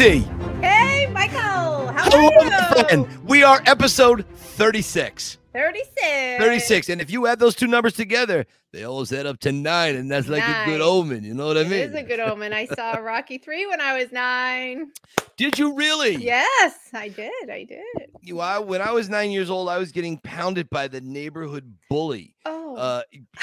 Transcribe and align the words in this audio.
Hey, 0.00 1.06
Michael. 1.12 1.88
How 1.88 2.08
Hello, 2.10 2.30
are 2.30 2.44
you? 2.44 2.84
friend. 2.86 3.28
We 3.28 3.42
are 3.42 3.60
episode 3.66 4.24
36. 4.34 5.36
36. 5.52 6.42
36. 6.42 6.88
And 6.88 7.02
if 7.02 7.10
you 7.10 7.26
add 7.26 7.38
those 7.38 7.54
two 7.54 7.66
numbers 7.66 7.92
together, 7.92 8.46
they 8.72 8.84
almost 8.84 9.12
add 9.12 9.26
up 9.26 9.40
to 9.40 9.52
nine. 9.52 9.96
And 9.96 10.10
that's 10.10 10.26
like 10.26 10.42
a 10.42 10.64
good 10.64 10.80
omen. 10.80 11.22
You 11.22 11.34
know 11.34 11.46
what 11.46 11.58
I 11.58 11.64
mean? 11.64 11.72
It 11.74 11.90
is 11.90 11.94
a 11.94 12.02
good 12.02 12.18
omen. 12.18 12.54
I 12.54 12.64
saw 12.64 12.92
Rocky 12.96 13.36
3 13.36 13.66
when 13.66 13.82
I 13.82 13.98
was 13.98 14.10
nine. 14.10 14.90
Did 15.36 15.58
you 15.58 15.76
really? 15.76 16.14
Yes, 16.14 16.78
I 16.94 17.08
did. 17.10 17.50
I 17.50 17.64
did. 17.64 18.10
You, 18.22 18.40
I, 18.40 18.58
when 18.58 18.80
I 18.80 18.92
was 18.92 19.10
nine 19.10 19.30
years 19.30 19.50
old, 19.50 19.68
I 19.68 19.76
was 19.76 19.92
getting 19.92 20.16
pounded 20.16 20.70
by 20.70 20.88
the 20.88 21.02
neighborhood 21.02 21.74
bully. 21.90 22.34
Oh. 22.46 22.74
Uh, 22.74 23.02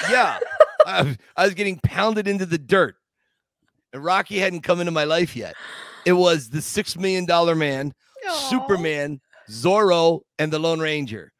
yeah, 0.09 0.39
I, 0.87 1.15
I 1.35 1.45
was 1.45 1.53
getting 1.53 1.79
pounded 1.83 2.27
into 2.27 2.47
the 2.47 2.57
dirt. 2.57 2.95
And 3.93 4.03
Rocky 4.03 4.39
hadn't 4.39 4.61
come 4.61 4.79
into 4.79 4.91
my 4.91 5.03
life 5.03 5.35
yet. 5.35 5.55
It 6.07 6.13
was 6.13 6.49
the 6.49 6.61
six 6.61 6.95
million 6.97 7.25
dollar 7.25 7.53
man, 7.55 7.93
Aw. 8.27 8.33
Superman, 8.49 9.19
Zorro, 9.49 10.21
and 10.39 10.51
the 10.51 10.59
Lone 10.59 10.79
Ranger. 10.79 11.31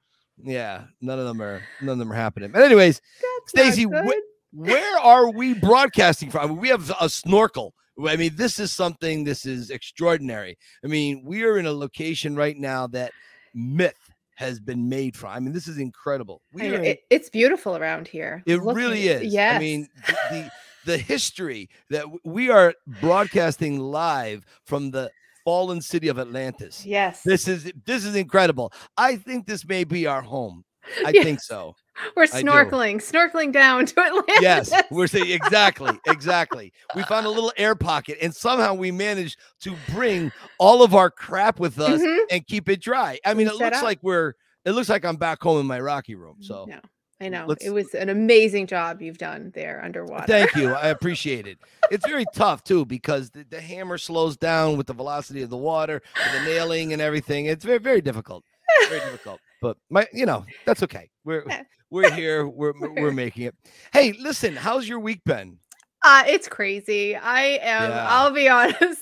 Yeah, 0.44 0.84
none 1.02 1.18
of 1.20 1.26
them 1.26 1.42
are 1.42 1.62
none 1.82 1.94
of 1.94 2.00
them 2.00 2.12
are 2.12 2.16
happening. 2.16 2.52
But 2.52 2.64
anyways, 2.64 3.02
Stacey, 3.48 3.84
wh- 3.84 4.54
where 4.54 5.00
are 5.00 5.32
we 5.32 5.54
broadcasting 5.54 6.30
from? 6.30 6.44
I 6.44 6.48
mean, 6.48 6.58
we 6.58 6.68
have 6.70 6.92
a 7.02 7.10
snorkel. 7.10 7.74
I 8.08 8.16
mean, 8.16 8.36
this 8.36 8.60
is 8.60 8.72
something. 8.72 9.24
This 9.24 9.46
is 9.46 9.72
extraordinary. 9.72 10.58
I 10.84 10.88
mean, 10.88 11.24
we 11.26 11.44
are 11.44 11.58
in 11.58 11.66
a 11.66 11.72
location 11.72 12.36
right 12.36 12.56
now 12.58 12.86
that 12.88 13.12
myth 13.56 13.98
has 14.36 14.60
been 14.60 14.88
made 14.88 15.16
from. 15.18 15.32
I 15.32 15.40
mean, 15.40 15.52
this 15.54 15.68
is 15.68 15.80
incredible. 15.80 16.42
We 16.54 16.68
it- 16.68 17.00
it's 17.10 17.30
beautiful 17.30 17.76
around 17.76 18.08
here. 18.08 18.44
it 18.46 18.62
really 18.62 19.08
is. 19.08 19.34
Yeah. 19.34 19.54
I 19.56 19.60
mean, 19.60 19.88
th- 20.06 20.18
the 20.30 20.52
the 20.88 20.98
history 20.98 21.70
that 21.92 22.06
we 22.26 22.50
are 22.50 22.74
broadcasting 23.02 23.80
live 23.80 24.44
from 24.66 24.92
the 24.92 25.12
fallen 25.46 25.80
city 25.82 26.08
of 26.08 26.20
Atlantis. 26.20 26.86
yes. 26.86 27.22
This 27.24 27.48
is 27.48 27.72
this 27.86 28.04
is 28.04 28.16
incredible. 28.16 28.74
I 28.98 29.16
think 29.16 29.46
this 29.48 29.66
may 29.68 29.84
be 29.84 30.08
our 30.08 30.22
home. 30.22 30.64
I 31.06 31.12
Yes. 31.12 31.24
think 31.24 31.40
so. 31.42 31.76
We're 32.16 32.26
snorkeling, 32.26 32.98
snorkeling 32.98 33.52
down 33.52 33.86
to 33.88 34.00
Atlantis. 34.00 34.38
Yes, 34.42 34.72
we're 34.92 35.08
saying 35.08 35.32
exactly, 35.32 36.00
exactly. 36.08 36.72
We 36.96 37.02
found 37.04 37.26
a 37.26 37.30
little 37.30 37.52
air 37.58 37.74
pocket, 37.76 38.18
and 38.22 38.34
somehow 38.36 38.76
we 38.76 38.92
managed 38.92 39.38
to 39.62 39.76
bring 39.90 40.32
all 40.60 40.84
of 40.84 40.94
our 40.94 41.10
crap 41.10 41.60
with 41.60 41.80
us 41.80 42.00
Mhm. 42.02 42.20
and 42.32 42.46
keep 42.46 42.70
it 42.70 42.82
dry. 42.82 43.18
I 43.26 43.34
mean, 43.34 43.48
We 43.48 43.54
it 43.54 43.58
looks 43.58 43.78
up. 43.78 43.84
like 43.84 44.00
we're. 44.04 44.34
It 44.64 44.72
looks 44.74 44.90
like 44.90 45.06
I'm 45.06 45.16
back 45.16 45.42
home 45.42 45.60
in 45.60 45.66
my 45.66 45.80
Rocky 45.80 46.14
room. 46.16 46.38
So 46.42 46.66
no, 46.70 46.80
I 47.20 47.30
know. 47.30 47.46
let's- 47.48 47.66
It 47.66 47.72
was 47.72 47.94
an 47.96 48.10
amazing 48.10 48.68
job 48.68 49.02
you've 49.02 49.18
done 49.18 49.52
there 49.56 49.82
underwater. 49.84 50.28
Thank 50.28 50.56
you. 50.56 50.74
I 50.74 50.88
appreciate 50.98 51.48
it. 51.48 51.58
It's 51.90 52.06
very 52.08 52.26
tough 52.34 52.64
too 52.64 52.86
because 52.86 53.32
the, 53.32 53.44
the 53.50 53.60
hammer 53.62 53.98
slows 53.98 54.38
down 54.38 54.78
with 54.78 54.88
the 54.88 54.94
velocity 54.94 55.42
of 55.42 55.50
the 55.50 55.58
water, 55.58 56.02
the 56.34 56.44
nailing 56.46 56.94
and 56.94 57.02
everything. 57.02 57.46
It's 57.48 57.66
very 57.66 57.80
very 57.80 58.02
difficult. 58.02 58.44
Very 58.90 59.00
difficult. 59.00 59.40
But 59.62 59.78
my, 59.90 60.06
you 60.14 60.26
know, 60.28 60.46
that's 60.66 60.84
okay. 60.84 61.10
We're 61.26 61.46
we're 61.90 62.12
here. 62.12 62.48
We're 62.48 62.74
we're 62.80 63.12
making 63.26 63.44
it. 63.44 63.56
Hey, 63.94 64.12
listen. 64.20 64.56
How's 64.56 64.88
your 64.88 65.00
week 65.00 65.22
been? 65.26 65.58
Uh, 66.04 66.24
it's 66.28 66.48
crazy. 66.48 67.16
I 67.16 67.42
am, 67.62 67.90
Yeah. 67.90 68.08
I'll 68.10 68.32
be 68.32 68.48
honest. 68.50 69.02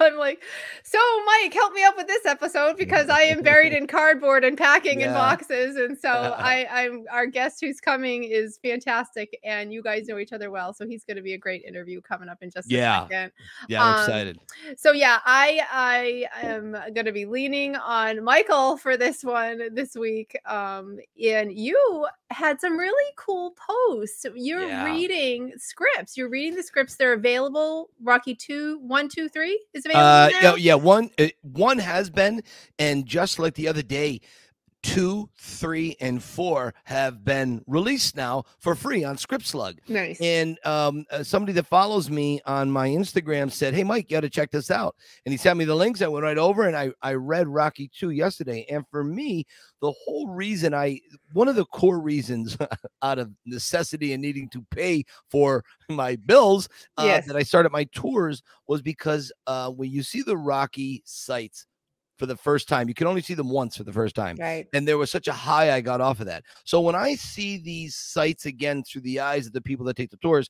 I'm 0.00 0.16
like, 0.16 0.42
so 0.82 0.98
Mike, 1.24 1.54
help 1.54 1.72
me 1.72 1.84
up 1.84 1.96
with 1.96 2.08
this 2.08 2.26
episode 2.26 2.76
because 2.76 3.08
I 3.08 3.22
am 3.22 3.42
buried 3.42 3.72
in 3.78 3.86
cardboard 3.86 4.44
and 4.44 4.58
packing 4.58 5.00
in 5.02 5.12
boxes. 5.12 5.76
And 5.76 5.96
so 5.96 6.10
I, 6.10 6.66
I'm 6.70 7.04
our 7.10 7.26
guest 7.26 7.58
who's 7.60 7.80
coming 7.80 8.24
is 8.24 8.58
fantastic, 8.62 9.38
and 9.44 9.72
you 9.72 9.82
guys 9.82 10.08
know 10.08 10.18
each 10.18 10.32
other 10.32 10.50
well. 10.50 10.74
So 10.74 10.86
he's 10.86 11.04
going 11.04 11.16
to 11.16 11.22
be 11.22 11.34
a 11.34 11.38
great 11.38 11.62
interview 11.64 12.00
coming 12.00 12.28
up 12.28 12.38
in 12.42 12.50
just 12.50 12.70
Yeah. 12.70 13.04
a 13.04 13.08
second. 13.08 13.32
Yeah, 13.68 13.84
I'm 13.84 13.94
Um, 13.94 14.00
excited. 14.00 14.38
So 14.76 14.90
yeah, 14.92 15.20
I 15.24 15.60
I 15.70 16.26
am 16.46 16.72
going 16.92 17.06
to 17.06 17.12
be 17.12 17.24
leaning 17.24 17.76
on 17.76 18.22
Michael 18.24 18.76
for 18.76 18.96
this 18.96 19.22
one 19.22 19.72
this 19.74 19.94
week. 19.94 20.36
Um, 20.46 20.98
and 21.24 21.52
you 21.52 22.06
had 22.30 22.60
some 22.60 22.76
really 22.76 23.12
cool 23.16 23.52
posts. 23.52 24.26
You're 24.34 24.66
Yeah. 24.66 24.84
reading 24.84 25.52
scripts. 25.56 26.16
You're 26.16 26.31
reading 26.32 26.56
the 26.56 26.62
scripts. 26.62 26.96
They're 26.96 27.12
available. 27.12 27.90
Rocky 28.02 28.34
two, 28.34 28.78
one, 28.78 29.08
two, 29.08 29.28
three 29.28 29.64
is 29.74 29.86
available. 29.86 30.08
Uh, 30.08 30.28
now? 30.30 30.40
yeah, 30.40 30.54
yeah. 30.56 30.74
One, 30.74 31.10
uh, 31.18 31.28
one 31.42 31.78
has 31.78 32.10
been, 32.10 32.42
and 32.78 33.06
just 33.06 33.38
like 33.38 33.54
the 33.54 33.68
other 33.68 33.82
day, 33.82 34.20
two, 34.82 35.28
three, 35.38 35.96
and 36.00 36.22
four 36.22 36.74
have 36.84 37.24
been 37.24 37.62
released 37.66 38.16
now 38.16 38.44
for 38.58 38.74
free 38.74 39.04
on 39.04 39.16
ScriptSlug. 39.16 39.78
Nice. 39.88 40.20
And 40.20 40.58
um, 40.66 41.04
uh, 41.10 41.22
somebody 41.22 41.52
that 41.54 41.66
follows 41.66 42.10
me 42.10 42.40
on 42.46 42.70
my 42.70 42.88
Instagram 42.88 43.50
said, 43.50 43.74
"Hey, 43.74 43.84
Mike, 43.84 44.10
you 44.10 44.16
got 44.16 44.20
to 44.22 44.30
check 44.30 44.50
this 44.50 44.70
out." 44.70 44.96
And 45.24 45.32
he 45.32 45.36
sent 45.38 45.58
me 45.58 45.64
the 45.64 45.74
links. 45.74 46.02
I 46.02 46.08
went 46.08 46.24
right 46.24 46.38
over 46.38 46.66
and 46.66 46.76
I 46.76 46.92
I 47.02 47.14
read 47.14 47.48
Rocky 47.48 47.90
Two 47.96 48.10
yesterday. 48.10 48.66
And 48.70 48.84
for 48.90 49.04
me, 49.04 49.46
the 49.80 49.92
whole 49.92 50.28
reason 50.28 50.74
I 50.74 51.00
one 51.32 51.48
of 51.48 51.56
the 51.56 51.64
core 51.66 52.00
reasons 52.00 52.56
out 53.02 53.18
of 53.18 53.30
necessity 53.46 54.12
and 54.12 54.20
needing 54.22 54.48
to 54.50 54.64
pay 54.70 55.04
for 55.30 55.64
my 55.88 56.16
bills 56.16 56.68
uh, 56.98 57.04
Yes. 57.04 57.26
that 57.26 57.36
I 57.36 57.42
started 57.42 57.70
my 57.72 57.84
tours 57.92 58.42
was 58.66 58.82
because 58.82 59.32
uh, 59.46 59.70
when 59.70 59.90
you 59.90 60.02
see 60.02 60.22
the 60.22 60.36
Rocky 60.36 61.02
sites 61.04 61.66
for 62.22 62.26
the 62.26 62.36
first 62.36 62.68
time, 62.68 62.86
you 62.86 62.94
can 62.94 63.08
only 63.08 63.20
see 63.20 63.34
them 63.34 63.50
once 63.50 63.76
for 63.76 63.82
the 63.82 63.92
first 63.92 64.14
time 64.14 64.36
right. 64.38 64.68
and 64.74 64.86
there 64.86 64.96
was 64.96 65.10
such 65.10 65.26
a 65.26 65.32
high 65.32 65.74
I 65.74 65.80
got 65.80 66.00
off 66.00 66.20
of 66.20 66.26
that. 66.26 66.44
So 66.62 66.80
when 66.80 66.94
I 66.94 67.16
see 67.16 67.58
these 67.58 67.96
sites 67.96 68.46
again 68.46 68.84
through 68.84 69.00
the 69.00 69.18
eyes 69.18 69.48
of 69.48 69.52
the 69.52 69.60
people 69.60 69.84
that 69.86 69.96
take 69.96 70.10
the 70.10 70.16
tours, 70.18 70.48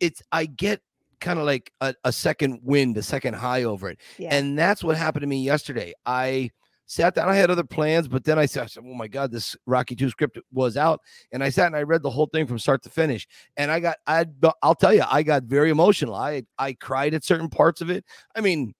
it's 0.00 0.22
I 0.32 0.46
get 0.46 0.80
kind 1.20 1.38
of 1.38 1.44
like 1.44 1.70
a, 1.82 1.94
a 2.04 2.10
second 2.10 2.60
wind, 2.62 2.96
a 2.96 3.02
second 3.02 3.34
high 3.34 3.64
over 3.64 3.90
it. 3.90 3.98
Yeah. 4.16 4.34
And 4.34 4.58
that's 4.58 4.82
what 4.82 4.96
happened 4.96 5.20
to 5.20 5.26
me 5.26 5.44
yesterday. 5.44 5.92
I 6.06 6.48
sat 6.86 7.14
down, 7.14 7.28
I 7.28 7.34
had 7.34 7.50
other 7.50 7.64
plans, 7.64 8.08
but 8.08 8.24
then 8.24 8.38
I 8.38 8.46
said, 8.46 8.62
I 8.62 8.66
said, 8.66 8.84
Oh 8.86 8.94
my 8.94 9.06
god, 9.06 9.30
this 9.30 9.54
Rocky 9.66 9.94
2 9.94 10.08
script 10.08 10.38
was 10.52 10.78
out. 10.78 11.02
And 11.32 11.44
I 11.44 11.50
sat 11.50 11.66
and 11.66 11.76
I 11.76 11.82
read 11.82 12.02
the 12.02 12.08
whole 12.08 12.30
thing 12.32 12.46
from 12.46 12.58
start 12.58 12.82
to 12.84 12.88
finish. 12.88 13.28
And 13.58 13.70
I 13.70 13.78
got 13.78 13.98
I 14.06 14.24
I'll 14.62 14.74
tell 14.74 14.94
you, 14.94 15.04
I 15.06 15.22
got 15.22 15.42
very 15.42 15.68
emotional. 15.68 16.14
I 16.14 16.44
I 16.58 16.72
cried 16.72 17.12
at 17.12 17.24
certain 17.24 17.50
parts 17.50 17.82
of 17.82 17.90
it. 17.90 18.06
I 18.34 18.40
mean, 18.40 18.72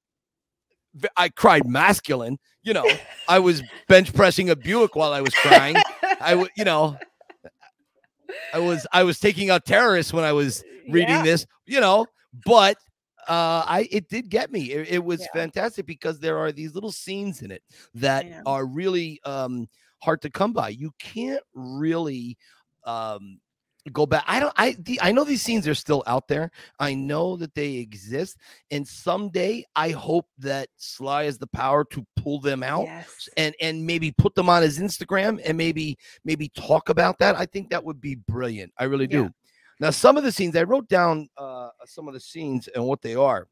I 1.16 1.28
cried 1.28 1.66
masculine. 1.66 2.38
You 2.62 2.74
know, 2.74 3.00
I 3.26 3.38
was 3.40 3.62
bench 3.88 4.12
pressing 4.12 4.50
a 4.50 4.56
Buick 4.56 4.94
while 4.94 5.12
I 5.12 5.20
was 5.20 5.34
crying. 5.34 5.84
I 6.20 6.34
would, 6.34 6.50
you 6.56 6.64
know, 6.64 7.00
I 8.52 8.58
was 8.58 8.86
I 8.92 9.02
was 9.02 9.18
taking 9.18 9.50
out 9.50 9.64
terrorists 9.64 10.12
when 10.12 10.24
I 10.24 10.32
was 10.32 10.64
reading 10.86 11.18
Yeah. 11.18 11.22
this. 11.22 11.46
You 11.66 11.80
know, 11.80 12.06
but 12.44 12.76
uh 13.28 13.64
I 13.66 13.88
it 13.90 14.08
did 14.08 14.28
get 14.28 14.50
me. 14.52 14.72
It, 14.72 14.88
it 14.94 15.04
was 15.04 15.20
Yeah. 15.20 15.26
fantastic 15.26 15.86
because 15.86 16.20
there 16.20 16.38
are 16.38 16.52
these 16.52 16.74
little 16.74 16.92
scenes 16.92 17.42
in 17.42 17.50
it 17.50 17.62
that 17.94 18.26
know. 18.26 18.42
are 18.46 18.66
really 18.66 19.20
um 19.24 19.68
hard 20.02 20.22
to 20.22 20.30
come 20.30 20.52
by. 20.52 20.68
You 20.70 20.92
can't 20.98 21.42
really 21.54 22.36
um 22.84 23.40
go 23.92 24.06
back. 24.06 24.24
I 24.26 24.40
don't 24.40 24.52
I 24.56 24.76
the, 24.78 24.98
I 25.02 25.12
know 25.12 25.24
these 25.24 25.42
scenes 25.42 25.68
are 25.68 25.74
still 25.74 26.02
out 26.06 26.26
there. 26.28 26.50
I 26.78 26.94
know 26.94 27.36
that 27.36 27.54
they 27.54 27.74
exist 27.74 28.38
and 28.70 28.86
someday 28.86 29.64
I 29.76 29.90
hope 29.90 30.26
that 30.38 30.68
Sly 30.76 31.24
has 31.24 31.38
the 31.38 31.46
power 31.48 31.84
to 31.86 32.06
pull 32.16 32.40
them 32.40 32.62
out 32.62 32.84
Yes. 32.84 33.28
and 33.36 33.54
and 33.60 33.86
maybe 33.86 34.10
put 34.12 34.34
them 34.34 34.48
on 34.48 34.62
his 34.62 34.78
Instagram 34.78 35.40
and 35.44 35.56
maybe 35.58 35.98
maybe 36.24 36.48
talk 36.50 36.88
about 36.88 37.18
that. 37.18 37.36
I 37.36 37.46
think 37.46 37.70
that 37.70 37.84
would 37.84 38.00
be 38.00 38.14
brilliant. 38.14 38.72
I 38.78 38.84
really 38.84 39.06
do. 39.06 39.22
Yeah. 39.24 39.28
Now, 39.80 39.90
some 39.90 40.16
of 40.16 40.22
the 40.22 40.30
scenes 40.32 40.54
I 40.56 40.62
wrote 40.62 40.88
down 40.88 41.28
uh, 41.36 41.68
some 41.84 42.06
of 42.08 42.14
the 42.14 42.20
scenes 42.20 42.68
and 42.68 42.84
what 42.84 43.02
they 43.02 43.16
are. 43.16 43.48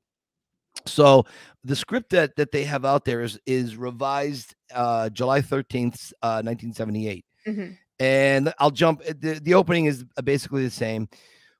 So 0.86 1.24
the 1.64 1.76
script 1.76 2.10
that 2.10 2.34
that 2.36 2.50
they 2.52 2.64
have 2.64 2.84
out 2.84 3.04
there 3.04 3.20
is 3.22 3.38
is 3.44 3.76
revised 3.76 4.54
uh, 4.74 5.10
July 5.10 5.42
thirteenth, 5.42 6.12
uh, 6.22 6.40
nineteen 6.44 6.72
seventy 6.72 7.08
eight, 7.08 7.24
Mhm. 7.46 7.76
And 8.02 8.52
I'll 8.58 8.72
jump. 8.72 9.00
uh, 9.08 9.12
The, 9.20 9.40
the 9.40 9.54
opening 9.54 9.84
is 9.86 10.04
basically 10.24 10.64
the 10.64 10.70
same. 10.70 11.08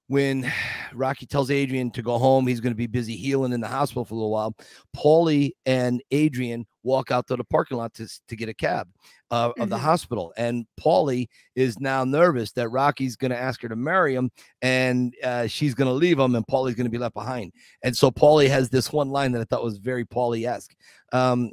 When 0.09 0.51
Rocky 0.93 1.25
tells 1.25 1.51
Adrian 1.53 1.93
to 1.93 2.03
go 2.03 2.19
home, 2.19 2.49
he's 2.49 2.61
going 2.61 2.73
to 2.73 2.77
be 2.77 2.89
busy 2.89 3.15
healing 3.17 3.53
in 3.53 3.61
the 3.61 3.69
hospital 3.69 4.05
for 4.05 4.15
a 4.15 4.17
little 4.17 4.33
while. 4.33 4.57
Paulie 4.97 5.53
and 5.67 6.03
Adrian 6.11 6.67
walk 6.83 7.13
out 7.13 7.29
to 7.29 7.37
the 7.37 7.45
parking 7.45 7.77
lot 7.77 7.95
to, 7.95 8.09
to 8.27 8.35
get 8.35 8.49
a 8.49 8.55
cab 8.55 8.89
uh, 9.31 9.53
of 9.57 9.69
the 9.71 9.77
Mhm. 9.77 9.81
hospital. 9.81 10.33
And 10.37 10.67
Paulie 10.81 11.29
is 11.55 11.79
now 11.79 12.03
nervous 12.05 12.51
that 12.53 12.71
Rocky's 12.71 13.15
going 13.15 13.31
to 13.31 13.39
ask 13.39 13.63
her 13.63 13.69
to 13.69 13.77
marry 13.77 14.13
him 14.17 14.33
and 14.63 15.15
uh, 15.23 15.47
she's 15.47 15.75
going 15.75 15.89
to 15.89 15.95
leave 15.95 16.19
him 16.19 16.35
and 16.35 16.45
Paulie's 16.49 16.75
going 16.75 16.87
to 16.87 16.91
be 16.91 16.99
left 16.99 17.15
behind. 17.15 17.53
And 17.85 17.97
so 17.97 18.11
Paulie 18.11 18.49
has 18.49 18.69
this 18.69 18.93
one 18.93 19.11
line 19.11 19.31
that 19.33 19.41
I 19.41 19.45
thought 19.45 19.63
was 19.63 19.79
very 19.79 20.05
Paulie 20.05 20.47
esque. 20.49 20.75
Um, 21.13 21.53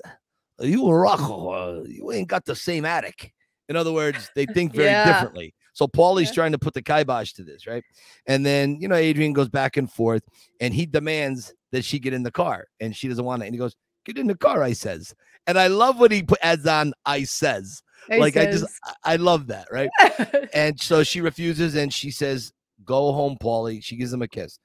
you 0.60 0.90
Rocco, 0.90 1.50
uh, 1.52 1.84
you 1.88 2.12
ain't 2.12 2.28
got 2.28 2.44
the 2.44 2.56
same 2.56 2.86
attic. 2.86 3.34
In 3.70 3.76
other 3.76 3.94
words, 3.94 4.30
they 4.36 4.46
think 4.48 4.74
very 4.74 4.90
Yeah. 4.90 5.06
differently. 5.06 5.54
So 5.74 5.88
Paulie's 5.88 6.30
Yeah. 6.30 6.34
trying 6.34 6.52
to 6.52 6.60
put 6.60 6.74
the 6.74 6.82
kibosh 6.82 7.34
to 7.34 7.44
this, 7.44 7.66
right? 7.68 7.84
And 8.26 8.46
then, 8.46 8.78
you 8.82 8.88
know, 8.88 8.96
Adrian 8.96 9.32
goes 9.32 9.48
back 9.48 9.78
and 9.78 9.90
forth 9.90 10.24
and 10.60 10.74
he 10.74 10.86
demands 10.86 11.54
that 11.72 11.86
she 11.86 12.00
get 12.00 12.14
in 12.14 12.24
the 12.24 12.32
car 12.32 12.66
and 12.80 12.96
she 12.96 13.08
doesn't 13.08 13.24
want 13.24 13.44
it. 13.44 13.46
And 13.46 13.54
he 13.56 13.60
goes, 13.60 13.76
Get 14.06 14.18
in 14.18 14.28
the 14.28 14.36
car, 14.36 14.64
I 14.64 14.74
says. 14.74 15.14
And 15.46 15.60
I 15.60 15.68
love 15.68 16.00
what 16.00 16.12
he 16.12 16.24
put 16.24 16.40
adds 16.42 16.66
on, 16.66 16.94
I 17.06 17.24
says. 17.24 17.82
like 18.10 18.38
I 18.38 18.46
just 18.46 18.66
I- 18.86 19.14
I 19.14 19.16
love 19.18 19.48
that, 19.48 19.68
right? 19.72 19.90
and 20.54 20.80
so 20.80 21.04
she 21.04 21.22
refuses 21.22 21.76
and 21.76 21.94
she 21.94 22.10
says, 22.12 22.52
Go 22.86 23.12
home, 23.14 23.38
Paulie. 23.42 23.84
She 23.84 23.98
gives 23.98 24.12
him 24.12 24.22
a 24.22 24.28
kiss. 24.28 24.58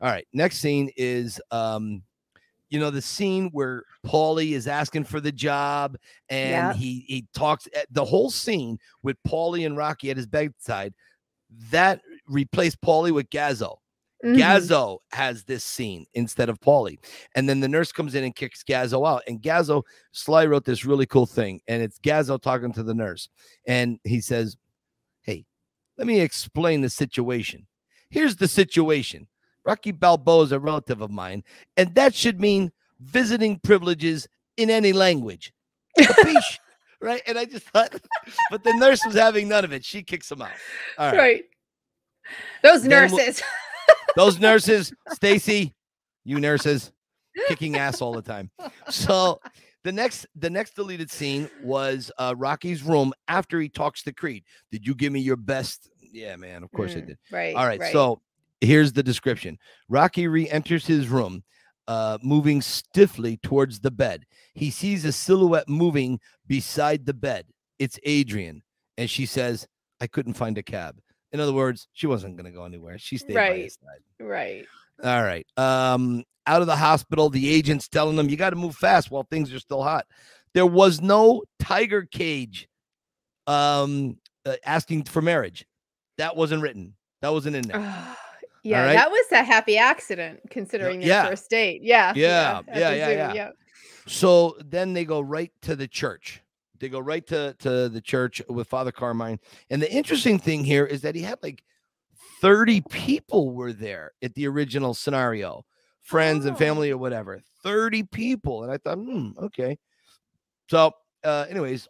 All 0.00 0.08
right. 0.08 0.26
Next 0.32 0.58
scene 0.58 0.90
is 0.96 1.40
um 1.50 2.02
you 2.70 2.78
know 2.78 2.90
the 2.90 3.02
scene 3.02 3.48
where 3.52 3.84
Paulie 4.06 4.52
is 4.52 4.66
asking 4.68 5.04
for 5.04 5.20
the 5.20 5.32
job 5.32 5.96
and 6.28 6.50
Yeah. 6.50 6.72
he 6.74 7.04
he 7.06 7.26
talks 7.34 7.68
eh, 7.72 7.84
the 7.90 8.04
whole 8.04 8.30
scene 8.30 8.78
with 9.02 9.16
Paulie 9.26 9.64
and 9.66 9.76
Rocky 9.76 10.10
at 10.10 10.16
his 10.16 10.26
bedside 10.26 10.92
that 11.70 12.00
replaced 12.26 12.80
Paulie 12.82 13.12
with 13.12 13.30
Gazzo. 13.30 13.76
Mhm. 14.24 14.36
Gazzo 14.36 14.98
has 15.12 15.44
this 15.44 15.62
scene 15.64 16.04
instead 16.14 16.48
of 16.48 16.58
Paulie. 16.60 16.98
And 17.36 17.48
then 17.48 17.60
the 17.60 17.68
nurse 17.68 17.92
comes 17.92 18.14
in 18.16 18.24
and 18.24 18.34
kicks 18.34 18.64
Gazzo 18.64 19.06
out. 19.08 19.22
And 19.28 19.40
Gazzo, 19.40 19.84
Sly 20.12 20.44
wrote 20.46 20.64
this 20.64 20.84
really 20.84 21.06
cool 21.06 21.24
thing. 21.24 21.60
And 21.68 21.82
it's 21.82 21.98
Gazzo 22.00 22.40
talking 22.42 22.72
to 22.72 22.82
the 22.82 22.94
nurse. 22.94 23.28
And 23.66 23.98
he 24.04 24.20
says, 24.20 24.56
Hey, 25.22 25.46
let 25.96 26.06
me 26.08 26.20
explain 26.20 26.80
the 26.80 26.90
situation. 26.90 27.66
Here's 28.10 28.36
the 28.36 28.48
situation 28.48 29.28
Rocky 29.68 29.92
Balboa 29.92 30.44
is 30.44 30.52
a 30.52 30.58
relative 30.58 31.02
of 31.02 31.10
mine. 31.10 31.44
And 31.76 31.94
that 31.94 32.14
should 32.14 32.40
mean 32.40 32.72
visiting 33.00 33.58
privileges 33.60 34.26
in 34.56 34.70
any 34.70 34.92
language. 34.94 35.52
Capiche? 35.98 36.58
right? 37.02 37.20
And 37.26 37.38
I 37.38 37.44
just 37.44 37.66
thought, 37.68 37.94
but 38.50 38.64
the 38.64 38.72
nurse 38.72 39.04
was 39.04 39.14
having 39.14 39.46
none 39.48 39.64
of 39.64 39.72
it. 39.72 39.84
She 39.84 40.02
kicks 40.02 40.30
him 40.32 40.40
out. 40.42 40.50
All 40.96 41.08
right. 41.12 41.18
right. 41.18 41.44
Those 42.62 42.82
Then 42.82 43.10
we'll- 43.10 43.18
nurses. 43.18 43.42
Those 44.16 44.40
nurses, 44.40 44.92
Stacy, 45.12 45.74
you 46.24 46.40
nurses, 46.40 46.90
kicking 47.46 47.76
ass 47.76 48.00
all 48.00 48.12
the 48.12 48.22
time. 48.22 48.50
So 48.88 49.38
the 49.84 49.92
next 49.92 50.26
the 50.34 50.50
next 50.50 50.74
deleted 50.74 51.10
scene 51.10 51.48
was 51.62 52.10
uh 52.18 52.34
Rocky's 52.36 52.82
room 52.82 53.12
after 53.28 53.60
he 53.60 53.68
talks 53.68 54.02
to 54.04 54.12
Creed. 54.12 54.44
Did 54.72 54.86
you 54.86 54.94
give 54.94 55.12
me 55.12 55.20
your 55.20 55.36
best? 55.36 55.90
Yeah, 56.00 56.36
man, 56.36 56.62
of 56.64 56.72
course 56.72 56.96
I 56.96 57.00
Mm, 57.00 57.06
did. 57.06 57.18
Right. 57.30 57.54
All 57.54 57.66
right, 57.66 57.80
so 57.92 58.20
here's 58.60 58.92
the 58.92 59.02
description. 59.02 59.58
Rocky 59.88 60.26
re-enters 60.28 60.86
his 60.86 61.08
room, 61.08 61.44
uh, 61.86 62.18
moving 62.22 62.60
stiffly 62.62 63.36
towards 63.38 63.80
the 63.80 63.90
bed. 63.90 64.24
He 64.54 64.70
sees 64.70 65.04
a 65.04 65.12
silhouette 65.12 65.68
moving 65.68 66.20
beside 66.46 67.06
the 67.06 67.14
bed. 67.14 67.46
It's 67.78 67.98
Adrian, 68.04 68.62
and 68.96 69.08
she 69.08 69.26
says, 69.26 69.66
"I 70.00 70.06
couldn't 70.06 70.34
find 70.34 70.58
a 70.58 70.62
cab." 70.62 70.98
In 71.32 71.40
other 71.40 71.52
words, 71.52 71.88
she 71.92 72.06
wasn't 72.06 72.36
going 72.36 72.46
to 72.46 72.56
go 72.56 72.64
anywhere. 72.64 72.98
She 72.98 73.18
stayed 73.18 73.34
by 73.34 73.50
Right. 73.50 73.64
his 73.64 73.74
side. 73.74 74.24
right. 74.26 74.66
All 75.04 75.22
right. 75.22 75.46
Um, 75.56 76.24
out 76.46 76.60
of 76.62 76.66
the 76.66 76.74
hospital, 76.76 77.28
the 77.30 77.48
agent's 77.50 77.86
telling 77.88 78.16
them 78.16 78.28
you 78.28 78.36
got 78.36 78.50
to 78.50 78.56
move 78.56 78.74
fast 78.74 79.10
while 79.10 79.22
things 79.30 79.52
are 79.52 79.60
still 79.60 79.82
hot. 79.82 80.06
There 80.54 80.66
was 80.66 81.00
no 81.00 81.44
tiger 81.60 82.02
cage 82.10 82.66
um 83.46 84.18
uh, 84.46 84.56
asking 84.64 85.04
for 85.04 85.22
marriage. 85.22 85.66
That 86.16 86.34
wasn't 86.36 86.62
written. 86.62 86.94
That 87.22 87.32
wasn't 87.32 87.56
in 87.56 87.62
there. 87.68 88.16
Ah, 88.58 88.60
yeah, 88.64 88.84
right. 88.84 88.92
that 88.94 89.10
was 89.10 89.26
a 89.32 89.42
happy 89.42 89.78
accident 89.78 90.40
considering 90.50 91.00
their 91.00 91.08
yeah. 91.08 91.28
first 91.28 91.48
date. 91.48 91.82
Yeah. 91.82 92.12
Yeah, 92.14 92.62
at 92.68 92.78
yeah, 92.78 92.92
yeah, 92.92 93.32
yeah. 93.32 93.50
So 94.06 94.56
then 94.64 94.92
they 94.92 95.04
go 95.04 95.20
right 95.20 95.52
to 95.62 95.76
the 95.76 95.86
church. 95.86 96.42
They 96.80 96.88
go 96.88 96.98
right 96.98 97.26
to, 97.28 97.54
to 97.60 97.88
the 97.88 98.00
church 98.00 98.40
with 98.48 98.68
Father 98.68 98.92
Carmine. 98.92 99.38
And 99.70 99.82
the 99.82 99.92
interesting 99.92 100.38
thing 100.38 100.64
here 100.64 100.84
is 100.84 101.02
that 101.02 101.14
he 101.14 101.22
had 101.22 101.38
like 101.42 101.62
30 102.40 102.82
people 102.90 103.50
were 103.52 103.72
there 103.72 104.12
at 104.22 104.34
the 104.34 104.46
original 104.46 104.94
scenario, 104.94 105.64
friends 106.00 106.46
and 106.46 106.54
Oh. 106.56 106.58
family 106.58 106.90
or 106.90 106.98
whatever. 106.98 107.40
30 107.62 108.04
people. 108.04 108.62
And 108.62 108.72
I 108.72 108.78
thought, 108.78 108.98
hmm, 108.98 109.30
okay. 109.38 109.78
So, 110.70 110.92
uh, 111.24 111.46
anyways, 111.48 111.88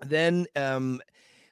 then 0.00 0.46
um 0.56 1.00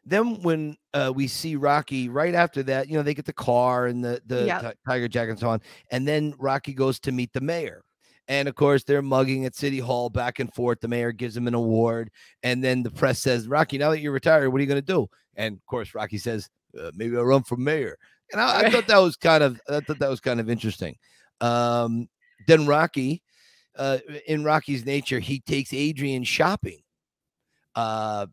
then 0.06 0.43
when 0.43 0.77
uh, 0.93 1.12
we 1.15 1.27
see 1.29 1.56
Rocky 1.56 2.09
right 2.09 2.35
after 2.35 2.62
that, 2.65 2.89
you 2.89 2.97
know, 2.97 3.03
they 3.03 3.15
get 3.15 3.25
the 3.25 3.33
car 3.33 3.87
and 3.87 4.05
the 4.05 4.21
the 4.27 4.47
Yep. 4.47 4.61
ti- 4.62 4.79
tiger 4.87 5.09
jacket 5.09 5.31
and 5.33 5.41
so 5.41 5.49
on, 5.49 5.61
and 5.91 6.06
then 6.06 6.35
Rocky 6.39 6.75
goes 6.75 6.99
to 7.01 7.12
meet 7.12 7.33
the 7.33 7.41
mayor. 7.41 7.83
And 8.29 8.49
of 8.49 8.55
course, 8.55 8.85
they're 8.85 9.03
mugging 9.03 9.45
at 9.45 9.55
City 9.55 9.79
Hall 9.79 10.09
back 10.09 10.39
and 10.39 10.53
forth. 10.55 10.81
The 10.81 10.89
mayor 10.89 11.12
gives 11.12 11.37
him 11.37 11.47
an 11.47 11.53
award. 11.53 12.11
And 12.43 12.65
then 12.65 12.83
the 12.83 12.91
press 12.91 13.21
says, 13.21 13.49
Rocky, 13.49 13.77
now 13.77 13.91
that 13.91 14.01
you're 14.01 14.12
retired, 14.12 14.49
what 14.49 14.59
are 14.61 14.62
you 14.62 14.67
going 14.69 14.81
to 14.81 14.93
do? 14.95 15.06
And 15.37 15.56
of 15.56 15.67
course, 15.67 15.95
Rocky 15.95 16.17
says, 16.17 16.49
uh, 16.81 16.91
maybe 16.95 17.17
I'll 17.19 17.25
run 17.25 17.43
for 17.43 17.57
mayor. 17.57 17.99
And 18.33 18.41
I, 18.41 18.61
I 18.61 18.71
thought 18.71 18.87
that 18.87 18.97
was 18.97 19.17
kind 19.17 19.43
of, 19.45 19.61
I 19.69 19.81
thought 19.81 19.99
that 19.99 20.09
was 20.09 20.21
kind 20.21 20.41
of 20.41 20.49
interesting. 20.49 20.97
Um, 21.43 22.09
then 22.47 22.67
Rocky, 22.67 23.23
uh, 23.77 23.99
in 24.27 24.43
Rocky's 24.43 24.87
nature, 24.87 25.19
he 25.19 25.41
takes 25.41 25.75
Adrian 25.75 26.25
shopping 26.25 26.81
uh, 27.75 28.25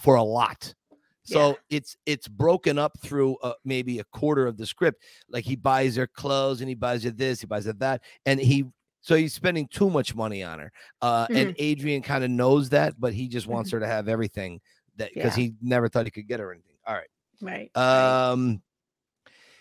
for 0.00 0.14
a 0.14 0.22
lot. 0.22 0.72
So 1.24 1.48
Yeah. 1.50 1.54
it's 1.78 1.96
it's 2.06 2.28
broken 2.28 2.78
up 2.78 2.98
through 3.00 3.36
uh, 3.42 3.54
maybe 3.64 3.98
a 3.98 4.04
quarter 4.04 4.46
of 4.46 4.56
the 4.56 4.66
script. 4.66 5.02
Like 5.28 5.44
he 5.44 5.56
buys 5.56 5.96
her 5.96 6.06
clothes 6.06 6.60
and 6.60 6.68
he 6.68 6.74
buys 6.74 7.02
her 7.04 7.10
this, 7.10 7.40
he 7.40 7.46
buys 7.46 7.64
her 7.64 7.72
that, 7.74 8.02
and 8.26 8.38
he 8.40 8.66
so 9.00 9.16
he's 9.16 9.34
spending 9.34 9.68
too 9.68 9.90
much 9.90 10.14
money 10.14 10.42
on 10.42 10.58
her. 10.58 10.72
Uh, 11.02 11.26
Mm-hmm. 11.26 11.36
And 11.36 11.54
Adrian 11.58 12.02
kind 12.02 12.24
of 12.24 12.30
knows 12.30 12.70
that, 12.70 12.98
but 12.98 13.12
he 13.14 13.28
just 13.28 13.46
wants 13.46 13.70
her 13.70 13.80
to 13.80 13.86
have 13.86 14.08
everything 14.08 14.60
that 14.96 15.10
because 15.14 15.36
Yeah. 15.36 15.44
he 15.44 15.54
never 15.60 15.88
thought 15.88 16.04
he 16.06 16.10
could 16.10 16.26
get 16.28 16.40
her 16.40 16.52
anything. 16.52 16.76
All 16.86 16.94
right. 16.94 17.08
Right. 17.42 17.70
right. 17.76 18.30
Um, 18.30 18.62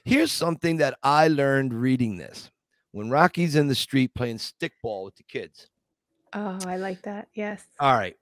here's 0.06 0.32
something 0.32 0.78
that 0.78 0.98
I 1.04 1.28
learned 1.28 1.74
reading 1.74 2.18
this. 2.18 2.52
When 2.92 3.10
Rocky's 3.10 3.56
in 3.56 3.68
the 3.68 3.76
street 3.76 4.14
playing 4.14 4.38
stickball 4.38 5.06
with 5.06 5.16
the 5.16 5.24
kids. 5.24 5.68
oh, 6.34 6.60
I 6.66 6.78
like 6.78 7.02
that. 7.04 7.28
Yes. 7.34 7.66
All 7.80 7.94
right. 7.96 8.16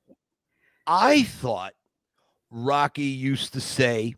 I 0.88 1.24
thought 1.24 1.74
Rocky 2.52 3.04
used 3.04 3.54
to 3.54 3.62
say, 3.62 4.16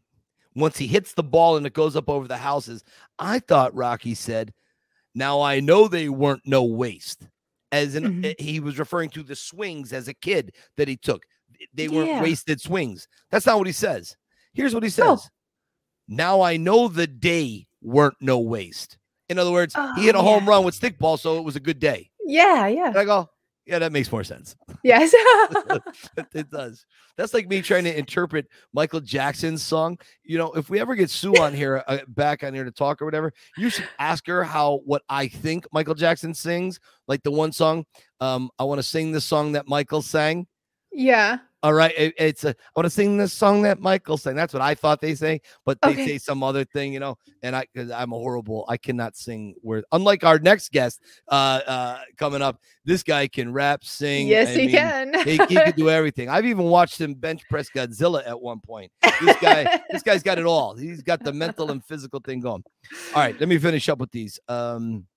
once 0.55 0.77
he 0.77 0.87
hits 0.87 1.13
the 1.13 1.23
ball 1.23 1.55
and 1.57 1.65
it 1.65 1.73
goes 1.73 1.95
up 1.95 2.09
over 2.09 2.27
the 2.27 2.37
houses, 2.37 2.83
I 3.19 3.39
thought 3.39 3.75
Rocky 3.75 4.13
said, 4.15 4.53
Now 5.15 5.41
I 5.41 5.59
know 5.59 5.87
they 5.87 6.09
weren't 6.09 6.41
no 6.45 6.63
waste. 6.63 7.27
As 7.71 7.93
in, 7.95 8.03
Mhm. 8.03 8.25
eh, 8.25 8.33
he 8.39 8.59
was 8.59 8.79
referring 8.79 9.09
to 9.11 9.21
the 9.23 9.35
swings 9.35 9.93
as 9.93 10.07
a 10.07 10.13
kid 10.13 10.53
that 10.77 10.87
he 10.87 10.97
took. 10.97 11.23
They 11.73 11.87
weren't 11.87 12.09
Yeah. 12.09 12.21
wasted 12.21 12.59
swings. 12.59 13.07
That's 13.29 13.45
not 13.45 13.57
what 13.59 13.67
he 13.67 13.73
says. 13.73 14.17
Here's 14.53 14.73
what 14.73 14.83
he 14.83 14.87
Oh. 15.01 15.15
says 15.17 15.29
Now 16.07 16.41
I 16.41 16.57
know 16.57 16.87
the 16.87 17.07
day 17.07 17.67
weren't 17.81 18.17
no 18.21 18.39
waste. 18.39 18.97
In 19.29 19.39
other 19.39 19.51
words, 19.51 19.73
he 19.95 20.03
hit 20.05 20.15
a 20.15 20.17
Oh, 20.19 20.21
home 20.23 20.49
run 20.49 20.65
with 20.65 20.79
stickball, 20.79 21.17
so 21.19 21.37
it 21.37 21.43
was 21.43 21.55
a 21.55 21.59
good 21.61 21.79
day. 21.79 22.09
Yeah. 22.25 22.67
Yeah. 22.67 22.87
And 22.87 22.97
I 22.97 23.05
go, 23.05 23.29
Yeah, 23.65 23.79
that 23.79 23.91
makes 23.91 24.11
more 24.11 24.23
sense. 24.23 24.55
Yes. 24.83 25.13
it 26.33 26.51
does. 26.51 26.85
That's 27.15 27.33
like 27.33 27.47
me 27.47 27.61
trying 27.61 27.85
to 27.85 27.97
interpret 27.97 28.47
Michael 28.73 28.99
Jackson's 28.99 29.63
song. 29.63 29.97
You 30.25 30.37
know, 30.37 30.51
if 30.51 30.69
we 30.69 30.81
ever 30.81 30.93
get 30.93 31.09
Sue 31.09 31.33
on 31.37 31.53
here, 31.53 31.81
uh, 31.87 31.99
back 32.09 32.43
on 32.43 32.53
here 32.53 32.65
to 32.65 32.71
talk 32.71 33.01
or 33.01 33.05
whatever, 33.05 33.31
you 33.57 33.69
should 33.69 33.87
ask 33.97 34.27
her 34.27 34.43
how 34.43 34.81
what 34.83 35.03
I 35.07 35.29
think 35.29 35.65
Michael 35.71 35.95
Jackson 35.95 36.33
sings. 36.33 36.81
Like 37.07 37.23
the 37.23 37.31
one 37.31 37.53
song, 37.53 37.85
um, 38.19 38.49
I 38.59 38.65
want 38.65 38.79
to 38.79 38.83
sing 38.83 39.13
the 39.13 39.21
song 39.21 39.53
that 39.53 39.69
Michael 39.69 40.01
sang. 40.01 40.47
yeah. 40.91 41.37
All 41.63 41.73
right, 41.73 41.93
it- 41.97 42.13
it's 42.17 42.43
a, 42.43 42.49
I 42.49 42.53
want 42.75 42.85
to 42.85 42.89
sing 42.89 43.15
this 43.17 43.31
song 43.31 43.61
that 43.61 43.79
Michael 43.79 44.17
sang. 44.17 44.35
That's 44.35 44.53
what 44.53 44.61
I 44.61 44.75
thought 44.75 44.99
they 44.99 45.15
say, 45.15 45.39
but 45.65 45.79
they 45.81 45.91
Okay. 45.91 46.05
say 46.05 46.17
some 46.17 46.43
other 46.43 46.65
thing, 46.65 46.91
you 46.91 46.99
know. 46.99 47.17
And 47.41 47.55
I, 47.55 47.65
because 47.73 47.89
I'm 47.89 48.11
a 48.11 48.17
horrible, 48.17 48.65
I 48.67 48.75
cannot 48.75 49.15
sing. 49.15 49.55
Word. 49.63 49.85
Unlike 49.93 50.25
our 50.25 50.39
next 50.39 50.71
guest, 50.73 50.99
uh, 51.29 51.61
uh, 51.65 51.99
coming 52.17 52.41
up, 52.41 52.59
this 52.83 53.01
guy 53.01 53.27
can 53.29 53.53
rap, 53.53 53.85
sing. 53.85 54.27
Yes, 54.27 54.49
I 54.49 54.51
he 54.51 54.57
mean, 54.67 54.75
can. 54.75 55.13
he, 55.23 55.37
he 55.47 55.55
could 55.55 55.75
do 55.77 55.89
everything. 55.89 56.27
I've 56.27 56.45
even 56.45 56.65
watched 56.65 56.99
him 56.99 57.13
bench 57.13 57.41
press 57.49 57.69
Godzilla 57.69 58.27
at 58.27 58.39
one 58.39 58.59
point. 58.59 58.91
This 59.21 59.37
guy, 59.41 59.79
this 59.89 60.03
guy's 60.03 60.21
got 60.21 60.37
it 60.39 60.45
all. 60.45 60.75
He's 60.75 61.01
got 61.01 61.23
the 61.23 61.31
mental 61.31 61.71
and 61.71 61.83
physical 61.85 62.19
thing 62.19 62.41
going. 62.41 62.63
All 63.15 63.21
right, 63.21 63.39
let 63.39 63.47
me 63.47 63.57
finish 63.57 63.87
up 63.87 63.99
with 63.99 64.11
these. 64.11 64.37
Um, 64.49 65.07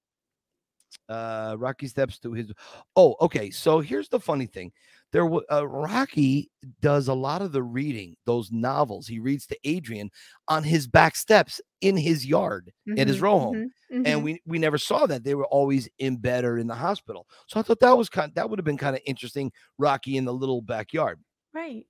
uh, 1.09 1.57
Rocky 1.59 1.89
steps 1.89 2.19
to 2.21 2.33
his. 2.33 2.53
Oh, 2.95 3.17
okay. 3.21 3.51
So 3.51 3.81
here's 3.81 4.09
the 4.09 4.19
funny 4.21 4.47
thing. 4.47 4.73
There, 5.13 5.29
uh, 5.51 5.67
Rocky 5.67 6.51
does 6.81 7.09
a 7.09 7.15
lot 7.15 7.41
of 7.41 7.53
the 7.53 7.63
reading. 7.63 8.17
Those 8.27 8.51
novels 8.53 9.07
he 9.07 9.19
reads 9.19 9.47
to 9.47 9.59
Adrian 9.65 10.11
on 10.49 10.63
his 10.65 10.87
back 10.87 11.17
steps 11.17 11.61
in 11.81 11.97
his 11.97 12.27
yard 12.27 12.73
at 12.99 13.07
his 13.09 13.19
Mhm, 13.19 13.23
row 13.23 13.39
home 13.39 13.57
mhm, 13.93 14.03
and 14.07 14.21
mhm. 14.21 14.23
we 14.23 14.43
we 14.47 14.59
never 14.59 14.79
saw 14.79 15.07
that 15.07 15.25
they 15.25 15.35
were 15.35 15.47
always 15.47 15.89
in 15.99 16.17
bed 16.17 16.45
or 16.45 16.59
in 16.59 16.67
the 16.67 16.75
hospital 16.75 17.27
so 17.47 17.61
i 17.61 17.63
thought 17.63 17.81
that 17.81 17.97
was 17.97 18.09
kind 18.09 18.35
that 18.35 18.49
would 18.49 18.59
have 18.59 18.65
been 18.65 18.79
kind 18.79 18.97
of 18.97 19.03
interesting 19.05 19.53
rocky 19.79 20.17
in 20.17 20.25
the 20.25 20.33
little 20.33 20.63
backyard 20.63 21.21
right. 21.53 21.85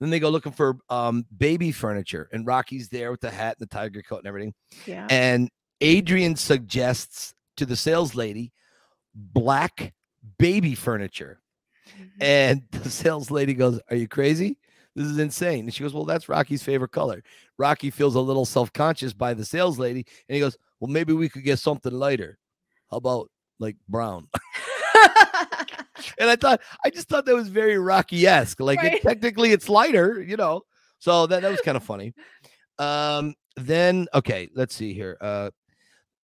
then 0.00 0.10
they 0.10 0.18
go 0.18 0.28
looking 0.28 0.50
for 0.52 0.76
um 0.90 1.24
baby 1.38 1.70
furniture 1.70 2.28
and 2.32 2.46
rocky's 2.46 2.88
there 2.88 3.12
with 3.12 3.20
the 3.20 3.30
hat 3.30 3.56
and 3.60 3.68
the 3.68 3.72
tiger 3.72 4.02
coat 4.02 4.18
and 4.18 4.26
everything 4.26 4.52
Yeah. 4.86 5.06
and 5.08 5.48
adrian 5.80 6.34
suggests 6.34 7.32
to 7.56 7.64
the 7.64 7.76
sales 7.76 8.14
lady 8.16 8.52
black 9.14 9.94
baby 10.38 10.74
furniture. 10.74 11.40
And 12.20 12.62
the 12.70 12.90
sales 12.90 13.30
lady 13.30 13.54
goes 13.54 13.80
are 13.90 13.96
you 13.96 14.08
crazy 14.08 14.56
this 14.94 15.06
is 15.06 15.18
insane 15.18 15.64
and 15.64 15.74
she 15.74 15.82
goes 15.82 15.94
well 15.94 16.04
that's 16.04 16.28
rocky's 16.28 16.62
favorite 16.62 16.92
color 16.92 17.22
rocky 17.58 17.90
feels 17.90 18.14
a 18.14 18.20
little 18.20 18.44
self-conscious 18.44 19.12
by 19.12 19.34
the 19.34 19.44
sales 19.44 19.78
lady 19.78 20.04
and 20.28 20.34
he 20.34 20.40
goes 20.40 20.56
well 20.80 20.90
maybe 20.90 21.12
we 21.12 21.28
could 21.28 21.44
get 21.44 21.58
something 21.58 21.92
lighter 21.92 22.38
how 22.90 22.96
about 22.98 23.30
like 23.58 23.76
brown 23.88 24.28
and 26.18 26.30
I 26.30 26.36
thought 26.36 26.60
I 26.84 26.90
just 26.90 27.08
thought 27.08 27.24
that 27.26 27.34
was 27.34 27.48
very 27.48 27.78
Rocky 27.78 28.26
esque. 28.26 28.60
Like 28.62 28.82
it, 28.82 29.02
technically 29.02 29.52
it's 29.52 29.68
lighter, 29.68 30.22
you 30.22 30.36
know. 30.36 30.62
So 30.98 31.26
that 31.26 31.42
that 31.42 31.50
was 31.50 31.60
kind 31.60 31.76
of 31.76 31.82
funny. 31.82 32.14
Um, 32.78 33.34
then 33.56 34.06
okay, 34.14 34.48
let's 34.54 34.74
see 34.74 34.92
here. 34.94 35.16
Uh, 35.20 35.50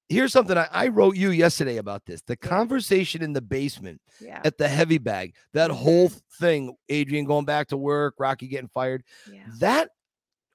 here's 0.08 0.32
something 0.32 0.56
I, 0.56 0.68
I 0.72 0.88
wrote 0.88 1.16
you 1.16 1.30
yesterday 1.30 1.76
about 1.76 2.06
this. 2.06 2.22
The 2.22 2.36
conversation 2.36 3.22
in 3.22 3.32
the 3.32 3.42
basement 3.42 4.00
Yeah. 4.20 4.40
at 4.44 4.58
the 4.58 4.68
heavy 4.68 4.98
bag, 4.98 5.34
that 5.52 5.70
whole 5.70 6.08
mm-hmm. 6.08 6.44
thing, 6.44 6.76
Adrian 6.88 7.24
going 7.24 7.44
back 7.44 7.68
to 7.68 7.76
work, 7.76 8.14
Rocky 8.18 8.48
getting 8.48 8.68
fired, 8.68 9.04
Yeah. 9.30 9.40
that 9.60 9.90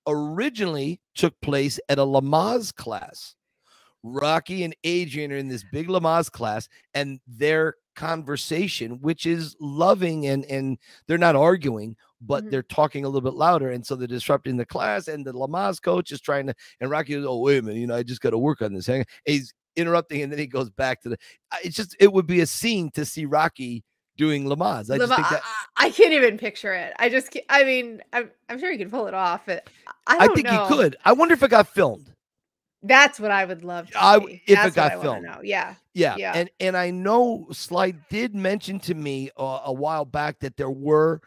originally 0.07 0.99
took 1.15 1.39
place 1.41 1.79
at 1.89 1.99
a 1.99 2.03
Lamaze 2.05 2.73
class. 2.73 3.35
Rocky 4.03 4.63
and 4.63 4.75
Adrian 4.83 5.31
are 5.31 5.37
in 5.37 5.47
this 5.47 5.63
big 5.71 5.87
Lamaze 5.87 6.29
class, 6.29 6.67
and 6.93 7.19
their 7.25 7.75
conversation, 7.95 8.99
which 9.01 9.25
is 9.25 9.55
loving 9.59 10.27
and 10.27 10.45
and 10.45 10.77
they're 11.07 11.17
not 11.17 11.35
arguing, 11.35 11.95
but 12.21 12.43
Mhm. 12.45 12.51
they're 12.51 12.63
talking 12.63 13.05
a 13.05 13.07
little 13.09 13.21
bit 13.29 13.37
louder, 13.37 13.71
and 13.71 13.85
so 13.85 13.95
they're 13.95 14.07
disrupting 14.07 14.57
the 14.57 14.65
class. 14.65 15.07
And 15.07 15.25
the 15.25 15.33
Lamaze 15.33 15.81
coach 15.81 16.11
is 16.11 16.21
trying 16.21 16.47
to, 16.47 16.55
and 16.79 16.89
Rocky 16.89 17.13
goes, 17.13 17.25
"Oh 17.25 17.39
wait 17.39 17.57
a 17.57 17.61
minute, 17.61 17.79
you 17.79 17.87
know, 17.87 17.95
I 17.95 18.03
just 18.03 18.21
got 18.21 18.31
to 18.31 18.37
work 18.37 18.61
on 18.61 18.73
this." 18.73 18.87
Hang 18.87 18.99
on." 19.01 19.05
He's 19.25 19.53
interrupting, 19.75 20.21
and 20.21 20.31
then 20.31 20.39
he 20.39 20.47
goes 20.47 20.69
back 20.69 21.01
to 21.01 21.09
the. 21.09 21.17
It's 21.63 21.75
just 21.75 21.95
it 21.99 22.11
would 22.13 22.27
be 22.27 22.41
a 22.41 22.45
scene 22.45 22.91
to 22.91 23.05
see 23.05 23.25
Rocky 23.25 23.83
doing 24.15 24.43
Lamaze. 24.45 24.93
I 24.93 24.97
Lama- 24.97 25.15
that. 25.15 25.41
I, 25.75 25.87
I 25.87 25.89
can't 25.89 26.13
even 26.13 26.37
picture 26.37 26.71
it. 26.73 26.93
I 26.99 27.09
just, 27.09 27.35
I 27.49 27.63
mean, 27.63 27.99
I'm, 28.13 28.29
I'm 28.47 28.59
sure 28.59 28.71
you 28.71 28.77
can 28.77 28.91
pull 28.91 29.07
it 29.07 29.15
off. 29.15 29.41
But 29.47 29.67
I 30.05 30.17
I 30.19 30.27
think 30.27 30.45
know. 30.45 30.65
he 30.67 30.75
could. 30.75 30.95
I 31.03 31.13
wonder 31.13 31.33
if 31.33 31.41
it 31.41 31.49
got 31.49 31.67
filmed. 31.67 32.12
That's 32.83 33.19
what 33.19 33.31
I 33.31 33.45
would 33.45 33.63
love 33.63 33.89
to 33.91 34.03
I- 34.03 34.19
see. 34.19 34.41
if 34.45 34.49
it 34.49 34.55
That's 34.55 34.65
what 34.67 34.75
got 34.75 34.91
I 34.91 35.01
filmed. 35.01 35.23
know. 35.23 35.39
Yeah. 35.43 35.75
Yeah, 35.93 36.15
Yeah. 36.17 36.33
and 36.35 36.49
and 36.59 36.75
I 36.75 36.89
know 36.91 37.47
Sly 37.51 37.91
did 38.09 38.35
mention 38.35 38.79
to 38.81 38.93
me 38.93 39.29
uh, 39.37 39.61
a 39.65 39.73
while 39.73 40.05
back 40.05 40.39
that 40.39 40.57
there 40.57 40.69
were 40.71 41.21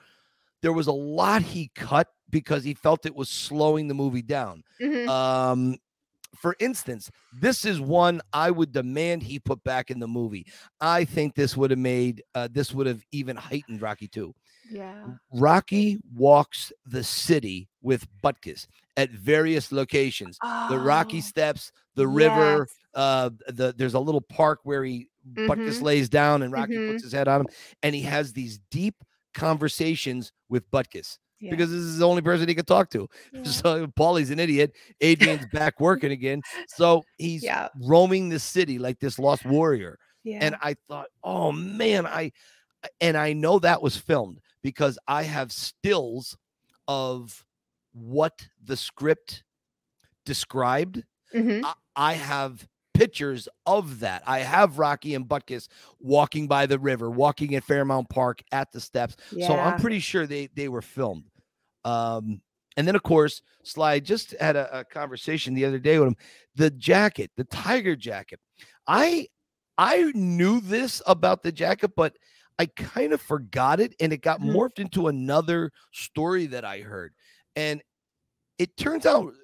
there 0.63 0.73
was 0.73 0.87
a 0.87 0.93
lot 0.93 1.43
he 1.43 1.71
cut 1.75 2.09
because 2.31 2.65
he 2.65 2.75
felt 2.75 3.07
it 3.07 3.15
was 3.15 3.29
slowing 3.31 3.87
the 3.89 3.95
movie 3.95 4.23
down. 4.23 4.65
Mhm. 4.81 5.09
Um, 5.09 5.77
for 6.35 6.57
instance, 6.61 7.11
this 7.41 7.65
is 7.65 7.81
one 7.81 8.21
I 8.33 8.51
would 8.51 8.73
demand 8.73 9.23
he 9.23 9.39
put 9.39 9.63
back 9.65 9.91
in 9.91 10.01
the 10.01 10.09
movie. 10.09 10.47
I 10.81 11.05
think 11.05 11.35
this 11.35 11.57
would 11.57 11.71
have 11.71 11.79
made 11.79 12.23
uh, 12.35 12.49
this 12.51 12.75
would 12.75 12.87
have 12.87 13.03
even 13.13 13.37
heightened 13.37 13.81
Rocky 13.81 14.09
2. 14.09 14.35
Yeah. 14.71 15.07
Rocky 15.33 15.99
walks 16.15 16.73
the 16.87 17.03
city 17.05 17.69
with 17.83 18.07
Butkus 18.23 18.67
at 18.97 19.11
various 19.11 19.73
locations. 19.73 20.39
The 20.71 20.79
Rocky 20.79 21.19
Oh, 21.19 21.21
steps, 21.23 21.73
the 21.95 22.07
river, 22.09 22.67
yes. 22.69 22.77
uh 22.95 23.31
the 23.49 23.75
there's 23.77 23.95
a 23.95 24.01
little 24.01 24.21
park 24.23 24.61
where 24.65 24.85
he 24.85 25.09
Butkus 25.35 25.79
Mhm. 25.79 25.83
lays 25.83 26.09
down 26.09 26.43
and 26.43 26.53
Rocky 26.53 26.75
Mhm. 26.75 26.93
puts 26.93 27.03
his 27.05 27.13
head 27.13 27.27
on 27.29 27.41
him 27.43 27.47
and 27.83 27.95
he 27.95 28.03
has 28.03 28.33
these 28.33 28.59
deep 28.71 28.95
conversations 29.35 30.33
with 30.49 30.69
Butkus 30.71 31.19
Yeah. 31.41 31.51
because 31.51 31.71
this 31.71 31.81
is 31.81 31.99
the 31.99 32.07
only 32.09 32.23
person 32.23 32.49
he 32.49 32.55
could 32.55 32.67
talk 32.67 32.91
to. 32.91 33.09
Yeah. 33.33 33.43
So 33.45 33.87
Paulie's 33.89 34.31
an 34.31 34.39
idiot. 34.39 34.73
Adrian's 35.01 35.47
back 35.53 35.81
working 35.81 36.13
again. 36.13 36.43
So 36.69 37.03
he's 37.19 37.43
Yeah. 37.43 37.69
roaming 37.83 38.29
the 38.29 38.39
city 38.39 38.79
like 38.79 38.99
this 39.01 39.19
lost 39.19 39.45
warrior. 39.45 39.99
yeah. 40.25 40.39
And 40.43 40.57
I 40.63 40.75
thought, 40.89 41.07
oh 41.23 41.53
man, 41.53 42.07
I 42.07 42.33
and 43.01 43.17
I 43.17 43.33
know 43.33 43.59
that 43.61 43.83
was 43.83 43.97
filmed 43.97 44.41
because 44.67 44.99
I 45.07 45.23
have 45.23 45.53
stills 45.53 46.37
of 46.89 47.45
what 47.93 48.49
the 48.65 48.77
script 48.77 49.45
described 50.25 51.05
Mhm. 51.33 51.63
I, 51.65 51.75
I 51.97 52.13
have 52.15 52.67
pictures 52.95 53.49
of 53.67 54.01
that. 54.01 54.23
I 54.27 54.41
have 54.41 54.79
Rocky 54.79 55.15
and 55.15 55.25
Butkus 55.29 55.69
walking 56.01 56.49
by 56.49 56.67
the 56.67 56.79
river, 56.81 57.11
walking 57.11 57.55
at 57.55 57.63
Fairmount 57.65 58.09
Park 58.09 58.43
at 58.51 58.73
the 58.73 58.81
steps. 58.81 59.17
So 59.31 59.55
I'm 59.55 59.81
pretty 59.81 60.01
sure 60.01 60.27
they 60.27 60.49
they 60.49 60.69
were 60.69 60.83
filmed. 60.83 61.31
Um, 61.85 62.41
and 62.77 62.89
then 62.89 62.97
of 62.97 63.03
course, 63.05 63.43
Sly 63.65 64.01
just 64.01 64.33
had 64.41 64.57
a, 64.57 64.81
a 64.81 64.85
conversation 64.85 65.55
the 65.55 65.65
other 65.65 65.79
day 65.79 65.99
with 66.01 66.09
him. 66.09 66.17
The 66.57 66.71
jacket, 66.71 67.31
the 67.37 67.45
tiger 67.45 67.95
jacket. 67.97 68.41
I 68.89 69.29
I 69.79 70.11
knew 70.15 70.61
this 70.61 71.03
about 71.07 71.43
the 71.43 71.53
jacket, 71.53 71.93
but 71.97 72.17
I 72.59 72.67
kind 72.67 73.13
of 73.13 73.21
forgot 73.21 73.81
it, 73.81 73.95
and 74.01 74.13
it 74.13 74.23
got 74.23 74.41
Mhm. 74.41 74.53
morphed 74.55 74.79
into 74.79 75.09
another 75.09 75.73
story 75.93 76.47
that 76.47 76.65
I 76.65 76.81
heard. 76.81 77.15
And 77.55 77.83
it 78.59 78.77
turns 78.77 79.05
out 79.07 79.35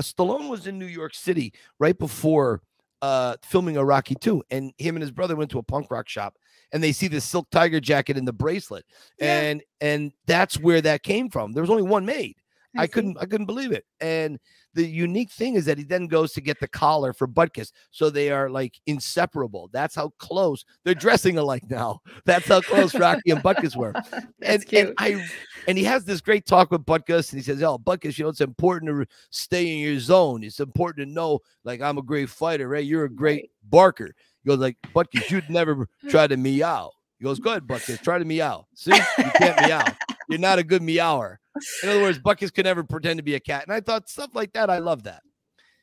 Stallone 0.00 0.48
was 0.48 0.66
in 0.66 0.78
New 0.78 0.86
York 0.86 1.14
City 1.14 1.52
right 1.78 1.98
before 1.98 2.62
uh 3.02 3.36
filming 3.44 3.76
a 3.76 3.84
Rocky 3.84 4.14
2 4.14 4.44
and 4.50 4.72
him 4.78 4.94
and 4.94 5.02
his 5.02 5.10
brother 5.10 5.34
went 5.34 5.50
to 5.50 5.58
a 5.58 5.62
punk 5.62 5.90
rock 5.90 6.08
shop 6.08 6.36
and 6.72 6.80
they 6.82 6.92
see 6.92 7.08
the 7.08 7.20
silk 7.20 7.48
tiger 7.50 7.80
jacket 7.80 8.16
and 8.16 8.28
the 8.28 8.32
bracelet 8.32 8.84
Yeah. 9.18 9.40
and 9.40 9.62
and 9.80 10.12
that's 10.26 10.60
where 10.60 10.80
that 10.82 11.02
came 11.02 11.28
from 11.28 11.52
there 11.52 11.62
was 11.62 11.70
only 11.70 11.82
one 11.82 12.04
made 12.06 12.36
I, 12.76 12.84
see. 12.84 12.92
couldn't 12.92 13.18
I 13.20 13.26
couldn't 13.26 13.46
believe 13.46 13.72
it 13.72 13.84
and 14.00 14.38
the 14.74 14.86
unique 14.86 15.30
thing 15.30 15.54
is 15.54 15.66
that 15.66 15.78
he 15.78 15.84
then 15.84 16.06
goes 16.06 16.32
to 16.32 16.40
get 16.40 16.58
the 16.60 16.68
collar 16.68 17.12
for 17.12 17.28
Butkus 17.28 17.72
so 17.90 18.10
they 18.10 18.30
are 18.30 18.48
like 18.48 18.80
inseparable 18.86 19.68
that's 19.72 19.94
how 19.94 20.10
close 20.18 20.64
they're 20.84 20.94
dressing 20.94 21.38
alike 21.38 21.64
now 21.68 22.00
that's 22.24 22.48
how 22.48 22.60
close 22.60 22.94
Rocky 22.94 23.30
and 23.30 23.42
Butkus 23.42 23.76
were 23.76 23.92
and, 24.42 24.64
and 24.72 24.94
I 24.98 25.24
and 25.68 25.78
he 25.78 25.84
has 25.84 26.04
this 26.04 26.20
great 26.20 26.46
talk 26.46 26.70
with 26.70 26.84
Butkus, 26.84 27.32
and 27.32 27.38
he 27.38 27.44
says, 27.44 27.62
"Oh, 27.62 27.78
Butkus, 27.78 28.18
you 28.18 28.24
know 28.24 28.30
it's 28.30 28.40
important 28.40 28.90
to 28.90 29.06
stay 29.30 29.72
in 29.72 29.78
your 29.78 29.98
zone. 30.00 30.42
It's 30.42 30.60
important 30.60 31.06
to 31.06 31.12
know, 31.12 31.40
like 31.64 31.80
I'm 31.80 31.98
a 31.98 32.02
great 32.02 32.28
fighter, 32.28 32.68
right? 32.68 32.84
You're 32.84 33.04
a 33.04 33.10
great 33.10 33.50
barker." 33.62 34.14
He 34.42 34.48
goes, 34.48 34.58
"Like 34.58 34.76
Butkus, 34.94 35.30
you'd 35.30 35.50
never 35.50 35.88
try 36.08 36.26
to 36.26 36.36
meow." 36.36 36.90
He 37.18 37.24
goes, 37.24 37.38
"Go 37.38 37.50
ahead, 37.50 37.66
Butkus, 37.66 38.02
try 38.02 38.18
to 38.18 38.24
meow. 38.24 38.66
See, 38.74 38.94
you 38.94 39.30
can't 39.36 39.60
meow. 39.66 39.84
You're 40.32 40.40
not 40.40 40.58
a 40.58 40.64
good 40.64 40.82
meower." 40.82 41.38
In 41.82 41.88
other 41.88 42.02
words, 42.02 42.18
Butkus 42.18 42.52
could 42.52 42.64
never 42.64 42.82
pretend 42.82 43.18
to 43.18 43.22
be 43.22 43.34
a 43.34 43.40
cat, 43.40 43.64
and 43.64 43.72
I 43.72 43.80
thought 43.80 44.08
stuff 44.08 44.34
like 44.34 44.52
that. 44.54 44.70
I 44.70 44.78
love 44.78 45.04
that. 45.04 45.22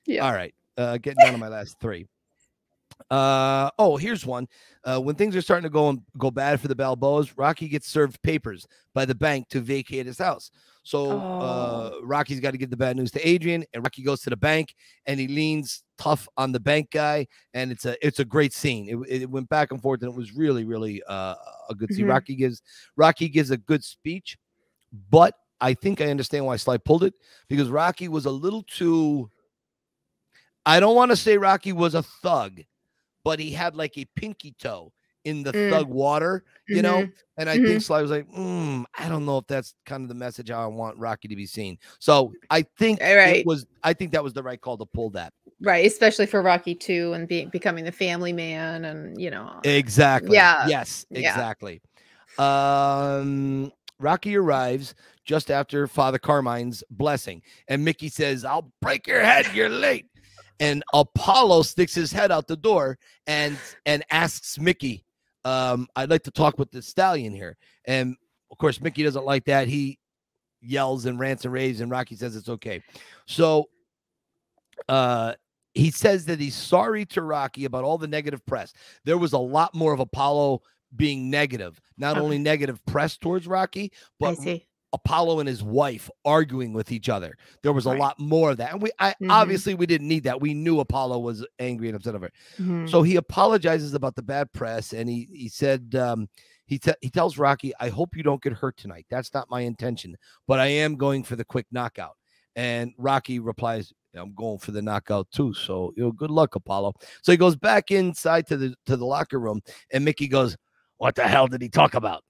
Yeah. 0.06 0.26
All 0.26 0.34
right, 0.34 0.54
uh, 0.78 0.98
getting 0.98 1.24
down 1.24 1.34
to 1.34 1.38
my 1.38 1.48
last 1.48 1.78
three. 1.80 2.08
Uh 3.10 3.70
oh, 3.80 3.98
here's 3.98 4.26
one. 4.26 4.48
Uh, 4.84 5.00
when 5.00 5.16
things 5.16 5.36
are 5.36 5.42
starting 5.42 5.64
to 5.64 5.70
go 5.70 5.98
go 6.18 6.30
bad 6.32 6.60
for 6.60 6.68
the 6.68 6.76
Balboas, 6.76 7.34
Rocky 7.38 7.68
gets 7.68 7.88
served 7.88 8.22
papers 8.22 8.68
by 8.94 9.06
the 9.06 9.16
bank 9.16 9.48
to 9.50 9.62
vacate 9.62 10.06
his 10.06 10.18
house. 10.18 10.52
So 10.84 11.12
uh, 11.20 11.92
Oh. 11.94 12.02
Rocky's 12.04 12.40
got 12.40 12.52
to 12.52 12.58
give 12.58 12.70
the 12.70 12.78
bad 12.78 12.98
news 12.98 13.12
to 13.12 13.28
Adrian, 13.28 13.64
and 13.74 13.84
Rocky 13.84 14.04
goes 14.04 14.22
to 14.22 14.30
the 14.30 14.38
bank 14.38 14.74
and 15.06 15.20
he 15.20 15.28
leans 15.28 15.84
tough 15.98 16.28
on 16.38 16.52
the 16.52 16.60
bank 16.60 16.92
guy, 16.92 17.28
and 17.54 17.72
it's 17.72 17.86
a 17.86 17.96
it's 18.06 18.20
a 18.20 18.26
great 18.26 18.54
scene. 18.54 18.88
It, 19.08 19.22
it 19.24 19.30
went 19.30 19.50
back 19.50 19.72
and 19.72 19.82
forth, 19.82 20.02
and 20.02 20.12
it 20.12 20.16
was 20.18 20.34
really 20.36 20.64
really 20.66 21.02
uh, 21.08 21.36
a 21.70 21.76
good 21.76 21.94
scene. 21.94 22.06
Mhm. 22.06 22.10
Rocky 22.10 22.36
gives 22.36 22.62
Rocky 22.96 23.28
gives 23.30 23.52
a 23.52 23.58
good 23.58 23.84
speech, 23.84 24.38
but 25.10 25.36
I 25.62 25.74
think 25.74 26.00
I 26.02 26.10
understand 26.10 26.46
why 26.46 26.56
Sly 26.58 26.78
pulled 26.78 27.04
it 27.04 27.14
because 27.50 27.70
Rocky 27.70 28.08
was 28.08 28.26
a 28.26 28.32
little 28.32 28.64
too. 28.64 29.30
I 30.66 30.80
don't 30.80 30.96
want 30.96 31.12
to 31.12 31.18
say 31.18 31.38
Rocky 31.38 31.74
was 31.74 31.96
a 31.96 32.04
thug, 32.04 32.62
but 33.24 33.40
he 33.40 33.52
had 33.52 33.76
like 33.76 33.98
a 33.98 34.06
pinky 34.16 34.56
toe 34.60 34.92
in 35.26 35.44
the 35.44 35.52
Mm. 35.52 35.70
thug 35.70 35.88
water, 35.88 36.46
you 36.68 36.82
know. 36.82 37.04
Mhm. 37.04 37.14
And 37.38 37.50
I 37.50 37.58
think 37.58 37.82
Sly 37.82 38.02
was 38.02 38.10
like, 38.10 38.28
mm, 38.32 38.86
I 38.98 39.10
don't 39.10 39.26
know 39.26 39.38
if 39.38 39.48
that's 39.48 39.74
kind 39.86 40.02
of 40.04 40.10
the 40.10 40.16
message 40.16 40.50
I 40.50 40.66
want 40.66 40.98
Rocky 40.98 41.28
to 41.28 41.36
be 41.36 41.46
seen. 41.46 41.78
So 42.00 42.32
I 42.50 42.64
think 42.78 43.02
right. 43.02 43.38
it 43.38 43.46
was. 43.46 43.66
I 43.84 43.94
think 43.94 44.12
that 44.14 44.24
was 44.24 44.34
the 44.34 44.44
right 44.44 44.60
call 44.60 44.78
to 44.78 44.86
pull 44.86 45.10
that. 45.12 45.34
Right. 45.62 45.86
Especially 45.86 46.26
for 46.26 46.42
Rocky 46.42 46.74
2 46.74 47.12
and 47.14 47.28
being 47.28 47.50
becoming 47.50 47.84
the 47.84 47.92
family 47.92 48.32
man 48.32 48.86
and, 48.86 49.20
you 49.22 49.30
know. 49.30 49.60
Exactly. 49.66 50.36
Yeah. 50.36 50.66
Yes. 50.68 51.06
Yeah. 51.10 51.32
Exactly. 51.32 51.82
Um, 52.38 53.72
Rocky 54.00 54.38
arrives 54.38 54.96
just 55.26 55.52
after 55.52 55.86
Father 55.88 56.18
Carmine's 56.18 56.84
blessing, 56.90 57.42
and 57.68 57.84
Mickey 57.84 58.08
says, 58.08 58.46
"I'll 58.46 58.72
break 58.82 59.06
your 59.08 59.22
head. 59.22 59.54
You're 59.54 59.70
late." 59.70 60.06
And 60.60 60.84
Apollo 60.94 61.64
sticks 61.64 61.96
his 61.96 62.12
head 62.12 62.32
out 62.32 62.48
the 62.48 62.58
door 62.58 62.98
and 63.28 63.58
and 63.86 64.04
asks 64.12 64.60
Mickey, 64.60 65.06
um, 65.46 65.88
"I'd 65.96 66.10
like 66.10 66.24
to 66.24 66.32
talk 66.32 66.60
with 66.60 66.72
the 66.72 66.82
stallion 66.82 67.34
here." 67.34 67.58
And 67.86 68.16
of 68.52 68.58
course, 68.58 68.82
Mickey 68.82 69.04
doesn't 69.04 69.26
like 69.26 69.46
that. 69.46 69.68
He 69.68 70.00
yells 70.62 71.06
and 71.06 71.20
rants 71.20 71.46
and 71.46 71.54
raves, 71.54 71.80
and 71.82 71.90
Rocky 71.90 72.16
says 72.16 72.36
it's 72.36 72.50
okay. 72.50 72.84
So, 73.26 73.70
uh, 74.88 75.34
he 75.74 75.92
says 75.92 76.26
that 76.26 76.40
he's 76.40 76.56
sorry 76.56 77.06
to 77.08 77.22
Rocky 77.22 77.66
about 77.66 77.84
all 77.84 77.98
the 77.98 78.08
negative 78.08 78.46
press. 78.46 78.74
There 79.06 79.18
was 79.18 79.34
a 79.34 79.38
lot 79.38 79.74
more 79.76 79.94
of 79.94 80.00
Apollo 80.00 80.62
being 80.96 81.30
negative, 81.30 81.80
not 81.98 82.18
Okay. 82.18 82.24
only 82.26 82.38
negative 82.40 82.84
press 82.86 83.18
towards 83.18 83.48
Rocky, 83.48 83.92
but. 84.20 84.36
Apollo 84.94 85.40
and 85.40 85.48
his 85.48 85.62
wife 85.64 86.10
arguing 86.26 86.74
with 86.74 86.92
each 86.92 87.10
other. 87.10 87.38
There 87.62 87.74
was 87.74 87.86
a 87.86 87.92
lot 87.92 88.20
more 88.20 88.52
of 88.52 88.58
that. 88.58 88.74
And 88.74 88.82
we 88.82 88.92
I 89.00 89.14
Mhm. 89.22 89.30
obviously 89.30 89.76
we 89.76 89.86
didn't 89.86 90.08
need 90.08 90.24
that. 90.24 90.42
We 90.42 90.54
knew 90.54 90.80
Apollo 90.80 91.20
was 91.20 91.46
angry 91.60 91.88
and 91.90 91.96
upset 91.96 92.16
over 92.16 92.26
it. 92.28 92.34
Mhm. 92.58 92.90
So 92.90 93.04
he 93.04 93.16
apologizes 93.16 93.94
about 93.94 94.16
the 94.16 94.24
bad 94.24 94.52
press 94.52 94.94
and 94.94 95.08
he 95.10 95.28
he 95.32 95.48
said 95.50 95.94
um 95.96 96.28
he 96.66 96.78
te- 96.80 96.94
he 97.02 97.10
tells 97.10 97.38
Rocky, 97.38 97.74
"I 97.80 97.90
hope 97.90 98.16
you 98.16 98.24
don't 98.24 98.42
get 98.42 98.54
hurt 98.54 98.78
tonight. 98.78 99.06
That's 99.10 99.34
not 99.34 99.50
my 99.50 99.62
intention, 99.62 100.16
but 100.48 100.60
I 100.60 100.68
am 100.68 100.96
going 100.98 101.24
for 101.24 101.36
the 101.36 101.46
quick 101.46 101.68
knockout." 101.72 102.16
And 102.56 102.94
Rocky 102.98 103.40
replies, 103.40 103.92
"I'm 104.16 104.34
going 104.36 104.60
for 104.60 104.72
the 104.72 104.82
knockout 104.82 105.30
too. 105.32 105.54
So, 105.54 105.94
you 105.96 106.04
know, 106.04 106.12
good 106.12 106.32
luck, 106.32 106.56
Apollo." 106.56 106.94
So 107.24 107.32
he 107.32 107.38
goes 107.38 107.56
back 107.56 107.92
inside 107.92 108.48
to 108.48 108.58
the 108.58 108.76
to 108.88 108.98
the 108.98 109.06
locker 109.06 109.40
room 109.40 109.62
and 109.92 110.04
Mickey 110.06 110.28
goes, 110.28 110.58
"What 110.98 111.16
the 111.16 111.28
hell 111.28 111.48
did 111.48 111.62
he 111.62 111.70
talk 111.70 111.94
about?" 111.96 112.24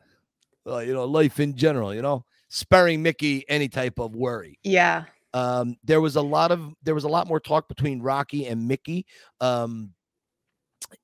Well, 0.66 0.84
you 0.84 0.94
know, 0.94 1.06
life 1.06 1.40
in 1.40 1.56
general, 1.56 1.94
you 1.96 2.02
know, 2.02 2.26
sparing 2.50 3.02
Mickey 3.02 3.46
any 3.50 3.68
type 3.70 4.00
of 4.00 4.16
worry 4.16 4.58
yeah. 4.64 5.06
um 5.34 5.78
there 5.84 6.02
was 6.02 6.16
a 6.16 6.22
lot 6.22 6.52
of 6.52 6.74
there 6.84 6.96
was 6.96 7.04
a 7.04 7.08
lot 7.10 7.28
more 7.28 7.40
talk 7.40 7.68
between 7.68 8.02
rocky 8.02 8.48
and 8.48 8.68
mickey 8.68 9.06
um 9.40 9.94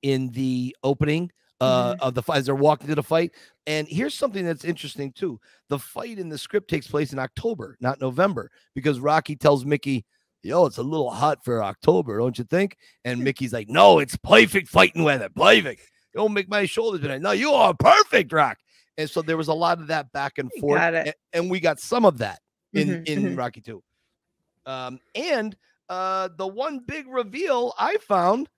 in 0.02 0.28
the 0.30 0.74
opening 0.82 1.30
uh, 1.60 1.94
Mhm. 1.94 2.00
of 2.00 2.14
the 2.14 2.22
fight 2.22 2.38
as 2.38 2.46
they're 2.46 2.54
walking 2.54 2.88
to 2.88 2.94
the 2.94 3.02
fight. 3.02 3.32
And 3.66 3.88
here's 3.88 4.14
something 4.14 4.44
that's 4.44 4.64
interesting 4.64 5.10
too: 5.12 5.40
the 5.70 5.78
fight 5.78 6.18
in 6.18 6.28
the 6.28 6.36
script 6.36 6.68
takes 6.68 6.86
place 6.86 7.12
in 7.14 7.18
October, 7.18 7.76
not 7.80 7.98
November, 8.00 8.50
because 8.74 9.00
Rocky 9.00 9.36
tells 9.36 9.64
Mickey, 9.64 10.04
"Yo, 10.42 10.66
it's 10.66 10.76
a 10.76 10.82
little 10.82 11.10
hot 11.10 11.42
for 11.44 11.62
October, 11.62 12.18
don't 12.18 12.36
you 12.36 12.44
think?" 12.44 12.76
And 13.04 13.20
Mickey's 13.24 13.52
like, 13.54 13.70
"No, 13.70 14.00
it's 14.00 14.16
perfect 14.16 14.68
fighting 14.68 15.02
weather, 15.02 15.30
perfect. 15.30 15.80
Don't 16.14 16.34
make 16.34 16.48
my 16.48 16.66
shoulders 16.66 17.00
bend. 17.00 17.22
No, 17.22 17.30
you 17.32 17.52
are 17.52 17.72
perfect, 17.74 18.32
Rock." 18.32 18.58
And 18.98 19.08
so 19.10 19.20
there 19.22 19.36
was 19.36 19.48
a 19.48 19.54
lot 19.54 19.78
of 19.80 19.88
that 19.88 20.10
back 20.12 20.38
and 20.38 20.50
forth, 20.60 20.80
Got 20.80 20.94
it. 20.94 21.08
a- 21.08 21.36
and 21.36 21.50
we 21.50 21.60
got 21.60 21.78
some 21.80 22.04
of 22.04 22.18
that 22.18 22.40
in 22.72 22.88
Mhm, 22.88 23.06
in 23.08 23.22
mhm. 23.22 23.36
Rocky 23.38 23.60
Two. 23.60 23.82
Um, 24.64 24.98
and 25.14 25.56
uh, 25.88 26.28
the 26.36 26.46
one 26.46 26.80
big 26.80 27.06
reveal 27.08 27.72
I 27.78 27.96
found, 27.98 28.48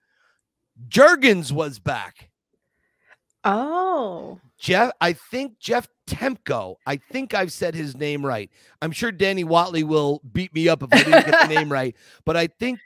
Jergens 0.87 1.51
was 1.53 1.77
back. 1.77 2.29
Oh, 3.45 4.39
Jeff, 4.57 4.91
I 4.99 5.13
think 5.13 5.59
Jeff 5.59 5.87
Temko. 6.07 6.75
I 6.85 6.97
think 6.97 7.33
I've 7.33 7.51
said 7.53 7.73
his 7.73 7.95
name 7.95 8.25
right. 8.25 8.49
I'm 8.81 8.91
sure 8.91 9.11
Danny 9.11 9.45
Watley 9.45 9.83
will 9.83 10.21
beat 10.33 10.53
me 10.53 10.67
up 10.67 10.83
if 10.83 10.91
I 10.91 10.97
didn't 11.03 11.25
get 11.25 11.47
the 11.47 11.47
name 11.55 11.71
right. 11.71 11.95
But 12.25 12.35
I 12.35 12.47
think 12.47 12.79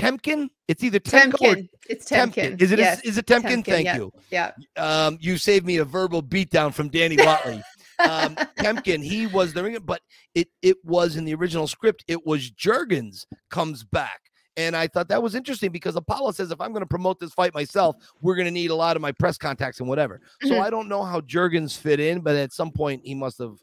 Temkin. 0.00 0.48
It's 0.68 0.82
either 0.84 0.98
Temko 1.00 1.34
or 1.34 1.54
Temkin. 1.56 1.68
It's 1.88 2.08
Temkin. 2.10 2.60
Is 2.60 2.72
it? 2.72 2.78
Yes. 2.78 3.00
Is 3.04 3.18
it 3.18 3.26
Temkin? 3.26 3.62
Temkin, 3.62 3.64
Thank 3.66 3.84
yeah. 3.84 3.96
you. 3.96 4.12
Yeah. 4.30 4.50
Um, 4.76 5.18
you 5.20 5.36
saved 5.36 5.66
me 5.66 5.76
a 5.78 5.84
verbal 5.84 6.22
beatdown 6.22 6.72
from 6.72 6.88
Danny 6.88 7.16
Watley. 7.24 7.62
um, 7.98 8.34
Temkin, 8.58 9.02
he 9.04 9.26
was 9.26 9.52
the 9.52 9.80
but 9.84 10.00
it 10.34 10.48
it 10.62 10.76
was 10.84 11.16
in 11.16 11.24
the 11.24 11.34
original 11.34 11.66
script. 11.66 12.04
It 12.08 12.24
was 12.26 12.50
Jergens 12.50 13.26
comes 13.50 13.84
back, 13.84 14.20
and 14.56 14.74
I 14.74 14.86
thought 14.86 15.08
that 15.08 15.22
was 15.22 15.34
interesting 15.34 15.70
because 15.70 15.96
Apollo 15.96 16.32
says 16.32 16.50
if 16.50 16.60
I'm 16.60 16.72
going 16.72 16.82
to 16.82 16.86
promote 16.88 17.20
this 17.20 17.34
fight 17.34 17.52
myself, 17.52 17.96
we're 18.22 18.36
going 18.36 18.46
to 18.46 18.50
need 18.52 18.70
a 18.70 18.74
lot 18.74 18.96
of 18.96 19.02
my 19.02 19.12
press 19.12 19.36
contacts 19.36 19.80
and 19.80 19.88
whatever. 19.88 20.20
So 20.42 20.50
Mhm. 20.54 20.60
I 20.62 20.70
don't 20.70 20.88
know 20.88 21.02
how 21.02 21.20
Jergens 21.20 21.76
fit 21.76 22.00
in, 22.00 22.20
but 22.20 22.36
at 22.36 22.52
some 22.52 22.70
point 22.72 23.02
he 23.04 23.14
must 23.14 23.38
have 23.38 23.56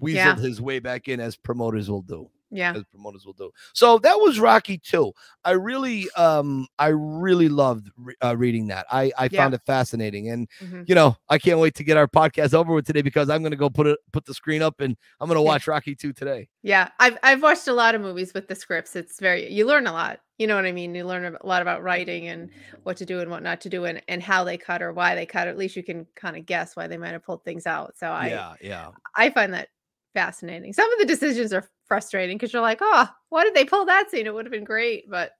weaseled 0.00 0.14
Yeah. 0.14 0.36
his 0.36 0.60
way 0.60 0.78
back 0.78 1.08
in, 1.08 1.20
as 1.20 1.36
promoters 1.36 1.90
will 1.90 2.02
do 2.02 2.30
Yeah. 2.54 2.72
as 2.74 2.84
promoters 2.84 3.26
will 3.26 3.32
do. 3.34 3.50
So 3.72 3.98
that 3.98 4.16
was 4.20 4.38
Rocky 4.40 4.78
2. 4.78 5.12
I 5.44 5.50
really 5.52 6.08
um 6.16 6.66
I 6.78 6.88
really 6.88 7.48
loved 7.48 7.90
re- 7.96 8.14
uh, 8.22 8.36
reading 8.36 8.68
that. 8.68 8.86
I 8.90 9.12
I 9.18 9.28
Yeah. 9.30 9.42
found 9.42 9.54
it 9.54 9.62
fascinating 9.66 10.30
and 10.30 10.48
Mhm. 10.62 10.88
you 10.88 10.94
know, 10.94 11.16
I 11.28 11.38
can't 11.38 11.58
wait 11.58 11.74
to 11.76 11.84
get 11.84 11.96
our 11.96 12.06
podcast 12.08 12.54
over 12.54 12.72
with 12.72 12.86
today 12.86 13.02
because 13.02 13.28
I'm 13.28 13.42
going 13.42 13.50
to 13.50 13.56
go 13.56 13.68
put 13.68 13.86
it 13.86 13.98
put 14.12 14.24
the 14.24 14.34
screen 14.34 14.62
up 14.62 14.80
and 14.80 14.96
I'm 15.20 15.28
going 15.28 15.36
to 15.36 15.42
watch 15.42 15.66
Rocky 15.66 15.94
2 15.94 16.12
today. 16.12 16.48
Yeah, 16.62 16.88
I've 17.00 17.18
I've 17.22 17.42
watched 17.42 17.68
a 17.68 17.72
lot 17.74 17.94
of 17.94 18.00
movies 18.00 18.32
with 18.32 18.48
the 18.48 18.54
scripts. 18.54 18.96
It's 18.96 19.20
very 19.20 19.52
you 19.52 19.66
learn 19.66 19.86
a 19.86 19.92
lot. 19.92 20.20
You 20.38 20.46
know 20.48 20.56
what 20.56 20.64
I 20.64 20.72
mean? 20.72 20.94
You 20.96 21.04
learn 21.04 21.36
a 21.40 21.46
lot 21.46 21.62
about 21.62 21.82
writing 21.84 22.26
and 22.26 22.50
what 22.82 22.96
to 22.96 23.04
do 23.06 23.20
and 23.20 23.30
what 23.30 23.42
not 23.44 23.60
to 23.60 23.68
do 23.68 23.84
and, 23.84 24.02
and 24.08 24.20
how 24.20 24.42
they 24.42 24.56
cut 24.58 24.82
or 24.82 24.92
why 24.92 25.14
they 25.14 25.26
cut. 25.26 25.46
At 25.46 25.56
least 25.56 25.76
you 25.76 25.84
can 25.84 26.06
kind 26.16 26.36
of 26.36 26.44
guess 26.44 26.74
why 26.74 26.88
they 26.88 26.96
might 26.96 27.12
have 27.12 27.22
pulled 27.24 27.44
things 27.44 27.66
out. 27.68 27.96
So 27.96 28.08
I 28.08 28.28
yeah, 28.28 28.54
yeah. 28.60 28.88
I 29.14 29.30
find 29.30 29.54
that 29.54 29.68
fascinating. 30.14 30.72
Some 30.72 30.92
of 30.92 30.98
the 30.98 31.06
decisions 31.06 31.52
are 31.52 31.64
frustrating 31.86 32.36
because 32.36 32.52
you're 32.52 32.62
like, 32.62 32.78
oh, 32.80 33.08
why 33.28 33.44
did 33.44 33.54
they 33.54 33.64
pull 33.64 33.84
that 33.86 34.10
scene? 34.10 34.26
It 34.26 34.34
would 34.34 34.44
have 34.46 34.52
been 34.52 34.64
great, 34.64 35.08
but 35.10 35.32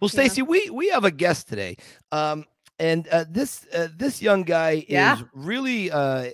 Well. 0.00 0.08
Stacy, 0.08 0.42
we 0.42 0.70
we 0.70 0.88
have 0.90 1.04
a 1.04 1.10
guest 1.10 1.48
today. 1.48 1.76
Um 2.12 2.44
and 2.78 3.06
uh, 3.08 3.24
this 3.28 3.66
uh, 3.72 3.88
this 3.96 4.20
young 4.20 4.42
guy 4.42 4.84
Yeah. 4.88 5.14
is 5.16 5.24
really 5.32 5.90
uh 5.90 6.30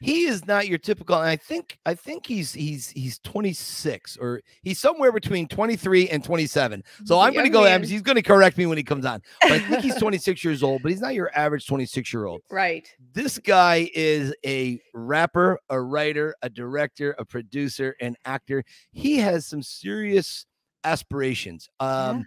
he 0.00 0.24
is 0.24 0.46
not 0.46 0.68
your 0.68 0.78
typical 0.78 1.16
and 1.16 1.28
I 1.28 1.36
think 1.36 1.78
I 1.86 1.94
think 1.94 2.26
he's 2.26 2.52
he's 2.52 2.90
he's 2.90 3.18
26 3.20 4.16
or 4.18 4.40
he's 4.62 4.78
somewhere 4.78 5.12
between 5.12 5.48
23 5.48 6.08
and 6.08 6.22
27. 6.22 6.84
So 7.04 7.18
I'm 7.18 7.32
going 7.32 7.46
to 7.46 7.50
go 7.50 7.64
man. 7.64 7.82
He's 7.82 8.02
going 8.02 8.16
to 8.16 8.22
correct 8.22 8.58
me 8.58 8.66
when 8.66 8.78
he 8.78 8.84
comes 8.84 9.04
on. 9.04 9.22
But 9.42 9.52
I 9.52 9.58
think 9.58 9.82
he's 9.82 9.94
26 9.98 10.44
years 10.44 10.62
old, 10.62 10.82
but 10.82 10.90
he's 10.90 11.00
not 11.00 11.14
your 11.14 11.30
average 11.36 11.66
26 11.66 12.12
year 12.12 12.26
old. 12.26 12.42
right. 12.50 12.88
This 13.12 13.38
guy 13.38 13.90
is 13.94 14.34
a 14.44 14.80
rapper, 14.94 15.58
a 15.70 15.80
writer, 15.80 16.34
a 16.42 16.48
director, 16.50 17.16
a 17.18 17.24
producer, 17.24 17.96
an 18.00 18.16
actor. 18.24 18.64
He 18.92 19.16
has 19.16 19.46
some 19.46 19.62
serious 19.62 20.46
aspirations. 20.84 21.68
Um, 21.80 22.26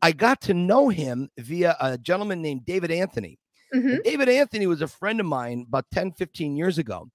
I 0.00 0.12
got 0.12 0.40
to 0.42 0.54
know 0.54 0.88
him 0.88 1.30
via 1.38 1.76
a 1.80 1.96
gentleman 1.96 2.42
named 2.42 2.64
David 2.64 2.90
Anthony. 2.90 3.38
Mhm. 3.74 4.02
David 4.02 4.28
Anthony 4.28 4.66
was 4.66 4.82
a 4.82 4.88
friend 4.88 5.20
of 5.20 5.26
mine 5.26 5.64
about 5.68 5.86
10, 5.92 6.12
15 6.12 6.56
years 6.56 6.78
ago. 6.78 7.10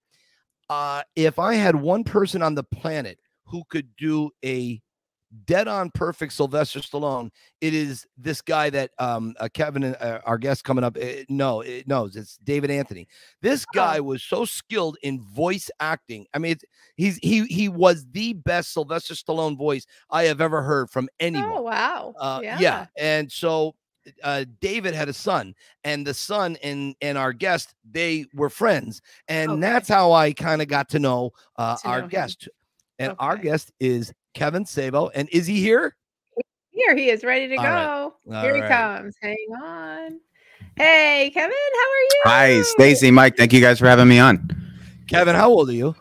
Uh, 0.69 1.03
if 1.15 1.39
I 1.39 1.53
had 1.55 1.75
one 1.75 2.03
person 2.03 2.41
on 2.41 2.55
the 2.55 2.63
planet 2.63 3.19
who 3.45 3.63
could 3.69 3.95
do 3.95 4.31
a 4.43 4.81
dead 5.45 5.67
on 5.67 5.91
perfect 5.91 6.33
Sylvester 6.33 6.79
Stallone, 6.79 7.29
it 7.61 7.73
is 7.73 8.05
this 8.17 8.41
guy 8.41 8.69
that 8.69 8.91
um, 8.97 9.33
uh, 9.39 9.47
Kevin, 9.53 9.83
uh, 9.83 10.21
our 10.25 10.37
guest 10.37 10.63
coming 10.63 10.83
up, 10.83 10.97
uh, 10.97 11.23
no, 11.29 11.61
it 11.61 11.87
knows 11.87 12.15
it's 12.15 12.37
David 12.37 12.71
Anthony. 12.71 13.07
This 13.41 13.65
guy 13.65 13.99
was 13.99 14.23
so 14.23 14.45
skilled 14.45 14.97
in 15.03 15.21
voice 15.21 15.69
acting. 15.79 16.25
I 16.33 16.39
mean, 16.39 16.55
he's 16.95 17.17
he 17.17 17.45
he 17.45 17.69
was 17.69 18.05
the 18.11 18.33
best 18.33 18.73
Sylvester 18.73 19.13
Stallone 19.13 19.57
voice 19.57 19.85
I 20.09 20.23
have 20.23 20.41
ever 20.41 20.61
heard 20.63 20.89
from 20.89 21.09
anyone. 21.19 21.51
Oh 21.53 21.61
wow. 21.61 22.13
Uh, 22.17 22.39
yeah. 22.43 22.57
yeah. 22.59 22.85
And 22.97 23.31
so 23.31 23.75
uh, 24.23 24.45
David 24.61 24.93
had 24.93 25.09
a 25.09 25.13
son, 25.13 25.53
and 25.83 26.05
the 26.05 26.13
son 26.13 26.57
and 26.63 26.95
and 27.01 27.17
our 27.17 27.33
guest 27.33 27.73
they 27.89 28.25
were 28.33 28.49
friends, 28.49 29.01
and 29.27 29.51
Okay. 29.51 29.61
that's 29.61 29.87
how 29.89 30.11
I 30.11 30.33
kind 30.33 30.61
of 30.61 30.67
got 30.67 30.89
to 30.89 30.99
know 30.99 31.31
uh, 31.57 31.77
To 31.77 31.87
our 31.87 32.01
know 32.01 32.07
guest. 32.07 32.47
And 32.99 33.13
our 33.19 33.37
guest 33.37 33.71
is 33.79 34.11
Kevin 34.33 34.65
Savo, 34.65 35.09
and 35.09 35.29
is 35.31 35.45
he 35.45 35.59
here? 35.61 35.95
Here 36.71 36.95
he 36.95 37.09
is, 37.09 37.23
ready 37.23 37.47
to 37.49 37.55
All 37.57 37.63
go. 37.63 38.13
right. 38.25 38.41
Here 38.43 38.49
All 38.51 38.55
he 38.55 38.61
right. 38.61 38.97
comes. 38.97 39.15
Hang 39.21 39.37
on. 39.61 40.19
Hey, 40.75 41.31
Kevin, 41.33 41.51
how 41.73 41.79
are 41.89 42.03
you? 42.03 42.21
Hi, 42.25 42.61
Stacy, 42.61 43.09
Mike. 43.11 43.35
Thank 43.35 43.51
you 43.53 43.61
guys 43.61 43.79
for 43.79 43.87
having 43.87 44.07
me 44.07 44.19
on. 44.19 44.49
Kevin, 45.07 45.35
how 45.35 45.49
old 45.49 45.69
are 45.69 45.73
you? 45.73 45.95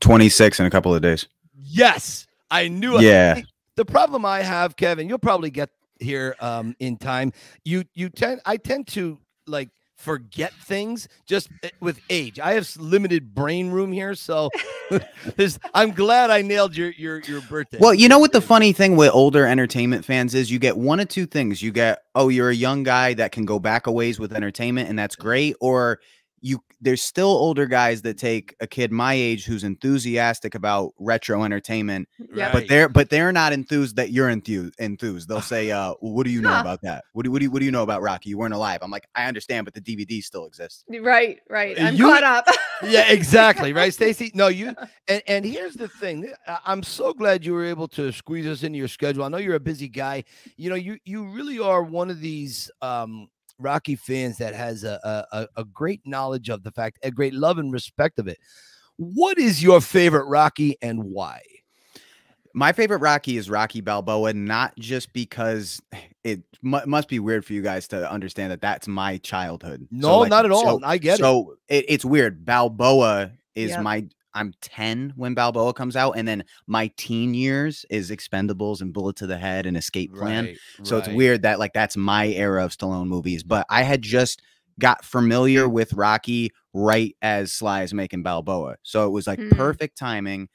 26 0.00 0.60
in 0.60 0.66
a 0.66 0.70
couple 0.70 0.94
of 0.94 1.02
days. 1.02 1.26
Yes, 1.54 2.26
I 2.50 2.68
knew. 2.68 2.96
it. 2.98 3.02
Yeah. 3.02 3.34
See, 3.36 3.44
The 3.76 3.84
problem 3.84 4.24
I 4.24 4.42
have, 4.42 4.76
Kevin, 4.76 5.08
you'll 5.08 5.18
probably 5.18 5.50
get 5.50 5.70
here 6.02 6.36
um 6.40 6.74
in 6.78 6.96
time. 6.96 7.32
You 7.64 7.84
you 7.94 8.08
tend 8.08 8.40
I 8.44 8.56
tend 8.56 8.88
to 8.88 9.18
like 9.46 9.70
forget 10.02 10.52
things 10.64 11.06
just 11.26 11.48
uh, 11.62 11.68
with 11.80 12.00
age. 12.10 12.40
I 12.40 12.54
have 12.54 12.68
limited 12.76 13.34
brain 13.34 13.70
room 13.70 13.92
here, 13.92 14.14
so 14.14 14.50
I'm 15.74 15.92
glad 15.92 16.30
I 16.30 16.42
nailed 16.42 16.76
your 16.76 16.90
your 16.90 17.20
your 17.20 17.40
birthday. 17.42 17.78
Well, 17.80 17.94
you 17.94 18.08
know 18.08 18.18
what 18.18 18.32
the 18.32 18.40
funny 18.40 18.72
thing 18.72 18.96
with 18.96 19.12
older 19.12 19.46
entertainment 19.46 20.04
fans 20.04 20.34
is? 20.34 20.50
You 20.50 20.58
get 20.58 20.76
one 20.76 21.00
of 21.00 21.08
two 21.08 21.26
things. 21.26 21.62
You 21.62 21.70
get, 21.70 22.02
oh, 22.14 22.28
you're 22.28 22.50
a 22.50 22.54
young 22.54 22.82
guy 22.82 23.14
that 23.14 23.32
can 23.32 23.44
go 23.44 23.58
back 23.58 23.86
a 23.86 23.92
ways 23.92 24.18
with 24.18 24.32
entertainment, 24.32 24.88
and 24.88 24.98
that's 24.98 25.16
great. 25.16 25.54
Or 25.60 26.00
you 26.40 26.62
there's 26.82 27.00
still 27.00 27.28
older 27.28 27.66
guys 27.66 28.02
that 28.02 28.18
take 28.18 28.54
a 28.60 28.66
kid 28.66 28.92
my 28.92 29.14
age 29.14 29.44
who's 29.46 29.64
enthusiastic 29.64 30.54
about 30.54 30.92
retro 30.98 31.44
entertainment, 31.44 32.08
Right. 32.34 32.52
but 32.52 32.68
they're 32.68 32.88
but 32.88 33.08
they're 33.08 33.32
not 33.32 33.52
enthused 33.52 33.96
that 33.96 34.10
you're 34.10 34.28
enthused 34.28 34.74
enthused. 34.78 35.28
They'll 35.28 35.40
say, 35.40 35.70
uh, 35.70 35.94
well, 36.02 36.12
what 36.12 36.24
do 36.26 36.30
you 36.32 36.40
know 36.42 36.50
Huh. 36.52 36.60
about 36.60 36.82
that? 36.82 37.04
What 37.12 37.24
do, 37.24 37.30
what 37.30 37.38
do 37.38 37.44
you 37.44 37.50
what 37.50 37.60
do 37.60 37.64
you 37.64 37.70
know 37.70 37.82
about 37.84 38.02
Rocky? 38.02 38.30
You 38.30 38.38
weren't 38.38 38.52
alive. 38.54 38.80
I'm 38.82 38.90
like, 38.90 39.06
I 39.14 39.26
understand, 39.26 39.64
but 39.64 39.74
the 39.74 39.80
DVD 39.80 40.22
still 40.22 40.44
exists. 40.44 40.84
Right, 40.88 41.38
right. 41.48 41.78
Uh, 41.78 41.84
I'm 41.84 41.94
you- 41.96 42.04
caught 42.06 42.24
up. 42.24 42.46
yeah, 42.82 43.10
exactly, 43.10 43.72
right, 43.72 43.94
Stacy? 44.02 44.30
No, 44.34 44.48
you 44.48 44.74
and, 45.08 45.22
and 45.26 45.44
here's 45.44 45.74
the 45.74 45.88
thing. 45.88 46.32
I- 46.48 46.58
I'm 46.66 46.82
so 46.82 47.14
glad 47.14 47.44
you 47.46 47.52
were 47.52 47.64
able 47.64 47.88
to 47.88 48.10
squeeze 48.12 48.46
us 48.46 48.62
into 48.64 48.78
your 48.78 48.88
schedule. 48.88 49.24
I 49.24 49.28
know 49.28 49.36
you're 49.38 49.54
a 49.54 49.60
busy 49.60 49.88
guy. 49.88 50.24
You 50.56 50.70
know, 50.70 50.76
you 50.76 50.98
you 51.04 51.26
really 51.28 51.58
are 51.60 51.82
one 51.82 52.10
of 52.10 52.20
these 52.20 52.70
um 52.82 53.28
Rocky 53.58 53.96
fans 53.96 54.38
that 54.38 54.54
has 54.54 54.84
a 54.84 54.98
a, 55.04 55.38
a- 55.40 55.48
a 55.62 55.64
great 55.64 56.00
knowledge 56.06 56.48
of 56.48 56.62
the 56.62 56.70
fact, 56.72 56.98
a 57.02 57.10
great 57.10 57.34
love 57.34 57.58
and 57.58 57.72
respect 57.72 58.18
of 58.18 58.28
it. 58.28 58.38
What 58.96 59.38
is 59.38 59.62
your 59.62 59.80
favorite 59.80 60.26
Rocky 60.26 60.76
and 60.82 61.02
why? 61.04 61.40
My 62.54 62.72
favorite 62.72 62.98
Rocky 62.98 63.38
is 63.38 63.48
Rocky 63.48 63.80
Balboa, 63.80 64.34
not 64.34 64.76
just 64.78 65.12
because 65.14 65.80
it 66.22 66.42
mu- 66.60 66.84
must 66.86 67.08
be 67.08 67.18
weird 67.18 67.46
for 67.46 67.54
you 67.54 67.62
guys 67.62 67.88
to 67.88 68.10
understand 68.10 68.52
that 68.52 68.60
that's 68.60 68.86
my 68.86 69.16
childhood. 69.18 69.80
So, 69.90 69.96
No, 70.08 70.18
like, 70.18 70.30
not 70.30 70.44
at 70.44 70.50
all. 70.50 70.78
so- 70.78 70.84
I 70.84 70.98
get 70.98 71.14
it. 71.14 71.22
so 71.22 71.56
it. 71.68 71.86
it's 71.88 72.04
weird. 72.04 72.44
Balboa 72.44 73.30
is 73.54 73.70
Yep. 73.70 73.82
my. 73.82 74.04
I'm 74.34 74.52
10 74.60 75.12
when 75.16 75.34
Balboa 75.34 75.74
comes 75.74 75.96
out, 75.96 76.12
and 76.12 76.26
then 76.26 76.44
my 76.66 76.90
teen 76.96 77.34
years 77.34 77.84
is 77.90 78.10
Expendables 78.10 78.80
and 78.80 78.92
Bullet 78.92 79.16
to 79.16 79.26
the 79.26 79.38
Head 79.38 79.66
and 79.66 79.76
Escape 79.76 80.14
Plan. 80.14 80.46
Right, 80.46 80.58
So 80.82 80.98
it's 80.98 81.08
weird 81.08 81.42
that 81.42 81.58
like 81.58 81.72
that's 81.72 81.96
my 81.96 82.28
era 82.28 82.64
of 82.64 82.70
Stallone 82.76 83.08
movies. 83.08 83.42
But 83.42 83.66
I 83.68 83.82
had 83.82 84.02
just 84.02 84.42
got 84.78 85.04
familiar 85.04 85.68
with 85.68 85.92
Rocky 85.92 86.50
right 86.72 87.14
as 87.20 87.52
Sly 87.52 87.82
is 87.82 87.92
making 87.92 88.22
Balboa, 88.22 88.76
so 88.82 89.06
it 89.06 89.10
was 89.10 89.26
like 89.26 89.38
Mm. 89.38 89.50
perfect 89.50 89.98
timing. 89.98 90.48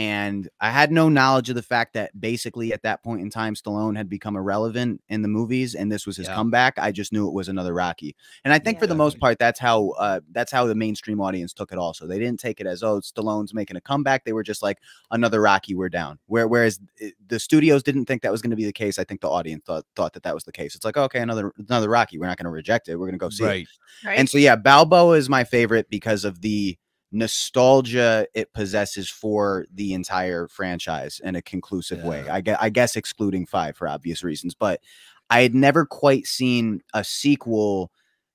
And 0.00 0.48
I 0.62 0.70
had 0.70 0.90
no 0.90 1.10
knowledge 1.10 1.50
of 1.50 1.56
the 1.56 1.62
fact 1.62 1.92
that 1.92 2.18
basically 2.18 2.72
at 2.72 2.82
that 2.84 3.02
point 3.04 3.20
in 3.20 3.28
time, 3.28 3.54
Stallone 3.54 3.98
had 3.98 4.08
become 4.08 4.34
irrelevant 4.34 5.02
in 5.10 5.20
the 5.20 5.28
movies, 5.28 5.74
and 5.74 5.92
this 5.92 6.06
was 6.06 6.16
his 6.16 6.26
Yeah. 6.26 6.36
comeback. 6.36 6.78
I 6.78 6.90
just 6.90 7.12
knew 7.12 7.28
it 7.28 7.34
was 7.34 7.48
another 7.50 7.74
Rocky, 7.74 8.16
and 8.42 8.54
I 8.54 8.58
think 8.58 8.76
Yeah. 8.76 8.80
for 8.80 8.86
the 8.86 8.94
most 8.94 9.20
part, 9.20 9.38
that's 9.38 9.60
how 9.60 9.90
uh, 9.90 10.20
that's 10.32 10.50
how 10.50 10.64
the 10.64 10.74
mainstream 10.74 11.20
audience 11.20 11.52
took 11.52 11.70
it. 11.70 11.76
Also, 11.76 12.06
they 12.06 12.18
didn't 12.18 12.40
take 12.40 12.62
it 12.62 12.66
as 12.66 12.82
oh, 12.82 13.00
Stallone's 13.00 13.52
making 13.52 13.76
a 13.76 13.80
comeback. 13.82 14.24
They 14.24 14.32
were 14.32 14.42
just 14.42 14.62
like 14.62 14.78
another 15.10 15.42
Rocky, 15.42 15.74
we're 15.74 15.90
down. 15.90 16.18
Where 16.28 16.48
whereas 16.48 16.80
the 17.28 17.38
studios 17.38 17.82
didn't 17.82 18.06
think 18.06 18.22
that 18.22 18.32
was 18.32 18.40
going 18.40 18.52
to 18.52 18.56
be 18.56 18.64
the 18.64 18.72
case. 18.72 18.98
I 18.98 19.04
think 19.04 19.20
the 19.20 19.28
audience 19.28 19.64
thought 19.66 19.84
thought 19.96 20.14
that 20.14 20.22
that 20.22 20.34
was 20.34 20.44
the 20.44 20.52
case. 20.52 20.74
It's 20.74 20.84
like 20.86 20.96
okay, 20.96 21.20
another 21.20 21.52
another 21.58 21.90
Rocky. 21.90 22.16
We're 22.18 22.26
not 22.26 22.38
going 22.38 22.44
to 22.46 22.50
reject 22.50 22.88
it. 22.88 22.96
We're 22.96 23.06
going 23.06 23.18
to 23.18 23.26
go 23.26 23.28
see 23.28 23.44
it. 23.44 23.46
Right. 23.46 23.68
Right. 24.06 24.18
And 24.18 24.30
so 24.30 24.38
yeah, 24.38 24.56
Balboa 24.56 25.18
is 25.18 25.28
my 25.28 25.44
favorite 25.44 25.90
because 25.90 26.24
of 26.24 26.40
the 26.40 26.78
nostalgia 27.12 28.26
it 28.34 28.52
possesses 28.52 29.08
for 29.10 29.66
the 29.74 29.94
entire 29.94 30.46
franchise 30.48 31.20
in 31.24 31.34
a 31.36 31.42
conclusive 31.42 31.98
way. 32.04 32.28
I 32.28 32.40
guess, 32.40 32.58
I 32.60 32.70
guess 32.70 32.96
excluding 32.96 33.46
5 33.46 33.76
for 33.76 33.88
obvious 33.88 34.22
reasons, 34.22 34.54
but 34.54 34.80
I 35.28 35.42
had 35.42 35.54
never 35.54 35.86
quite 35.86 36.26
seen 36.26 36.82
a 36.94 37.04
sequel 37.04 37.90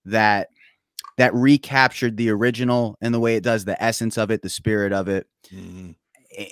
that 0.06 0.50
that 1.18 1.34
recaptured 1.34 2.18
the 2.18 2.30
original 2.30 2.98
in 3.02 3.12
the 3.14 3.20
way 3.20 3.36
it 3.38 3.44
does 3.44 3.64
the 3.66 3.82
essence 3.82 4.18
of 4.18 4.32
it, 4.32 4.42
the 4.42 4.50
spirit 4.50 4.92
of 4.92 5.08
it 5.08 5.28
Mhm. 5.54 5.96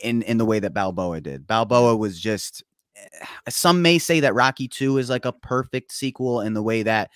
in 0.03 0.21
in 0.21 0.37
the 0.37 0.45
way 0.45 0.59
that 0.59 0.73
Balboa 0.73 1.19
did. 1.21 1.45
Balboa 1.45 1.95
was 1.97 2.19
just 2.19 2.63
eh, 2.95 3.25
some 3.49 3.81
may 3.81 3.99
say 3.99 4.21
that 4.21 4.33
Rocky 4.33 4.67
2 4.69 4.97
is 4.97 5.09
like 5.09 5.25
a 5.25 5.33
perfect 5.33 5.91
sequel 5.91 6.39
in 6.41 6.53
the 6.53 6.63
way 6.63 6.83
that 6.83 7.11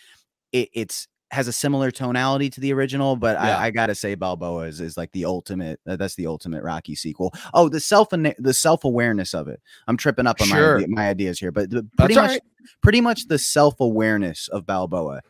it, 0.52 0.70
it's 0.74 1.08
has 1.32 1.48
a 1.48 1.52
similar 1.52 1.92
tonality 1.92 2.50
to 2.50 2.62
the 2.62 2.72
original, 2.72 3.16
but 3.18 3.36
Yeah. 3.36 3.58
I, 3.58 3.66
I 3.66 3.72
gotta 3.72 3.94
say 3.96 4.16
Balboa 4.16 4.64
is, 4.64 4.80
is 4.80 4.96
like 4.98 5.12
the 5.12 5.26
ultimate. 5.26 5.80
uh, 5.88 5.96
that's 5.98 6.16
the 6.16 6.26
ultimate 6.28 6.64
Rocky 6.64 6.96
sequel. 6.96 7.34
Oh, 7.54 7.68
the 7.68 7.80
self 7.82 8.10
the 8.12 8.54
self 8.54 8.84
awareness 8.86 9.34
of 9.34 9.48
it. 9.48 9.62
I'm 9.88 9.98
tripping 9.98 10.26
up 10.28 10.40
on 10.42 10.48
Sure. 10.48 10.80
my 10.80 10.86
my 10.88 11.10
ideas 11.10 11.38
here, 11.40 11.52
but 11.52 11.70
the, 11.70 11.86
pretty 11.98 12.16
all 12.16 12.24
much 12.24 12.32
right. 12.32 12.42
pretty 12.82 13.02
much 13.02 13.28
the 13.28 13.38
self 13.40 13.80
awareness 13.82 14.48
of 14.48 14.66
Balboa 14.66 15.22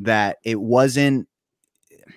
that 0.00 0.38
it 0.44 0.60
wasn't 0.60 1.28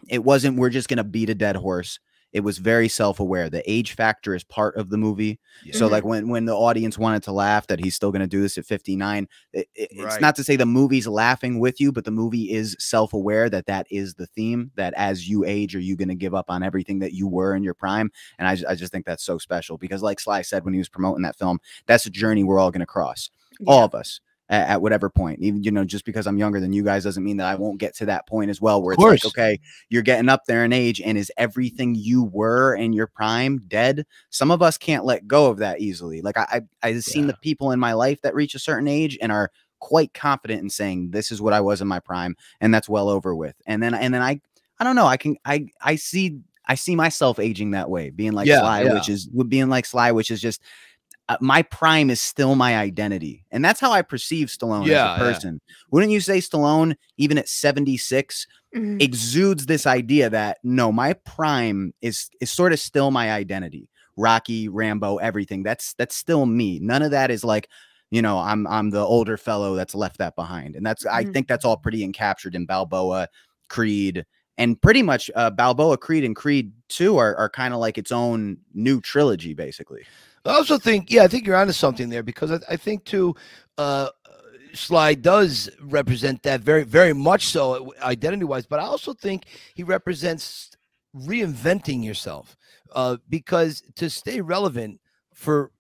it 0.09 0.23
wasn't 0.23 0.57
we're 0.57 0.69
just 0.71 0.89
gonna 0.89 1.03
beat 1.03 1.29
a 1.29 1.35
dead 1.35 1.55
horse. 1.55 1.99
It 2.33 2.41
was 2.41 2.57
very 2.57 2.87
self 2.89 3.19
aware. 3.19 3.49
The 3.49 3.63
age 3.71 3.93
factor 3.93 4.35
is 4.35 4.43
part 4.43 4.75
of 4.75 4.89
the 4.89 4.97
movie. 4.97 5.39
So 5.73 5.87
Mhm. 5.87 5.91
like 5.91 6.05
when 6.05 6.27
when 6.29 6.45
the 6.45 6.55
audience 6.55 6.97
wanted 6.97 7.23
to 7.23 7.31
laugh 7.31 7.67
that 7.67 7.79
he's 7.79 7.95
still 7.95 8.11
going 8.11 8.21
to 8.21 8.27
do 8.27 8.41
this 8.41 8.57
at 8.57 8.65
59, 8.65 9.27
it, 9.53 9.67
it- 9.75 9.89
it's 9.91 10.03
not 10.21 10.35
to 10.35 10.43
say 10.43 10.55
the 10.55 10.65
movie's 10.65 11.07
laughing 11.07 11.59
with 11.59 11.79
you, 11.79 11.91
but 11.91 12.03
the 12.05 12.11
movie 12.11 12.51
is 12.51 12.75
self-aware 12.79 13.49
that 13.49 13.65
that 13.67 13.87
is 13.89 14.15
the 14.15 14.27
theme 14.27 14.71
that 14.75 14.93
as 14.95 15.27
you 15.29 15.45
age 15.45 15.75
are 15.75 15.79
you 15.79 15.95
going 15.95 16.09
to 16.09 16.15
give 16.15 16.35
up 16.35 16.49
on 16.49 16.63
everything 16.63 16.99
that 16.99 17.13
you 17.13 17.27
were 17.27 17.55
in 17.55 17.63
your 17.63 17.73
prime 17.73 18.11
and 18.37 18.47
I, 18.47 18.71
I 18.71 18.75
just 18.75 18.91
think 18.91 19.05
that's 19.05 19.23
so 19.23 19.37
special 19.37 19.77
because 19.77 20.03
like 20.03 20.19
Sly 20.19 20.41
said 20.41 20.65
when 20.65 20.73
he 20.73 20.79
was 20.79 20.89
promoting 20.89 21.23
that 21.23 21.37
film, 21.37 21.59
that's 21.85 22.05
a 22.05 22.09
journey 22.09 22.43
we're 22.43 22.59
all 22.59 22.71
going 22.71 22.81
to 22.81 22.85
cross. 22.85 23.29
All 23.65 23.83
of 23.85 23.95
us. 23.95 24.19
At, 24.49 24.67
at 24.69 24.81
whatever 24.81 25.09
point, 25.09 25.39
even 25.41 25.61
you 25.61 25.71
know, 25.71 25.83
just 25.83 26.05
because 26.05 26.25
I'm 26.25 26.37
younger 26.37 26.61
than 26.61 26.71
you 26.71 26.81
guys 26.81 27.03
doesn't 27.03 27.23
mean 27.23 27.35
that 27.37 27.47
I 27.47 27.55
won't 27.55 27.79
get 27.79 27.93
to 27.97 28.05
that 28.05 28.25
point 28.27 28.49
as 28.49 28.61
well. 28.61 28.81
Where 28.81 28.93
it's 28.93 29.01
like, 29.11 29.25
okay, 29.25 29.59
you're 29.89 30.01
getting 30.03 30.29
up 30.29 30.45
there 30.45 30.63
in 30.63 30.71
age, 30.71 31.01
and 31.01 31.17
is 31.17 31.29
everything 31.37 31.95
you 31.95 32.23
were 32.23 32.73
in 32.73 32.93
your 32.93 33.07
prime 33.07 33.61
dead? 33.67 34.05
some 34.29 34.49
of 34.51 34.61
us 34.61 34.77
can't 34.77 35.03
let 35.03 35.27
go 35.27 35.47
of 35.47 35.57
that 35.57 35.81
easily. 35.81 36.21
Like 36.21 36.37
I, 36.37 36.61
I 36.81 36.87
I've 36.87 37.03
seen 37.03 37.25
Yeah. 37.25 37.31
the 37.31 37.37
people 37.41 37.71
in 37.71 37.79
my 37.79 37.91
life 37.91 38.21
that 38.21 38.35
reach 38.35 38.55
a 38.55 38.59
certain 38.59 38.87
age 38.87 39.17
and 39.21 39.33
are 39.33 39.51
quite 39.79 40.13
confident 40.13 40.61
in 40.61 40.69
saying 40.69 41.11
this 41.11 41.29
is 41.31 41.41
what 41.41 41.51
I 41.53 41.59
was 41.59 41.81
in 41.81 41.87
my 41.89 41.99
prime, 41.99 42.35
and 42.61 42.73
that's 42.73 42.87
well 42.87 43.09
over 43.09 43.35
with. 43.35 43.55
And 43.65 43.83
then 43.83 43.93
and 43.93 44.13
then 44.13 44.21
I 44.21 44.39
I 44.79 44.85
don't 44.85 44.95
know. 44.95 45.07
I 45.07 45.17
can 45.17 45.35
I 45.43 45.67
I 45.81 45.97
see 45.97 46.39
I 46.65 46.75
see 46.75 46.95
myself 46.95 47.37
aging 47.37 47.71
that 47.71 47.89
way, 47.89 48.11
being 48.11 48.31
like 48.31 48.47
Yeah, 48.47 48.59
Sly, 48.59 48.83
yeah. 48.83 48.93
which 48.93 49.09
is 49.09 49.27
being 49.27 49.67
like 49.67 49.85
Sly, 49.85 50.13
which 50.13 50.31
is 50.31 50.39
just. 50.39 50.61
Uh, 51.29 51.35
my 51.41 51.61
prime 51.63 52.09
is 52.09 52.21
still 52.21 52.55
my 52.55 52.77
identity, 52.77 53.45
and 53.51 53.63
that's 53.63 53.79
how 53.81 53.91
I 53.91 54.01
perceive 54.01 54.47
Stallone 54.47 54.87
Yeah, 54.87 55.13
as 55.15 55.19
a 55.21 55.23
person. 55.25 55.61
Wouldn't 55.91 56.11
you 56.11 56.21
say 56.21 56.37
Stallone, 56.39 56.95
even 57.17 57.37
at 57.37 57.49
seventy 57.49 57.97
six, 57.97 58.47
Mhm. 58.75 59.01
exudes 59.01 59.65
this 59.65 59.85
idea 59.85 60.29
that 60.29 60.59
no, 60.63 60.91
my 60.91 61.13
prime 61.13 61.93
is 62.01 62.29
is 62.39 62.51
sort 62.51 62.71
of 62.71 62.79
still 62.79 63.11
my 63.11 63.31
identity. 63.31 63.89
Rocky, 64.15 64.69
Rambo, 64.69 65.17
everything. 65.17 65.63
That's 65.63 65.93
that's 65.95 66.15
still 66.15 66.45
me. 66.45 66.79
None 66.79 67.01
of 67.01 67.11
that 67.11 67.29
is 67.29 67.43
like, 67.43 67.67
you 68.09 68.21
know, 68.21 68.39
I'm 68.39 68.65
I'm 68.65 68.89
the 68.91 69.01
older 69.05 69.35
fellow 69.37 69.75
that's 69.75 69.93
left 69.95 70.17
that 70.19 70.35
behind. 70.35 70.75
And 70.77 70.85
that's 70.85 71.05
I 71.05 71.25
Mhm. 71.25 71.33
think 71.33 71.47
that's 71.49 71.65
all 71.65 71.77
pretty 71.77 72.07
encaptured 72.07 72.55
in 72.55 72.65
Balboa, 72.65 73.27
Creed, 73.69 74.25
and 74.57 74.81
pretty 74.81 75.03
much 75.03 75.29
uh, 75.35 75.49
Balboa, 75.51 75.97
Creed, 75.97 76.23
and 76.23 76.35
Creed 76.35 76.71
2 76.87 77.17
are, 77.17 77.35
are 77.35 77.49
kind 77.49 77.73
of 77.73 77.79
like 77.81 77.97
its 77.97 78.11
own 78.13 78.57
new 78.73 79.01
trilogy, 79.01 79.53
basically. 79.53 80.03
I 80.45 80.51
also 80.51 80.77
think, 80.77 81.11
yeah, 81.11 81.23
I 81.23 81.27
think 81.27 81.45
you're 81.45 81.55
onto 81.55 81.73
something 81.73 82.09
there 82.09 82.23
because 82.23 82.51
I, 82.51 82.59
I 82.69 82.75
think 82.77 83.03
too, 83.05 83.35
uh, 83.77 84.09
Sly 84.73 85.15
does 85.15 85.69
represent 85.81 86.43
that 86.43 86.61
very, 86.61 86.83
very 86.83 87.13
much 87.13 87.47
so 87.47 87.93
identity 88.01 88.45
wise, 88.45 88.65
but 88.65 88.79
I 88.79 88.83
also 88.83 89.13
think 89.13 89.45
he 89.75 89.83
represents 89.83 90.71
reinventing 91.15 92.03
yourself 92.03 92.55
uh, 92.93 93.17
because 93.29 93.81
to 93.95 94.09
stay 94.09 94.41
relevant 94.41 94.99
for 95.33 95.71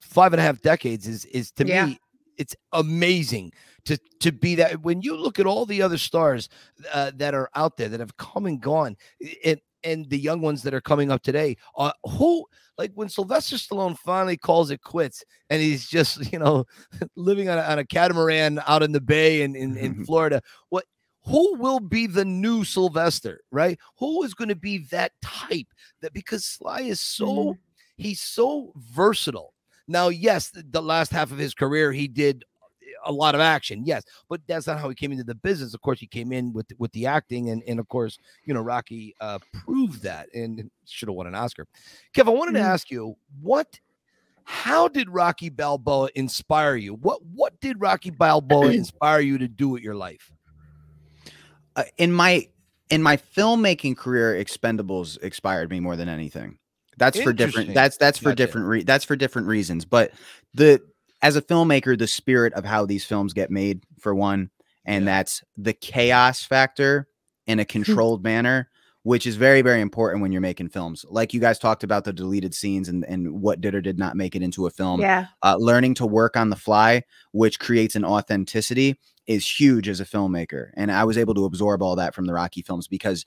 five 0.00 0.32
and 0.32 0.40
a 0.40 0.42
half 0.42 0.62
decades 0.62 1.06
is, 1.06 1.24
is 1.26 1.50
to 1.52 1.66
Yeah. 1.66 1.86
me, 1.86 2.00
it's 2.38 2.54
amazing 2.72 3.52
to 3.86 3.98
to 4.20 4.30
be 4.32 4.56
that 4.56 4.82
when 4.82 5.00
you 5.00 5.16
look 5.16 5.38
at 5.38 5.46
all 5.46 5.64
the 5.64 5.80
other 5.80 5.96
stars 5.96 6.48
uh, 6.92 7.10
that 7.14 7.34
are 7.34 7.48
out 7.54 7.76
there 7.76 7.88
that 7.88 8.00
have 8.00 8.16
come 8.16 8.44
and 8.46 8.60
gone 8.60 8.96
and 9.44 9.60
and 9.86 10.10
the 10.10 10.18
young 10.18 10.40
ones 10.42 10.62
that 10.62 10.74
are 10.74 10.80
coming 10.80 11.10
up 11.10 11.22
today 11.22 11.56
uh, 11.78 11.92
who 12.18 12.44
like 12.76 12.90
when 12.94 13.08
Sylvester 13.08 13.56
Stallone 13.56 13.96
finally 13.96 14.36
calls 14.36 14.70
it 14.70 14.82
quits 14.82 15.24
and 15.48 15.62
he's 15.62 15.86
just 15.86 16.12
you 16.32 16.38
know 16.38 16.64
living 17.14 17.48
on 17.48 17.58
a, 17.58 17.62
on 17.62 17.78
a 17.78 17.84
catamaran 17.84 18.60
out 18.66 18.82
in 18.82 18.92
the 18.92 19.00
bay 19.00 19.42
in 19.42 19.54
in, 19.56 19.76
in 19.76 20.04
Florida 20.06 20.42
what 20.68 20.84
who 21.24 21.56
will 21.56 21.80
be 21.80 22.06
the 22.06 22.24
new 22.24 22.64
Sylvester 22.64 23.40
right 23.50 23.78
who 23.98 24.22
is 24.24 24.34
going 24.34 24.48
to 24.48 24.56
be 24.56 24.78
that 24.90 25.12
type 25.22 25.66
that 26.00 26.12
because 26.12 26.44
Sly 26.44 26.80
is 26.82 27.00
so 27.00 27.26
Mhm. 27.26 27.58
he's 27.96 28.20
so 28.20 28.72
versatile 28.76 29.54
now 29.88 30.08
yes 30.08 30.50
the, 30.50 30.64
the 30.68 30.82
last 30.82 31.12
half 31.12 31.30
of 31.32 31.38
his 31.38 31.54
career 31.54 31.92
he 31.92 32.08
did 32.08 32.44
a 33.06 33.12
lot 33.12 33.34
of 33.34 33.40
action 33.40 33.82
yes 33.84 34.02
but 34.28 34.40
that's 34.46 34.66
not 34.66 34.78
how 34.78 34.88
he 34.88 34.94
came 34.94 35.12
into 35.12 35.24
the 35.24 35.34
business. 35.34 35.74
Of 35.74 35.80
course 35.80 36.00
he 36.00 36.06
came 36.06 36.32
in 36.32 36.52
with 36.52 36.66
with 36.78 36.92
the 36.92 37.06
acting 37.06 37.50
and 37.50 37.62
and 37.66 37.78
of 37.80 37.88
course 37.88 38.18
you 38.44 38.52
know 38.54 38.60
rocky 38.60 39.14
uh 39.20 39.38
proved 39.52 40.02
that 40.02 40.28
and 40.34 40.70
should 40.86 41.08
have 41.08 41.16
won 41.16 41.26
an 41.26 41.34
oscar. 41.34 41.66
Kev 42.14 42.26
i 42.26 42.30
wanted 42.30 42.52
to 42.52 42.60
Mhm. 42.60 42.64
ask 42.64 42.90
you 42.90 43.16
what 43.40 43.78
how 44.44 44.86
did 44.86 45.10
rocky 45.10 45.48
balboa 45.48 46.08
inspire 46.14 46.76
you? 46.76 46.94
What 46.94 47.20
what 47.26 47.58
did 47.60 47.80
rocky 47.80 48.10
balboa 48.10 48.72
inspire 48.74 49.20
you 49.20 49.38
to 49.38 49.48
do 49.48 49.68
with 49.68 49.82
your 49.82 49.96
life? 49.96 50.30
Uh, 51.74 51.82
in 51.98 52.12
my 52.12 52.46
in 52.90 53.02
my 53.02 53.16
filmmaking 53.16 53.96
career 53.96 54.34
expendables 54.34 55.20
expired 55.22 55.68
me 55.70 55.80
more 55.80 55.96
than 55.96 56.08
anything. 56.08 56.58
That's 56.96 57.20
for 57.20 57.32
different 57.32 57.74
that's 57.74 57.96
that's 57.96 58.18
for 58.18 58.30
Gotcha. 58.30 58.36
different 58.36 58.66
re- 58.68 58.82
that's 58.84 59.04
for 59.04 59.16
different 59.16 59.48
reasons 59.48 59.84
but 59.84 60.12
the 60.54 60.80
as 61.22 61.36
a 61.36 61.42
filmmaker 61.42 61.98
the 61.98 62.06
spirit 62.06 62.52
of 62.54 62.64
how 62.64 62.86
these 62.86 63.04
films 63.04 63.32
get 63.32 63.50
made 63.50 63.82
for 63.98 64.14
one 64.14 64.50
and 64.84 65.04
Yeah. 65.04 65.12
that's 65.16 65.42
the 65.56 65.72
chaos 65.72 66.42
factor 66.42 67.08
in 67.46 67.58
a 67.58 67.64
controlled 67.76 68.22
manner 68.22 68.68
which 69.02 69.24
is 69.24 69.36
very 69.36 69.62
very 69.62 69.80
important 69.80 70.20
when 70.20 70.32
you're 70.32 70.40
making 70.40 70.68
films 70.68 71.04
like 71.08 71.32
you 71.32 71.40
guys 71.40 71.58
talked 71.60 71.84
about 71.84 72.04
the 72.04 72.12
deleted 72.12 72.52
scenes 72.54 72.88
and 72.88 73.04
and 73.04 73.40
what 73.40 73.60
did 73.60 73.74
or 73.74 73.80
did 73.80 73.98
not 73.98 74.16
make 74.16 74.34
it 74.34 74.42
into 74.42 74.66
a 74.66 74.70
film 74.70 75.00
yeah. 75.00 75.26
uh, 75.44 75.56
learning 75.58 75.94
to 75.94 76.04
work 76.06 76.36
on 76.36 76.50
the 76.50 76.56
fly, 76.56 77.02
which 77.32 77.60
creates 77.60 77.94
an 77.94 78.04
authenticity, 78.04 78.98
is 79.28 79.48
huge 79.48 79.88
as 79.88 80.00
a 80.00 80.04
filmmaker. 80.04 80.70
And 80.74 80.90
I 80.90 81.04
was 81.04 81.16
able 81.18 81.34
to 81.34 81.44
absorb 81.44 81.82
all 81.82 81.94
that 81.96 82.14
from 82.16 82.26
the 82.26 82.32
Rocky 82.32 82.62
films 82.62 82.88
because 82.88 83.24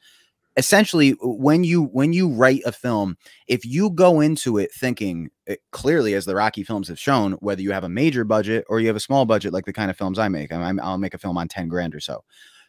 essentially 0.59 1.11
when 1.21 1.63
you 1.63 1.83
when 1.85 2.11
you 2.11 2.27
write 2.27 2.61
a 2.65 2.71
film 2.71 3.17
if 3.47 3.65
you 3.65 3.89
go 3.89 4.19
into 4.19 4.57
it 4.57 4.69
thinking 4.73 5.29
eh, 5.47 5.55
clearly 5.71 6.13
as 6.13 6.25
the 6.25 6.35
rocky 6.35 6.63
films 6.63 6.89
have 6.89 6.99
shown 6.99 7.31
whether 7.33 7.61
you 7.61 7.71
have 7.71 7.85
a 7.85 7.89
major 7.89 8.25
budget 8.25 8.65
or 8.67 8.81
you 8.81 8.87
have 8.87 8.95
a 8.97 8.99
small 8.99 9.23
budget 9.25 9.53
like 9.53 9.65
the 9.65 9.71
kind 9.71 9.89
of 9.89 9.97
films 9.97 10.19
i 10.19 10.27
make 10.27 10.51
I, 10.51 10.73
i'll 10.83 10.97
make 10.97 11.13
a 11.13 11.17
film 11.17 11.37
on 11.37 11.47
10 11.47 11.69
grand 11.69 11.95
or 11.95 11.99
so. 11.99 12.23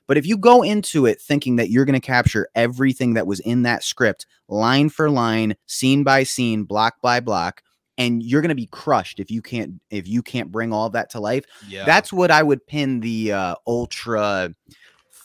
But 0.06 0.18
if 0.18 0.26
you 0.26 0.36
go 0.36 0.62
into 0.62 1.06
it 1.06 1.20
thinking 1.20 1.56
that 1.56 1.70
you're 1.70 1.84
going 1.84 2.00
to 2.00 2.04
capture 2.04 2.48
everything 2.56 3.14
that 3.14 3.28
was 3.28 3.38
in 3.40 3.62
that 3.62 3.84
script 3.84 4.26
line 4.48 4.88
for 4.88 5.08
line 5.08 5.54
scene 5.66 6.02
by 6.02 6.24
scene 6.24 6.64
block 6.64 6.94
by 7.00 7.20
block 7.20 7.62
and 7.96 8.22
you're 8.22 8.40
going 8.40 8.48
to 8.48 8.56
be 8.56 8.66
crushed 8.66 9.20
if 9.20 9.30
you 9.30 9.42
can't 9.42 9.74
if 9.90 10.08
you 10.08 10.22
can't 10.22 10.50
bring 10.50 10.72
all 10.72 10.90
that 10.90 11.10
to 11.10 11.20
life 11.20 11.44
yeah. 11.68 11.84
that's 11.84 12.12
what 12.12 12.30
I 12.30 12.42
would 12.42 12.66
pin 12.66 13.00
the 13.00 13.32
uh, 13.32 13.54
ultra 13.66 14.54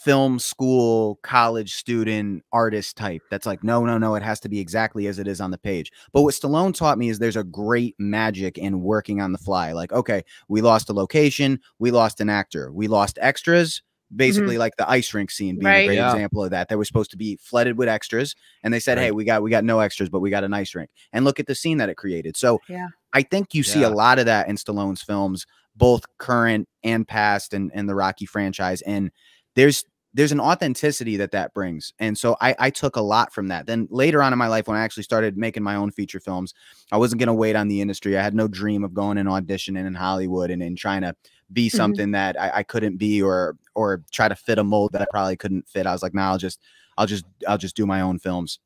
film 0.05 0.37
school 0.37 1.19
college 1.23 1.73
student 1.73 2.43
artist 2.53 2.95
type. 2.95 3.23
That's 3.31 3.47
like, 3.47 3.63
no, 3.63 3.83
no, 3.85 3.97
no, 3.97 4.13
it 4.13 4.21
has 4.21 4.39
to 4.41 4.49
be 4.49 4.59
exactly 4.59 5.07
as 5.07 5.17
it 5.17 5.27
is 5.27 5.41
on 5.41 5.49
the 5.49 5.57
page. 5.57 5.91
But 6.13 6.21
what 6.21 6.35
Stallone 6.35 6.75
taught 6.75 6.99
me 6.99 7.09
is 7.09 7.17
there's 7.17 7.35
a 7.35 7.43
great 7.43 7.95
magic 7.97 8.59
in 8.59 8.81
working 8.81 9.19
on 9.19 9.31
the 9.31 9.39
fly. 9.39 9.71
Like, 9.71 9.91
okay, 9.91 10.21
we 10.47 10.61
lost 10.61 10.89
a 10.91 10.93
location, 10.93 11.59
we 11.79 11.89
lost 11.89 12.21
an 12.21 12.29
actor, 12.29 12.71
we 12.71 12.87
lost 12.87 13.17
extras. 13.21 13.81
Mm-hmm. 14.05 14.17
basically 14.17 14.57
like 14.59 14.75
the 14.77 14.87
ice 14.87 15.11
rink 15.15 15.31
scene 15.31 15.57
being 15.57 15.65
a 15.65 15.85
great 15.87 15.95
Yeah. 15.95 16.11
example 16.11 16.43
of 16.43 16.51
that. 16.51 16.69
That 16.69 16.77
was 16.77 16.87
supposed 16.87 17.09
to 17.09 17.17
be 17.17 17.39
flooded 17.41 17.75
with 17.75 17.89
extras, 17.89 18.35
and 18.61 18.71
they 18.71 18.79
said, 18.79 18.99
Right. 18.99 19.05
"Hey, 19.05 19.11
we 19.11 19.25
got 19.25 19.41
we 19.41 19.49
got 19.49 19.63
no 19.63 19.79
extras, 19.79 20.09
but 20.09 20.19
we 20.19 20.29
got 20.29 20.43
an 20.43 20.53
ice 20.53 20.75
rink." 20.75 20.91
And 21.11 21.25
look 21.25 21.39
at 21.39 21.47
the 21.47 21.55
scene 21.55 21.79
that 21.79 21.89
it 21.89 21.95
created. 21.97 22.37
So 22.37 22.61
Yeah. 22.69 22.89
I 23.13 23.23
think 23.23 23.55
you 23.55 23.63
see 23.63 23.81
a 23.81 23.89
lot 23.89 24.19
of 24.19 24.27
that 24.27 24.47
in 24.47 24.57
Stallone's 24.57 25.01
films, 25.01 25.47
both 25.75 26.03
current 26.19 26.69
and 26.83 27.07
past, 27.07 27.51
and 27.55 27.71
and 27.73 27.89
the 27.89 27.95
Rocky 27.95 28.27
franchise. 28.27 28.83
And 28.83 29.09
there's 29.55 29.83
there's 30.15 30.31
an 30.31 30.39
authenticity 30.39 31.17
that 31.17 31.31
that 31.33 31.53
brings, 31.53 31.93
and 31.99 32.17
so 32.17 32.37
I 32.41 32.55
I 32.59 32.69
took 32.71 32.95
a 32.95 33.01
lot 33.01 33.33
from 33.33 33.49
that. 33.49 33.67
Then 33.67 33.87
later 33.91 34.23
on 34.23 34.33
in 34.33 34.39
my 34.39 34.47
life, 34.47 34.67
when 34.67 34.77
I 34.77 34.83
actually 34.83 35.03
started 35.03 35.37
making 35.37 35.63
my 35.63 35.75
own 35.75 35.91
feature 35.91 36.19
films, 36.21 36.53
I 36.91 36.97
wasn't 36.97 37.19
going 37.19 37.27
to 37.27 37.33
wait 37.33 37.55
on 37.55 37.67
the 37.67 37.81
industry. 37.81 38.17
I 38.17 38.23
had 38.23 38.35
no 38.35 38.47
dream 38.47 38.83
of 38.83 38.93
going 38.93 39.17
and 39.17 39.29
auditioning 39.29 39.85
in 39.85 39.95
Hollywood 39.95 40.51
and, 40.51 40.63
and 40.63 40.77
trying 40.77 41.01
to 41.01 41.15
be 41.53 41.67
Mhm. 41.67 41.71
something 41.75 42.11
that 42.11 42.39
I, 42.41 42.51
I 42.57 42.63
couldn't 42.63 42.97
be 42.97 43.21
or 43.21 43.57
or 43.75 44.03
try 44.11 44.29
to 44.29 44.35
fit 44.35 44.57
a 44.59 44.63
mold 44.63 44.93
that 44.93 45.01
I 45.01 45.05
probably 45.11 45.37
couldn't 45.37 45.67
fit. 45.67 45.85
I 45.87 45.93
was 45.93 46.03
like, 46.03 46.13
nah, 46.15 46.31
I'll 46.31 46.37
just 46.39 46.59
I'll 46.97 47.07
just 47.07 47.25
I'll 47.47 47.57
just 47.59 47.75
do 47.75 47.85
my 47.85 48.01
own 48.01 48.19
films. 48.19 48.59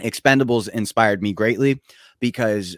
Expendables 0.00 0.68
inspired 0.68 1.22
me 1.22 1.32
greatly 1.32 1.80
because 2.20 2.76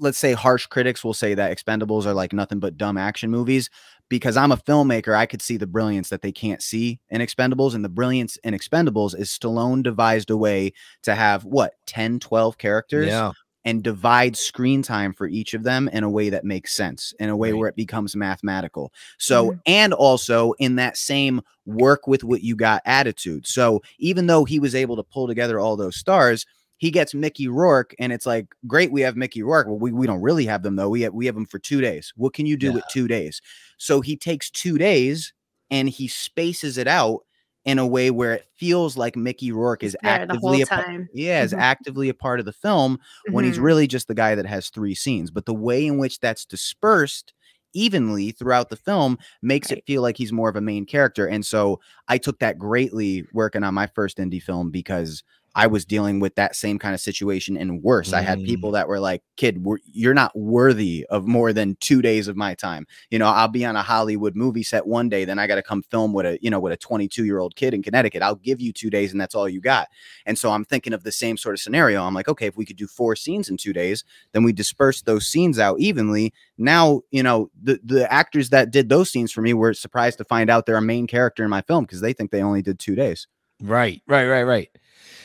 let's 0.00 0.18
say 0.18 0.32
harsh 0.32 0.66
critics 0.66 1.04
will 1.04 1.14
say 1.14 1.34
that 1.34 1.56
Expendables 1.56 2.04
are 2.06 2.14
like 2.14 2.32
nothing 2.32 2.58
but 2.58 2.76
dumb 2.76 2.96
action 2.96 3.30
movies. 3.30 3.70
Because 4.10 4.36
I'm 4.36 4.52
a 4.52 4.56
filmmaker, 4.56 5.16
I 5.16 5.26
could 5.26 5.40
see 5.42 5.56
the 5.56 5.66
brilliance 5.66 6.10
that 6.10 6.22
they 6.22 6.32
can't 6.32 6.62
see 6.62 7.00
in 7.10 7.20
Expendables. 7.20 7.74
And 7.74 7.84
the 7.84 7.88
brilliance 7.88 8.36
in 8.44 8.54
Expendables 8.54 9.18
is 9.18 9.30
Stallone 9.30 9.82
devised 9.82 10.30
a 10.30 10.36
way 10.36 10.72
to 11.02 11.14
have 11.14 11.44
what 11.44 11.72
10, 11.86 12.20
12 12.20 12.58
characters 12.58 13.08
Yeah. 13.08 13.32
and 13.64 13.82
divide 13.82 14.36
screen 14.36 14.82
time 14.82 15.14
for 15.14 15.26
each 15.26 15.54
of 15.54 15.62
them 15.62 15.88
in 15.88 16.04
a 16.04 16.10
way 16.10 16.28
that 16.28 16.44
makes 16.44 16.74
sense, 16.74 17.14
in 17.18 17.30
a 17.30 17.36
way 17.36 17.52
Right. 17.52 17.58
where 17.58 17.68
it 17.70 17.76
becomes 17.76 18.14
mathematical. 18.14 18.92
So, 19.18 19.52
Mhm. 19.52 19.60
and 19.64 19.92
also 19.94 20.52
in 20.58 20.76
that 20.76 20.98
same 20.98 21.40
work 21.64 22.06
with 22.06 22.22
what 22.24 22.42
you 22.42 22.56
got 22.56 22.82
attitude. 22.84 23.46
So, 23.46 23.80
even 23.98 24.26
though 24.26 24.44
he 24.44 24.58
was 24.60 24.74
able 24.74 24.96
to 24.96 25.02
pull 25.02 25.26
together 25.26 25.58
all 25.58 25.76
those 25.76 25.96
stars, 25.96 26.44
he 26.78 26.90
gets 26.90 27.14
Mickey 27.14 27.48
Rourke, 27.48 27.94
and 27.98 28.12
it's 28.12 28.26
like, 28.26 28.46
great, 28.66 28.90
we 28.92 29.00
have 29.02 29.16
Mickey 29.16 29.42
Rourke. 29.42 29.66
Well, 29.68 29.78
we, 29.78 29.92
we 29.92 30.06
don't 30.06 30.20
really 30.22 30.44
have 30.46 30.62
them 30.62 30.76
though. 30.76 30.88
We 30.90 31.02
have 31.02 31.14
we 31.14 31.26
have 31.26 31.34
them 31.34 31.46
for 31.46 31.58
two 31.58 31.80
days. 31.80 32.12
What 32.16 32.34
can 32.34 32.46
you 32.46 32.56
do 32.56 32.66
Yeah. 32.68 32.72
with 32.74 32.84
two 32.90 33.08
days? 33.08 33.40
So 33.78 34.00
he 34.00 34.16
takes 34.16 34.50
two 34.50 34.76
days 34.78 35.32
and 35.70 35.88
he 35.88 36.08
spaces 36.08 36.76
it 36.78 36.86
out 36.88 37.20
in 37.64 37.78
a 37.78 37.86
way 37.86 38.10
where 38.10 38.34
it 38.34 38.46
feels 38.58 38.96
like 38.98 39.16
Mickey 39.16 39.50
Rourke 39.50 39.82
is 39.82 39.96
actively 40.02 40.60
a 40.60 40.66
pa- 40.66 40.82
time. 40.82 41.08
yeah, 41.14 41.42
is 41.42 41.54
Mhm. 41.54 41.58
actively 41.60 42.08
a 42.10 42.14
part 42.14 42.38
of 42.38 42.44
the 42.44 42.52
film 42.52 42.98
when 43.30 43.44
he's 43.46 43.56
Mhm. 43.58 43.62
really 43.62 43.86
just 43.86 44.06
the 44.06 44.14
guy 44.14 44.34
that 44.34 44.44
has 44.44 44.68
three 44.68 44.94
scenes. 44.94 45.30
But 45.30 45.46
the 45.46 45.54
way 45.54 45.86
in 45.86 45.96
which 45.96 46.20
that's 46.20 46.44
dispersed 46.44 47.32
evenly 47.72 48.30
throughout 48.32 48.68
the 48.68 48.76
film 48.76 49.18
makes 49.42 49.70
Right. 49.70 49.78
it 49.78 49.86
feel 49.86 50.02
like 50.02 50.16
he's 50.18 50.32
more 50.32 50.48
of 50.50 50.56
a 50.56 50.60
main 50.60 50.84
character. 50.84 51.26
And 51.26 51.44
so 51.44 51.80
I 52.06 52.18
took 52.18 52.38
that 52.40 52.58
greatly 52.58 53.24
working 53.32 53.64
on 53.64 53.72
my 53.74 53.86
first 53.86 54.18
indie 54.18 54.42
film 54.42 54.70
because 54.70 55.22
I 55.54 55.66
was 55.66 55.84
dealing 55.84 56.20
with 56.20 56.34
that 56.34 56.56
same 56.56 56.78
kind 56.78 56.94
of 56.94 57.00
situation 57.00 57.56
and 57.56 57.82
worse. 57.82 58.12
I 58.12 58.20
had 58.22 58.40
Mm. 58.40 58.44
people 58.46 58.72
that 58.72 58.88
were 58.88 58.98
like, 58.98 59.22
"Kid, 59.36 59.64
we're, 59.64 59.78
you're 59.84 60.14
not 60.14 60.36
worthy 60.36 61.06
of 61.10 61.26
more 61.26 61.52
than 61.52 61.76
two 61.80 62.02
days 62.02 62.28
of 62.28 62.36
my 62.36 62.54
time." 62.54 62.86
You 63.10 63.18
know, 63.18 63.26
I'll 63.26 63.48
be 63.48 63.64
on 63.64 63.76
a 63.76 63.82
Hollywood 63.82 64.34
movie 64.34 64.62
set 64.62 64.86
one 64.86 65.08
day, 65.08 65.24
then 65.24 65.38
I 65.38 65.46
got 65.46 65.54
to 65.56 65.62
come 65.62 65.82
film 65.82 66.12
with 66.12 66.26
a 66.26 66.38
you 66.40 66.50
know 66.50 66.60
with 66.60 66.72
a 66.72 66.76
22 66.76 67.24
year 67.24 67.38
old 67.38 67.56
kid 67.56 67.72
in 67.74 67.82
Connecticut. 67.82 68.22
I'll 68.22 68.34
give 68.34 68.60
you 68.60 68.72
two 68.72 68.90
days, 68.90 69.12
and 69.12 69.20
that's 69.20 69.34
all 69.34 69.48
you 69.48 69.60
got. 69.60 69.88
And 70.26 70.38
so 70.38 70.50
I'm 70.50 70.64
thinking 70.64 70.92
of 70.92 71.04
the 71.04 71.12
same 71.12 71.36
sort 71.36 71.54
of 71.54 71.60
scenario. 71.60 72.02
I'm 72.02 72.14
like, 72.14 72.28
okay, 72.28 72.46
if 72.46 72.56
we 72.56 72.64
could 72.64 72.76
do 72.76 72.86
four 72.86 73.14
scenes 73.14 73.48
in 73.48 73.56
two 73.56 73.72
days, 73.72 74.04
then 74.32 74.42
we 74.44 74.52
disperse 74.52 75.02
those 75.02 75.26
scenes 75.26 75.58
out 75.58 75.78
evenly. 75.78 76.32
Now, 76.58 77.02
you 77.10 77.22
know, 77.22 77.50
the 77.62 77.78
the 77.84 78.12
actors 78.12 78.50
that 78.50 78.70
did 78.70 78.88
those 78.88 79.10
scenes 79.10 79.30
for 79.30 79.40
me 79.42 79.54
were 79.54 79.74
surprised 79.74 80.18
to 80.18 80.24
find 80.24 80.50
out 80.50 80.66
they're 80.66 80.76
a 80.76 80.82
main 80.82 81.06
character 81.06 81.44
in 81.44 81.50
my 81.50 81.62
film 81.62 81.84
because 81.84 82.00
they 82.00 82.12
think 82.12 82.30
they 82.30 82.42
only 82.42 82.62
did 82.62 82.78
two 82.78 82.94
days. 82.94 83.28
Right, 83.62 84.02
right, 84.08 84.26
right, 84.26 84.42
right. 84.42 84.68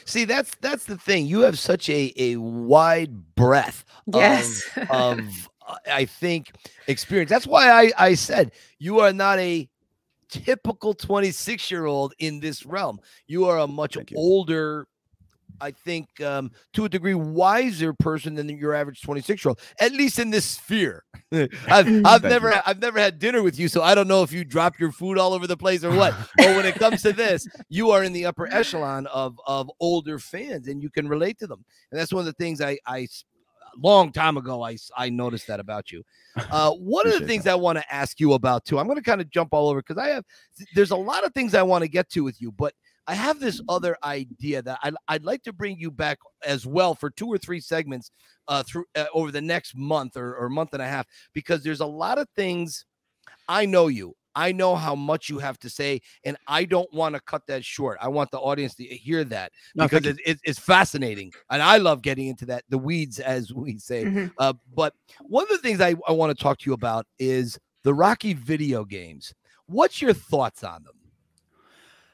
See, 0.06 0.26
that's 0.26 0.52
that's 0.62 0.86
the 0.86 0.98
thing. 0.98 1.26
You 1.26 1.42
have 1.42 1.58
such 1.60 1.90
a 1.90 2.14
a 2.18 2.36
wide 2.38 3.36
breadth 3.36 3.84
Yes. 4.08 4.64
of 4.90 5.50
uh, 5.68 5.76
I 5.92 6.06
think 6.06 6.52
experience. 6.88 7.30
That's 7.30 7.48
why 7.48 7.70
I 7.70 7.92
I 7.98 8.14
said 8.16 8.52
you 8.80 9.00
are 9.00 9.14
not 9.14 9.40
a 9.40 9.70
typical 10.30 10.94
26 10.94 11.72
year 11.72 11.86
old 11.86 12.14
in 12.20 12.40
this 12.40 12.66
realm. 12.66 13.00
You 13.28 13.46
are 13.46 13.60
a 13.60 13.68
much 13.68 13.98
older 14.16 14.88
I 15.62 15.72
think 15.72 16.22
um, 16.22 16.52
to 16.74 16.86
a 16.86 16.90
degree 16.90 17.14
wiser 17.14 17.94
person 17.94 18.36
than 18.36 18.50
your 18.50 18.74
average 18.74 19.02
26 19.02 19.44
year 19.44 19.50
old, 19.50 19.60
at 19.80 19.92
least 19.92 20.20
in 20.20 20.30
this 20.30 20.46
sphere. 20.46 21.04
I've, 21.32 21.50
I've 22.06 22.24
never 22.24 22.50
you. 22.50 22.60
I've 22.66 22.82
never 22.82 23.00
had 23.00 23.20
dinner 23.20 23.44
with 23.44 23.60
you, 23.60 23.68
so 23.68 23.82
I 23.82 23.96
don't 23.96 24.08
know 24.08 24.24
if 24.24 24.32
you 24.32 24.44
drop 24.44 24.80
your 24.80 24.92
food 24.92 25.18
all 25.18 25.34
over 25.34 25.48
the 25.48 25.58
place 25.58 25.84
or 25.84 25.92
what. 25.92 26.14
but 26.38 26.56
when 26.56 26.66
it 26.66 26.76
comes 26.76 27.02
to 27.04 27.14
this, 27.14 27.48
you 27.70 27.92
are 27.92 28.04
in 28.04 28.14
the 28.14 28.26
upper 28.26 28.48
echelon 28.54 29.08
of 29.08 29.40
of 29.46 29.70
older 29.80 30.20
fans, 30.20 30.68
and 30.68 30.82
you 30.82 30.90
can 30.90 31.08
relate 31.08 31.38
to 31.40 31.48
them. 31.48 31.64
And 31.92 32.00
that's 32.00 32.14
one 32.14 32.22
of 32.22 32.26
the 32.26 32.34
things 32.34 32.62
I, 32.62 32.78
I 32.86 33.08
long 33.78 34.12
time 34.12 34.38
ago 34.38 34.64
I, 34.64 34.78
I 34.98 35.10
noticed 35.10 35.48
that 35.48 35.60
about 35.60 35.92
you. 35.92 36.04
Uh, 36.52 36.72
one 36.72 37.08
of 37.08 37.20
the 37.20 37.26
things 37.26 37.48
I 37.48 37.56
want 37.56 37.78
to 37.78 37.94
ask 37.94 38.20
you 38.20 38.34
about 38.34 38.66
too. 38.66 38.80
I'm 38.80 38.86
going 38.88 38.98
to 38.98 39.04
kind 39.04 39.22
of 39.22 39.30
jump 39.30 39.54
all 39.54 39.70
over 39.70 39.82
because 39.82 39.98
I 39.98 40.10
have 40.10 40.26
there's 40.76 40.92
a 40.92 40.96
lot 40.96 41.26
of 41.26 41.34
things 41.34 41.54
I 41.54 41.64
want 41.64 41.84
to 41.84 41.88
get 41.88 42.10
to 42.12 42.24
with 42.24 42.42
you, 42.42 42.52
but 42.52 42.74
I 43.10 43.16
have 43.16 43.40
this 43.40 43.60
other 43.68 43.98
idea 44.04 44.62
that 44.62 44.78
I'd, 44.84 44.94
I'd 45.08 45.26
like 45.26 45.42
to 45.44 45.52
bring 45.52 45.80
you 45.80 45.90
back 45.90 46.20
as 46.46 46.68
well 46.68 46.94
for 46.94 47.10
two 47.10 47.26
or 47.26 47.40
three 47.40 47.60
segments 47.60 48.12
uh, 48.48 48.62
through 48.62 48.86
uh, 48.96 49.06
over 49.16 49.32
the 49.32 49.42
next 49.42 49.76
month 49.76 50.16
or, 50.16 50.36
or 50.36 50.48
month 50.48 50.74
and 50.74 50.82
a 50.82 50.88
half 50.88 51.08
because 51.34 51.64
there's 51.64 51.80
a 51.80 51.86
lot 51.88 52.20
of 52.20 52.28
things 52.36 52.86
I 53.48 53.66
know 53.66 53.88
you. 53.88 54.16
I 54.36 54.52
know 54.52 54.76
how 54.76 54.94
much 54.94 55.28
you 55.28 55.40
have 55.40 55.58
to 55.60 55.72
say, 55.72 56.02
and 56.24 56.38
I 56.48 56.66
don't 56.66 56.94
want 56.94 57.16
to 57.16 57.22
cut 57.22 57.48
that 57.48 57.66
short. 57.66 57.98
I 58.00 58.10
want 58.10 58.30
the 58.30 58.38
audience 58.38 58.76
to 58.76 58.84
hear 58.84 59.24
that 59.24 59.52
No, 59.74 59.86
because 59.86 60.06
it, 60.06 60.18
it, 60.24 60.40
it's 60.44 60.60
fascinating, 60.60 61.34
and 61.50 61.64
I 61.64 61.78
love 61.78 62.04
getting 62.04 62.28
into 62.28 62.46
that 62.46 62.64
the 62.70 62.78
weeds, 62.78 63.20
as 63.20 63.52
we 63.56 63.80
say. 63.80 64.06
Mhm. 64.06 64.32
Uh, 64.38 64.54
but 64.76 64.94
one 65.22 65.46
of 65.46 65.50
the 65.50 65.58
things 65.58 65.82
I, 65.82 65.96
I 66.08 66.12
want 66.12 66.38
to 66.38 66.42
talk 66.42 66.60
to 66.60 66.70
you 66.70 66.74
about 66.74 67.08
is 67.18 67.58
the 67.84 67.94
Rocky 67.94 68.36
video 68.36 68.86
games. 68.86 69.34
What's 69.66 70.00
your 70.00 70.14
thoughts 70.14 70.64
on 70.64 70.84
them? 70.84 70.94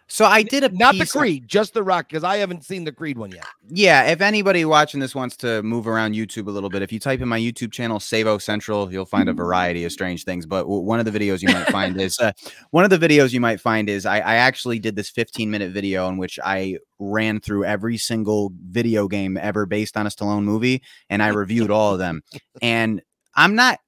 So 0.08 0.26
I 0.26 0.44
did 0.44 0.63
a 0.63 0.70
Not 0.70 0.96
the 0.98 1.06
Creed, 1.08 1.48
just 1.48 1.74
the 1.74 1.82
Rock, 1.82 2.10
because 2.10 2.24
I 2.24 2.38
haven't 2.38 2.63
seen 2.63 2.84
the 2.84 2.91
Creed 2.91 3.18
one 3.18 3.32
yet. 3.32 3.46
Yeah, 3.70 4.04
if 4.04 4.22
anybody 4.22 4.63
watching 4.63 5.00
this 5.00 5.15
wants 5.15 5.36
to 5.38 5.63
move 5.63 5.88
around 5.88 6.13
YouTube 6.13 6.48
a 6.48 6.52
little 6.52 6.70
bit, 6.70 6.84
if 6.84 6.94
you 6.94 7.00
type 7.00 7.22
in 7.22 7.28
my 7.28 7.39
YouTube 7.39 7.72
channel 7.72 8.00
Savo 8.00 8.38
Central, 8.38 8.91
you'll 8.91 9.06
find 9.06 9.30
a 9.30 9.34
variety 9.34 9.84
of 9.84 9.91
strange 9.91 10.24
things. 10.24 10.46
But 10.46 10.68
one 10.68 11.00
of 11.00 11.06
the 11.06 11.12
videos 11.12 11.41
you 11.41 11.50
might 11.50 11.68
find 11.70 12.00
is 12.00 12.20
uh, 12.20 12.34
one 12.70 12.84
of 12.84 12.91
the 12.91 13.00
videos 13.00 13.34
you 13.34 13.39
might 13.39 13.60
find 13.60 13.89
is 13.89 14.06
I, 14.06 14.18
I 14.18 14.36
actually 14.36 14.78
did 14.78 14.96
this 14.96 15.10
15 15.10 15.50
minute 15.50 15.72
video 15.72 16.08
in 16.08 16.18
which 16.18 16.39
I 16.44 16.78
ran 17.00 17.39
through 17.39 17.65
every 17.65 17.98
single 17.98 18.54
video 18.70 19.08
game 19.08 19.38
ever 19.38 19.65
based 19.65 19.98
on 19.98 20.06
a 20.06 20.10
Stallone 20.10 20.44
movie, 20.44 20.84
and 21.10 21.24
I 21.24 21.30
reviewed 21.30 21.72
all 21.72 21.94
of 21.94 22.00
them. 22.00 22.22
And 22.62 23.02
I'm 23.36 23.56
not 23.56 23.80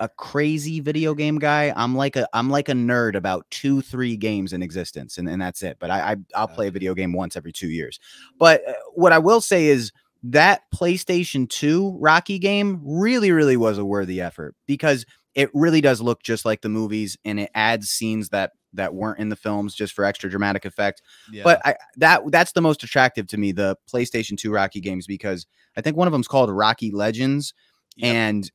a 0.00 0.08
crazy 0.08 0.80
video 0.80 1.14
game 1.14 1.38
guy. 1.38 1.72
I'm 1.76 1.94
like 1.94 2.16
a 2.16 2.28
I'm 2.32 2.50
like 2.50 2.68
a 2.68 2.72
nerd 2.72 3.14
about 3.14 3.46
two 3.50 3.80
three 3.80 4.16
games 4.16 4.52
in 4.52 4.62
existence, 4.62 5.18
and, 5.18 5.28
and 5.28 5.40
that's 5.40 5.62
it. 5.62 5.78
But 5.78 5.90
I, 5.90 6.12
I 6.12 6.16
I'll 6.34 6.48
play 6.48 6.68
a 6.68 6.70
video 6.70 6.94
game 6.94 7.12
once 7.12 7.36
every 7.36 7.52
two 7.52 7.68
years. 7.68 7.98
But 8.38 8.66
uh, 8.68 8.72
what 8.94 9.12
I 9.12 9.18
will 9.18 9.40
say 9.40 9.66
is 9.66 9.92
that 10.22 10.62
PlayStation 10.74 11.48
2 11.48 11.98
Rocky 12.00 12.38
game 12.38 12.80
really, 12.84 13.30
really 13.30 13.56
was 13.56 13.78
a 13.78 13.84
worthy 13.84 14.20
effort 14.20 14.54
because 14.66 15.06
it 15.34 15.50
really 15.54 15.80
does 15.80 16.00
look 16.00 16.22
just 16.22 16.44
like 16.44 16.62
the 16.62 16.68
movies 16.68 17.16
and 17.24 17.38
it 17.38 17.50
adds 17.54 17.90
scenes 17.90 18.30
that 18.30 18.52
that 18.72 18.94
weren't 18.94 19.18
in 19.18 19.28
the 19.28 19.36
films 19.36 19.74
just 19.74 19.94
for 19.94 20.04
extra 20.04 20.28
dramatic 20.28 20.64
effect. 20.64 21.02
Yeah. 21.30 21.42
But 21.44 21.60
I 21.64 21.76
that 21.96 22.22
that's 22.30 22.52
the 22.52 22.62
most 22.62 22.82
attractive 22.82 23.26
to 23.28 23.36
me, 23.36 23.52
the 23.52 23.76
PlayStation 23.92 24.36
2 24.36 24.50
Rocky 24.50 24.80
games, 24.80 25.06
because 25.06 25.46
I 25.76 25.80
think 25.80 25.96
one 25.96 26.08
of 26.08 26.12
them's 26.12 26.28
called 26.28 26.50
Rocky 26.50 26.90
Legends, 26.90 27.54
Yep. 27.96 28.14
and 28.14 28.52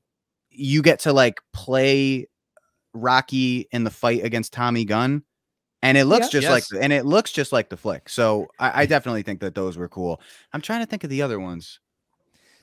you 0.52 0.82
get 0.82 1.00
to 1.02 1.14
like 1.14 1.42
play 1.54 2.28
Rocky 2.94 3.68
in 3.72 3.84
the 3.84 3.90
fight 3.92 4.24
against 4.24 4.54
Tommy 4.54 4.86
Gunn. 4.86 5.24
And 5.84 5.98
it 5.98 6.06
looks 6.06 6.32
Yeah. 6.34 6.42
just 6.42 6.50
like 6.72 6.82
and 6.84 6.94
it 6.94 7.06
looks 7.06 7.32
just 7.32 7.52
like 7.52 7.70
the 7.70 7.78
flick. 7.78 8.08
So 8.10 8.48
I, 8.60 8.84
I 8.84 8.86
definitely 8.88 9.24
think 9.24 9.40
that 9.42 9.56
those 9.56 9.78
were 9.78 9.88
cool. 9.90 10.22
I'm 10.54 10.62
trying 10.62 10.82
to 10.82 10.86
think 10.86 11.04
of 11.04 11.10
the 11.10 11.22
other 11.24 11.40
ones. 11.40 11.80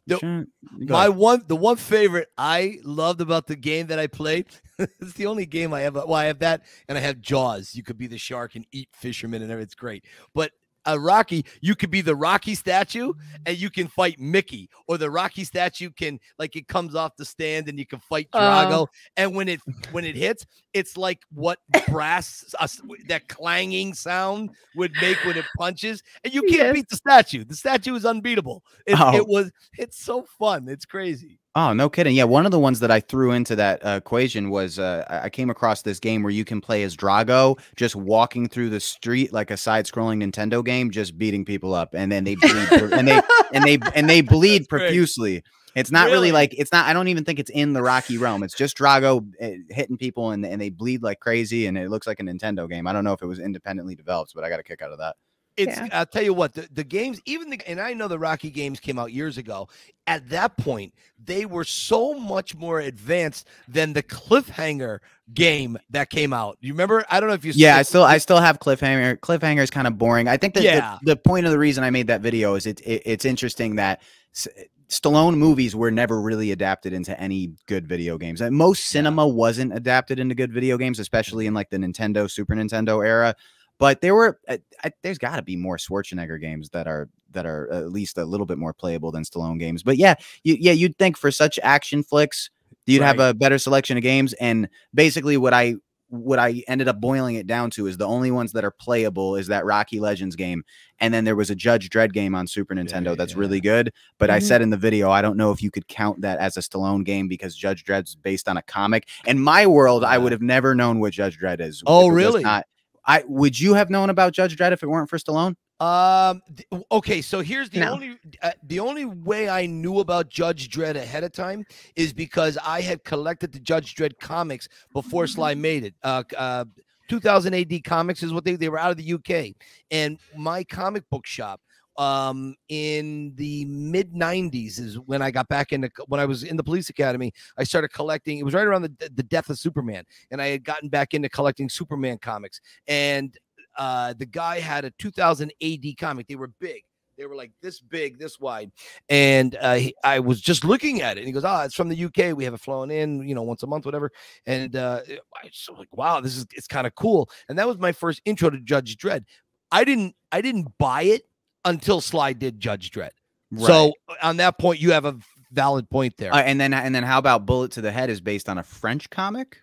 The- 0.06 0.18
Trying- 0.18 0.46
go 0.86 0.94
My 0.94 1.06
ahead. 1.06 1.16
one, 1.16 1.42
the 1.48 1.56
one 1.56 1.76
favorite 1.76 2.28
I 2.38 2.78
loved 2.84 3.20
about 3.20 3.46
the 3.46 3.56
game 3.56 3.88
that 3.88 3.98
I 3.98 4.06
played. 4.06 4.46
it's 4.78 5.14
the 5.14 5.26
only 5.26 5.46
game 5.46 5.74
I 5.74 5.80
have. 5.80 5.94
Well, 5.96 6.14
I 6.14 6.26
have 6.26 6.38
that, 6.38 6.62
and 6.88 6.96
I 6.96 7.00
have 7.00 7.20
Jaws. 7.20 7.74
You 7.74 7.82
could 7.82 7.98
be 7.98 8.06
the 8.06 8.16
shark 8.18 8.54
and 8.54 8.64
eat 8.72 8.88
fishermen, 8.92 9.42
and 9.42 9.50
everything. 9.50 9.64
it's 9.66 9.74
great. 9.74 10.04
But 10.34 10.52
a 10.88 10.98
Rocky, 10.98 11.44
you 11.60 11.76
could 11.76 11.90
be 11.90 12.00
the 12.00 12.16
Rocky 12.16 12.54
statue, 12.54 13.12
and 13.46 13.56
you 13.56 13.70
can 13.70 13.86
fight 13.86 14.18
Mickey, 14.18 14.68
or 14.88 14.98
the 14.98 15.10
Rocky 15.10 15.44
statue 15.44 15.90
can 15.90 16.18
like 16.38 16.56
it 16.56 16.66
comes 16.66 16.94
off 16.94 17.14
the 17.16 17.24
stand, 17.24 17.68
and 17.68 17.78
you 17.78 17.86
can 17.86 18.00
fight 18.00 18.28
Drago. 18.32 18.72
Oh. 18.72 18.88
And 19.16 19.34
when 19.36 19.48
it 19.48 19.60
when 19.92 20.04
it 20.04 20.16
hits, 20.16 20.46
it's 20.72 20.96
like 20.96 21.20
what 21.32 21.58
brass 21.88 22.54
uh, 22.58 22.66
that 23.08 23.28
clanging 23.28 23.94
sound 23.94 24.50
would 24.74 24.92
make 25.00 25.18
when 25.24 25.36
it 25.36 25.44
punches, 25.56 26.02
and 26.24 26.34
you 26.34 26.42
can't 26.42 26.52
Yes. 26.54 26.72
beat 26.74 26.88
the 26.88 26.96
statue. 26.96 27.44
The 27.44 27.54
statue 27.54 27.94
is 27.94 28.04
unbeatable. 28.04 28.64
It, 28.86 28.98
Oh. 28.98 29.14
it 29.14 29.26
was. 29.28 29.50
It's 29.78 30.02
so 30.02 30.26
fun. 30.38 30.68
It's 30.68 30.84
crazy. 30.86 31.38
Oh, 31.60 31.72
no 31.72 31.88
kidding. 31.88 32.14
Yeah, 32.14 32.22
one 32.22 32.46
of 32.46 32.52
the 32.52 32.58
ones 32.60 32.78
that 32.78 32.92
I 32.92 33.00
threw 33.00 33.32
into 33.32 33.56
that 33.56 33.84
uh, 33.84 33.96
equation 33.96 34.48
was 34.48 34.78
uh, 34.78 35.04
I 35.08 35.28
came 35.28 35.50
across 35.50 35.82
this 35.82 35.98
game 35.98 36.22
where 36.22 36.30
you 36.30 36.44
can 36.44 36.60
play 36.60 36.84
as 36.84 36.96
Drago, 36.96 37.58
just 37.74 37.96
walking 37.96 38.48
through 38.48 38.70
the 38.70 38.78
street 38.78 39.32
like 39.32 39.50
a 39.50 39.56
side-scrolling 39.56 40.22
Nintendo 40.22 40.64
game, 40.64 40.92
just 40.92 41.18
beating 41.18 41.44
people 41.44 41.74
up, 41.74 41.94
and 41.94 42.12
then 42.12 42.22
they 42.22 42.36
bleed, 42.36 42.70
and 42.92 43.08
they 43.08 43.20
and 43.52 43.64
they 43.64 43.78
and 43.96 44.08
they 44.08 44.20
bleed 44.36 44.60
That's 44.60 44.68
great. 44.68 44.80
profusely. 44.86 45.42
It's 45.74 45.90
not 45.90 46.04
really? 46.04 46.14
Really? 46.14 46.32
like 46.32 46.54
it's 46.56 46.70
not. 46.70 46.86
I 46.86 46.92
don't 46.92 47.08
even 47.08 47.24
think 47.24 47.40
it's 47.40 47.50
in 47.50 47.72
the 47.72 47.82
Rocky 47.82 48.18
realm. 48.18 48.44
It's 48.44 48.54
just 48.54 48.78
Drago 48.78 49.26
uh, 49.42 49.74
hitting 49.74 49.96
people, 49.96 50.30
and 50.30 50.46
and 50.46 50.60
they 50.60 50.70
bleed 50.70 51.02
like 51.02 51.18
crazy, 51.18 51.66
and 51.66 51.76
it 51.76 51.90
looks 51.90 52.06
like 52.06 52.20
a 52.20 52.22
Nintendo 52.22 52.70
game. 52.70 52.86
I 52.86 52.92
don't 52.92 53.02
know 53.02 53.14
if 53.14 53.22
it 53.22 53.26
was 53.26 53.40
independently 53.40 53.96
developed, 53.96 54.30
but 54.32 54.44
I 54.44 54.48
got 54.48 54.60
a 54.60 54.62
kick 54.62 54.80
out 54.80 54.92
of 54.92 54.98
that. 54.98 55.16
It's 55.58 55.76
Yeah. 55.76 55.88
I'll 55.92 56.06
tell 56.06 56.22
you 56.22 56.32
what, 56.32 56.54
the, 56.54 56.68
the 56.72 56.84
games, 56.84 57.20
even 57.26 57.50
the 57.50 57.60
and 57.68 57.80
I 57.80 57.92
know 57.92 58.06
the 58.08 58.18
Rocky 58.18 58.48
games 58.50 58.78
came 58.78 58.98
out 58.98 59.12
years 59.12 59.36
ago. 59.38 59.68
At 60.06 60.28
that 60.30 60.56
point, 60.56 60.94
they 61.22 61.44
were 61.44 61.64
so 61.64 62.14
much 62.14 62.54
more 62.54 62.80
advanced 62.80 63.48
than 63.66 63.92
the 63.92 64.02
cliffhanger 64.02 65.00
game 65.34 65.76
that 65.90 66.10
came 66.10 66.32
out. 66.32 66.56
You 66.60 66.72
remember? 66.72 67.04
I 67.10 67.20
don't 67.20 67.28
know 67.28 67.34
if 67.34 67.44
you 67.44 67.52
Yeah, 67.56 67.76
I 67.76 67.82
still 67.82 68.04
I 68.04 68.18
still 68.18 68.38
have 68.38 68.60
cliffhanger. 68.60 69.18
Cliffhanger 69.18 69.62
is 69.62 69.70
kind 69.70 69.86
of 69.86 69.98
boring. 69.98 70.28
I 70.28 70.36
think 70.36 70.54
that 70.54 70.62
Yeah. 70.62 70.98
the, 71.02 71.14
the 71.14 71.16
point 71.16 71.44
of 71.44 71.52
the 71.52 71.58
reason 71.58 71.82
I 71.84 71.90
made 71.90 72.06
that 72.06 72.20
video 72.20 72.54
is 72.54 72.64
it, 72.66 72.80
it 72.82 73.02
it's 73.04 73.24
interesting 73.24 73.76
that 73.76 74.00
S- 74.34 74.48
Stallone 74.88 75.36
movies 75.36 75.76
were 75.76 75.90
never 75.90 76.20
really 76.20 76.52
adapted 76.52 76.94
into 76.94 77.18
any 77.20 77.52
good 77.66 77.86
video 77.86 78.16
games. 78.16 78.40
Most 78.40 78.84
cinema 78.84 79.26
wasn't 79.26 79.74
adapted 79.74 80.18
into 80.18 80.34
good 80.34 80.50
video 80.52 80.78
games, 80.78 80.98
especially 80.98 81.46
in 81.46 81.52
like 81.52 81.68
the 81.68 81.76
Nintendo, 81.76 82.30
Super 82.30 82.54
Nintendo 82.54 83.04
era. 83.04 83.34
But 83.78 84.00
there 84.00 84.14
were 84.14 84.40
uh, 84.48 84.58
I, 84.84 84.92
there's 85.02 85.18
got 85.18 85.36
to 85.36 85.42
be 85.42 85.56
more 85.56 85.76
Schwarzenegger 85.76 86.40
games 86.40 86.70
that 86.70 86.86
are 86.86 87.08
that 87.32 87.46
are 87.46 87.70
at 87.70 87.90
least 87.90 88.18
a 88.18 88.24
little 88.24 88.46
bit 88.46 88.58
more 88.58 88.72
playable 88.72 89.12
than 89.12 89.22
Stallone 89.22 89.58
games. 89.58 89.82
But 89.82 89.96
yeah, 89.96 90.14
you, 90.44 90.56
yeah, 90.58 90.72
you'd 90.72 90.96
think 90.98 91.16
for 91.16 91.30
such 91.30 91.58
action 91.62 92.02
flicks, 92.02 92.50
you'd 92.86 93.02
have 93.02 93.20
a 93.20 93.34
better 93.34 93.58
selection 93.58 93.96
of 93.96 94.02
games. 94.02 94.32
And 94.34 94.68
basically, 94.94 95.36
what 95.36 95.52
I 95.54 95.76
what 96.10 96.38
I 96.38 96.62
ended 96.68 96.88
up 96.88 97.00
boiling 97.00 97.34
it 97.34 97.46
down 97.46 97.70
to 97.72 97.86
is 97.86 97.98
the 97.98 98.06
only 98.06 98.30
ones 98.30 98.52
that 98.52 98.64
are 98.64 98.70
playable 98.70 99.36
is 99.36 99.48
that 99.48 99.66
Rocky 99.66 100.00
Legends 100.00 100.36
game, 100.36 100.64
and 101.00 101.12
then 101.12 101.24
there 101.24 101.36
was 101.36 101.50
a 101.50 101.54
Judge 101.54 101.90
Dredd 101.90 102.12
game 102.12 102.34
on 102.34 102.46
Super 102.46 102.74
Nintendo 102.74 103.14
that's 103.14 103.34
yeah. 103.34 103.40
really 103.40 103.60
good. 103.60 103.92
But 104.18 104.30
I 104.30 104.38
Mhm. 104.38 104.42
said 104.42 104.62
in 104.62 104.70
the 104.70 104.78
video, 104.78 105.10
I 105.10 105.20
don't 105.20 105.36
know 105.36 105.52
if 105.52 105.62
you 105.62 105.70
could 105.70 105.86
count 105.86 106.22
that 106.22 106.38
as 106.38 106.56
a 106.56 106.60
Stallone 106.60 107.04
game 107.04 107.28
because 107.28 107.54
Judge 107.54 107.84
Dredd's 107.84 108.14
based 108.16 108.48
on 108.48 108.56
a 108.56 108.62
comic. 108.62 109.06
In 109.26 109.38
my 109.38 109.66
world, 109.66 110.02
I 110.02 110.16
would 110.16 110.32
have 110.32 110.40
never 110.40 110.74
known 110.74 110.98
what 110.98 111.12
Judge 111.12 111.38
Dredd 111.38 111.60
is. 111.60 111.82
Oh, 111.86 112.00
if 112.00 112.04
it 112.04 112.08
was 112.08 112.16
really? 112.16 112.42
Not, 112.42 112.66
I 113.08 113.24
would 113.26 113.58
you 113.58 113.74
have 113.74 113.90
known 113.90 114.10
about 114.10 114.32
Judge 114.34 114.56
Dredd 114.56 114.70
if 114.72 114.82
it 114.84 114.86
weren't 114.88 115.10
for 115.10 115.18
Stallone? 115.18 115.54
Um. 115.80 116.42
th- 116.56 116.82
Okay. 116.92 117.22
So 117.22 117.40
here's 117.40 117.70
the 117.70 117.80
No. 117.80 117.92
only 117.92 118.16
uh, 118.42 118.50
the 118.64 118.80
only 118.80 119.04
way 119.06 119.48
I 119.48 119.66
knew 119.66 120.00
about 120.00 120.28
Judge 120.28 120.68
Dredd 120.70 120.96
ahead 120.96 121.24
of 121.24 121.32
time 121.32 121.64
is 121.96 122.12
because 122.12 122.58
I 122.64 122.80
had 122.80 123.02
collected 123.04 123.52
the 123.52 123.60
Judge 123.60 123.94
Dredd 123.94 124.18
comics 124.20 124.68
before 124.92 125.26
Sly 125.26 125.54
made 125.54 125.84
it. 125.84 125.94
Uh, 126.02 126.22
uh, 126.36 126.64
2000 127.08 127.54
AD 127.54 127.84
comics 127.84 128.22
is 128.22 128.32
what 128.32 128.44
they 128.44 128.56
they 128.56 128.68
were 128.68 128.78
out 128.78 128.90
of 128.90 128.96
the 128.98 129.12
UK, 129.14 129.54
and 129.90 130.18
my 130.36 130.62
comic 130.64 131.08
book 131.10 131.26
shop. 131.26 131.60
Um, 131.98 132.54
in 132.68 133.32
the 133.34 133.64
mid 133.64 134.14
90s 134.14 134.78
is 134.78 134.98
when 135.00 135.20
I 135.20 135.32
got 135.32 135.48
back 135.48 135.72
into 135.72 135.90
when 136.06 136.20
I 136.20 136.26
was 136.26 136.44
in 136.44 136.56
the 136.56 136.62
police 136.62 136.88
academy. 136.88 137.32
I 137.58 137.64
started 137.64 137.88
collecting. 137.88 138.38
It 138.38 138.44
was 138.44 138.54
right 138.54 138.66
around 138.66 138.82
the 138.82 139.10
the 139.14 139.24
death 139.24 139.50
of 139.50 139.58
Superman, 139.58 140.04
and 140.30 140.40
I 140.40 140.46
had 140.46 140.64
gotten 140.64 140.88
back 140.88 141.12
into 141.12 141.28
collecting 141.28 141.68
Superman 141.68 142.18
comics. 142.18 142.60
And 142.86 143.36
uh, 143.76 144.14
the 144.18 144.26
guy 144.26 144.60
had 144.60 144.84
a 144.84 144.90
2000 144.98 145.52
AD 145.62 145.84
comic. 145.98 146.26
They 146.26 146.36
were 146.36 146.52
big. 146.60 146.82
They 147.18 147.26
were 147.26 147.34
like 147.34 147.50
this 147.60 147.80
big, 147.80 148.18
this 148.18 148.38
wide. 148.38 148.70
And 149.08 149.56
uh, 149.60 149.74
he, 149.74 149.94
I 150.04 150.20
was 150.20 150.40
just 150.40 150.64
looking 150.64 151.02
at 151.02 151.16
it. 151.16 151.20
And 151.20 151.26
he 151.26 151.32
goes, 151.32 151.44
Oh, 151.44 151.62
it's 151.62 151.74
from 151.74 151.88
the 151.88 152.04
UK. 152.04 152.36
We 152.36 152.44
have 152.44 152.54
it 152.54 152.60
flown 152.60 152.90
in, 152.90 153.26
you 153.28 153.34
know, 153.34 153.42
once 153.42 153.62
a 153.64 153.66
month, 153.66 153.84
whatever. 153.84 154.12
And 154.46 154.76
uh, 154.76 155.00
I 155.08 155.44
was 155.44 155.68
like, 155.76 155.88
Wow, 155.96 156.20
this 156.20 156.36
is 156.36 156.46
it's 156.54 156.68
kind 156.68 156.86
of 156.86 156.94
cool. 156.94 157.28
And 157.48 157.58
that 157.58 157.66
was 157.66 157.78
my 157.78 157.92
first 157.92 158.22
intro 158.24 158.50
to 158.50 158.60
Judge 158.60 158.96
Dredd. 158.96 159.24
I 159.72 159.84
didn't 159.84 160.14
I 160.30 160.40
didn't 160.40 160.68
buy 160.78 161.02
it 161.02 161.22
until 161.64 162.00
Sly 162.00 162.32
did 162.32 162.60
Judge 162.60 162.90
Dredd. 162.90 163.10
So 163.58 163.92
on 164.22 164.36
that 164.38 164.58
point, 164.58 164.80
you 164.80 164.92
have 164.92 165.04
a 165.04 165.16
valid 165.50 165.88
point 165.88 166.16
there. 166.18 166.32
Uh, 166.34 166.42
and 166.42 166.60
then 166.60 166.74
and 166.74 166.94
then 166.94 167.02
how 167.02 167.18
about 167.18 167.46
Bullet 167.46 167.72
to 167.72 167.80
the 167.80 167.90
Head 167.90 168.10
is 168.10 168.20
based 168.20 168.48
on 168.48 168.58
a 168.58 168.62
French 168.62 169.08
comic? 169.10 169.58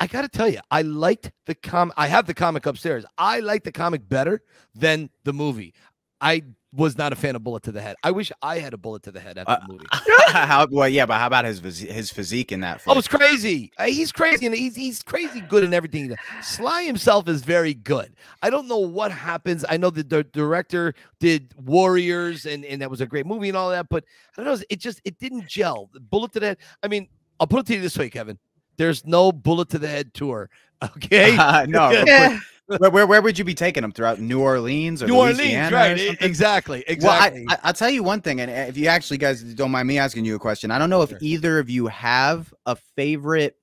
I 0.00 0.08
got 0.08 0.22
to 0.22 0.28
tell 0.28 0.48
you, 0.48 0.58
I 0.70 0.82
liked 0.82 1.30
the 1.46 1.54
com. 1.54 1.92
I 1.96 2.08
have 2.08 2.26
the 2.26 2.34
comic 2.34 2.66
upstairs. 2.66 3.04
I 3.16 3.40
like 3.40 3.62
the 3.64 3.72
comic 3.72 4.08
better 4.08 4.42
than 4.74 5.10
the 5.24 5.32
movie. 5.32 5.72
I 6.20 6.42
was 6.74 6.98
not 6.98 7.14
a 7.14 7.16
fan 7.16 7.34
of 7.34 7.42
Bullet 7.42 7.62
to 7.62 7.72
the 7.72 7.80
Head. 7.80 7.96
I 8.02 8.10
wish 8.10 8.30
I 8.42 8.58
had 8.58 8.74
a 8.74 8.76
bullet 8.76 9.02
to 9.04 9.10
the 9.10 9.20
head 9.20 9.38
after 9.38 9.52
Uh, 9.52 9.60
the 9.66 9.72
movie. 9.72 9.86
how 10.28 10.66
well 10.70 10.88
yeah, 10.88 11.06
but 11.06 11.18
how 11.18 11.26
about 11.26 11.46
his 11.46 11.60
his 11.60 12.10
physique 12.10 12.52
in 12.52 12.60
that? 12.60 12.82
Oh, 12.86 12.98
it's 12.98 13.08
crazy. 13.08 13.72
Uh, 13.78 13.84
He's 13.86 14.12
crazy, 14.12 14.44
and 14.44 14.54
he's 14.54 14.76
he's 14.76 15.02
crazy 15.02 15.40
good 15.40 15.64
in 15.64 15.72
everything. 15.72 16.14
Sly 16.42 16.82
himself 16.84 17.26
is 17.28 17.42
very 17.42 17.72
good. 17.72 18.14
I 18.42 18.50
don't 18.50 18.68
know 18.68 18.78
what 18.78 19.10
happens. 19.12 19.64
I 19.68 19.78
know 19.78 19.88
that 19.90 20.10
the 20.10 20.24
director 20.24 20.94
did 21.20 21.54
Warriors, 21.56 22.44
and 22.44 22.64
and 22.66 22.82
that 22.82 22.90
was 22.90 23.00
a 23.00 23.06
great 23.06 23.24
movie 23.24 23.48
and 23.48 23.56
all 23.56 23.70
that, 23.70 23.88
but 23.88 24.04
I 24.36 24.42
don't 24.42 24.54
know. 24.58 24.64
It 24.68 24.78
just 24.80 25.00
it 25.04 25.18
didn't 25.18 25.46
gel. 25.48 25.88
Bullet 26.10 26.32
to 26.32 26.40
the 26.40 26.46
head. 26.48 26.58
I 26.82 26.88
mean, 26.88 27.08
I'll 27.40 27.46
put 27.46 27.60
it 27.60 27.66
to 27.68 27.74
you 27.76 27.80
this 27.80 27.96
way, 27.96 28.10
Kevin. 28.10 28.38
There's 28.76 29.06
no 29.06 29.32
Bullet 29.32 29.70
to 29.70 29.78
the 29.78 29.88
Head 29.88 30.12
tour. 30.14 30.50
Okay. 30.96 31.36
Uh, 31.36 31.66
no, 31.68 31.90
but 31.90 32.06
Yeah. 32.06 32.38
Where, 32.78 32.90
where 32.90 33.06
where 33.06 33.22
would 33.22 33.38
you 33.38 33.44
be 33.44 33.54
taking 33.54 33.82
him 33.82 33.92
throughout 33.92 34.20
New 34.20 34.40
Orleans 34.40 35.02
or 35.02 35.06
New 35.06 35.16
Louisiana 35.20 35.74
or 35.76 35.78
right? 35.78 35.98
something? 35.98 36.26
Exactly. 36.28 36.84
Exactly. 36.86 37.44
Well, 37.46 37.46
I, 37.50 37.54
I, 37.54 37.58
I'll 37.68 37.72
tell 37.72 37.90
you 37.90 38.02
one 38.02 38.20
thing, 38.20 38.40
and 38.40 38.50
if 38.50 38.76
you 38.76 38.86
actually 38.88 39.18
guys 39.18 39.42
don't 39.42 39.70
mind 39.70 39.88
me 39.88 39.98
asking 39.98 40.24
you 40.24 40.36
a 40.36 40.38
question, 40.38 40.70
I 40.70 40.78
don't 40.78 40.90
know 40.90 41.02
if 41.02 41.10
Sure. 41.10 41.18
either 41.20 41.58
of 41.58 41.70
you 41.70 41.86
have 41.86 42.52
a 42.66 42.76
favorite 42.96 43.56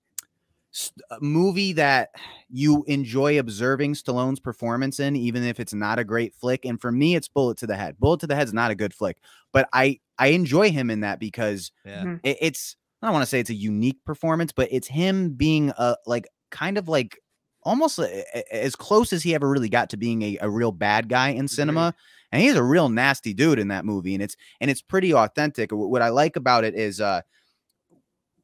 s- 0.74 0.92
uh, 1.12 1.18
movie 1.22 1.74
that 1.74 2.10
you 2.50 2.84
enjoy 2.88 3.40
observing 3.40 3.94
Stallone's 3.94 4.40
performance 4.40 5.00
in, 5.00 5.16
even 5.16 5.44
if 5.44 5.60
it's 5.60 5.74
not 5.74 6.00
a 6.00 6.04
great 6.04 6.34
flick. 6.36 6.66
And 6.66 6.80
for 6.82 6.92
me, 6.92 7.16
it's 7.16 7.28
Bullet 7.28 7.58
to 7.60 7.68
the 7.68 7.76
Head. 7.76 7.98
Bullet 8.00 8.20
to 8.22 8.28
the 8.28 8.36
Head's 8.36 8.54
not 8.54 8.72
a 8.72 8.76
good 8.76 8.94
flick, 8.94 9.18
but 9.54 9.70
I 9.72 10.00
I 10.18 10.28
enjoy 10.28 10.72
him 10.72 10.90
in 10.90 11.02
that 11.02 11.20
because 11.20 11.72
yeah. 11.86 12.04
Mhm. 12.04 12.20
it, 12.24 12.38
it's 12.42 12.76
I 13.02 13.08
don't 13.08 13.14
want 13.14 13.24
to 13.24 13.30
say 13.30 13.40
it's 13.40 13.50
a 13.52 13.54
unique 13.56 14.04
performance, 14.06 14.52
but 14.52 14.68
it's 14.72 14.88
him 14.88 15.34
being 15.34 15.72
a 15.78 15.96
like 16.08 16.26
kind 16.50 16.78
of 16.78 16.88
like 16.88 17.20
almost 17.66 18.00
a- 18.00 18.26
a- 18.38 18.56
as 18.64 18.76
close 18.76 19.12
as 19.12 19.24
he 19.24 19.36
ever 19.36 19.50
really 19.50 19.70
got 19.70 19.90
to 19.90 19.98
being 19.98 20.22
a, 20.22 20.38
a 20.42 20.50
real 20.50 20.72
bad 20.72 21.10
guy 21.10 21.30
in 21.30 21.48
cinema. 21.48 21.94
And 22.32 22.42
he's 22.42 22.56
a 22.56 22.64
real 22.64 22.90
nasty 22.90 23.34
dude 23.34 23.60
in 23.60 23.70
that 23.70 23.86
movie, 23.86 24.14
and 24.14 24.22
it's 24.24 24.36
and 24.60 24.70
it's 24.70 24.82
pretty 24.82 25.14
authentic. 25.14 25.72
What 25.72 26.02
I 26.02 26.10
like 26.10 26.36
about 26.36 26.64
it 26.66 26.76
is 26.76 27.00
uh 27.02 27.22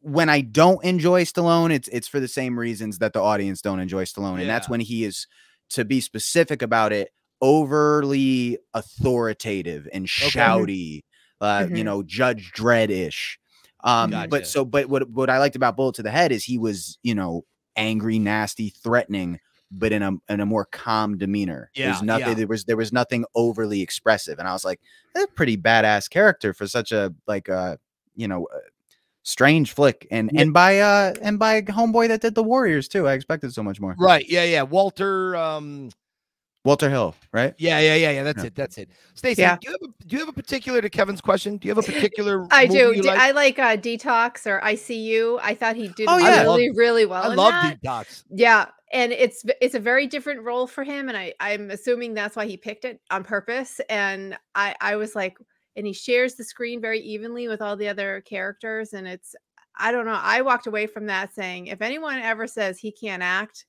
when 0.01 0.29
I 0.29 0.41
don't 0.41 0.83
enjoy 0.83 1.25
Stallone, 1.25 1.71
it's 1.71 1.87
it's 1.89 2.07
for 2.07 2.19
the 2.19 2.27
same 2.27 2.57
reasons 2.57 2.97
that 2.99 3.13
the 3.13 3.21
audience 3.21 3.61
don't 3.61 3.79
enjoy 3.79 4.05
Stallone, 4.05 4.39
and 4.41 4.49
that's 4.49 4.67
when 4.69 4.79
he 4.79 5.03
is 5.03 5.27
to 5.71 5.85
be 5.85 6.01
specific 6.01 6.61
about 6.61 6.91
it, 6.91 7.09
overly 7.41 8.57
authoritative 8.73 9.87
and 9.93 10.07
shouty, 10.07 11.01
uh, 11.39 11.67
you 11.69 11.77
Mhm. 11.77 11.85
know, 11.85 12.03
Judge 12.03 12.51
Dredd 12.53 12.89
ish. 12.89 13.39
Um, 13.83 14.11
Gotcha. 14.11 14.29
but 14.29 14.47
so, 14.47 14.65
but 14.65 14.87
what 14.89 15.09
what 15.09 15.29
I 15.29 15.37
liked 15.39 15.55
about 15.55 15.75
Bullet 15.75 15.95
to 15.95 16.03
the 16.03 16.11
Head 16.11 16.31
is 16.31 16.43
he 16.43 16.57
was, 16.57 16.97
you 17.03 17.15
know, 17.15 17.43
angry, 17.75 18.19
nasty, 18.19 18.69
threatening, 18.69 19.39
but 19.71 19.91
in 19.91 20.01
a 20.03 20.11
in 20.29 20.39
a 20.41 20.45
more 20.45 20.65
calm 20.65 21.17
demeanor. 21.17 21.69
Yeah, 21.73 21.87
There's 21.91 22.01
nothing. 22.01 22.27
yeah. 22.27 22.33
There 22.33 22.47
was 22.47 22.65
there 22.65 22.77
was 22.77 22.91
nothing 22.91 23.25
overly 23.35 23.81
expressive, 23.81 24.39
and 24.39 24.47
I 24.47 24.53
was 24.53 24.65
like, 24.65 24.79
that's 25.13 25.31
a 25.31 25.33
pretty 25.35 25.57
badass 25.57 26.09
character 26.09 26.53
for 26.53 26.67
such 26.67 26.91
a 26.91 27.13
like 27.27 27.47
a 27.49 27.79
you 28.15 28.27
know. 28.27 28.47
Uh, 28.53 28.59
strange 29.23 29.73
flick 29.73 30.07
and 30.09 30.31
Yeah. 30.33 30.41
and 30.41 30.51
by 30.51 30.79
uh 30.79 31.13
and 31.21 31.37
by 31.37 31.61
homeboy 31.61 32.07
that 32.07 32.21
did 32.21 32.33
the 32.33 32.41
warriors 32.41 32.87
too 32.87 33.07
i 33.07 33.13
expected 33.13 33.53
so 33.53 33.61
much 33.61 33.79
more 33.79 33.95
Right. 33.99 34.25
Yeah. 34.27 34.43
Yeah. 34.45 34.63
Walter. 34.63 35.35
Um. 35.35 35.91
Walter 36.63 36.89
hill 36.89 37.15
right 37.31 37.55
Yeah. 37.57 37.79
Yeah. 37.79 37.95
Yeah. 37.95 38.11
Yeah. 38.11 38.23
That's 38.23 38.39
Yeah. 38.39 38.45
it. 38.47 38.55
That's 38.55 38.77
it. 38.77 38.89
Stacey, 39.15 39.41
Yeah. 39.41 39.57
do 39.59 39.67
you 39.67 39.71
have 39.71 39.81
a, 39.89 40.03
do 40.05 40.15
you 40.15 40.19
have 40.19 40.29
a 40.29 40.33
particular 40.33 40.81
to 40.81 40.89
Kevin's 40.89 41.21
question? 41.21 41.57
Do 41.57 41.67
you 41.67 41.73
have 41.73 41.83
a 41.83 41.91
particular? 41.91 42.45
I 42.51 42.65
movie 42.67 42.77
do. 42.79 42.85
you 42.95 43.01
D- 43.01 43.07
like? 43.07 43.19
I 43.19 43.31
like 43.31 43.57
uh, 43.59 43.75
D-Tox 43.77 44.45
or 44.45 44.63
Eye 44.63 44.75
See 44.75 44.99
You. 44.99 45.39
I 45.41 45.55
thought 45.55 45.75
he 45.75 45.87
did 45.89 46.07
Oh, 46.07 46.17
yeah. 46.17 46.43
really, 46.43 46.69
really 46.71 47.05
well. 47.05 47.23
I 47.23 47.31
in 47.31 47.35
love 47.37 47.51
that. 47.53 47.81
D-Tox. 47.81 48.25
Yeah, 48.29 48.65
and 48.93 49.11
it's 49.11 49.43
it's 49.59 49.73
a 49.75 49.79
very 49.79 50.05
different 50.05 50.41
role 50.43 50.67
for 50.67 50.83
him, 50.83 51.07
and 51.09 51.17
I 51.17 51.33
I'm 51.39 51.71
assuming 51.71 52.13
that's 52.13 52.35
why 52.35 52.45
he 52.45 52.57
picked 52.57 52.85
it 52.85 53.01
on 53.09 53.23
purpose. 53.23 53.81
And 53.89 54.37
I 54.53 54.75
I 54.81 54.95
was 54.97 55.15
like, 55.15 55.37
and 55.75 55.87
he 55.87 55.93
shares 55.93 56.35
the 56.35 56.43
screen 56.43 56.79
very 56.79 56.99
evenly 56.99 57.47
with 57.47 57.61
all 57.61 57.75
the 57.75 57.87
other 57.87 58.21
characters, 58.21 58.93
and 58.93 59.07
it's 59.07 59.35
I 59.79 59.91
don't 59.91 60.05
know. 60.05 60.19
I 60.21 60.41
walked 60.41 60.67
away 60.67 60.85
from 60.85 61.07
that 61.07 61.33
saying, 61.33 61.67
if 61.67 61.81
anyone 61.81 62.19
ever 62.19 62.45
says 62.45 62.77
he 62.77 62.91
can't 62.91 63.23
act, 63.23 63.65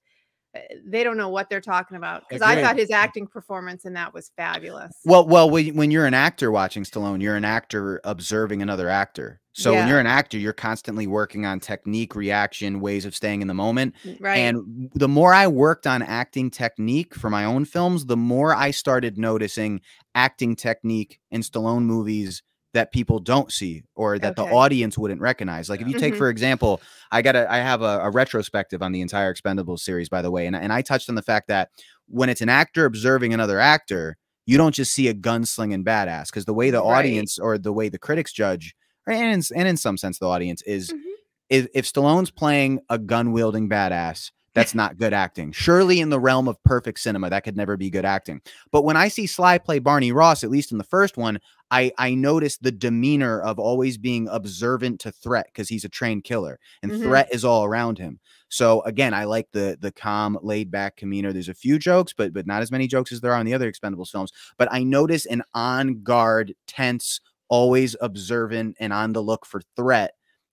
Eh, 0.54 0.60
they 0.84 1.04
don't 1.04 1.16
know 1.16 1.28
what 1.28 1.48
they're 1.48 1.60
talking 1.60 1.96
about 1.96 2.22
because 2.28 2.42
I 2.42 2.60
thought 2.60 2.76
his 2.76 2.90
acting 2.90 3.26
performance 3.26 3.84
in 3.84 3.94
that 3.94 4.12
was 4.12 4.30
fabulous. 4.36 4.92
Well, 5.04 5.26
well, 5.26 5.48
when, 5.48 5.74
when 5.74 5.90
you're 5.90 6.06
an 6.06 6.14
actor 6.14 6.50
watching 6.50 6.84
Stallone, 6.84 7.22
you're 7.22 7.36
an 7.36 7.44
actor 7.44 8.00
observing 8.04 8.62
another 8.62 8.88
actor. 8.88 9.40
So 9.54 9.74
when 9.74 9.86
you're 9.86 10.00
an 10.00 10.06
actor, 10.06 10.38
you're 10.38 10.54
constantly 10.54 11.06
working 11.06 11.44
on 11.44 11.60
technique, 11.60 12.14
reaction, 12.14 12.80
ways 12.80 13.04
of 13.04 13.14
staying 13.14 13.42
in 13.42 13.48
the 13.48 13.54
moment. 13.54 13.94
Mm, 14.02 14.16
right. 14.18 14.36
And 14.38 14.90
the 14.94 15.08
more 15.08 15.34
I 15.34 15.46
worked 15.46 15.86
on 15.86 16.00
acting 16.00 16.50
technique 16.50 17.14
for 17.14 17.28
my 17.28 17.44
own 17.44 17.66
films, 17.66 18.06
the 18.06 18.16
more 18.16 18.54
I 18.54 18.70
started 18.70 19.18
noticing 19.18 19.82
acting 20.14 20.56
technique 20.56 21.20
in 21.30 21.42
Stallone 21.42 21.82
movies 21.82 22.42
that 22.74 22.90
people 22.92 23.18
don't 23.18 23.52
see 23.52 23.82
or 23.94 24.18
that 24.18 24.38
Okay. 24.38 24.48
the 24.48 24.54
audience 24.54 24.96
wouldn't 24.96 25.20
recognize. 25.20 25.68
Like 25.68 25.80
if 25.80 25.88
you 25.88 25.98
take, 25.98 26.14
Mhm. 26.14 26.18
for 26.18 26.28
example, 26.30 26.80
I 27.10 27.20
got 27.22 27.36
a 27.36 27.50
I 27.52 27.58
have 27.58 27.82
a, 27.82 28.00
a 28.00 28.10
retrospective 28.10 28.82
on 28.82 28.92
the 28.92 29.00
entire 29.02 29.32
Expendables 29.34 29.80
series, 29.80 30.08
by 30.08 30.22
the 30.22 30.30
way, 30.30 30.46
and 30.46 30.56
and 30.56 30.72
I 30.72 30.82
touched 30.82 31.08
on 31.08 31.14
the 31.14 31.22
fact 31.22 31.48
that 31.48 31.68
when 32.08 32.28
it's 32.28 32.40
an 32.40 32.48
actor 32.48 32.84
observing 32.84 33.34
another 33.34 33.60
actor, 33.60 34.16
you 34.46 34.56
don't 34.56 34.74
just 34.74 34.92
see 34.92 35.08
a 35.08 35.14
gunslinging 35.14 35.84
badass 35.84 36.26
because 36.26 36.46
the 36.46 36.54
way 36.54 36.70
the 36.70 36.80
Right. 36.82 36.98
audience 36.98 37.38
or 37.38 37.58
the 37.58 37.72
way 37.72 37.88
the 37.88 37.98
critics 37.98 38.32
judge, 38.32 38.74
and 39.06 39.16
in, 39.34 39.42
and 39.56 39.68
in 39.68 39.76
some 39.76 39.96
sense 39.96 40.18
the 40.18 40.26
audience 40.26 40.62
is 40.62 40.90
Mhm. 40.92 41.00
if, 41.50 41.66
if 41.74 41.84
Stallone's 41.92 42.30
playing 42.30 42.80
a 42.88 42.98
gun 42.98 43.32
wielding 43.32 43.68
badass, 43.68 44.30
that's 44.54 44.74
not 44.74 44.98
good 44.98 45.12
acting. 45.12 45.52
Surely 45.52 46.00
in 46.00 46.10
the 46.10 46.20
realm 46.20 46.46
of 46.48 46.62
perfect 46.62 47.00
cinema, 47.00 47.30
that 47.30 47.44
could 47.44 47.56
never 47.56 47.76
be 47.76 47.90
good 47.90 48.04
acting. 48.04 48.40
But 48.70 48.84
when 48.84 48.96
I 48.96 49.08
see 49.08 49.26
Sly 49.26 49.58
play 49.58 49.78
Barney 49.78 50.12
Ross, 50.12 50.44
at 50.44 50.50
least 50.50 50.72
in 50.72 50.78
the 50.78 50.84
first 50.84 51.16
one, 51.16 51.38
I 51.70 51.90
I 51.96 52.14
notice 52.14 52.58
the 52.58 52.72
demeanor 52.72 53.40
of 53.40 53.58
always 53.58 53.96
being 53.96 54.28
observant 54.28 55.00
to 55.00 55.12
threat 55.12 55.46
because 55.46 55.68
he's 55.70 55.84
a 55.84 55.88
trained 55.88 56.24
killer 56.24 56.58
and 56.82 56.92
Mhm. 56.92 57.02
threat 57.02 57.28
is 57.32 57.44
all 57.44 57.64
around 57.64 57.98
him. 57.98 58.20
So 58.50 58.82
again, 58.82 59.14
I 59.14 59.24
like 59.24 59.48
the 59.52 59.78
the 59.80 59.92
calm, 59.92 60.38
laid 60.42 60.70
back 60.70 60.96
demeanor. 60.98 61.32
There's 61.32 61.48
a 61.48 61.54
few 61.54 61.78
jokes, 61.78 62.12
but 62.12 62.34
but 62.34 62.46
not 62.46 62.60
as 62.62 62.70
many 62.70 62.86
jokes 62.86 63.10
as 63.12 63.20
there 63.22 63.32
are 63.32 63.40
in 63.40 63.46
the 63.46 63.54
other 63.54 63.72
Expendables 63.72 64.10
films. 64.10 64.32
But 64.58 64.68
I 64.70 64.82
notice 64.82 65.24
an 65.24 65.42
on 65.54 66.02
guard, 66.02 66.54
tense, 66.66 67.20
always 67.48 67.96
observant, 68.02 68.76
and 68.78 68.92
on 68.92 69.14
the 69.14 69.22
look 69.22 69.46
for 69.46 69.62
threat 69.76 70.12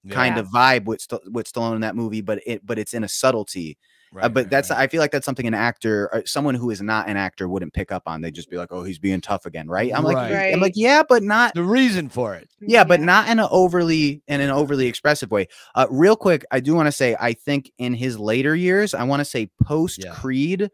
kind 0.09 0.37
of 0.37 0.47
vibe 0.47 0.85
with 0.85 1.05
with 1.25 1.51
Stallone 1.51 1.75
in 1.75 1.81
that 1.81 1.95
movie, 1.97 2.21
but 2.21 2.39
it 2.45 2.65
but 2.65 2.79
it's 2.79 2.93
in 2.93 3.03
a 3.03 3.09
subtlety. 3.09 3.77
Uh, 4.19 4.29
but 4.29 4.49
that's 4.49 4.71
I 4.71 4.87
feel 4.87 4.99
like 4.99 5.11
that's 5.11 5.25
something 5.25 5.45
an 5.45 5.53
actor, 5.53 6.09
or 6.13 6.25
someone 6.25 6.55
who 6.55 6.69
is 6.71 6.81
not 6.81 7.07
an 7.07 7.17
actor, 7.17 7.47
wouldn't 7.47 7.73
pick 7.73 7.91
up 7.91 8.03
on. 8.05 8.21
They'd 8.21 8.33
just 8.33 8.49
be 8.49 8.57
like, 8.57 8.71
"Oh, 8.71 8.83
he's 8.83 8.99
being 8.99 9.21
tough 9.21 9.45
again," 9.45 9.67
right? 9.67 9.91
I'm 9.93 10.03
like, 10.03 10.15
Right. 10.15 10.53
I'm 10.53 10.59
like, 10.59 10.73
yeah, 10.75 11.03
but 11.07 11.23
not. 11.23 11.53
the 11.53 11.63
reason 11.63 12.09
for 12.09 12.35
it. 12.35 12.49
Yeah, 12.59 12.83
but 12.83 12.99
not 12.99 13.29
in 13.29 13.39
an 13.39 13.47
overly 13.51 14.21
in 14.27 14.41
an 14.41 14.49
overly 14.49 14.87
expressive 14.87 15.31
way. 15.31 15.47
Uh, 15.75 15.87
real 15.89 16.15
quick, 16.15 16.45
I 16.51 16.59
do 16.59 16.75
want 16.75 16.87
to 16.87 16.91
say, 16.91 17.15
I 17.19 17.33
think 17.33 17.71
in 17.77 17.93
his 17.93 18.17
later 18.17 18.55
years, 18.55 18.93
I 18.93 19.03
want 19.03 19.19
to 19.19 19.25
say 19.25 19.49
post 19.63 20.03
Creed, 20.11 20.69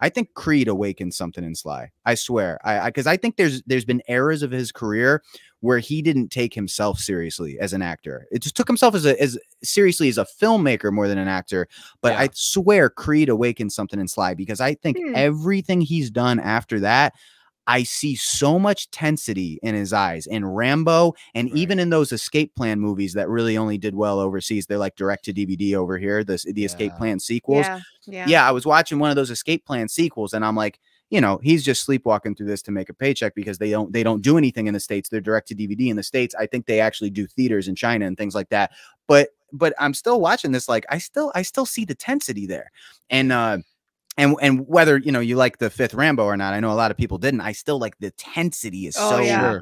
I 0.00 0.08
think 0.08 0.34
Creed 0.34 0.68
awakened 0.68 1.14
something 1.14 1.44
in 1.44 1.54
Sly. 1.54 1.90
I 2.04 2.14
swear, 2.14 2.58
I 2.64 2.88
because 2.88 3.06
I, 3.06 3.16
think 3.16 3.36
there's 3.36 3.62
there's 3.64 3.84
been 3.84 4.02
eras 4.08 4.42
of 4.42 4.50
his 4.50 4.72
career 4.72 5.22
where 5.60 5.78
he 5.80 6.02
didn't 6.02 6.28
take 6.28 6.54
himself 6.54 6.98
seriously 6.98 7.58
as 7.58 7.72
an 7.72 7.82
actor. 7.82 8.26
It 8.30 8.40
just 8.42 8.54
took 8.56 8.68
himself 8.68 8.94
as 8.94 9.04
a 9.06 9.20
as 9.20 9.38
seriously 9.62 10.08
as 10.08 10.18
a 10.18 10.26
filmmaker 10.40 10.92
more 10.92 11.08
than 11.08 11.18
an 11.18 11.28
actor. 11.28 11.66
But 12.00 12.12
I 12.14 12.28
swear, 12.32 12.88
Creed 12.90 13.28
awakened 13.28 13.72
something 13.72 13.98
in 13.98 14.06
Sly 14.08 14.34
because 14.34 14.60
I 14.60 14.74
think 14.74 14.98
Hmm. 14.98 15.12
everything 15.14 15.80
he's 15.80 16.10
done 16.10 16.38
after 16.40 16.80
that. 16.80 17.14
I 17.66 17.82
see 17.82 18.16
so 18.16 18.58
much 18.58 18.90
tensity 18.92 19.58
in 19.62 19.74
his 19.74 19.92
eyes 19.92 20.26
in 20.26 20.46
Rambo 20.46 21.12
and 21.34 21.50
even 21.50 21.78
in 21.78 21.90
those 21.90 22.12
escape 22.12 22.54
plan 22.54 22.80
movies 22.80 23.12
that 23.12 23.28
really 23.28 23.58
only 23.58 23.76
did 23.76 23.94
well 23.94 24.20
overseas. 24.20 24.64
They're 24.64 24.78
like 24.78 24.96
direct 24.96 25.26
to 25.26 25.34
DVD 25.34 25.74
over 25.74 25.98
here, 25.98 26.24
the, 26.24 26.42
the 26.54 26.64
escape 26.64 26.94
plan 26.94 27.20
sequels. 27.20 27.66
Yeah, 27.66 27.80
yeah. 28.06 28.24
yeah, 28.26 28.48
I 28.48 28.52
was 28.52 28.64
watching 28.64 28.98
one 28.98 29.10
of 29.10 29.16
those 29.16 29.30
escape 29.30 29.66
plan 29.66 29.86
sequels 29.88 30.32
and 30.32 30.46
I'm 30.46 30.56
like, 30.56 30.80
you 31.10 31.20
know, 31.20 31.38
he's 31.42 31.64
just 31.64 31.84
sleepwalking 31.84 32.34
through 32.34 32.46
this 32.46 32.62
to 32.62 32.70
make 32.70 32.88
a 32.90 32.94
paycheck 32.94 33.34
because 33.34 33.58
they 33.58 33.70
don't 33.70 33.92
they 33.92 34.02
don't 34.02 34.22
do 34.22 34.36
anything 34.36 34.66
in 34.66 34.74
the 34.74 34.80
states. 34.80 35.08
They're 35.08 35.20
direct 35.20 35.48
to 35.48 35.54
DVD 35.54 35.88
in 35.88 35.96
the 35.96 36.02
states. 36.02 36.34
I 36.38 36.46
think 36.46 36.66
they 36.66 36.80
actually 36.80 37.10
do 37.10 37.26
theaters 37.26 37.68
in 37.68 37.74
China 37.74 38.06
and 38.06 38.16
things 38.16 38.34
like 38.34 38.50
that. 38.50 38.72
But 39.06 39.30
but 39.52 39.72
I'm 39.78 39.94
still 39.94 40.20
watching 40.20 40.52
this 40.52 40.68
like 40.68 40.84
I 40.90 40.98
still 40.98 41.32
I 41.34 41.42
still 41.42 41.66
see 41.66 41.84
the 41.84 41.94
tensity 41.94 42.46
there. 42.46 42.70
And 43.08 43.32
uh 43.32 43.58
and 44.18 44.36
and 44.42 44.66
whether 44.68 44.98
you 44.98 45.12
know 45.12 45.20
you 45.20 45.36
like 45.36 45.58
the 45.58 45.70
fifth 45.70 45.94
Rambo 45.94 46.24
or 46.24 46.36
not, 46.36 46.52
I 46.52 46.60
know 46.60 46.72
a 46.72 46.74
lot 46.74 46.90
of 46.90 46.96
people 46.96 47.16
didn't. 47.18 47.40
I 47.40 47.52
still 47.52 47.78
like 47.78 47.96
the 47.98 48.10
tensity 48.12 48.86
is 48.86 48.96
Oh, 48.98 49.10
so 49.10 49.18
yeah. 49.20 49.60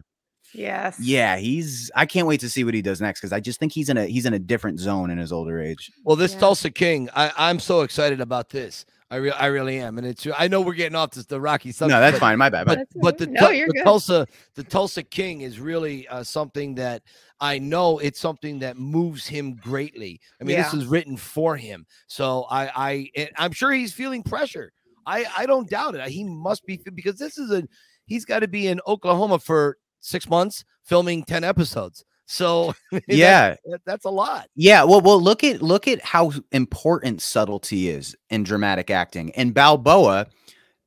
Yes. 0.55 0.99
yeah, 1.01 1.37
he's 1.37 1.91
I 1.95 2.07
can't 2.07 2.27
wait 2.27 2.41
to 2.41 2.49
see 2.49 2.65
what 2.65 2.73
he 2.73 2.81
does 2.81 3.01
next 3.01 3.21
because 3.21 3.33
I 3.33 3.41
just 3.41 3.61
think 3.61 3.73
he's 3.73 3.89
in 3.91 3.99
a 3.99 4.07
he's 4.07 4.25
in 4.27 4.33
a 4.33 4.39
different 4.39 4.81
zone 4.81 5.11
in 5.11 5.19
his 5.19 5.31
older 5.31 5.61
age. 5.61 5.93
Well, 6.05 6.17
this 6.17 6.35
Tulsa 6.35 6.71
King, 6.71 7.11
I, 7.15 7.31
I'm 7.37 7.59
so 7.59 7.83
excited 7.83 8.21
about 8.21 8.49
this. 8.49 8.87
I 9.11 9.17
re- 9.17 9.31
I 9.31 9.47
really 9.47 9.79
am, 9.79 9.99
and 9.99 10.07
it's 10.07 10.27
I 10.37 10.49
know 10.49 10.61
we're 10.61 10.75
getting 10.75 10.97
off 10.97 11.13
this 11.13 11.27
the 11.27 11.41
Rocky 11.41 11.71
subject. 11.71 11.95
No, 11.95 12.01
that's 12.01 12.15
but- 12.17 12.21
fine. 12.21 12.39
My 12.39 12.49
bad. 12.49 12.67
But 12.67 12.79
But 12.95 13.01
but 13.03 13.19
the, 13.19 13.27
No, 13.29 13.49
the. 13.49 13.81
Tulsa 13.85 14.27
the 14.55 14.65
Tulsa 14.65 15.03
King 15.05 15.43
is 15.43 15.61
really 15.61 16.09
uh, 16.09 16.25
something 16.25 16.75
that 16.75 17.03
I 17.41 17.59
know 17.59 17.99
it's 17.99 18.19
something 18.19 18.59
that 18.61 18.77
moves 18.79 19.27
him 19.27 19.55
greatly. 19.55 20.21
I 20.41 20.45
mean, 20.45 20.57
this 20.57 20.75
is 20.75 20.87
written 20.87 21.17
for 21.17 21.57
him, 21.57 21.87
so 22.09 22.47
I 22.51 22.71
I 22.75 23.11
and 23.15 23.31
I'm 23.37 23.53
sure 23.53 23.71
he's 23.71 23.93
feeling 23.93 24.25
pressure. 24.25 24.73
I 25.07 25.25
I 25.37 25.47
don't 25.47 25.71
doubt 25.71 25.95
it. 25.95 26.09
He 26.09 26.25
must 26.25 26.67
be 26.67 26.81
because 26.95 27.17
this 27.17 27.39
is 27.39 27.53
a 27.53 27.63
he's 28.07 28.25
got 28.25 28.41
to 28.41 28.49
be 28.49 28.67
in 28.67 28.81
Oklahoma 28.89 29.39
for 29.39 29.77
six 30.01 30.29
months 30.29 30.65
filming 30.83 31.23
ten 31.23 31.45
episodes. 31.45 32.05
So 32.27 32.75
Yeah. 33.09 33.57
that- 33.67 33.81
that's 33.87 34.05
a 34.05 34.11
lot. 34.11 34.49
Yeah, 34.57 34.85
well, 34.85 35.01
well, 35.01 35.21
look 35.21 35.43
at 35.45 35.63
look 35.63 35.87
at 35.89 36.03
how 36.03 36.33
important 36.53 37.23
subtlety 37.23 37.89
is 37.89 38.17
in 38.31 38.43
dramatic 38.43 38.91
acting. 38.91 39.31
And 39.37 39.55
Balboa 39.55 40.27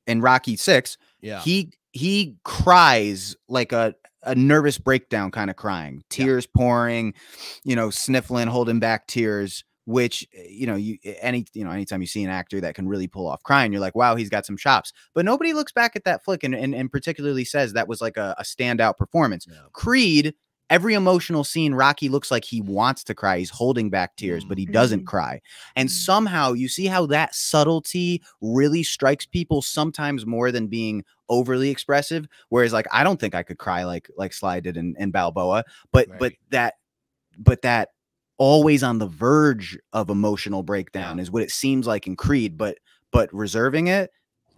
in 0.08 0.22
Rocky 0.22 0.56
Six, 0.56 0.98
Yeah. 1.22 1.42
he 1.42 1.72
he 1.92 2.36
cries 2.44 3.36
like 3.48 3.72
a 3.72 3.96
a 4.24 4.36
nervous 4.36 4.78
breakdown 4.78 5.32
kind 5.32 5.50
of 5.50 5.56
crying, 5.56 6.04
tears 6.10 6.46
pouring, 6.46 7.14
you 7.64 7.74
know, 7.76 7.90
sniffling, 7.90 8.48
holding 8.48 8.80
back 8.80 9.08
tears. 9.08 9.64
Which 9.86 10.28
eh, 10.36 10.44
you 10.50 10.68
know, 10.68 10.76
you 10.76 11.00
any 11.20 11.46
you 11.54 11.64
know, 11.64 11.72
anytime 11.72 12.02
you 12.02 12.06
see 12.08 12.24
an 12.24 12.30
actor 12.30 12.62
that 12.62 12.76
can 12.76 12.88
really 12.88 13.08
pull 13.08 13.26
off 13.28 13.42
crying, 13.42 13.72
you're 13.72 13.82
like, 13.82 13.96
wow, 13.96 14.16
he's 14.16 14.30
got 14.30 14.46
some 14.46 14.56
chops. 14.58 14.94
But 15.16 15.26
nobody 15.26 15.52
looks 15.54 15.72
back 15.72 15.96
at 15.96 16.04
that 16.04 16.24
flick 16.24 16.44
and 16.44 16.54
and, 16.54 16.76
and 16.76 16.92
particularly 16.92 17.44
says 17.46 17.74
that 17.74 17.88
was 17.88 18.00
like 18.02 18.16
a, 18.18 18.36
a 18.38 18.44
standout 18.44 18.98
performance. 18.98 19.48
Creed, 19.74 20.36
every 20.70 20.94
emotional 20.94 21.44
scene, 21.44 21.74
Rocky 21.74 22.10
looks 22.10 22.32
like 22.32 22.46
he 22.46 22.62
wants 22.62 23.04
to 23.06 23.16
cry. 23.16 23.40
He's 23.40 23.50
holding 23.50 23.90
back 23.90 24.16
tears, 24.16 24.46
but 24.46 24.58
he 24.58 24.66
doesn't 24.66 25.00
mm-hmm. 25.00 25.08
cry. 25.08 25.42
And 25.76 25.90
mm-hmm. 25.90 25.94
somehow 25.94 26.54
you 26.54 26.68
see 26.68 26.86
how 26.86 27.06
that 27.08 27.36
subtlety 27.36 28.22
really 28.42 28.84
strikes 28.84 29.26
people 29.26 29.62
sometimes 29.62 30.26
more 30.26 30.52
than 30.52 30.68
being 30.68 31.04
overly 31.30 31.70
expressive. 31.70 32.28
Whereas, 32.50 32.74
like, 32.74 32.88
I 32.92 33.04
don't 33.04 33.20
think 33.20 33.36
I 33.36 33.44
could 33.44 33.58
cry 33.58 33.84
like 33.84 34.10
like 34.18 34.34
Sly 34.34 34.60
did 34.60 34.78
in, 34.78 34.96
in 35.00 35.12
Balboa, 35.12 35.64
but 35.92 36.08
but 36.20 36.34
that 36.52 36.76
but 37.38 37.62
that 37.64 37.90
always 38.38 38.84
on 38.84 39.00
the 39.00 39.08
verge 39.08 39.78
of 39.92 40.10
emotional 40.10 40.64
breakdown 40.64 41.20
is 41.20 41.30
what 41.30 41.44
it 41.44 41.52
seems 41.52 41.86
like 41.88 42.08
in 42.08 42.16
Creed, 42.16 42.58
but 42.58 42.78
but 43.12 43.34
reserving 43.34 43.88
it. 43.88 44.12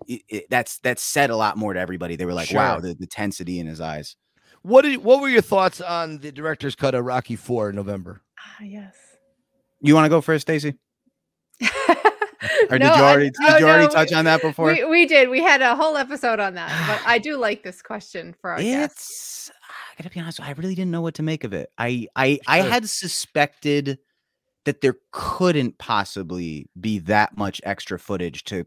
it- 0.07 0.22
it- 0.30 0.49
that's 0.49 0.80
that's 0.80 1.03
said 1.03 1.30
a 1.30 1.36
lot 1.36 1.57
more 1.57 1.74
to 1.74 1.80
everybody. 1.80 2.16
They 2.16 2.26
were 2.26 2.34
like, 2.34 2.51
"Wow, 2.51 2.76
Sure. 2.76 2.82
the, 2.82 2.95
the 2.95 3.07
tensity 3.07 3.59
in 3.59 3.68
his 3.68 3.80
eyes." 3.82 4.16
What 4.64 4.84
did 4.84 5.03
what 5.03 5.22
were 5.22 5.30
your 5.30 5.41
thoughts 5.41 5.82
on 5.82 6.20
the 6.20 6.32
director's 6.32 6.76
cut 6.76 6.93
of 6.95 7.05
Rocky 7.05 7.36
Four 7.36 7.70
in 7.70 7.76
November? 7.76 8.22
Ah, 8.39 8.64
yes. 8.64 8.95
You 9.82 9.95
want 9.95 10.05
to 10.05 10.09
go 10.09 10.22
first, 10.22 10.41
Stacy? 10.43 10.76
Or 12.70 12.78
did 12.80 12.86
No, 12.88 12.95
you 12.95 13.01
I- 13.03 13.12
already 13.12 13.30
did 13.30 13.39
oh, 13.49 13.57
you 13.57 13.66
already 13.68 13.86
no, 13.88 13.89
touch 13.93 14.14
on 14.14 14.26
that 14.26 14.41
before? 14.41 14.68
We, 14.68 14.84
we 14.86 15.05
did. 15.05 15.30
We 15.30 15.41
had 15.41 15.62
a 15.62 15.76
whole 15.76 15.95
episode 15.97 16.39
on 16.39 16.55
that, 16.55 16.70
but 16.88 17.07
I 17.07 17.18
do 17.20 17.38
like 17.38 17.64
this 17.64 17.82
question 17.82 18.34
for 18.39 18.49
our 18.51 18.59
guests. 18.62 19.51
I 19.97 20.01
gotta 20.03 20.14
be 20.14 20.20
honest, 20.20 20.39
I 20.41 20.51
really 20.51 20.74
didn't 20.76 20.91
know 20.91 21.01
what 21.01 21.14
to 21.16 21.24
make 21.24 21.43
of 21.43 21.53
it. 21.53 21.70
I 21.78 22.07
I 22.16 22.39
I 22.47 22.59
had 22.62 22.89
suspected 22.89 23.99
that 24.66 24.82
there 24.82 24.95
couldn't 25.12 25.78
possibly 25.78 26.68
be 26.80 26.99
that 26.99 27.38
much 27.38 27.62
extra 27.64 27.99
footage 27.99 28.43
to 28.45 28.66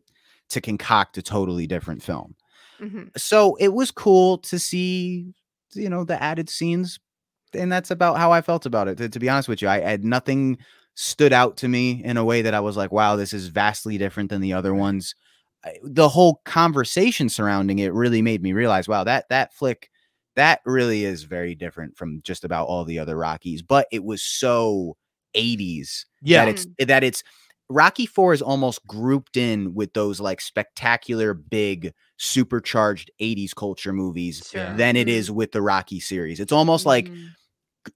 to 0.50 0.60
concoct 0.60 1.18
a 1.18 1.22
totally 1.22 1.66
different 1.66 2.02
film. 2.02 2.36
Mhm. 2.80 3.10
So 3.18 3.56
it 3.56 3.72
was 3.72 3.90
cool 3.90 4.38
to 4.38 4.58
see, 4.58 5.34
you 5.76 5.88
know, 5.88 6.04
the 6.04 6.22
added 6.22 6.48
scenes, 6.48 6.98
and 7.52 7.70
that's 7.70 7.90
about 7.90 8.16
how 8.16 8.32
I 8.32 8.40
felt 8.40 8.66
about 8.66 8.88
it. 8.88 8.98
To, 8.98 9.08
to 9.08 9.18
be 9.18 9.28
honest 9.28 9.48
with 9.48 9.62
you, 9.62 9.68
I 9.68 9.80
had 9.80 10.04
nothing 10.04 10.58
stood 10.94 11.32
out 11.32 11.56
to 11.58 11.68
me 11.68 12.02
in 12.04 12.16
a 12.16 12.24
way 12.24 12.42
that 12.42 12.54
I 12.54 12.60
was 12.60 12.76
like, 12.76 12.92
wow, 12.92 13.16
this 13.16 13.32
is 13.32 13.48
vastly 13.48 13.98
different 13.98 14.30
than 14.30 14.40
the 14.40 14.52
other 14.52 14.70
mm-hmm. 14.70 14.80
ones. 14.80 15.14
I- 15.64 15.78
The 15.82 16.08
whole 16.08 16.40
conversation 16.44 17.28
surrounding 17.28 17.78
it 17.80 17.92
really 17.92 18.22
made 18.22 18.42
me 18.42 18.52
realize, 18.52 18.88
wow, 18.88 19.04
that 19.04 19.28
that 19.28 19.54
flick, 19.54 19.90
that 20.36 20.60
really 20.64 21.04
is 21.04 21.24
very 21.24 21.54
different 21.54 21.96
from 21.96 22.20
just 22.22 22.44
about 22.44 22.66
all 22.68 22.84
the 22.84 22.98
other 22.98 23.16
Rockies. 23.16 23.62
But 23.62 23.86
it 23.92 24.04
was 24.04 24.22
so 24.22 24.96
80s 25.34 26.06
Yeah. 26.22 26.44
that 26.44 26.50
it's 26.50 26.66
that 26.86 27.04
it's 27.04 27.22
Rocky 27.74 28.06
4 28.06 28.32
is 28.34 28.40
almost 28.42 28.86
grouped 28.86 29.36
in 29.36 29.74
with 29.74 29.92
those 29.94 30.20
like 30.20 30.40
spectacular 30.40 31.34
big 31.34 31.92
supercharged 32.18 33.10
80s 33.20 33.52
culture 33.52 33.92
movies 33.92 34.48
Sure. 34.52 34.72
than 34.74 34.96
it 34.96 35.08
Mhm. 35.08 35.30
with 35.30 35.50
the 35.52 35.60
Rocky 35.62 35.98
series. 35.98 36.38
It's 36.38 36.52
almost 36.52 36.86
like 36.86 37.06
Mm. 37.08 37.30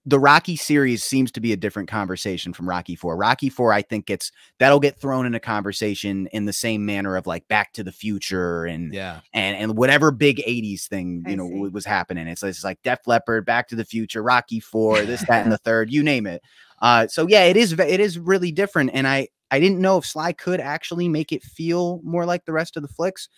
the 0.05 0.19
Rocky 0.19 0.55
series 0.55 1.03
seems 1.03 1.31
to 1.31 1.39
be 1.39 1.51
a 1.53 1.57
different 1.57 1.89
conversation 1.89 2.53
from 2.53 2.69
Rocky 2.69 2.95
4. 2.95 3.15
Rocky 3.17 3.49
4 3.49 3.71
I 3.73 3.81
think 3.81 4.05
gets 4.05 4.31
that'll 4.59 4.79
get 4.81 4.99
thrown 4.99 5.25
in 5.25 5.33
a 5.33 5.39
conversation 5.39 6.27
in 6.33 6.45
the 6.45 6.53
same 6.53 6.85
manner 6.85 7.15
of 7.15 7.25
like 7.25 7.47
Back 7.47 7.71
to 7.73 7.83
the 7.83 7.91
Future 7.93 8.65
and 8.65 8.93
Yeah. 8.93 9.21
and 9.33 9.55
and 9.57 9.77
whatever 9.77 10.11
big 10.11 10.43
80s 10.45 10.87
thing, 10.87 11.23
I 11.25 11.31
you 11.31 11.37
know, 11.37 11.47
see. 11.49 11.69
was 11.71 11.85
happening. 11.85 12.27
It's, 12.27 12.43
it's 12.43 12.63
like 12.63 12.79
Def 12.83 12.99
Leppard, 13.07 13.45
Back 13.45 13.69
to 13.69 13.75
the 13.75 13.85
Future, 13.85 14.21
Rocky 14.21 14.59
4, 14.59 15.01
this 15.03 15.21
that 15.27 15.43
and 15.43 15.51
the 15.51 15.57
third, 15.65 15.91
you 15.91 16.03
name 16.03 16.27
it. 16.27 16.41
Uh 16.81 17.07
so 17.07 17.27
yeah, 17.27 17.45
it 17.45 17.57
is 17.57 17.71
it 17.73 17.99
is 18.01 18.19
really 18.19 18.51
different 18.51 18.91
and 18.93 19.07
I 19.07 19.29
I 19.51 19.59
didn't 19.59 19.79
know 19.79 19.97
if 19.97 20.05
Sly 20.05 20.31
could 20.33 20.59
actually 20.59 21.07
make 21.09 21.31
it 21.31 21.43
feel 21.43 21.99
more 22.03 22.25
like 22.25 22.45
the 22.45 22.53
rest 22.53 22.77
of 22.77 22.83
the 22.83 22.87
flicks 22.89 23.29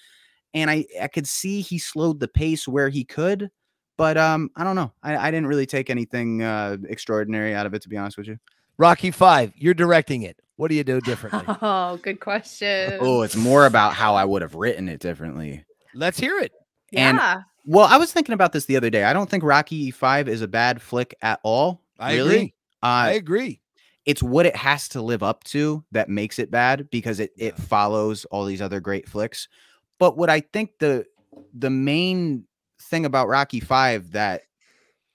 and 0.53 0.69
I 0.69 0.85
I 1.01 1.07
could 1.07 1.27
see 1.27 1.61
he 1.61 1.77
slowed 1.79 2.19
the 2.19 2.27
pace 2.27 2.67
where 2.67 2.89
he 2.89 3.05
could, 3.05 3.49
but 3.97 4.17
um, 4.17 4.49
I 4.57 4.65
don't 4.65 4.75
know. 4.75 4.91
I, 5.01 5.15
I 5.15 5.31
didn't 5.31 5.47
really 5.47 5.65
take 5.65 5.89
anything 5.89 6.41
uh, 6.43 6.75
extraordinary 6.89 7.55
out 7.55 7.65
of 7.65 7.73
it, 7.73 7.81
to 7.83 7.89
be 7.89 7.95
honest 7.95 8.17
with 8.17 8.27
you. 8.27 8.37
Rocky 8.77 9.11
Five, 9.11 9.53
you're 9.55 9.73
directing 9.73 10.23
it. 10.23 10.37
What 10.57 10.67
do 10.67 10.75
you 10.75 10.83
do 10.83 10.99
differently? 11.01 11.43
Oh, 11.61 11.97
good 12.03 12.19
question. 12.19 12.97
Oh, 12.99 13.21
it's 13.21 13.35
more 13.37 13.65
about 13.65 13.93
how 13.93 14.15
I 14.15 14.25
would 14.25 14.41
have 14.41 14.55
written 14.55 14.89
it 14.89 14.99
differently. 14.99 15.63
Let's 15.93 16.19
hear 16.19 16.37
it. 16.39 16.51
and- 16.93 17.17
yeah. 17.17 17.41
Well, 17.65 17.85
I 17.85 17.97
was 17.97 18.11
thinking 18.11 18.33
about 18.33 18.51
this 18.53 18.65
the 18.65 18.75
other 18.75 18.89
day. 18.89 19.03
I 19.03 19.13
don't 19.13 19.29
think 19.29 19.43
Rocky 19.43 19.91
Five 19.91 20.27
is 20.27 20.41
a 20.41 20.47
bad 20.47 20.81
flick 20.81 21.13
at 21.21 21.39
all. 21.43 21.81
I 21.99 22.15
really. 22.15 22.35
agree. 22.35 22.53
I 22.81 23.11
Uh, 23.13 23.15
agree. 23.17 23.60
It's 24.05 24.23
what 24.23 24.45
it 24.45 24.55
has 24.55 24.87
to 24.89 25.01
live 25.01 25.23
up 25.23 25.43
to 25.45 25.83
that 25.91 26.09
makes 26.09 26.39
it 26.39 26.51
bad 26.51 26.89
because 26.89 27.19
it 27.19 27.31
it 27.37 27.57
follows 27.57 28.25
all 28.25 28.45
these 28.45 28.61
other 28.61 28.79
great 28.79 29.07
flicks. 29.07 29.47
But 29.99 30.17
what 30.17 30.29
I 30.29 30.39
think 30.39 30.79
the 30.79 31.05
the 31.53 31.69
main 31.69 32.45
thing 32.81 33.05
about 33.05 33.27
Rocky 33.27 33.59
5 33.59 34.11
that 34.11 34.41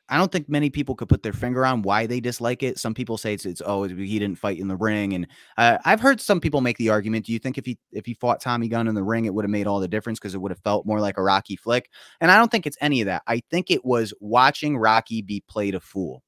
I 0.09 0.17
don't 0.17 0.31
think 0.31 0.49
many 0.49 0.71
people 0.71 0.95
could 0.95 1.09
put 1.09 1.25
their 1.25 1.33
finger 1.33 1.67
on 1.67 1.83
why 1.83 2.07
they 2.07 2.21
dislike 2.21 2.63
it. 2.63 2.79
Some 2.79 2.95
people 2.95 3.19
say 3.19 3.35
it's 3.35 3.45
it's 3.45 3.63
oh 3.65 3.83
he 3.85 4.19
didn't 4.19 4.39
fight 4.39 4.59
in 4.59 4.69
the 4.69 4.77
ring, 4.77 5.15
and 5.15 5.27
uh, 5.57 5.79
I've 5.85 6.01
heard 6.01 6.21
some 6.21 6.41
people 6.41 6.61
make 6.61 6.79
the 6.79 6.91
argument. 6.91 7.27
Do 7.27 7.33
you 7.33 7.41
think 7.41 7.59
if 7.59 7.67
he 7.67 7.77
if 7.91 8.07
he 8.07 8.15
fought 8.15 8.41
Tommy 8.41 8.69
Gunn 8.69 8.87
in 8.87 8.95
the 8.95 9.03
ring, 9.03 9.25
it 9.25 9.35
would 9.35 9.45
have 9.45 9.51
made 9.51 9.67
all 9.67 9.81
the 9.81 9.89
difference 9.89 10.21
because 10.21 10.35
it 10.35 10.39
would 10.39 10.53
have 10.53 10.61
felt 10.61 10.87
more 10.87 11.01
like 11.01 11.19
a 11.19 11.23
Rocky 11.23 11.57
flick? 11.57 11.91
And 12.21 12.31
I 12.31 12.37
don't 12.37 12.51
think 12.51 12.67
it's 12.67 12.79
any 12.81 13.01
of 13.01 13.07
that. 13.07 13.23
I 13.27 13.43
think 13.51 13.71
it 13.71 13.85
was 13.85 14.15
watching 14.21 14.79
Rocky 14.79 15.23
be 15.23 15.43
played 15.49 15.75
a 15.75 15.81
fool 15.81 16.23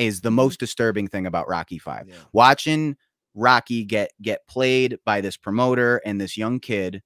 is 0.00 0.22
the 0.22 0.30
most 0.30 0.58
disturbing 0.58 1.06
thing 1.06 1.26
about 1.26 1.48
Rocky 1.48 1.78
Five 1.78 2.08
Yeah. 2.08 2.14
watching 2.32 2.96
Rocky 3.34 3.84
get 3.84 4.10
get 4.20 4.46
played 4.48 4.98
by 5.04 5.20
this 5.20 5.36
promoter 5.36 6.00
and 6.04 6.20
this 6.20 6.36
young 6.36 6.58
kid 6.58 7.02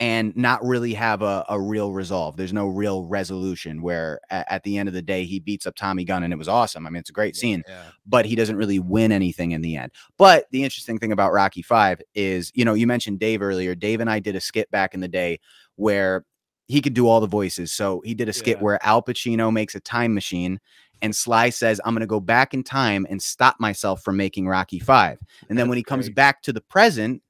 and 0.00 0.34
not 0.34 0.64
really 0.64 0.94
have 0.94 1.20
a, 1.20 1.44
a 1.50 1.60
real 1.60 1.92
resolve. 1.92 2.34
There's 2.38 2.54
no 2.54 2.66
real 2.68 3.04
resolution 3.04 3.82
where 3.82 4.18
a- 4.30 4.50
at 4.50 4.62
the 4.62 4.78
end 4.78 4.88
of 4.88 4.94
the 4.94 5.02
day 5.02 5.24
he 5.24 5.40
beats 5.40 5.66
up 5.66 5.74
Tommy 5.76 6.04
Gunn 6.04 6.22
and 6.22 6.32
it 6.32 6.36
was 6.38 6.48
awesome. 6.48 6.86
I 6.86 6.90
mean, 6.90 7.00
it's 7.00 7.10
a 7.10 7.12
great 7.12 7.36
scene, 7.36 7.62
Yeah. 7.68 7.82
but 8.06 8.24
he 8.24 8.34
doesn't 8.34 8.56
really 8.56 8.78
win 8.78 9.12
anything 9.12 9.50
in 9.52 9.60
the 9.60 9.76
end. 9.76 9.92
But 10.16 10.46
the 10.52 10.64
interesting 10.64 10.98
thing 10.98 11.12
about 11.12 11.32
Rocky 11.34 11.60
5 11.60 12.00
is, 12.14 12.50
you 12.54 12.64
know, 12.64 12.72
you 12.72 12.86
mentioned 12.86 13.18
Dave 13.20 13.42
earlier. 13.42 13.74
Dave 13.74 14.00
and 14.00 14.08
I 14.08 14.20
did 14.20 14.34
a 14.36 14.40
skit 14.40 14.70
back 14.70 14.94
in 14.94 15.00
the 15.00 15.08
day 15.08 15.38
where 15.76 16.24
he 16.66 16.80
could 16.80 16.94
do 16.94 17.06
all 17.06 17.20
the 17.20 17.26
voices. 17.26 17.70
So 17.70 18.00
he 18.02 18.14
did 18.14 18.28
a 18.28 18.32
skit 18.32 18.56
Yeah. 18.56 18.62
where 18.62 18.86
Al 18.86 19.02
Pacino 19.02 19.52
makes 19.52 19.74
a 19.74 19.80
time 19.80 20.14
machine 20.14 20.60
and 21.02 21.14
Sly 21.14 21.50
says, 21.50 21.80
I'm 21.84 21.94
going 21.94 22.00
to 22.00 22.06
go 22.06 22.20
back 22.20 22.54
in 22.54 22.62
time 22.62 23.06
and 23.08 23.22
stop 23.22 23.58
myself 23.58 24.02
from 24.02 24.16
making 24.16 24.46
Rocky 24.46 24.78
5. 24.78 25.18
And 25.48 25.58
then 25.58 25.68
when 25.68 25.78
he 25.78 25.84
comes 25.84 26.06
great. 26.06 26.16
back 26.16 26.42
to 26.42 26.52
the 26.52 26.60
present, 26.60 27.22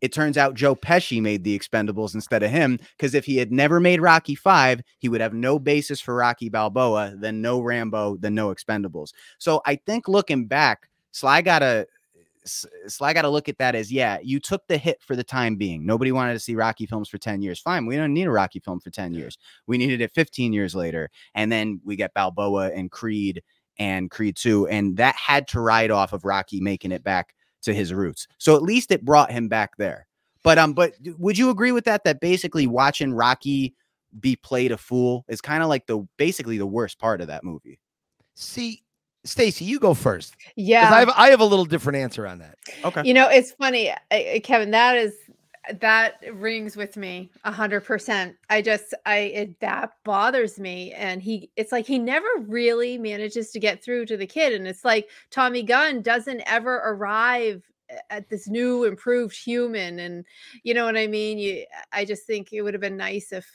it 0.00 0.12
turns 0.12 0.38
out 0.38 0.54
Joe 0.54 0.74
Pesci 0.74 1.20
made 1.20 1.44
the 1.44 1.58
Expendables 1.58 2.14
instead 2.14 2.42
of 2.42 2.50
him 2.50 2.78
because 2.96 3.14
if 3.14 3.24
he 3.24 3.36
had 3.36 3.52
never 3.52 3.80
made 3.80 4.00
Rocky 4.00 4.34
5, 4.34 4.80
he 4.98 5.08
would 5.08 5.20
have 5.20 5.34
no 5.34 5.58
basis 5.58 6.00
for 6.00 6.14
Rocky 6.14 6.48
Balboa, 6.48 7.14
then 7.16 7.42
no 7.42 7.60
Rambo, 7.60 8.16
then 8.16 8.34
no 8.34 8.48
Expendables. 8.54 9.12
So 9.38 9.60
I 9.66 9.76
think 9.76 10.08
looking 10.08 10.46
back, 10.46 10.88
Sly 11.12 11.42
got 11.42 11.62
to 12.44 12.90
Sly 12.90 13.12
got 13.12 13.22
to 13.22 13.28
look 13.28 13.48
at 13.48 13.58
that 13.58 13.74
as 13.74 13.92
yeah, 13.92 14.18
you 14.22 14.40
took 14.40 14.66
the 14.66 14.78
hit 14.78 15.02
for 15.02 15.16
the 15.16 15.24
time 15.24 15.56
being. 15.56 15.84
Nobody 15.84 16.12
wanted 16.12 16.34
to 16.34 16.40
see 16.40 16.54
Rocky 16.54 16.86
films 16.86 17.08
for 17.08 17.18
10 17.18 17.42
years. 17.42 17.60
Fine, 17.60 17.86
we 17.86 17.96
don't 17.96 18.14
need 18.14 18.26
a 18.26 18.30
Rocky 18.30 18.60
film 18.60 18.80
for 18.80 18.90
10 18.90 19.14
years. 19.14 19.38
We 19.66 19.78
needed 19.78 20.00
it 20.00 20.12
15 20.12 20.52
years 20.52 20.74
later. 20.74 21.10
And 21.34 21.50
then 21.50 21.80
we 21.84 21.96
get 21.96 22.14
Balboa 22.14 22.70
and 22.70 22.90
Creed 22.90 23.42
and 23.78 24.10
Creed 24.10 24.36
2 24.36 24.68
and 24.68 24.96
that 24.98 25.14
had 25.16 25.48
to 25.48 25.60
ride 25.60 25.90
off 25.90 26.12
of 26.12 26.24
Rocky 26.24 26.60
making 26.60 26.92
it 26.92 27.02
back 27.02 27.34
to 27.62 27.74
his 27.74 27.92
roots. 27.94 28.26
So 28.38 28.54
at 28.56 28.62
least 28.62 28.90
it 28.90 29.04
brought 29.04 29.30
him 29.30 29.48
back 29.48 29.76
there. 29.76 30.06
But 30.42 30.58
um 30.58 30.74
but 30.74 30.94
would 31.18 31.38
you 31.38 31.50
agree 31.50 31.72
with 31.72 31.84
that 31.84 32.04
that 32.04 32.20
basically 32.20 32.66
watching 32.66 33.12
Rocky 33.12 33.74
be 34.18 34.36
played 34.36 34.72
a 34.72 34.76
fool 34.76 35.24
is 35.28 35.40
kind 35.40 35.62
of 35.62 35.68
like 35.68 35.86
the 35.86 36.06
basically 36.16 36.58
the 36.58 36.66
worst 36.66 36.98
part 36.98 37.20
of 37.20 37.28
that 37.28 37.44
movie? 37.44 37.80
See, 38.34 38.82
Stacy, 39.24 39.64
you 39.64 39.78
go 39.78 39.94
first. 39.94 40.34
Yeah. 40.56 40.90
I 40.92 41.00
have 41.00 41.10
I 41.16 41.28
have 41.28 41.40
a 41.40 41.44
little 41.44 41.64
different 41.66 41.98
answer 41.98 42.26
on 42.26 42.38
that. 42.38 42.58
Okay. 42.84 43.02
You 43.04 43.14
know, 43.14 43.28
it's 43.28 43.52
funny, 43.52 43.90
uh, 43.90 43.96
uh, 44.10 44.40
Kevin. 44.42 44.70
That 44.70 44.96
is 44.96 45.14
that 45.80 46.14
rings 46.32 46.76
with 46.76 46.96
me 46.96 47.30
a 47.44 47.52
hundred 47.52 47.84
percent. 47.84 48.36
I 48.48 48.62
just, 48.62 48.94
I 49.04 49.16
it, 49.18 49.60
that 49.60 49.92
bothers 50.04 50.58
me, 50.58 50.92
and 50.92 51.22
he, 51.22 51.50
it's 51.56 51.70
like 51.70 51.86
he 51.86 51.98
never 51.98 52.26
really 52.38 52.96
manages 52.96 53.50
to 53.52 53.60
get 53.60 53.84
through 53.84 54.06
to 54.06 54.16
the 54.16 54.26
kid, 54.26 54.54
and 54.54 54.66
it's 54.66 54.84
like 54.84 55.10
Tommy 55.30 55.62
Gunn 55.62 56.02
doesn't 56.02 56.42
ever 56.46 56.76
arrive 56.76 57.62
at 58.08 58.28
this 58.28 58.48
new 58.48 58.84
improved 58.84 59.36
human, 59.36 59.98
and 59.98 60.24
you 60.62 60.72
know 60.72 60.86
what 60.86 60.96
I 60.96 61.06
mean. 61.06 61.38
You, 61.38 61.66
I 61.92 62.04
just 62.04 62.26
think 62.26 62.52
it 62.52 62.62
would 62.62 62.74
have 62.74 62.80
been 62.80 62.96
nice 62.96 63.32
if 63.32 63.46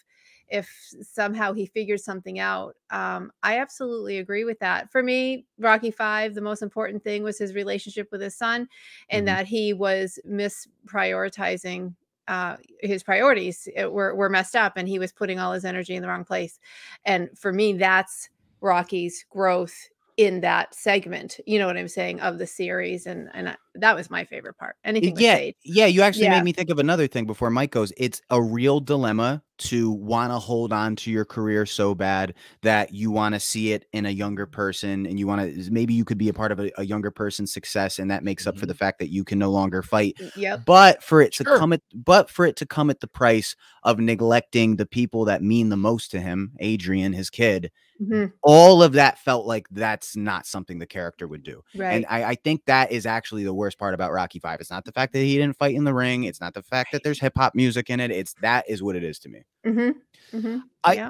if 0.50 0.70
somehow 1.02 1.54
he 1.54 1.66
figures 1.66 2.04
something 2.04 2.40
out. 2.40 2.76
Um, 2.92 3.32
I 3.44 3.60
absolutely 3.60 4.20
agree 4.20 4.44
with 4.44 4.60
that. 4.60 4.92
For 4.92 5.02
me, 5.04 5.46
Rocky 5.60 5.92
Five, 5.92 6.36
the 6.36 6.42
most 6.42 6.62
important 6.62 7.04
thing 7.04 7.24
was 7.24 7.38
his 7.38 7.56
relationship 7.56 8.10
with 8.12 8.22
his 8.22 8.36
son, 8.38 8.68
and 9.10 9.26
Mhm. 9.26 9.26
that 9.28 9.48
he 9.48 9.74
was 9.74 10.20
misprioritizing 10.28 11.96
uh, 12.28 12.58
his 12.82 13.04
priorities 13.04 13.68
uh, 13.80 13.90
were 13.90 14.16
were 14.16 14.30
messed 14.30 14.56
up, 14.56 14.74
and 14.78 14.88
he 14.88 14.98
was 14.98 15.12
putting 15.12 15.40
all 15.40 15.54
his 15.54 15.64
energy 15.66 15.96
in 15.96 16.02
the 16.02 16.08
wrong 16.08 16.26
place. 16.26 16.60
And 17.06 17.30
for 17.38 17.54
me, 17.54 17.74
that's 17.74 18.30
Rocky's 18.62 19.24
growth 19.30 19.76
in 20.18 20.42
that 20.42 20.74
segment. 20.74 21.40
You 21.46 21.60
know 21.60 21.68
what 21.68 21.78
I'm 21.78 21.88
saying 21.88 22.22
of 22.22 22.40
the 22.40 22.48
series, 22.48 23.06
and 23.06 23.30
and 23.36 23.50
I, 23.50 23.56
that 23.80 23.96
was 23.96 24.10
my 24.10 24.24
favorite 24.26 24.58
part. 24.58 24.76
Anything 24.84 25.14
with 25.14 25.22
yeah, 25.22 25.36
Sage. 25.36 25.56
yeah. 25.64 25.86
You 25.86 26.02
actually 26.02 26.24
Yeah. 26.26 26.38
made 26.38 26.44
me 26.44 26.52
think 26.54 26.70
of 26.70 26.80
another 26.80 27.08
thing 27.08 27.26
before 27.26 27.50
Mike 27.50 27.72
goes. 27.72 27.92
It's 27.98 28.22
a 28.30 28.42
real 28.42 28.80
dilemma 28.80 29.42
to 29.58 29.90
want 29.92 30.34
to 30.34 30.38
hold 30.38 30.74
on 30.74 30.98
to 30.98 31.10
your 31.10 31.24
career 31.24 31.66
so 31.66 31.96
bad 31.96 32.34
that 32.62 32.94
you 32.94 33.10
want 33.10 33.34
to 33.36 33.40
see 33.40 33.72
it 33.72 33.86
in 33.94 34.06
a 34.06 34.10
younger 34.10 34.46
person, 34.46 35.06
and 35.06 35.18
you 35.18 35.26
want 35.28 35.42
to 35.42 35.72
maybe 35.72 35.94
you 35.94 36.04
could 36.04 36.18
be 36.18 36.28
a 36.28 36.34
part 36.34 36.52
of 36.52 36.60
a, 36.60 36.72
a 36.78 36.86
younger 36.86 37.10
person's 37.10 37.54
success, 37.54 37.98
and 38.00 38.12
that 38.12 38.22
makes 38.24 38.46
up 38.48 38.58
for 38.58 38.66
the 38.66 38.74
fact 38.74 39.00
that 39.00 39.10
you 39.10 39.24
can 39.24 39.40
no 39.40 39.50
longer 39.50 39.82
fight. 39.82 40.20
Yep. 40.36 40.64
But 40.66 41.02
for 41.04 41.22
it 41.22 41.32
to 41.34 41.46
Sure. 41.46 41.58
come 41.58 41.72
at, 41.72 41.82
but 41.94 42.30
for 42.30 42.46
it 42.46 42.58
to 42.58 42.66
come 42.66 42.90
at 42.90 43.00
the 43.00 43.08
price 43.08 43.56
of 43.84 43.98
neglecting 44.00 44.76
the 44.76 44.86
people 44.86 45.24
that 45.26 45.42
mean 45.42 45.70
the 45.70 45.78
most 45.78 46.12
to 46.12 46.20
him, 46.20 46.52
Adrian, 46.60 47.14
his 47.14 47.30
kid, 47.30 47.72
Mhm. 48.02 48.34
all 48.44 48.84
of 48.84 48.92
that 48.92 49.20
felt 49.20 49.46
like 49.46 49.68
that's 49.72 50.18
not 50.18 50.46
something 50.46 50.80
the 50.80 50.86
character 50.86 51.30
would 51.30 51.44
do. 51.44 51.64
Right. 51.78 51.94
And 51.94 52.06
I, 52.10 52.24
I 52.32 52.36
think 52.36 52.66
that 52.66 52.92
is 52.92 53.06
actually 53.06 53.46
the 53.46 53.54
worst 53.54 53.65
part 53.74 53.96
about 53.96 54.12
Rocky 54.12 54.38
Five. 54.38 54.62
It's 54.62 54.70
not 54.70 54.86
the 54.86 54.92
fact 54.92 55.14
that 55.14 55.20
he 55.20 55.38
didn't 55.38 55.58
fight 55.58 55.74
in 55.74 55.84
the 55.86 55.94
ring. 55.94 56.26
It's 56.26 56.40
not 56.40 56.54
the 56.54 56.62
fact 56.62 56.92
that 56.92 57.02
there's 57.04 57.20
hip 57.20 57.34
hop 57.36 57.56
music 57.56 57.90
in 57.90 58.00
it. 58.00 58.12
It's 58.12 58.34
that 58.42 58.70
is 58.70 58.84
what 58.84 58.96
it 58.96 59.04
is 59.04 59.18
to 59.20 59.30
me. 59.30 59.42
hmm 59.64 59.90
hmm 60.32 60.58
I- 60.84 60.94
yeah. 60.94 61.10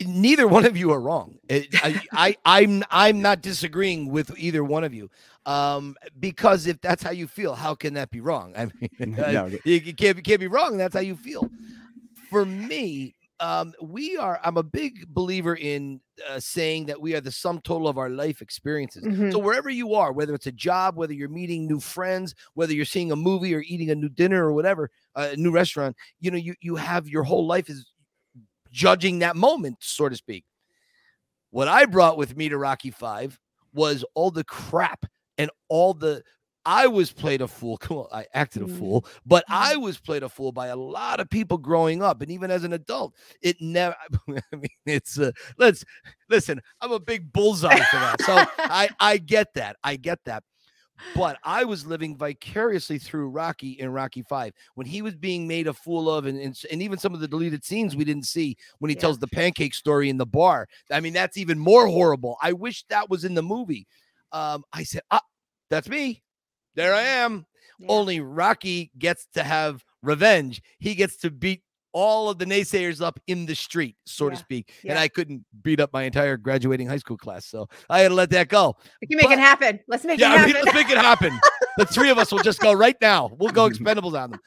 Neither 0.00 0.46
one 0.46 0.64
of 0.64 0.76
you 0.76 0.92
are 0.92 1.00
wrong. 1.00 1.38
It- 1.48 1.68
I, 1.84 2.00
I, 2.12 2.36
I'm, 2.44 2.84
I'm 2.90 3.20
not 3.20 3.42
disagreeing 3.42 4.10
with 4.10 4.32
either 4.38 4.62
one 4.62 4.84
of 4.84 4.94
you, 4.94 5.10
um, 5.44 5.96
because 6.20 6.66
if 6.68 6.80
that's 6.80 7.02
how 7.02 7.10
you 7.10 7.26
feel, 7.26 7.54
how 7.54 7.74
can 7.74 7.94
that 7.94 8.10
be 8.10 8.20
wrong? 8.20 8.54
I 8.56 8.66
mean, 8.66 8.90
No, 9.16 9.46
you, 9.64 9.74
you 9.74 9.92
can't, 9.94 10.16
you 10.16 10.22
can't 10.22 10.38
be 10.40 10.46
wrong. 10.46 10.76
That's 10.76 10.94
how 10.94 11.00
you 11.00 11.16
feel. 11.16 11.48
For 12.30 12.44
me, 12.46 13.14
um, 13.42 13.74
we 13.82 14.16
are. 14.16 14.40
I'm 14.44 14.56
a 14.56 14.62
big 14.62 15.08
believer 15.08 15.56
in 15.56 16.00
uh, 16.30 16.38
saying 16.38 16.86
that 16.86 17.00
we 17.00 17.14
are 17.16 17.20
the 17.20 17.32
sum 17.32 17.60
total 17.62 17.88
of 17.88 17.98
our 17.98 18.08
life 18.08 18.40
experiences. 18.40 19.02
Mhm. 19.02 19.32
So 19.32 19.40
wherever 19.40 19.68
you 19.68 19.94
are, 19.94 20.12
whether 20.12 20.32
it's 20.32 20.46
a 20.46 20.52
job, 20.52 20.96
whether 20.96 21.12
you're 21.12 21.28
meeting 21.28 21.66
new 21.66 21.80
friends, 21.80 22.36
whether 22.54 22.72
you're 22.72 22.84
seeing 22.84 23.10
a 23.10 23.16
movie 23.16 23.52
or 23.52 23.64
eating 23.66 23.90
a 23.90 23.96
new 23.96 24.08
dinner 24.08 24.46
or 24.46 24.52
whatever, 24.52 24.90
uh, 25.16 25.30
a 25.32 25.36
new 25.36 25.50
restaurant, 25.50 25.96
you 26.20 26.30
know, 26.30 26.36
you 26.36 26.54
you 26.60 26.76
have 26.76 27.08
your 27.08 27.24
whole 27.24 27.44
life 27.44 27.68
is 27.68 27.84
judging 28.70 29.18
that 29.18 29.34
moment, 29.34 29.78
so 29.80 30.08
to 30.08 30.14
speak. 30.14 30.44
What 31.50 31.66
I 31.66 31.84
brought 31.86 32.16
with 32.16 32.36
me 32.36 32.48
to 32.48 32.56
Rocky 32.58 32.92
Five 32.92 33.40
was 33.74 34.04
all 34.14 34.30
the 34.30 34.44
crap 34.44 35.04
and 35.36 35.50
all 35.68 35.94
the 35.94 36.22
I 36.64 36.86
was 36.86 37.12
played 37.12 37.40
a 37.42 37.48
fool. 37.48 37.76
Come 37.78 38.06
I 38.12 38.26
acted 38.34 38.62
a 38.62 38.66
Mhm. 38.66 38.78
fool, 38.78 39.06
but 39.26 39.44
I 39.48 39.76
was 39.76 39.98
played 39.98 40.22
a 40.22 40.28
fool 40.28 40.52
by 40.52 40.68
a 40.68 40.76
lot 40.76 41.20
of 41.20 41.28
people 41.30 41.58
growing 41.58 42.02
up, 42.02 42.22
and 42.22 42.30
even 42.30 42.50
as 42.50 42.64
an 42.64 42.72
adult, 42.72 43.14
it 43.42 43.56
never. 43.60 43.96
I 44.28 44.56
mean, 44.56 44.68
it's 44.86 45.18
uh, 45.18 45.32
let's 45.58 45.84
listen. 46.28 46.60
I'm 46.80 46.92
a 46.92 47.00
big 47.00 47.32
bullseye 47.32 47.84
for 47.84 47.98
that, 48.00 48.20
so 48.20 48.46
I 48.68 48.90
I 49.00 49.18
get 49.18 49.54
that. 49.54 49.76
I 49.84 49.96
get 49.96 50.20
that. 50.24 50.44
But 51.14 51.38
I 51.44 51.64
was 51.64 51.86
living 51.86 52.16
vicariously 52.16 52.98
through 52.98 53.28
Rocky 53.30 53.72
in 53.72 53.90
Rocky 53.90 54.22
Five 54.22 54.54
when 54.76 54.86
he 54.86 55.02
was 55.02 55.14
being 55.14 55.46
made 55.46 55.66
a 55.66 55.74
fool 55.74 56.10
of, 56.10 56.24
and, 56.26 56.38
and, 56.40 56.58
and 56.70 56.82
even 56.82 56.98
some 56.98 57.12
of 57.12 57.20
the 57.20 57.28
deleted 57.28 57.64
scenes 57.64 57.94
we 57.96 58.04
didn't 58.04 58.24
see 58.26 58.56
when 58.78 58.88
he 58.88 58.96
Yeah. 58.96 59.00
tells 59.02 59.18
the 59.18 59.28
pancake 59.28 59.74
story 59.74 60.08
in 60.08 60.16
the 60.16 60.24
bar. 60.26 60.68
I 60.90 61.00
mean, 61.00 61.12
that's 61.12 61.36
even 61.36 61.58
more 61.58 61.86
horrible. 61.86 62.38
I 62.42 62.52
wish 62.54 62.84
that 62.88 63.10
was 63.10 63.24
in 63.24 63.34
the 63.34 63.42
movie. 63.42 63.86
Um, 64.32 64.64
I 64.72 64.84
said, 64.84 65.02
ah, 65.10 65.20
that's 65.68 65.88
me. 65.88 66.22
There 66.74 66.94
I 66.94 67.02
am. 67.02 67.46
Yeah. 67.78 67.86
Only 67.90 68.20
Rocky 68.20 68.90
gets 68.98 69.26
to 69.34 69.42
have 69.42 69.84
revenge. 70.02 70.62
He 70.78 70.94
gets 70.94 71.16
to 71.18 71.30
beat 71.30 71.62
all 71.94 72.30
of 72.30 72.38
the 72.38 72.46
naysayers 72.46 73.02
up 73.02 73.20
in 73.26 73.44
the 73.44 73.54
street, 73.54 73.96
so 74.06 74.30
to 74.30 74.34
Yeah. 74.34 74.40
speak. 74.40 74.72
And 74.88 74.98
I 74.98 75.08
couldn't 75.08 75.44
beat 75.62 75.78
up 75.78 75.92
my 75.92 76.04
entire 76.04 76.38
graduating 76.38 76.86
high 76.88 76.96
school 76.96 77.18
class. 77.18 77.44
So 77.44 77.68
I 77.90 78.00
had 78.00 78.08
to 78.08 78.14
let 78.14 78.30
that 78.30 78.48
go. 78.48 78.76
We 79.02 79.08
can 79.08 79.16
make 79.18 79.26
but- 79.26 79.32
it 79.34 79.38
happen. 79.38 79.80
Let's 79.88 80.04
make 80.04 80.18
Yeah, 80.18 80.32
it 80.34 80.38
I 80.38 80.46
mean, 80.46 80.54
happen. 80.54 80.62
let's 80.64 80.74
make 80.74 80.90
it 80.90 80.96
happen. 80.98 81.38
the 81.76 81.84
three 81.86 82.08
of 82.10 82.16
us 82.18 82.32
will 82.32 82.38
just 82.42 82.60
go 82.60 82.72
right 82.72 82.96
now. 83.02 83.30
We'll 83.38 83.52
go 83.52 83.68
expendables 83.68 84.18
on 84.18 84.30
them. 84.30 84.40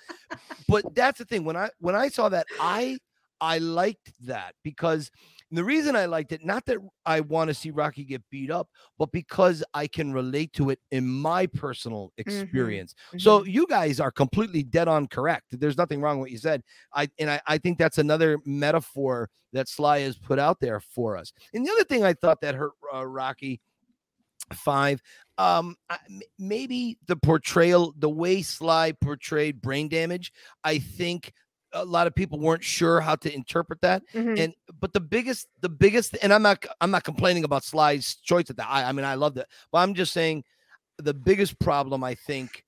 But 0.68 0.96
that's 0.96 1.20
the 1.20 1.26
thing. 1.26 1.44
When 1.44 1.56
I 1.56 1.70
when 1.80 1.94
I 1.96 2.08
saw 2.10 2.30
that, 2.30 2.48
I 2.60 2.98
I 3.42 3.60
liked 3.60 4.12
that 4.22 4.56
because 4.64 5.12
And 5.52 5.58
the 5.58 5.64
reason 5.64 5.96
I 5.96 6.06
liked 6.06 6.32
it, 6.32 6.44
not 6.44 6.66
that 6.66 6.80
I 7.06 7.22
want 7.22 7.50
to 7.50 7.54
see 7.54 7.70
Rocky 7.72 8.04
get 8.04 8.24
beat 8.32 8.50
up, 8.50 8.68
but 8.98 9.12
because 9.12 9.64
I 9.74 9.88
can 9.88 10.12
relate 10.12 10.52
to 10.54 10.72
it 10.72 10.80
in 10.92 11.08
my 11.08 11.46
personal 11.46 12.12
experience. 12.18 12.96
So 13.18 13.42
Mhm. 13.42 13.54
you 13.54 13.68
guys 13.68 14.00
are 14.00 14.12
completely 14.12 14.64
dead 14.64 14.88
on 14.88 15.08
correct. 15.08 15.60
There's 15.60 15.78
nothing 15.78 16.02
wrong 16.02 16.18
with 16.18 16.26
what 16.26 16.32
you 16.32 16.40
said. 16.40 16.64
I 16.94 17.10
and 17.20 17.30
I, 17.30 17.40
I 17.46 17.58
think 17.60 17.78
that's 17.78 18.00
another 18.00 18.40
metaphor 18.46 19.30
that 19.54 19.70
Sly 19.70 20.00
has 20.00 20.18
put 20.18 20.40
out 20.40 20.60
there 20.60 20.80
for 20.80 21.16
us. 21.16 21.32
And 21.54 21.66
the 21.66 21.72
other 21.72 21.84
thing 21.86 22.04
I 22.04 22.14
thought 22.14 22.42
that 22.42 22.56
hurt 22.56 22.74
uh, 22.94 23.06
Rocky 23.06 23.62
Five, 24.54 25.02
um, 25.40 25.76
maybe 26.38 26.98
the 27.08 27.16
portrayal, 27.16 27.94
the 27.98 28.10
way 28.10 28.42
Sly 28.44 28.92
portrayed 28.94 29.62
brain 29.62 29.90
damage. 29.90 30.32
I 30.64 30.78
think 30.80 31.34
a 31.76 31.86
lot 31.86 32.08
of 32.08 32.16
people 32.16 32.40
weren't 32.40 32.64
sure 32.64 33.00
how 33.02 33.16
to 33.16 33.34
interpret 33.34 33.80
that 33.82 34.02
Mhm. 34.14 34.40
and 34.40 34.54
but 34.80 34.94
the 34.94 35.00
biggest 35.00 35.48
the 35.62 35.70
biggest 35.70 36.18
and 36.24 36.34
i'm 36.34 36.42
not 36.42 36.66
i'm 36.82 36.90
not 36.92 37.04
complaining 37.04 37.44
about 37.44 37.64
sly's 37.64 38.16
choice 38.24 38.50
at 38.50 38.58
that 38.58 38.68
i, 38.70 38.84
I 38.86 38.92
mean 38.92 39.06
i 39.06 39.14
loved 39.16 39.38
it 39.38 39.46
but 39.72 39.80
i'm 39.80 39.94
just 39.94 40.14
saying 40.14 40.44
the 40.98 41.14
biggest 41.14 41.60
problem 41.60 42.04
i 42.04 42.16
think 42.16 42.64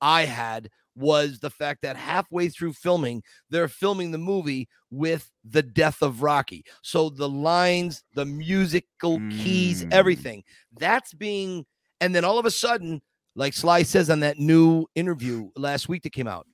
i 0.00 0.24
had 0.24 0.70
was 0.94 1.38
the 1.40 1.50
fact 1.50 1.80
that 1.82 1.96
halfway 1.96 2.48
through 2.48 2.72
filming 2.74 3.22
they're 3.50 3.66
filming 3.68 4.10
the 4.12 4.18
movie 4.18 4.68
with 4.90 5.30
the 5.44 5.62
death 5.62 6.02
of 6.02 6.22
rocky 6.22 6.64
so 6.82 7.08
the 7.10 7.28
lines 7.28 8.04
the 8.14 8.24
musical 8.26 9.18
keys 9.30 9.84
Mm. 9.84 9.92
everything 9.92 10.44
that's 10.78 11.12
being 11.14 11.64
and 12.00 12.14
then 12.14 12.24
all 12.24 12.38
of 12.38 12.46
a 12.46 12.50
sudden 12.50 13.00
like 13.34 13.54
sly 13.54 13.82
says 13.82 14.10
on 14.10 14.20
that 14.20 14.38
new 14.38 14.86
interview 14.94 15.50
last 15.56 15.88
week 15.88 16.02
that 16.02 16.12
came 16.12 16.28
out 16.28 16.46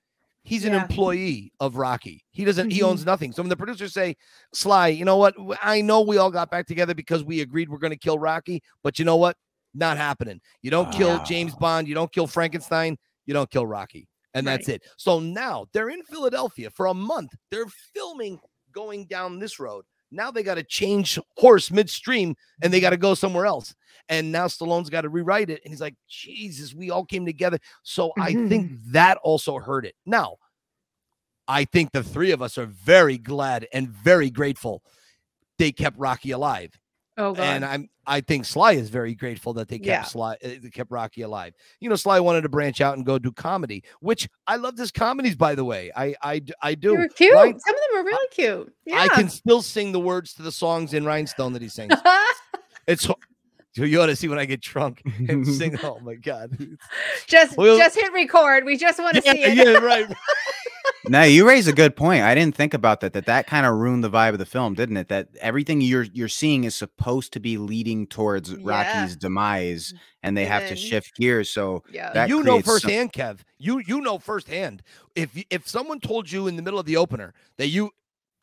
he's 0.48 0.64
an 0.64 0.74
employee 0.74 1.52
of 1.60 1.76
Rocky. 1.76 2.24
He 2.30 2.44
doesn't. 2.44 2.70
He 2.70 2.80
Mhm. 2.80 2.84
owns 2.84 3.04
nothing. 3.04 3.32
So 3.32 3.42
when 3.42 3.48
the 3.48 3.56
producers 3.56 3.92
say, 3.92 4.16
"Sly, 4.54 4.88
you 4.88 5.04
know 5.04 5.16
what? 5.16 5.34
I 5.62 5.80
know 5.80 6.00
we 6.00 6.16
all 6.16 6.30
got 6.30 6.50
back 6.50 6.66
together 6.66 6.94
because 6.94 7.22
we 7.22 7.40
agreed 7.40 7.68
we're 7.68 7.78
going 7.78 7.92
to 7.92 7.96
kill 7.98 8.18
Rocky, 8.18 8.62
but 8.82 8.98
you 8.98 9.04
know 9.04 9.16
what? 9.16 9.36
Not 9.74 9.96
happening. 9.98 10.40
You 10.62 10.70
don't 10.70 10.90
kill 10.90 11.18
James 11.20 11.54
Bond. 11.54 11.86
You 11.86 11.94
don't 11.94 12.10
kill 12.12 12.26
Frankenstein. 12.26 12.96
You 13.26 13.34
don't 13.34 13.50
kill 13.50 13.66
Rocky, 13.66 14.08
and 14.34 14.46
that's 14.46 14.68
it. 14.68 14.82
So 14.96 15.20
now 15.20 15.66
they're 15.72 15.90
in 15.90 16.02
Philadelphia 16.04 16.70
for 16.70 16.86
a 16.86 16.94
month. 16.94 17.34
They're 17.50 17.66
filming 17.94 18.40
going 18.72 19.06
down 19.06 19.38
this 19.38 19.58
road. 19.58 19.84
Now 20.10 20.30
they 20.30 20.42
got 20.42 20.54
to 20.54 20.62
change 20.62 21.18
horse 21.36 21.70
midstream 21.70 22.36
and 22.62 22.72
they 22.72 22.80
got 22.80 22.90
to 22.90 22.96
go 22.96 23.14
somewhere 23.14 23.46
else. 23.46 23.74
And 24.08 24.32
now 24.32 24.46
Stallone's 24.46 24.88
got 24.88 25.02
to 25.02 25.10
rewrite 25.10 25.50
it. 25.50 25.60
And 25.64 25.72
he's 25.72 25.80
like, 25.80 25.94
Jesus, 26.08 26.74
we 26.74 26.90
all 26.90 27.04
came 27.04 27.26
together. 27.26 27.58
So 27.82 28.12
I 28.18 28.32
think 28.32 28.72
that 28.92 29.18
also 29.22 29.58
hurt 29.58 29.84
it. 29.84 29.94
Now, 30.06 30.36
I 31.46 31.64
think 31.64 31.92
the 31.92 32.02
three 32.02 32.30
of 32.30 32.42
us 32.42 32.58
are 32.58 32.66
very 32.66 33.18
glad 33.18 33.66
and 33.72 33.88
very 33.88 34.30
grateful 34.30 34.82
they 35.58 35.72
kept 35.72 35.98
Rocky 35.98 36.30
alive. 36.30 36.78
Oh 37.18 37.34
god. 37.34 37.42
And 37.42 37.64
I'm 37.64 37.90
I 38.06 38.22
think 38.22 38.46
Sly 38.46 38.72
is 38.72 38.88
very 38.88 39.14
grateful 39.14 39.52
that 39.54 39.68
they 39.68 39.76
kept 39.78 39.86
Yeah. 39.86 40.02
Sly 40.04 40.32
uh, 40.42 40.48
they 40.62 40.70
kept 40.72 40.90
Rocky 40.90 41.20
alive. 41.20 41.52
You 41.80 41.90
know, 41.90 41.96
Sly 41.96 42.20
wanted 42.20 42.40
to 42.42 42.48
branch 42.48 42.80
out 42.80 42.96
and 42.96 43.04
go 43.04 43.18
do 43.18 43.30
comedy, 43.32 43.84
which 44.00 44.26
I 44.46 44.56
love 44.56 44.78
his 44.78 44.90
comedies, 44.90 45.36
by 45.36 45.54
the 45.54 45.64
way. 45.64 45.90
I 45.94 46.14
I, 46.22 46.40
they 46.64 46.74
do. 46.76 46.92
They 46.92 46.96
were 46.96 47.08
cute. 47.08 47.34
Rhin- 47.34 47.60
Some 47.60 47.74
of 47.74 47.80
them 47.90 48.00
are 48.00 48.04
really 48.04 48.28
cute. 48.30 48.72
Yeah. 48.86 49.00
I 49.02 49.08
can 49.08 49.28
still 49.28 49.60
sing 49.60 49.92
the 49.92 50.00
words 50.00 50.32
to 50.34 50.42
the 50.42 50.52
songs 50.52 50.94
in 50.94 51.04
Rhinestone 51.04 51.52
that 51.52 51.60
he 51.62 51.68
sings. 51.68 51.92
It's 52.86 53.06
you 53.76 54.00
ought 54.00 54.06
to 54.06 54.16
see 54.16 54.26
when 54.28 54.38
I 54.38 54.44
get 54.46 54.60
drunk 54.62 55.02
and 55.28 55.46
sing. 55.46 55.78
Oh 55.84 56.00
my 56.00 56.14
god. 56.14 56.56
just 57.26 57.56
Well- 57.58 57.76
just 57.76 57.94
hit 57.96 58.10
record. 58.14 58.64
We 58.64 58.76
just 58.78 58.98
want 58.98 59.16
to 59.16 59.22
Yeah, 59.24 59.32
see 59.32 59.42
it. 59.42 59.54
yeah, 59.56 59.72
right. 59.78 60.06
No, 61.06 61.22
you 61.22 61.46
raise 61.46 61.66
a 61.68 61.72
good 61.72 61.94
point. 61.96 62.22
I 62.22 62.34
didn't 62.34 62.56
think 62.56 62.74
about 62.74 63.00
that. 63.00 63.12
That 63.12 63.26
that 63.26 63.46
kind 63.46 63.64
of 63.66 63.74
ruined 63.76 64.02
the 64.02 64.10
vibe 64.10 64.32
of 64.32 64.38
the 64.38 64.46
film, 64.46 64.74
didn't 64.74 64.96
it? 64.96 65.08
That 65.08 65.28
everything 65.40 65.80
you're 65.80 66.02
you're 66.02 66.28
seeing 66.28 66.64
is 66.64 66.74
supposed 66.74 67.32
to 67.34 67.40
be 67.40 67.56
leading 67.56 68.06
towards 68.06 68.50
Yeah. 68.52 68.58
Rocky's 68.62 69.16
demise, 69.16 69.94
and 70.22 70.36
they 70.36 70.44
And 70.44 70.52
have 70.52 70.68
to 70.68 70.76
shift 70.76 71.16
gears. 71.16 71.50
So 71.50 71.84
Yeah. 71.90 72.12
that 72.12 72.28
you 72.28 72.42
know 72.42 72.52
creates 72.60 72.66
some- 72.66 72.74
firsthand, 72.74 73.12
Kev. 73.12 73.38
You 73.58 73.78
you 73.86 74.00
know 74.00 74.18
firsthand. 74.18 74.82
If 75.14 75.30
if 75.50 75.68
someone 75.68 76.00
told 76.00 76.30
you 76.30 76.46
in 76.48 76.56
the 76.56 76.62
middle 76.62 76.80
of 76.80 76.86
the 76.86 76.96
opener 76.96 77.32
that 77.58 77.68
you 77.68 77.90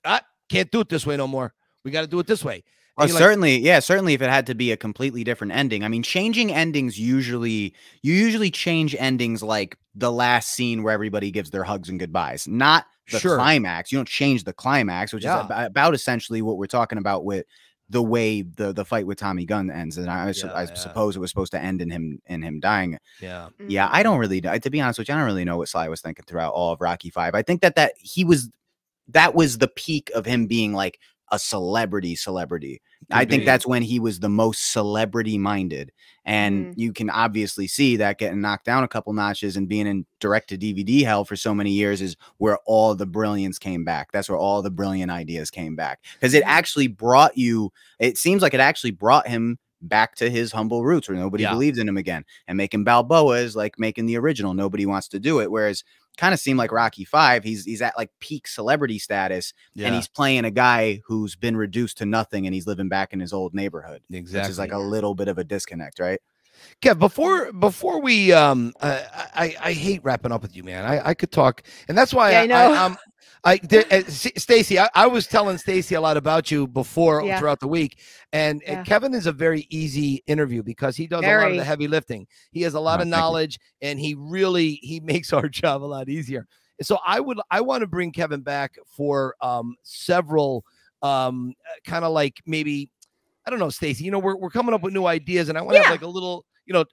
ah, 0.05 0.21
can't 0.49 0.71
do 0.71 0.79
it 0.79 0.89
this 0.89 1.05
way 1.05 1.17
no 1.17 1.27
more, 1.27 1.53
we 1.83 1.91
got 1.91 2.01
to 2.01 2.07
do 2.07 2.19
it 2.19 2.27
this 2.27 2.43
way. 2.43 2.63
Oh, 2.97 3.03
And 3.03 3.11
like, 3.13 3.19
certainly, 3.19 3.57
yeah, 3.57 3.79
certainly. 3.79 4.13
If 4.13 4.21
it 4.21 4.29
had 4.29 4.45
to 4.47 4.55
be 4.55 4.71
a 4.71 4.77
completely 4.77 5.23
different 5.25 5.51
ending, 5.53 5.83
I 5.83 5.89
mean, 5.89 6.01
changing 6.03 6.53
endings 6.53 6.97
usually 6.97 7.73
you 8.01 8.13
usually 8.13 8.49
change 8.51 8.95
endings 8.97 9.43
like 9.43 9.77
the 9.95 10.11
last 10.11 10.53
scene 10.53 10.81
where 10.81 10.93
everybody 10.93 11.29
gives 11.31 11.49
their 11.49 11.63
hugs 11.65 11.89
and 11.89 11.99
goodbyes, 11.99 12.47
not 12.47 12.85
the 13.11 13.19
Sure. 13.19 13.35
climax. 13.37 13.91
You 13.91 13.97
don't 13.97 14.07
change 14.07 14.45
the 14.45 14.53
climax, 14.53 15.11
which 15.13 15.25
Yeah. 15.25 15.43
is 15.45 15.51
ab- 15.51 15.67
about 15.71 15.93
essentially 15.93 16.41
what 16.41 16.57
we're 16.57 16.67
talking 16.67 16.97
about 16.97 17.25
with 17.25 17.45
the 17.89 18.01
way 18.01 18.41
the 18.41 18.73
the 18.73 18.85
fight 18.85 19.05
with 19.05 19.19
Tommy 19.19 19.45
Gunn 19.45 19.69
ends. 19.69 19.97
And 19.97 20.09
I, 20.09 20.31
su- 20.31 20.47
I 20.47 20.63
yeah. 20.63 20.73
suppose 20.73 21.15
it 21.15 21.19
was 21.19 21.29
supposed 21.29 21.51
to 21.51 21.59
end 21.61 21.81
in 21.81 21.89
him 21.89 22.19
in 22.27 22.41
him 22.41 22.59
dying. 22.61 22.97
yeah. 23.21 23.49
Yeah, 23.67 23.89
I 23.91 24.03
don't 24.03 24.17
mm. 24.17 24.21
really 24.21 24.39
know. 24.41 24.57
To 24.57 24.69
be 24.69 24.79
honest 24.79 24.99
with 24.99 25.09
you, 25.09 25.15
I 25.15 25.17
don't 25.17 25.25
really 25.27 25.45
know 25.45 25.57
what 25.57 25.67
Sly 25.67 25.89
was 25.89 25.99
thinking 26.01 26.23
throughout 26.25 26.53
all 26.53 26.71
of 26.71 26.79
Rocky 26.81 27.09
Five. 27.09 27.35
I 27.35 27.41
think 27.41 27.61
that 27.61 27.75
that 27.75 27.91
he 27.97 28.23
was 28.23 28.49
that 29.09 29.35
was 29.35 29.57
the 29.59 29.67
peak 29.67 30.09
of 30.15 30.25
him 30.25 30.47
being 30.47 30.73
like 30.73 30.97
a 31.31 31.39
celebrity 31.39 32.15
celebrity. 32.15 32.81
I 33.11 33.25
think 33.25 33.41
be. 33.41 33.45
that's 33.45 33.67
when 33.67 33.81
he 33.83 33.99
was 33.99 34.19
the 34.19 34.29
most 34.29 34.71
celebrity 34.71 35.37
minded. 35.37 35.91
And 36.23 36.67
Mhm. 36.67 36.73
you 36.75 36.93
can 36.93 37.09
obviously 37.09 37.67
see 37.67 37.97
that 37.97 38.17
getting 38.17 38.41
knocked 38.41 38.65
down 38.65 38.83
a 38.83 38.87
couple 38.87 39.13
notches 39.13 39.57
and 39.57 39.67
being 39.67 39.85
in 39.87 40.05
direct 40.19 40.49
to 40.49 40.57
DVD 40.57 41.03
hell 41.03 41.23
for 41.25 41.35
so 41.35 41.53
many 41.53 41.71
years 41.71 42.01
is 42.01 42.15
where 42.37 42.57
all 42.65 42.95
the 42.95 43.05
brilliance 43.05 43.59
came 43.59 43.83
back. 43.83 44.11
That's 44.11 44.27
where 44.29 44.37
all 44.37 44.61
the 44.61 44.71
brilliant 44.71 45.11
ideas 45.11 45.51
came 45.51 45.75
back. 45.75 45.99
Because 46.13 46.33
it 46.33 46.43
Mhm. 46.43 46.47
actually 46.47 46.87
brought 46.87 47.37
you, 47.37 47.71
it 47.99 48.17
seems 48.17 48.41
like 48.41 48.53
it 48.53 48.59
actually 48.59 48.91
brought 48.91 49.27
him 49.27 49.59
back 49.81 50.15
to 50.15 50.29
his 50.31 50.51
humble 50.51 50.83
roots 50.83 51.07
where 51.07 51.17
nobody 51.17 51.43
Yeah. 51.43 51.51
believed 51.51 51.77
in 51.77 51.87
him 51.87 51.97
again. 51.97 52.23
And 52.47 52.57
making 52.57 52.85
Balboa 52.85 53.37
is 53.37 53.55
like 53.55 53.77
making 53.77 54.07
the 54.07 54.17
original. 54.17 54.55
Nobody 54.55 54.87
wants 54.87 55.07
to 55.09 55.19
do 55.19 55.39
it. 55.41 55.51
Whereas 55.51 55.83
kind 56.17 56.33
of 56.33 56.39
seemed 56.39 56.57
like 56.57 56.71
Rocky 56.71 57.05
Five, 57.05 57.43
he's 57.43 57.65
he's 57.65 57.81
at 57.81 57.97
like 57.97 58.11
peak 58.19 58.47
celebrity 58.47 58.99
status 58.99 59.53
Yeah. 59.73 59.87
and 59.87 59.95
he's 59.95 60.07
playing 60.07 60.45
a 60.45 60.51
guy 60.51 61.01
who's 61.07 61.35
been 61.35 61.57
reduced 61.57 61.97
to 61.99 62.05
nothing 62.05 62.45
and 62.45 62.53
he's 62.53 62.67
living 62.67 62.89
back 62.89 63.13
in 63.13 63.19
his 63.19 63.33
old 63.33 63.53
neighborhood. 63.53 64.01
exactly. 64.11 64.47
Which 64.47 64.51
is 64.51 64.59
like 64.59 64.71
a 64.71 64.77
little 64.79 65.15
bit 65.15 65.27
of 65.27 65.37
a 65.37 65.43
disconnect, 65.43 65.99
right? 65.99 66.19
Kev, 66.81 66.99
before 66.99 67.51
before 67.53 68.01
we 68.01 68.31
um 68.33 68.73
I, 68.81 69.05
I 69.35 69.55
I 69.69 69.73
hate 69.73 70.01
wrapping 70.03 70.31
up 70.31 70.41
with 70.41 70.55
you, 70.55 70.63
man. 70.63 70.85
I 70.85 71.09
I 71.09 71.13
could 71.13 71.31
talk, 71.31 71.63
and 71.87 71.97
that's 71.97 72.13
why 72.13 72.31
Yeah, 72.31 72.39
I, 72.39 72.41
I 72.41 72.45
know. 72.47 72.71
I 72.73 72.85
um 72.85 72.97
I 73.43 73.57
there, 73.57 73.85
uh, 73.91 74.01
Stacy, 74.07 74.79
I, 74.79 74.89
I 74.95 75.07
was 75.07 75.27
telling 75.27 75.57
Stacy 75.57 75.95
a 75.95 76.01
lot 76.01 76.17
about 76.17 76.49
you 76.51 76.67
before 76.67 77.21
Yeah. 77.23 77.37
throughout 77.37 77.59
the 77.59 77.67
week, 77.67 77.99
and, 78.33 78.61
and 78.63 78.77
Yeah. 78.77 78.83
Kevin 78.83 79.13
is 79.13 79.27
a 79.27 79.31
very 79.31 79.67
easy 79.69 80.23
interview 80.27 80.63
because 80.63 80.95
he 80.97 81.07
does 81.07 81.27
a 81.27 81.31
lot 81.31 81.51
of 81.51 81.57
the 81.57 81.63
heavy 81.63 81.87
lifting. 81.87 82.27
He 82.51 82.61
has 82.63 82.73
a 82.73 82.79
lot 82.79 82.99
Oh, 82.99 83.03
of 83.03 83.07
knowledge, 83.07 83.59
and 83.81 83.99
he 83.99 84.15
really 84.17 84.79
he 84.81 84.99
makes 85.03 85.31
our 85.33 85.47
job 85.49 85.83
a 85.83 85.85
lot 85.85 86.09
easier. 86.09 86.47
So 86.81 86.97
I 87.05 87.19
would 87.19 87.39
I 87.51 87.61
want 87.61 87.81
to 87.81 87.87
bring 87.87 88.11
Kevin 88.11 88.41
back 88.41 88.75
for 88.87 89.35
um 89.41 89.75
several 89.83 90.65
um 91.01 91.53
kind 91.85 92.03
of 92.05 92.11
like 92.13 92.41
maybe 92.45 92.89
I 93.45 93.49
don't 93.51 93.59
know, 93.59 93.69
Stacy. 93.69 94.03
You 94.03 94.11
know, 94.11 94.19
we're 94.19 94.35
we're 94.37 94.49
coming 94.49 94.73
up 94.73 94.81
with 94.81 94.93
new 94.93 95.05
ideas, 95.05 95.49
and 95.49 95.57
I 95.57 95.61
want 95.61 95.75
to 95.75 95.77
Yeah. 95.77 95.79
have 95.79 95.89
like 95.89 96.01
a 96.03 96.07
little 96.07 96.45
you 96.65 96.73
know 96.73 96.85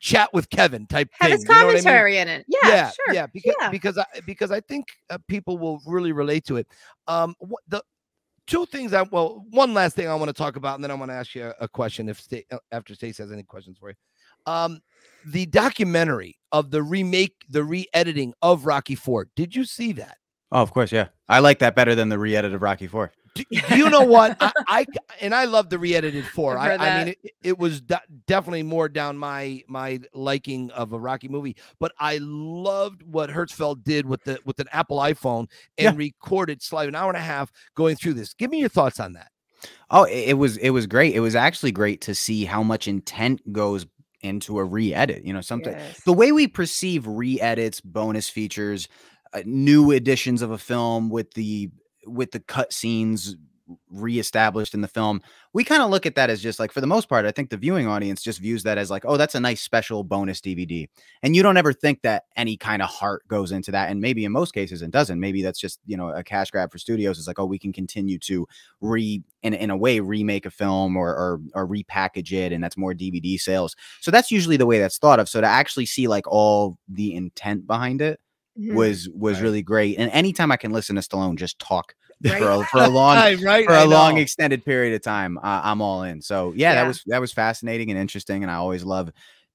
chat 0.00 0.32
with 0.32 0.48
Kevin 0.50 0.86
type 0.86 1.08
Have 1.20 1.28
thing. 1.28 1.38
his 1.38 1.42
you 1.44 1.48
know 1.48 1.54
what 1.54 1.60
I 1.60 1.74
mean? 1.74 1.82
commentary 1.82 2.18
in 2.18 2.28
it. 2.28 2.46
Yeah, 2.48 2.58
yeah, 2.68 2.90
sure. 2.90 3.14
yeah, 3.14 3.26
because 3.26 3.54
Yeah. 3.60 3.70
because 3.70 3.98
I 3.98 4.04
because 4.26 4.50
I 4.50 4.60
think 4.60 4.86
uh, 5.10 5.18
people 5.28 5.58
will 5.58 5.80
really 5.86 6.12
relate 6.12 6.44
to 6.46 6.56
it. 6.56 6.66
Um, 7.06 7.34
what 7.38 7.62
the 7.68 7.82
two 8.46 8.64
things 8.66 8.92
I 8.94 9.02
well, 9.02 9.44
one 9.50 9.74
last 9.74 9.96
thing 9.96 10.08
I 10.08 10.14
want 10.14 10.28
to 10.28 10.32
talk 10.32 10.56
about, 10.56 10.76
and 10.76 10.82
then 10.84 10.90
I 10.90 10.94
want 10.94 11.10
to 11.10 11.14
ask 11.14 11.34
you 11.34 11.46
a, 11.46 11.54
a 11.64 11.68
question 11.68 12.08
if 12.08 12.20
Sta- 12.20 12.46
uh, 12.50 12.58
after 12.72 12.94
Stace 12.94 13.18
has 13.18 13.30
any 13.30 13.42
questions 13.42 13.76
for 13.78 13.90
you. 13.90 13.94
Um, 14.46 14.80
the 15.26 15.44
documentary 15.46 16.38
of 16.50 16.70
the 16.70 16.82
remake, 16.82 17.34
the 17.50 17.62
re-editing 17.62 18.32
of 18.40 18.64
Rocky 18.64 18.94
Four. 18.94 19.28
Did 19.36 19.54
you 19.54 19.64
see 19.64 19.92
that? 19.92 20.16
Oh, 20.50 20.62
of 20.62 20.72
course, 20.72 20.90
yeah. 20.90 21.08
I 21.28 21.40
like 21.40 21.58
that 21.60 21.76
better 21.76 21.94
than 21.94 22.08
the 22.08 22.18
re-edit 22.18 22.54
of 22.54 22.62
Rocky 22.62 22.86
Four. 22.86 23.12
Do, 23.34 23.44
do 23.68 23.76
you 23.76 23.90
know 23.90 24.02
what 24.02 24.36
I, 24.40 24.52
I 24.68 24.86
and 25.20 25.34
I 25.34 25.44
love 25.44 25.70
the 25.70 25.78
re-edited 25.78 26.26
four. 26.26 26.58
I've 26.58 26.80
I, 26.80 27.04
mean, 27.04 27.14
it, 27.22 27.32
it 27.42 27.58
was 27.58 27.80
de- 27.80 28.02
definitely 28.26 28.62
more 28.62 28.88
down 28.88 29.16
my 29.16 29.62
my 29.68 30.00
liking 30.12 30.70
of 30.72 30.92
a 30.92 30.98
Rocky 30.98 31.28
movie. 31.28 31.56
But 31.78 31.92
I 31.98 32.18
loved 32.20 33.02
what 33.02 33.30
Herzfeld 33.30 33.84
did 33.84 34.06
with 34.06 34.24
the 34.24 34.38
with 34.44 34.58
an 34.58 34.66
Apple 34.72 34.98
iPhone 34.98 35.48
and 35.78 35.96
recorded 35.96 36.62
slightly 36.62 36.88
an 36.88 36.94
hour 36.96 37.08
and 37.08 37.16
a 37.16 37.20
half 37.20 37.52
going 37.74 37.96
through 37.96 38.14
this. 38.14 38.34
Give 38.34 38.50
me 38.50 38.58
your 38.58 38.68
thoughts 38.68 38.98
on 38.98 39.12
that. 39.12 39.30
Oh, 39.90 40.04
it, 40.04 40.30
it 40.30 40.34
was 40.34 40.56
it 40.56 40.70
was 40.70 40.86
great. 40.86 41.14
It 41.14 41.20
was 41.20 41.34
actually 41.34 41.72
great 41.72 42.00
to 42.02 42.14
see 42.14 42.44
how 42.44 42.62
much 42.62 42.88
intent 42.88 43.52
goes 43.52 43.86
into 44.22 44.58
a 44.58 44.64
re-edit. 44.64 45.24
You 45.24 45.32
know, 45.32 45.40
sometimes 45.40 45.76
Yes. 45.78 46.04
the 46.04 46.12
way 46.12 46.32
we 46.32 46.46
perceive 46.46 47.06
re-edits, 47.06 47.80
bonus 47.80 48.28
features, 48.28 48.88
uh, 49.32 49.42
new 49.44 49.90
editions 49.92 50.42
of 50.42 50.50
a 50.50 50.58
film 50.58 51.08
with 51.08 51.32
the 51.34 51.70
with 52.06 52.30
the 52.32 52.40
cut 52.40 52.72
scenes 52.72 53.36
reestablished 53.90 54.74
in 54.74 54.80
the 54.80 54.88
film. 54.88 55.20
We 55.52 55.64
kind 55.64 55.82
of 55.82 55.90
look 55.90 56.06
at 56.06 56.14
that 56.14 56.30
as 56.30 56.42
just 56.42 56.58
like, 56.58 56.72
for 56.72 56.80
the 56.80 56.86
most 56.86 57.08
part, 57.08 57.24
I 57.24 57.30
think 57.30 57.50
the 57.50 57.56
viewing 57.56 57.86
audience 57.86 58.22
just 58.22 58.40
views 58.40 58.62
that 58.64 58.78
as 58.78 58.90
like, 58.90 59.04
oh, 59.06 59.16
that's 59.16 59.34
a 59.34 59.40
nice 59.40 59.60
special 59.60 60.04
bonus 60.04 60.40
DVD. 60.40 60.88
And 61.22 61.34
you 61.34 61.42
don't 61.42 61.56
ever 61.56 61.72
think 61.72 62.02
that 62.02 62.24
any 62.36 62.56
kind 62.56 62.82
of 62.82 62.88
heart 62.88 63.26
goes 63.28 63.52
into 63.52 63.70
that. 63.72 63.90
And 63.90 64.00
maybe 64.00 64.24
in 64.24 64.32
most 64.32 64.52
cases 64.52 64.82
it 64.82 64.90
doesn't. 64.90 65.20
Maybe 65.20 65.42
that's 65.42 65.58
just, 65.58 65.80
you 65.86 65.96
know, 65.96 66.10
a 66.10 66.22
cash 66.22 66.50
grab 66.50 66.72
for 66.72 66.78
studios. 66.78 67.18
It's 67.18 67.28
like, 67.28 67.38
oh, 67.38 67.46
we 67.46 67.58
can 67.58 67.72
continue 67.72 68.18
to 68.20 68.46
re, 68.80 69.22
in, 69.42 69.54
in 69.54 69.70
a 69.70 69.76
way, 69.76 70.00
remake 70.00 70.46
a 70.46 70.50
film 70.50 70.96
or, 70.96 71.10
or, 71.10 71.40
or 71.54 71.66
repackage 71.66 72.32
it. 72.32 72.52
And 72.52 72.62
that's 72.62 72.76
more 72.76 72.94
DVD 72.94 73.38
sales. 73.38 73.76
So 74.00 74.10
that's 74.10 74.30
usually 74.30 74.56
the 74.56 74.66
way 74.66 74.78
that's 74.78 74.98
thought 74.98 75.20
of. 75.20 75.28
So 75.28 75.40
to 75.40 75.46
actually 75.46 75.86
see 75.86 76.08
like 76.08 76.26
all 76.26 76.78
the 76.88 77.14
intent 77.14 77.66
behind 77.66 78.02
it 78.02 78.20
Mhm. 78.58 78.74
was 78.74 79.08
was 79.14 79.36
Right. 79.36 79.42
really 79.42 79.62
great. 79.62 79.98
And 79.98 80.10
anytime 80.12 80.50
I 80.52 80.56
can 80.56 80.72
listen 80.72 80.96
to 80.96 81.02
Stallone 81.02 81.36
just 81.36 81.58
talk 81.58 81.94
Right. 82.22 82.38
for 82.38 82.50
a, 82.50 82.64
for 82.66 82.78
a 82.82 82.88
long 82.88 83.16
right, 83.42 83.64
for 83.64 83.72
I 83.72 83.82
a 83.82 83.86
long 83.86 84.18
extended 84.18 84.64
period 84.64 84.94
of 84.94 85.02
time, 85.02 85.38
uh, 85.38 85.60
I'm 85.64 85.80
all 85.80 86.02
in. 86.02 86.20
So 86.20 86.52
yeah, 86.54 86.74
that 86.74 86.86
was 86.86 87.02
that 87.06 87.20
was 87.20 87.32
fascinating 87.32 87.90
and 87.90 87.98
interesting, 87.98 88.42
and 88.42 88.50
I 88.50 88.56
always 88.56 88.84
love. 88.84 89.10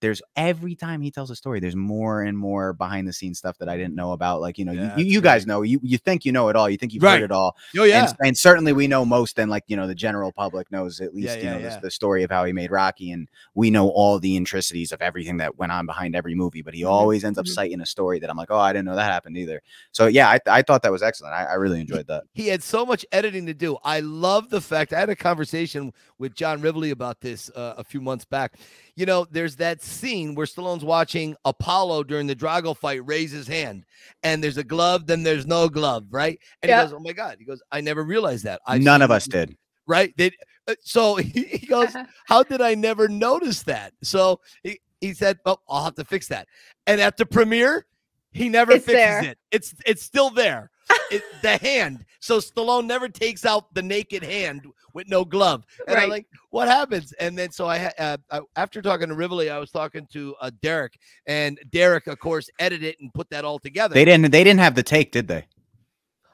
There's 0.05 0.21
every 0.35 0.75
time 0.75 1.01
he 1.01 1.11
tells 1.11 1.31
a 1.31 1.35
story, 1.35 1.59
there's 1.59 1.75
more 1.75 2.21
and 2.21 2.37
more 2.37 2.73
behind 2.73 3.07
the 3.07 3.13
scenes 3.13 3.39
stuff 3.39 3.57
that 3.57 3.69
I 3.69 3.77
didn't 3.77 3.95
know 3.95 4.11
about. 4.11 4.41
Like 4.41 4.57
you 4.59 4.65
know, 4.65 4.71
Yeah, 4.73 4.97
you, 4.97 5.05
you, 5.05 5.13
you 5.15 5.21
guys 5.21 5.45
know, 5.47 5.61
you 5.63 5.79
you 5.83 5.97
think 5.97 6.25
you 6.25 6.31
know 6.31 6.49
it 6.49 6.55
all, 6.55 6.69
you 6.69 6.77
think 6.77 6.93
you've 6.93 7.03
Right. 7.03 7.19
heard 7.21 7.23
it 7.23 7.31
all, 7.31 7.55
oh 7.77 7.83
yeah, 7.83 7.99
and, 7.99 8.15
and 8.21 8.37
certainly 8.37 8.73
we 8.73 8.87
know 8.87 9.03
most 9.05 9.35
than 9.35 9.49
like 9.49 9.63
you 9.67 9.75
know 9.75 9.87
the 9.87 9.95
general 9.95 10.31
public 10.31 10.71
knows 10.71 11.01
at 11.01 11.13
least 11.13 11.37
Yeah, 11.37 11.43
you 11.43 11.49
know. 11.49 11.69
The, 11.81 11.91
story 11.91 12.23
of 12.23 12.31
how 12.31 12.45
he 12.45 12.53
made 12.53 12.71
Rocky, 12.71 13.11
and 13.11 13.27
we 13.53 13.69
know 13.71 13.89
all 13.89 14.19
the 14.19 14.35
intricacies 14.35 14.91
of 14.91 15.01
everything 15.01 15.37
that 15.37 15.57
went 15.57 15.71
on 15.71 15.85
behind 15.85 16.15
every 16.15 16.35
movie. 16.35 16.61
But 16.61 16.73
he 16.73 16.83
Mhm, 16.83 16.89
always 16.89 17.23
ends 17.23 17.37
up 17.39 17.45
mhm. 17.45 17.49
citing 17.49 17.81
a 17.81 17.85
story 17.85 18.19
that 18.19 18.29
I'm 18.29 18.37
like, 18.37 18.51
oh, 18.51 18.57
I 18.57 18.73
didn't 18.73 18.85
know 18.85 18.95
that 18.95 19.11
happened 19.11 19.37
either. 19.37 19.61
So 19.91 20.07
yeah, 20.07 20.29
I, 20.29 20.39
I 20.47 20.61
thought 20.61 20.81
that 20.83 20.91
was 20.91 21.03
excellent. 21.03 21.33
I, 21.33 21.45
I 21.45 21.53
really 21.55 21.79
enjoyed 21.79 22.07
that. 22.07 22.23
he 22.33 22.47
had 22.47 22.61
so 22.63 22.85
much 22.85 23.05
editing 23.11 23.45
to 23.45 23.53
do. 23.53 23.77
I 23.83 23.99
love 24.01 24.49
the 24.49 24.61
fact 24.61 24.93
I 24.93 24.99
had 24.99 25.09
a 25.09 25.15
conversation 25.15 25.93
with 26.17 26.33
John 26.35 26.61
Rivoli 26.61 26.91
about 26.91 27.21
this 27.21 27.49
uh, 27.51 27.75
a 27.77 27.83
few 27.83 28.01
months 28.01 28.25
back. 28.25 28.55
You 28.97 29.05
know, 29.05 29.25
there's 29.29 29.57
that 29.57 29.81
scene 29.81 30.35
where 30.35 30.45
Stallone's 30.45 30.85
watching 30.85 31.35
Apollo 31.43 32.03
during 32.03 32.27
the 32.27 32.35
Drago 32.35 32.75
fight 32.75 33.05
raise 33.05 33.31
his 33.31 33.45
hand, 33.47 33.83
and 34.23 34.41
there's 34.41 34.57
a 34.57 34.63
glove, 34.63 35.05
then 35.05 35.21
there's 35.23 35.45
no 35.45 35.67
glove, 35.67 36.05
right? 36.11 36.39
And 36.61 36.69
Yeah. 36.69 36.81
he 36.81 36.85
goes, 36.87 36.93
"Oh 36.93 37.03
my 37.03 37.11
god!" 37.11 37.35
He 37.39 37.45
goes, 37.45 37.61
"I 37.71 37.81
never 37.81 38.03
realized 38.03 38.45
that." 38.45 38.61
I've 38.65 38.81
None 38.81 39.01
of 39.01 39.11
us 39.11 39.27
did. 39.27 39.57
right? 39.85 40.13
They, 40.15 40.31
uh, 40.67 40.75
so 40.81 41.15
he, 41.17 41.43
he 41.43 41.67
goes, 41.67 41.93
"How 42.25 42.43
did 42.43 42.61
I 42.61 42.73
never 42.73 43.09
notice 43.09 43.63
that?" 43.63 43.91
So 44.01 44.39
he, 44.63 44.79
he 45.01 45.13
said, 45.13 45.39
"Oh, 45.45 45.57
I'll 45.67 45.83
have 45.83 45.95
to 45.95 46.05
fix 46.05 46.27
that." 46.29 46.47
And 46.87 47.01
at 47.01 47.17
the 47.17 47.25
premiere, 47.25 47.85
he 48.31 48.47
never 48.47 48.73
It's 48.73 48.85
fixes 48.85 48.93
there. 48.93 49.23
it. 49.23 49.37
It's 49.51 49.73
it's 49.85 50.03
still 50.03 50.29
there. 50.29 50.71
It, 51.11 51.23
the 51.41 51.57
hand. 51.57 52.05
So 52.19 52.39
Stallone 52.39 52.85
never 52.85 53.07
takes 53.09 53.45
out 53.45 53.73
the 53.73 53.81
naked 53.81 54.23
hand 54.23 54.65
with 54.93 55.07
no 55.07 55.23
glove. 55.25 55.63
And 55.87 55.97
I'm 55.97 56.09
like, 56.09 56.27
what 56.49 56.67
happens? 56.67 57.11
And 57.13 57.37
then 57.37 57.51
so 57.51 57.65
I, 57.67 57.91
uh, 57.99 58.17
I 58.31 58.41
after 58.55 58.81
talking 58.81 59.09
to 59.09 59.15
Rivoli, 59.15 59.49
I 59.49 59.57
was 59.59 59.71
talking 59.71 60.07
to 60.13 60.35
uh, 60.41 60.51
Derek, 60.61 60.97
and 61.27 61.59
Derek, 61.71 62.07
of 62.07 62.19
course, 62.19 62.49
edited 62.59 62.87
it 62.89 62.97
and 63.01 63.13
put 63.13 63.29
that 63.29 63.45
all 63.45 63.59
together. 63.59 63.93
They 63.93 64.05
didn't. 64.05 64.31
They 64.31 64.43
didn't 64.43 64.59
have 64.59 64.75
the 64.75 64.83
take, 64.83 65.11
did 65.11 65.27
they? 65.27 65.45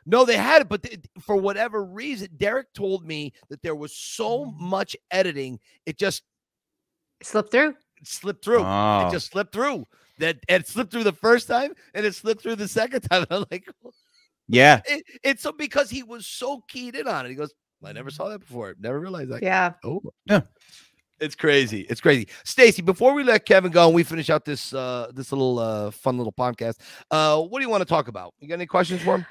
No, 0.06 0.26
they 0.26 0.38
had 0.38 0.64
it, 0.64 0.70
but 0.70 0.84
th- 0.84 1.00
for 1.22 1.36
whatever 1.36 1.84
reason, 1.84 2.30
Derek 2.38 2.74
told 2.74 3.06
me 3.06 3.34
that 3.50 3.62
there 3.62 3.76
was 3.76 3.96
so 3.96 4.46
Mm. 4.46 4.58
much 4.60 4.96
editing, 5.12 5.60
it 5.86 5.98
just 5.98 6.24
slipped 7.22 7.52
through. 7.52 7.76
slipped 8.04 8.44
through. 8.44 8.64
Oh. 8.66 9.08
It 9.08 9.12
just 9.12 9.32
slipped 9.32 9.54
through. 9.54 9.86
That 10.18 10.38
it 10.50 10.68
slipped 10.68 10.92
through 10.92 11.04
the 11.04 11.14
first 11.14 11.48
time, 11.48 11.74
and 11.94 12.06
it 12.06 12.16
slipped 12.16 12.42
through 12.42 12.56
the 12.56 12.68
second 12.68 13.02
time. 13.12 13.26
I'm 13.30 13.46
like, 13.52 13.68
Yeah. 14.52 14.82
it, 14.86 15.04
it's 15.24 15.44
so 15.44 15.52
because 15.52 15.90
he 15.90 16.04
was 16.04 16.28
so 16.28 16.62
keyed 16.68 16.96
in 16.96 17.08
on 17.08 17.26
it. 17.26 17.30
He 17.30 17.36
goes, 17.36 17.54
I 17.84 17.94
never 17.94 18.10
saw 18.12 18.30
that 18.30 18.40
before. 18.40 18.76
Never 18.80 19.00
realized 19.00 19.32
that. 19.32 19.42
Yeah. 19.44 19.74
Oh, 19.84 20.02
Yeah. 20.26 20.42
It's 21.20 21.36
crazy. 21.36 21.82
It's 21.82 22.02
crazy. 22.02 22.28
Stacy, 22.44 22.82
before 22.82 23.14
we 23.14 23.24
let 23.24 23.46
Kevin 23.46 23.72
go 23.72 23.86
and 23.86 23.94
we 23.96 24.02
finish 24.04 24.32
out 24.32 24.44
this 24.44 24.74
uh 24.74 25.12
this 25.14 25.32
little 25.32 25.60
uh 25.60 25.92
fun 25.92 26.18
little 26.18 26.34
podcast, 26.34 26.76
uh 27.12 27.40
what 27.40 27.60
do 27.60 27.64
you 27.64 27.70
want 27.70 27.82
to 27.82 27.86
talk 27.86 28.08
about? 28.08 28.34
You 28.40 28.48
got 28.48 28.56
any 28.56 28.66
questions 28.66 29.02
for 29.04 29.18
him? 29.18 29.26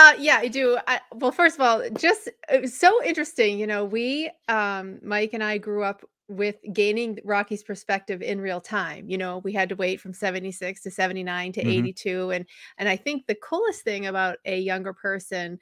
Uh, 0.00 0.14
yeah, 0.16 0.36
I 0.38 0.46
do. 0.46 0.78
I, 0.86 1.00
well, 1.12 1.32
first 1.32 1.56
of 1.56 1.60
all, 1.60 1.82
just 1.98 2.28
it 2.48 2.62
was 2.62 2.72
so 2.78 3.02
interesting. 3.04 3.58
You 3.58 3.66
know, 3.66 3.84
we, 3.84 4.30
um, 4.48 5.00
Mike 5.02 5.30
and 5.32 5.42
I 5.42 5.58
grew 5.58 5.82
up 5.82 6.04
with 6.28 6.56
gaining 6.72 7.18
Rocky's 7.24 7.62
perspective 7.62 8.22
in 8.22 8.40
real 8.40 8.60
time. 8.60 9.08
You 9.08 9.18
know, 9.18 9.38
we 9.38 9.52
had 9.52 9.68
to 9.70 9.76
wait 9.76 10.00
from 10.00 10.12
76 10.12 10.82
to 10.82 10.90
79 10.90 11.52
to 11.52 11.64
Mhm. 11.64 11.68
82. 11.68 12.30
And 12.30 12.46
and 12.78 12.88
I 12.88 12.96
think 12.96 13.26
the 13.26 13.34
coolest 13.36 13.82
thing 13.82 14.06
about 14.06 14.38
a 14.44 14.58
younger 14.58 14.92
person 14.92 15.58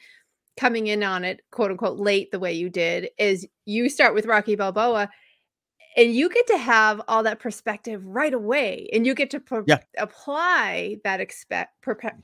coming 0.56 0.88
in 0.88 1.02
on 1.02 1.24
it, 1.24 1.42
quote 1.52 1.70
unquote, 1.70 1.98
late 1.98 2.30
the 2.32 2.38
way 2.40 2.52
you 2.52 2.70
did, 2.70 3.10
is 3.18 3.46
you 3.66 3.88
start 3.88 4.14
with 4.14 4.26
Rocky 4.26 4.56
Balboa 4.56 5.10
and 5.96 6.14
you 6.14 6.28
get 6.28 6.46
to 6.48 6.58
have 6.58 7.00
all 7.08 7.22
that 7.22 7.40
perspective 7.40 8.06
right 8.06 8.34
away 8.34 8.88
and 8.92 9.06
you 9.06 9.14
get 9.14 9.30
to 9.30 9.40
pro- 9.40 9.64
Yeah. 9.66 9.78
apply 9.98 10.98
that 11.04 11.20
expect 11.20 11.74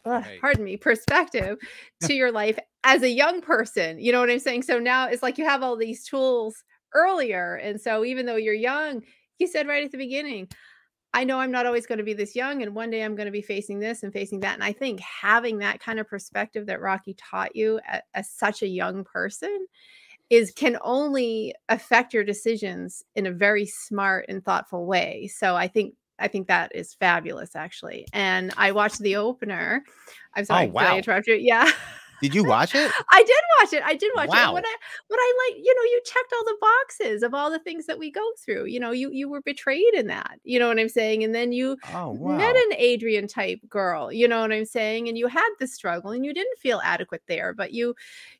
ugh, 0.04 0.24
pardon 0.40 0.64
me 0.64 0.76
perspective 0.76 1.58
to 2.02 2.14
your 2.14 2.32
life 2.32 2.58
as 2.84 3.02
a 3.02 3.08
young 3.10 3.40
person 3.40 3.98
you 3.98 4.12
know 4.12 4.20
what 4.20 4.30
i'm 4.30 4.38
saying 4.38 4.62
so 4.62 4.78
now 4.78 5.06
it's 5.08 5.22
like 5.22 5.38
you 5.38 5.44
have 5.44 5.62
all 5.62 5.76
these 5.76 6.04
tools 6.04 6.64
earlier 6.94 7.56
and 7.56 7.80
so 7.80 8.04
even 8.04 8.26
though 8.26 8.36
you're 8.36 8.54
young 8.54 9.02
you 9.38 9.46
said 9.46 9.66
right 9.66 9.84
at 9.84 9.92
the 9.92 9.98
beginning 9.98 10.48
i 11.14 11.24
know 11.24 11.38
i'm 11.38 11.50
not 11.50 11.66
always 11.66 11.86
going 11.86 11.98
to 11.98 12.04
be 12.04 12.14
this 12.14 12.36
young 12.36 12.62
and 12.62 12.74
one 12.74 12.90
day 12.90 13.02
i'm 13.02 13.14
going 13.14 13.26
to 13.26 13.32
be 13.32 13.42
facing 13.42 13.78
this 13.78 14.02
and 14.02 14.12
facing 14.12 14.40
that 14.40 14.54
and 14.54 14.64
i 14.64 14.72
think 14.72 15.00
having 15.00 15.58
that 15.58 15.80
kind 15.80 15.98
of 15.98 16.08
perspective 16.08 16.66
that 16.66 16.80
rocky 16.80 17.14
taught 17.14 17.54
you 17.56 17.80
at, 17.86 18.04
as 18.14 18.30
such 18.30 18.62
a 18.62 18.68
young 18.68 19.04
person 19.04 19.66
is 20.32 20.50
can 20.50 20.78
only 20.80 21.54
affect 21.68 22.14
your 22.14 22.24
decisions 22.24 23.04
in 23.14 23.26
a 23.26 23.30
very 23.30 23.66
smart 23.66 24.24
and 24.30 24.42
thoughtful 24.42 24.86
way. 24.86 25.26
So 25.26 25.54
I 25.54 25.68
think 25.68 25.94
I 26.18 26.26
think 26.26 26.48
that 26.48 26.74
is 26.74 26.94
fabulous 26.94 27.54
actually. 27.54 28.06
And 28.14 28.50
I 28.56 28.72
watched 28.72 29.00
the 29.00 29.16
opener. 29.16 29.84
I'm 30.34 30.42
oh, 30.42 30.44
sorry, 30.44 30.66
did 30.66 30.74
wow. 30.74 30.94
I 30.94 30.96
interrupt 30.96 31.26
you? 31.26 31.34
Yeah. 31.34 31.70
Did 32.22 32.34
you 32.34 32.44
watch 32.44 32.74
it? 32.74 32.94
I 33.12 33.22
did 33.22 33.36
watch 33.60 33.72
it. 33.74 33.82
I 33.84 33.94
did 33.94 34.12
watch 34.16 34.34
it. 34.34 34.34
Wow. 34.34 34.44
And 34.44 34.52
What 34.52 34.64
I 34.66 34.76
what 35.08 35.18
I 35.20 35.50
like, 35.50 35.64
you 35.64 35.74
know, 35.74 35.82
you 35.82 36.00
checked 36.04 36.32
all 36.32 36.44
the 36.44 36.56
boxes 36.60 37.22
of 37.22 37.34
all 37.34 37.50
the 37.50 37.58
things 37.58 37.86
that 37.86 37.98
we 37.98 38.10
go 38.10 38.22
through. 38.38 38.66
You 38.66 38.80
know, 38.80 38.92
you 38.92 39.10
you 39.10 39.28
were 39.28 39.42
betrayed 39.42 39.94
in 39.94 40.06
that. 40.08 40.38
You 40.44 40.58
know 40.58 40.68
what 40.68 40.78
I'm 40.78 40.88
saying? 40.88 41.24
And 41.24 41.34
then 41.34 41.52
you 41.52 41.78
Oh 41.84 42.10
wow. 42.12 42.38
met 42.38 42.54
an 42.56 42.74
Adrian 42.78 43.28
type 43.28 43.60
girl, 43.68 44.12
you 44.12 44.28
know 44.28 44.40
what 44.40 44.52
I'm 44.52 44.64
saying? 44.64 45.08
And 45.08 45.18
you 45.18 45.26
had 45.28 45.50
the 45.60 45.66
struggle 45.66 46.12
and 46.12 46.24
you 46.24 46.32
didn't 46.34 46.58
feel 46.58 46.80
adequate 46.84 47.22
there, 47.28 47.52
but 47.54 47.72
you, 47.72 47.94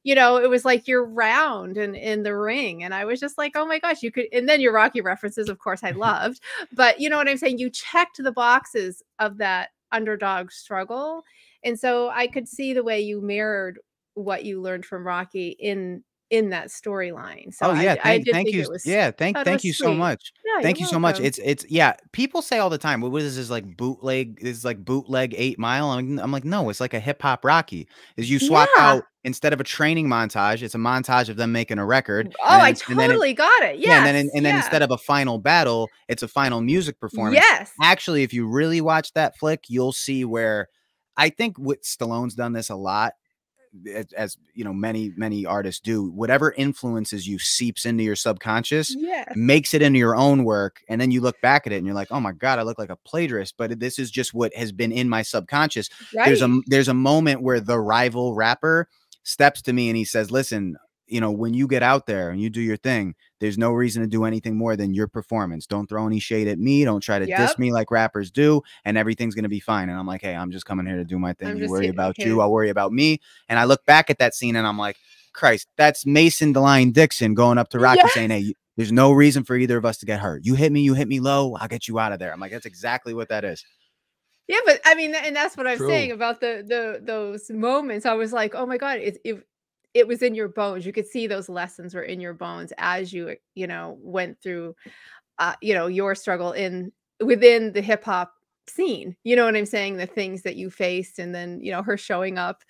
you 0.05 0.15
know, 0.15 0.37
it 0.37 0.49
was 0.51 0.65
like 0.65 0.89
you're 0.89 1.05
round 1.05 1.77
and 1.77 1.97
in 1.97 2.23
the 2.23 2.37
ring. 2.37 2.85
And 2.85 2.95
I 2.95 3.05
was 3.05 3.21
just 3.21 3.39
like, 3.39 3.53
oh 3.57 3.67
my 3.67 3.79
gosh, 3.79 4.03
you 4.03 4.11
could, 4.13 4.27
and 4.33 4.49
then 4.49 4.61
your 4.61 4.73
Rocky 4.73 5.01
references, 5.01 5.49
of 5.49 5.59
course, 5.59 5.83
I 5.83 5.91
loved, 5.93 6.41
but 6.73 7.01
you 7.01 7.09
know 7.09 7.17
what 7.17 7.29
I'm 7.29 7.39
saying? 7.39 7.59
You 7.59 7.71
checked 7.71 8.23
the 8.23 8.33
boxes 8.33 9.03
of 9.19 9.39
that 9.39 9.71
underdog 9.93 10.51
struggle. 10.51 11.25
And 11.65 11.79
so 11.79 12.09
I 12.11 12.27
could 12.27 12.49
see 12.49 12.73
the 12.73 12.83
way 12.85 13.01
you 13.01 13.21
mirrored 13.21 13.79
what 14.15 14.45
you 14.45 14.61
learned 14.61 14.85
from 14.85 15.07
Rocky 15.07 15.49
in 15.59 16.05
in 16.31 16.49
that 16.49 16.69
storyline. 16.69 17.53
So 17.53 17.67
oh 17.67 17.71
I- 17.73 17.83
yeah, 17.83 17.93
I, 17.93 17.97
thank, 17.97 18.25
did 18.25 18.33
thank 18.33 18.49
you. 18.53 18.67
was 18.67 18.87
yeah, 18.87 19.11
thank 19.11 19.37
thank 19.45 19.65
you 19.65 19.75
so 19.75 19.93
much. 19.93 20.33
Yeah, 20.45 20.63
Thank 20.63 20.81
you 20.81 20.87
so 20.87 20.99
much. 20.99 21.21
It's 21.21 21.39
it's 21.45 21.65
yeah. 21.69 21.93
People 22.13 22.41
say 22.41 22.59
all 22.59 22.71
the 22.71 22.79
time, 22.79 23.03
"What 23.03 23.21
is 23.21 23.37
this 23.37 23.51
like 23.51 23.77
bootleg? 23.77 24.41
This 24.41 24.57
is 24.57 24.65
like 24.65 24.83
bootleg 24.83 25.35
Eight 25.37 25.59
Mile." 25.59 25.91
I'm, 25.91 26.19
I'm 26.19 26.33
like, 26.33 26.45
no, 26.45 26.71
it's 26.71 26.81
like 26.81 26.95
a 26.95 27.01
hip 27.01 27.21
hop 27.21 27.45
Rocky. 27.45 27.87
Is 28.17 28.31
you 28.31 28.39
swap 28.39 28.69
Yeah. 28.77 28.83
out 28.83 29.05
instead 29.25 29.53
of 29.53 29.61
a 29.61 29.65
training 29.65 30.09
montage, 30.09 30.63
it's 30.63 30.75
a 30.75 30.79
montage 30.79 31.29
of 31.29 31.37
them 31.37 31.53
making 31.53 31.79
a 31.79 31.85
record. 31.87 32.35
Oh, 32.41 32.45
I 32.47 32.71
and 32.71 32.77
then 32.89 32.99
it- 32.99 33.09
totally 33.09 33.35
got 33.35 33.63
it. 33.63 33.79
Yes, 33.79 33.89
yeah, 33.89 33.97
and 33.99 34.07
then 34.07 34.31
and 34.35 34.47
then 34.47 34.55
yeah. 34.55 34.63
instead 34.63 34.81
of 34.83 34.91
a 34.91 34.99
final 34.99 35.39
battle, 35.39 35.89
it's 36.09 36.23
a 36.23 36.29
final 36.29 36.63
music 36.63 36.99
performance. 36.99 37.37
Yes. 37.47 37.73
Actually, 37.83 38.23
if 38.23 38.33
you 38.33 38.47
really 38.49 38.81
watch 38.81 39.13
that 39.13 39.37
flick, 39.39 39.65
you'll 39.69 39.93
see 39.93 40.25
where 40.25 40.69
I 41.17 41.31
think 41.31 41.59
what 41.59 41.83
Stallone's 41.83 42.35
done 42.35 42.53
this 42.53 42.71
a 42.71 42.77
lot, 42.77 43.13
as, 43.93 44.07
as 44.13 44.37
you 44.55 44.65
know, 44.65 44.73
many 44.73 45.13
many 45.17 45.47
artists 45.47 45.81
do. 45.81 46.11
Whatever 46.11 46.53
influences 46.53 47.27
you 47.27 47.39
seeps 47.39 47.87
into 47.87 48.05
your 48.05 48.17
subconscious, 48.17 48.95
Yes. 48.97 49.33
makes 49.35 49.73
it 49.75 49.81
into 49.83 49.99
your 49.99 50.15
own 50.15 50.45
work, 50.45 50.81
and 50.89 51.01
then 51.01 51.11
you 51.11 51.21
look 51.21 51.41
back 51.41 51.67
at 51.67 51.73
it 51.73 51.77
and 51.77 51.87
you're 51.87 51.95
like, 51.95 52.09
oh 52.11 52.21
my 52.21 52.33
god, 52.33 52.59
I 52.59 52.63
look 52.63 52.79
like 52.79 52.91
a 52.91 52.99
plagiarist. 53.07 53.55
But 53.57 53.81
this 53.81 53.99
is 53.99 54.11
just 54.11 54.35
what 54.35 54.55
has 54.55 54.73
been 54.73 54.93
in 54.93 55.09
my 55.09 55.23
subconscious. 55.23 55.89
Right. 56.15 56.27
There's 56.27 56.43
a 56.43 56.61
there's 56.67 56.89
a 56.89 56.95
moment 56.95 57.43
where 57.43 57.61
the 57.61 57.79
rival 57.79 58.35
rapper 58.35 58.89
steps 59.23 59.63
to 59.63 59.73
me 59.73 59.89
and 59.89 59.97
he 59.97 60.05
says, 60.05 60.31
listen. 60.31 60.77
You 61.13 61.21
know, 61.21 61.31
when 61.31 61.53
you 61.53 61.67
get 61.67 61.83
out 61.83 62.07
there 62.07 62.31
and 62.31 62.41
you 62.41 62.49
do 62.49 62.61
your 62.61 62.77
thing, 62.77 63.15
there's 63.41 63.59
no 63.59 63.73
reason 63.73 64.03
to 64.03 64.09
do 64.09 64.25
anything 64.25 64.57
more 64.57 64.77
than 64.77 64.95
your 64.95 65.09
performance. 65.09 65.67
Don't 65.67 65.87
throw 65.87 66.07
any 66.07 66.19
shade 66.19 66.49
at 66.49 66.59
me. 66.59 66.85
Don't 66.85 67.03
try 67.03 67.19
to 67.19 67.27
diss 67.27 67.59
me 67.59 67.73
like 67.73 67.91
rappers 67.91 68.31
do, 68.31 68.63
and 68.85 68.97
everything's 68.97 69.35
gonna 69.35 69.49
be 69.49 69.61
fine. 69.61 69.89
And 69.89 69.99
I'm 69.99 70.07
like, 70.07 70.23
hey, 70.23 70.35
I'm 70.35 70.51
just 70.51 70.65
coming 70.65 70.87
here 70.87 70.97
to 70.97 71.05
do 71.05 71.19
my 71.19 71.35
thing. 71.35 71.49
I'm 71.49 71.63
you 71.63 71.69
worry 71.69 71.89
about 71.89 72.19
you, 72.19 72.41
I'll 72.41 72.51
worry 72.51 72.71
about 72.71 72.93
me. 72.93 73.21
And 73.49 73.59
I 73.59 73.65
look 73.65 73.85
back 73.85 74.11
at 74.11 74.19
that 74.19 74.35
scene 74.35 74.57
and 74.57 74.67
I'm 74.67 74.79
like, 74.79 74.97
Christ, 75.33 75.69
that's 75.77 76.07
Mason 76.07 76.53
The 76.53 76.61
Line 76.61 76.93
Dixon 76.93 77.35
going 77.35 77.59
up 77.59 77.69
to 77.71 77.79
Rocky 77.81 77.99
Yes. 77.99 78.15
saying, 78.15 78.31
hey, 78.31 78.55
there's 78.77 78.93
no 78.93 79.13
reason 79.13 79.45
for 79.45 79.57
either 79.57 79.77
of 79.77 79.85
us 79.85 79.99
to 79.99 80.07
get 80.07 80.21
hurt. 80.21 80.45
You 80.45 80.55
hit 80.55 80.73
me, 80.73 80.81
you 80.81 80.95
hit 80.95 81.09
me 81.09 81.21
low, 81.21 81.57
I'll 81.57 81.69
get 81.69 81.89
you 81.89 81.99
out 81.99 82.13
of 82.13 82.19
there. 82.19 82.33
I'm 82.33 82.41
like, 82.41 82.53
that's 82.53 82.67
exactly 82.67 83.13
what 83.13 83.29
that 83.29 83.45
is. 83.45 83.65
Yeah, 84.49 84.59
but 84.67 84.81
I 84.85 84.95
mean, 84.95 85.15
and 85.15 85.37
that's 85.37 85.57
what 85.57 85.67
I'm 85.67 85.79
True. 85.79 85.89
saying 85.89 86.11
about 86.11 86.41
the 86.41 86.65
the 86.67 87.01
those 87.03 87.49
moments. 87.51 88.07
I 88.07 88.15
was 88.15 88.33
like, 88.33 88.55
oh 88.55 88.67
my 88.67 88.77
god, 88.77 88.99
if 88.99 89.17
if 89.25 89.43
it 89.95 90.07
was 90.09 90.23
in 90.23 90.35
your 90.35 90.49
bones. 90.49 90.87
You 90.87 90.93
could 90.93 91.07
see 91.07 91.27
those 91.27 91.49
lessons 91.49 91.95
were 91.95 92.03
in 92.03 92.21
your 92.21 92.35
bones 92.35 92.73
as 92.79 93.13
you, 93.13 93.37
you 93.55 93.67
know, 93.67 93.99
went 94.01 94.41
through, 94.43 94.75
uh, 95.39 95.55
you 95.61 95.75
know, 95.75 95.87
your 95.87 96.15
struggle 96.15 96.53
in 96.53 96.93
within 97.21 97.73
the 97.73 97.83
hip 97.83 98.05
hop 98.05 98.33
scene. 98.69 99.17
You 99.25 99.37
know 99.37 99.45
what 99.45 99.57
I'm 99.57 99.67
saying? 99.67 99.97
The 99.97 100.07
things 100.07 100.43
that 100.43 100.57
you 100.57 100.71
faced, 100.71 101.19
and 101.19 101.35
then 101.35 101.61
you 101.61 101.73
know 101.73 101.83
her 101.83 101.97
showing 101.97 102.39
up 102.39 102.63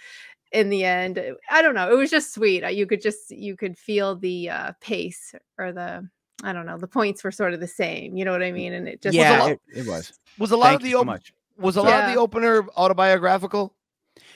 in 0.52 0.68
the 0.68 0.84
end. 0.84 1.18
uh, 1.18 1.34
I 1.50 1.62
don't 1.62 1.74
know. 1.74 1.90
It 1.90 1.96
was 1.96 2.10
just 2.10 2.34
sweet. 2.34 2.64
Uh, 2.64 2.68
You 2.68 2.86
could 2.86 3.00
just 3.02 3.30
you 3.30 3.56
could 3.56 3.78
feel 3.78 4.16
the 4.16 4.50
uh, 4.50 4.72
pace 4.80 5.34
or 5.58 5.72
the 5.72 6.08
I 6.44 6.52
don't 6.52 6.66
know. 6.66 6.76
The 6.76 6.88
points 6.88 7.22
were 7.22 7.30
sort 7.30 7.54
of 7.54 7.60
the 7.60 7.68
same. 7.68 8.16
You 8.16 8.24
know 8.24 8.32
what 8.32 8.42
I 8.42 8.50
mean? 8.52 8.72
And 8.72 8.88
it 8.88 9.00
just 9.00 9.14
yeah, 9.14 9.38
lot- 9.38 9.50
it, 9.52 9.60
it 9.74 9.86
was. 9.86 10.12
Was 10.38 10.50
a 10.50 10.56
lot 10.56 10.66
Thank 10.70 10.80
of 10.80 10.82
the 10.82 10.88
you 10.88 10.96
so 10.96 11.00
op- 11.00 11.06
much. 11.06 11.32
was 11.56 11.76
a 11.76 11.82
lot 11.82 12.04
of 12.04 12.12
the 12.14 12.18
opener 12.20 12.66
autobiographical? 12.76 13.74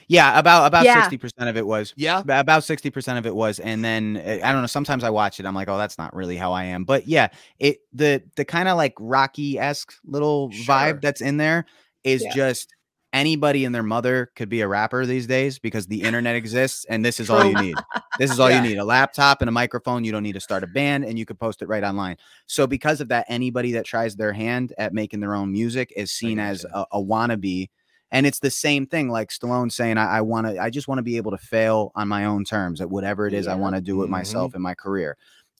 Yeah, 0.09 0.39
about 0.39 0.66
about 0.66 0.85
Yeah. 0.85 1.01
sixty 1.03 1.18
percent 1.18 1.49
of 1.49 1.57
it 1.57 1.66
was. 1.66 1.93
Yeah. 1.97 2.22
About 2.29 2.64
sixty 2.64 2.91
percent 2.91 3.18
of 3.18 3.27
it 3.27 3.35
was, 3.35 3.59
and 3.59 3.85
then 3.85 4.16
uh, 4.24 4.39
I 4.45 4.53
don't 4.53 4.61
know. 4.62 4.66
Sometimes 4.66 5.03
I 5.05 5.11
watch 5.11 5.41
it, 5.41 5.47
I'm 5.47 5.55
like, 5.55 5.68
oh, 5.68 5.79
that's 5.79 5.99
not 5.99 6.14
really 6.14 6.37
how 6.37 6.53
I 6.53 6.64
am. 6.64 6.85
But 6.85 7.07
yeah, 7.09 7.29
it 7.59 7.79
the 7.93 8.22
the 8.37 8.45
kind 8.45 8.68
of 8.68 8.77
like 8.77 8.95
Rocky 8.99 9.59
esque 9.59 9.93
little 10.05 10.51
Sure. 10.51 10.64
vibe 10.74 11.01
that's 11.01 11.20
in 11.20 11.37
there 11.37 11.66
is 12.05 12.22
Yeah. 12.22 12.35
just 12.35 12.72
anybody 13.12 13.64
and 13.64 13.74
their 13.74 13.83
mother 13.83 14.31
could 14.37 14.49
be 14.49 14.61
a 14.61 14.68
rapper 14.68 15.07
these 15.07 15.27
days 15.27 15.59
because 15.59 15.87
the 15.87 16.03
internet 16.03 16.37
exists, 16.37 16.85
and 16.89 17.05
this 17.05 17.18
is 17.18 17.29
all 17.31 17.45
you 17.45 17.61
need. 17.61 17.77
This 18.18 18.31
is 18.31 18.39
all 18.41 18.49
Yeah. 18.51 18.62
you 18.62 18.68
need: 18.68 18.79
a 18.79 18.85
laptop 18.85 19.43
and 19.43 19.49
a 19.49 19.53
microphone. 19.53 20.05
You 20.05 20.12
don't 20.12 20.22
need 20.22 20.35
to 20.35 20.41
start 20.41 20.62
a 20.62 20.68
band, 20.68 21.05
and 21.05 21.18
you 21.18 21.27
could 21.27 21.39
post 21.41 21.62
it 21.62 21.68
right 21.68 21.83
online. 21.83 22.16
So 22.47 22.66
because 22.68 23.01
of 23.01 23.09
that, 23.09 23.27
anybody 23.29 23.72
that 23.72 23.85
tries 23.87 24.14
their 24.14 24.33
hand 24.33 24.72
at 24.79 24.95
making 24.95 25.18
their 25.20 25.35
own 25.35 25.51
music 25.51 25.93
is 25.97 26.12
seen 26.12 26.39
as 26.39 26.64
a, 26.64 26.87
a 26.93 27.03
wannabe. 27.03 27.70
And 28.17 28.27
it's 28.27 28.39
the 28.41 28.51
same 28.51 28.87
thing, 28.87 29.11
like 29.11 29.29
Stallone 29.29 29.71
saying, 29.71 29.99
I, 29.99 30.07
I 30.19 30.21
want 30.23 30.47
to, 30.47 30.59
I 30.59 30.71
just 30.71 30.89
want 30.89 31.01
to 31.01 31.03
be 31.03 31.19
able 31.19 31.33
to 31.33 31.37
fail 31.37 31.93
on 31.95 32.09
my 32.09 32.25
own 32.25 32.45
terms 32.45 32.81
at 32.81 32.89
whatever 32.89 33.27
it 33.27 33.35
is 33.35 33.47
I 33.47 33.55
want 33.57 33.75
to 33.75 33.83
do 33.83 33.95
with 33.99 34.09
Mhm. 34.09 34.12
myself 34.12 34.55
in 34.55 34.62
my 34.62 34.75
career. 34.75 35.19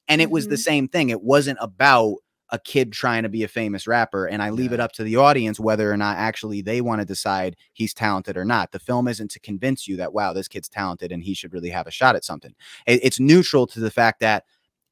And 0.09 0.23
it 0.23 0.31
was 0.31 0.49
the 0.49 0.55
Mhm. 0.55 0.61
same 0.71 0.89
thing. 0.89 1.11
It 1.11 1.21
wasn't 1.23 1.59
about 1.61 2.15
a 2.51 2.59
kid 2.59 2.95
trying 2.95 3.25
to 3.25 3.29
be 3.29 3.43
a 3.43 3.49
famous 3.49 3.87
rapper. 3.87 4.25
And 4.25 4.43
I 4.43 4.49
leave 4.49 4.73
it 4.73 4.81
up 4.81 4.93
to 4.93 5.05
the 5.05 5.17
audience 5.17 5.61
whether 5.61 5.93
or 5.93 5.99
not 5.99 6.17
actually 6.17 6.63
they 6.63 6.81
want 6.81 7.01
to 7.03 7.05
decide 7.05 7.57
he's 7.75 7.93
talented 7.93 8.39
or 8.39 8.45
not. 8.47 8.73
The 8.73 8.79
film 8.79 9.07
isn't 9.07 9.33
to 9.33 9.41
convince 9.41 9.87
you 9.87 9.99
that, 9.99 10.15
wow, 10.15 10.33
this 10.33 10.49
kid's 10.49 10.71
talented 10.71 11.13
and 11.13 11.23
he 11.23 11.35
should 11.35 11.53
really 11.53 11.69
have 11.71 11.87
a 11.87 11.91
shot 11.91 12.17
at 12.17 12.25
something. 12.25 12.55
It- 12.87 13.01
it's 13.05 13.21
neutral 13.21 13.67
to 13.67 13.81
the 13.81 13.91
fact 13.91 14.21
that 14.21 14.45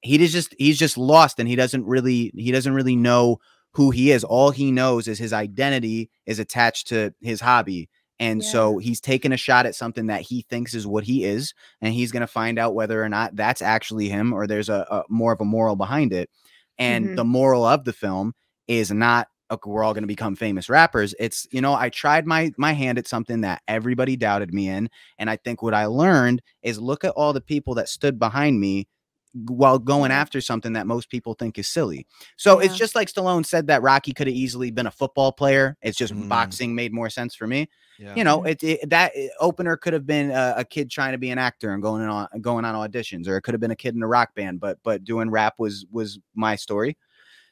he 0.03 0.19
just 0.19 0.55
he's 0.59 0.79
just 0.79 0.99
lost 0.99 1.39
and 1.41 1.49
he 1.49 1.57
doesn't 1.57 1.87
really 1.87 2.31
he 2.37 2.53
doesn't 2.53 2.75
really 2.75 2.95
know 2.95 3.39
who 3.75 3.91
he 3.91 4.11
is. 4.11 4.25
All 4.25 4.51
he 4.51 4.71
knows 4.73 5.09
is 5.09 5.19
his 5.19 5.33
identity 5.33 6.11
is 6.27 6.39
attached 6.39 6.89
to 6.89 7.13
his 7.21 7.41
hobby. 7.41 7.89
And 8.21 8.43
Yeah. 8.43 8.51
so 8.51 8.79
he's 8.79 9.01
taking 9.01 9.33
a 9.33 9.37
shot 9.37 9.67
at 9.67 9.75
something 9.75 10.07
that 10.07 10.23
he 10.23 10.43
thinks 10.49 10.75
is 10.75 10.87
what 10.87 11.05
he 11.05 11.25
is, 11.25 11.53
and 11.81 11.93
he's 11.93 12.13
going 12.13 12.21
to 12.21 12.27
find 12.29 12.59
out 12.59 12.75
whether 12.75 13.03
or 13.03 13.09
not 13.09 13.35
that's 13.37 13.63
actually 13.63 14.09
him 14.09 14.33
or 14.33 14.47
there's 14.47 14.69
a, 14.69 14.87
a 14.91 15.03
more 15.09 15.33
of 15.33 15.41
a 15.41 15.45
moral 15.45 15.77
behind 15.77 16.13
it. 16.13 16.31
And 16.79 17.11
Mhm. 17.11 17.17
the 17.17 17.25
moral 17.25 17.65
of 17.65 17.85
the 17.85 17.93
film 17.93 18.33
is 18.69 18.91
not 18.91 19.29
okay, 19.51 19.71
we're 19.71 19.85
all 19.85 19.93
going 19.93 20.03
to 20.03 20.09
become 20.09 20.35
famous 20.37 20.69
rappers. 20.69 21.15
It's 21.19 21.47
you 21.53 21.61
know 21.61 21.75
I 21.75 21.89
tried 21.91 22.27
my 22.27 22.51
my 22.57 22.73
hand 22.73 22.99
at 22.99 23.07
something 23.09 23.43
that 23.43 23.63
everybody 23.69 24.17
doubted 24.17 24.53
me 24.55 24.69
in, 24.69 24.89
and 25.19 25.29
I 25.31 25.37
think 25.37 25.63
what 25.63 25.75
I 25.75 25.87
learned 25.87 26.43
is 26.63 26.79
look 26.81 27.05
at 27.05 27.13
all 27.13 27.33
the 27.33 27.41
people 27.41 27.75
that 27.75 27.89
stood 27.89 28.19
behind 28.19 28.61
me 28.61 28.87
while 29.35 29.79
going 29.79 30.13
after 30.13 30.41
something 30.41 30.75
that 30.75 30.87
most 30.87 31.11
people 31.11 31.35
think 31.35 31.59
is 31.59 31.67
silly. 31.67 32.07
So 32.37 32.61
it's 32.61 32.77
just 32.77 32.95
like 32.95 33.09
Stallone 33.13 33.45
said 33.45 33.67
that 33.67 33.83
Rocky 33.83 34.13
could 34.13 34.29
have 34.29 34.37
easily 34.37 34.71
been 34.71 34.87
a 34.87 34.91
football 34.93 35.33
player. 35.33 35.77
It's 35.83 35.99
just 35.99 36.15
Mm. 36.15 36.29
boxing 36.29 36.75
made 36.75 36.93
more 36.93 37.11
sense 37.11 37.35
for 37.35 37.47
me. 37.47 37.69
Yeah. 37.99 38.15
You 38.15 38.25
know, 38.25 38.45
it, 38.45 38.63
it 38.63 38.91
that 38.91 39.13
uh, 39.17 39.27
opener 39.41 39.77
could 39.77 39.93
have 39.93 40.07
been 40.07 40.31
a, 40.31 40.55
a 40.59 40.65
kid 40.65 40.91
trying 40.91 41.13
to 41.13 41.19
be 41.19 41.31
an 41.31 41.39
actor 41.39 41.73
and 41.73 41.83
going 41.83 42.03
on 42.03 42.29
going 42.41 42.65
on 42.65 42.75
auditions, 42.75 43.27
or 43.29 43.37
it 43.37 43.43
could 43.43 43.55
have 43.55 43.61
been 43.61 43.71
a 43.71 43.77
kid 43.77 43.95
in 43.95 44.03
a 44.03 44.09
rock 44.09 44.35
band. 44.35 44.61
But 44.61 44.79
but 44.83 45.05
doing 45.05 45.31
rap 45.31 45.55
was 45.59 45.85
was 45.91 46.19
my 46.35 46.57
story. 46.57 46.97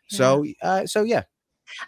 So 0.09 0.45
uh, 0.63 0.87
so 0.87 1.05
yeah, 1.05 1.23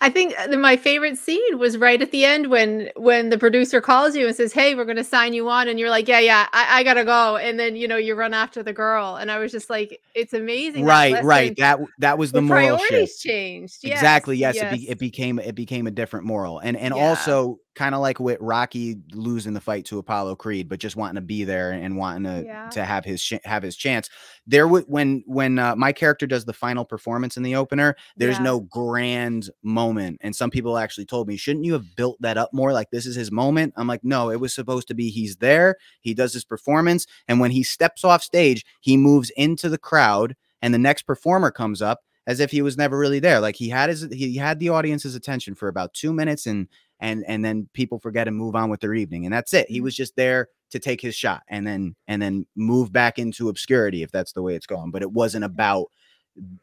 I 0.01 0.11
think 0.11 0.35
uh, 0.39 0.57
my 0.57 0.77
favorite 0.77 1.19
scene 1.19 1.59
was 1.59 1.77
right 1.79 2.01
at 2.01 2.11
the 2.11 2.25
end 2.25 2.49
when 2.51 2.91
when 2.97 3.31
the 3.31 3.39
producer 3.39 3.81
calls 3.81 4.17
you 4.17 4.27
and 4.27 4.37
says, 4.37 4.53
"Hey, 4.53 4.75
we're 4.75 4.85
going 4.85 4.97
to 4.97 5.05
sign 5.05 5.33
you 5.33 5.49
on," 5.49 5.69
and 5.69 5.79
you're 5.79 5.91
like, 5.91 6.09
"Yeah, 6.09 6.21
yeah, 6.21 6.49
I, 6.53 6.81
I 6.81 6.83
gotta 6.85 7.05
go," 7.05 7.37
and 7.37 7.59
then 7.59 7.77
you 7.77 7.89
know 7.89 7.97
you 7.97 8.15
run 8.15 8.35
after 8.35 8.63
the 8.63 8.73
girl, 8.73 9.17
and 9.17 9.31
I 9.31 9.39
was 9.39 9.53
just 9.53 9.71
like, 9.71 10.01
"It's 10.15 10.33
amazing." 10.33 10.85
that 10.85 10.89
right, 10.91 11.25
right. 11.25 11.57
That 11.57 11.79
that 11.99 12.19
was 12.19 12.33
the, 12.33 12.39
the 12.39 12.43
moral 12.43 12.79
shift. 12.79 12.89
priorities 12.89 13.19
changed. 13.19 13.79
Yes, 13.83 13.93
exactly 13.99 14.37
yes, 14.37 14.57
yes. 14.57 14.73
It, 14.73 14.77
be, 14.77 14.89
it 14.89 14.99
became 14.99 15.39
it 15.39 15.55
became 15.55 15.87
a 15.87 15.91
different 15.91 16.27
moral 16.27 16.59
and 16.59 16.77
and 16.77 16.95
Yeah. 16.95 17.01
also 17.01 17.59
kind 17.75 17.95
of 17.95 18.01
like 18.01 18.21
with 18.21 18.39
rocky 18.41 18.97
losing 19.13 19.53
the 19.53 19.61
fight 19.61 19.85
to 19.85 19.99
apollo 19.99 20.37
creed 20.37 20.69
but 20.69 20.79
just 20.79 20.97
wanting 20.97 21.17
to 21.17 21.21
be 21.21 21.45
there 21.45 21.73
and 21.73 21.97
wanting 21.97 22.25
to 22.25 22.45
Yeah. 22.47 22.69
to 22.71 22.85
have 22.85 23.05
his 23.05 23.21
sh- 23.21 23.35
have 23.45 23.63
his 23.63 23.77
chance 23.77 24.09
there 24.47 24.69
would 24.69 24.85
when 24.87 25.23
when 25.27 25.59
uh, 25.59 25.75
my 25.77 25.93
character 25.93 26.27
does 26.27 26.45
the 26.45 26.53
final 26.53 26.85
performance 26.85 27.37
in 27.37 27.43
the 27.43 27.57
opener 27.57 27.97
there's 28.17 28.37
Yeah. 28.39 28.45
no 28.45 28.61
grand 28.61 29.51
moment 29.63 30.19
and 30.23 30.35
some 30.37 30.51
people 30.51 30.79
actually 30.79 31.07
told 31.07 31.27
me 31.29 31.37
shouldn't 31.37 31.65
you 31.65 31.73
have 31.73 31.97
built 31.97 32.17
that 32.21 32.37
up 32.37 32.53
more 32.53 32.73
like 32.73 32.91
this 32.91 33.07
is 33.07 33.17
his 33.17 33.33
moment 33.33 33.73
i'm 33.77 33.87
like 33.89 34.05
no 34.05 34.31
it 34.31 34.41
was 34.41 34.55
supposed 34.55 34.89
to 34.89 34.95
be 34.95 35.11
he's 35.11 35.37
there 35.37 35.77
he 36.01 36.15
does 36.15 36.33
his 36.33 36.45
performance 36.45 37.07
and 37.29 37.41
when 37.41 37.51
he 37.51 37.63
steps 37.63 38.05
off 38.05 38.23
stage 38.23 38.65
he 38.81 38.97
moves 38.97 39.31
into 39.31 39.69
the 39.69 39.79
crowd 39.79 40.37
and 40.63 40.73
the 40.73 40.79
next 40.79 41.03
performer 41.03 41.51
comes 41.51 41.83
up 41.83 42.01
as 42.27 42.41
if 42.41 42.51
he 42.51 42.63
was 42.63 42.79
never 42.79 42.97
really 42.99 43.21
there. 43.21 43.39
Like 43.39 43.55
he 43.55 43.69
had 43.69 43.91
his 43.91 44.09
he 44.11 44.37
had 44.37 44.59
the 44.59 44.71
audience's 44.71 45.15
attention 45.15 45.55
for 45.55 45.69
about 45.69 45.93
two 45.93 46.11
minutes 46.11 46.47
and 46.47 46.69
and 47.01 47.25
and 47.27 47.45
then 47.45 47.69
people 47.75 47.99
forget 47.99 48.29
and 48.29 48.37
move 48.37 48.55
on 48.55 48.71
with 48.71 48.81
their 48.81 48.95
evening. 48.95 49.25
And 49.27 49.33
that's 49.35 49.53
it. 49.55 49.69
He 49.69 49.81
Mhm. 49.81 49.85
was 49.85 49.97
just 49.97 50.17
there 50.17 50.49
to 50.71 50.79
take 50.79 51.01
his 51.01 51.15
shot 51.15 51.43
and 51.49 51.67
then 51.67 51.95
and 52.09 52.21
then 52.21 52.47
move 52.57 52.93
back 52.93 53.19
into 53.19 53.49
obscurity 53.49 54.03
if 54.03 54.11
that's 54.11 54.33
the 54.33 54.43
way 54.43 54.55
it's 54.55 54.67
going. 54.67 54.91
But 54.91 55.03
it 55.03 55.11
wasn't 55.13 55.45
about 55.45 55.87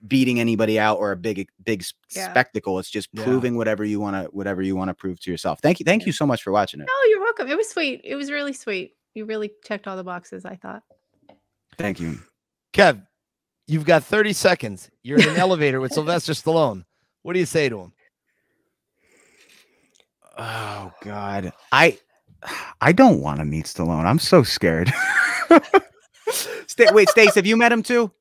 beating 0.07 0.39
anybody 0.41 0.77
out 0.79 0.97
or 0.99 1.11
a 1.13 1.15
big 1.15 1.47
big 1.63 1.83
Yeah. 2.15 2.29
spectacle. 2.31 2.77
It's 2.79 2.89
just 2.89 3.09
Yeah. 3.13 3.23
proving 3.23 3.55
whatever 3.55 3.85
you 3.85 3.99
want 3.99 4.15
to 4.15 4.31
whatever 4.31 4.61
you 4.61 4.75
want 4.75 4.89
to 4.89 4.93
prove 4.93 5.19
to 5.21 5.31
yourself. 5.31 5.59
Thank 5.61 5.79
you. 5.79 5.85
Thank 5.85 6.03
Yeah. 6.03 6.07
you 6.07 6.11
so 6.11 6.25
much 6.25 6.43
for 6.43 6.51
watching 6.51 6.81
it. 6.81 6.87
Oh, 6.89 7.07
you're 7.09 7.21
welcome. 7.21 7.47
It 7.47 7.55
was 7.57 7.69
sweet. 7.69 8.01
It 8.03 8.15
was 8.15 8.31
really 8.31 8.53
sweet. 8.53 8.95
You 9.15 9.25
really 9.25 9.51
checked 9.63 9.87
all 9.87 9.95
the 9.95 10.03
boxes. 10.03 10.43
I 10.45 10.55
thought. 10.55 10.83
Thank 11.77 11.99
you. 12.01 12.19
Kev, 12.73 13.05
you've 13.67 13.85
got 13.85 14.03
30 14.03 14.33
seconds. 14.33 14.89
You're 15.03 15.19
in 15.21 15.29
an 15.29 15.37
elevator 15.37 15.79
with 15.79 15.93
Sylvester 15.93 16.33
Stallone. 16.33 16.83
What 17.23 17.33
do 17.33 17.39
you 17.39 17.45
say 17.45 17.69
to 17.69 17.79
him? 17.79 17.93
Oh 20.43 20.91
God. 21.01 21.53
I 21.71 21.99
I 22.79 22.91
don't 22.91 23.21
want 23.21 23.39
to 23.39 23.45
meet 23.45 23.65
Stallone. 23.65 24.05
I'm 24.05 24.17
so 24.17 24.41
scared. 24.41 24.91
Stay, 26.67 26.87
wait, 26.91 27.09
Stace, 27.09 27.35
have 27.35 27.45
you 27.45 27.57
met 27.57 27.71
him 27.71 27.83
too? 27.83 28.11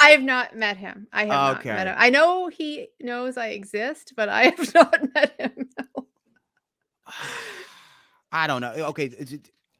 I 0.00 0.10
have 0.10 0.22
not 0.22 0.56
met 0.56 0.76
him. 0.76 1.06
I 1.12 1.20
have 1.20 1.28
not 1.28 1.64
met 1.64 1.86
him. 1.86 1.94
I 1.96 2.10
know 2.10 2.48
he 2.48 2.88
knows 3.00 3.36
I 3.36 3.48
exist, 3.48 4.12
but 4.16 4.28
I 4.28 4.46
have 4.46 4.74
not 4.74 5.14
met 5.14 5.34
him. 5.38 5.68
no. 5.78 6.06
I 8.32 8.46
don't 8.46 8.60
know. 8.60 8.72
Eh, 8.72 8.82
okay, 8.82 9.10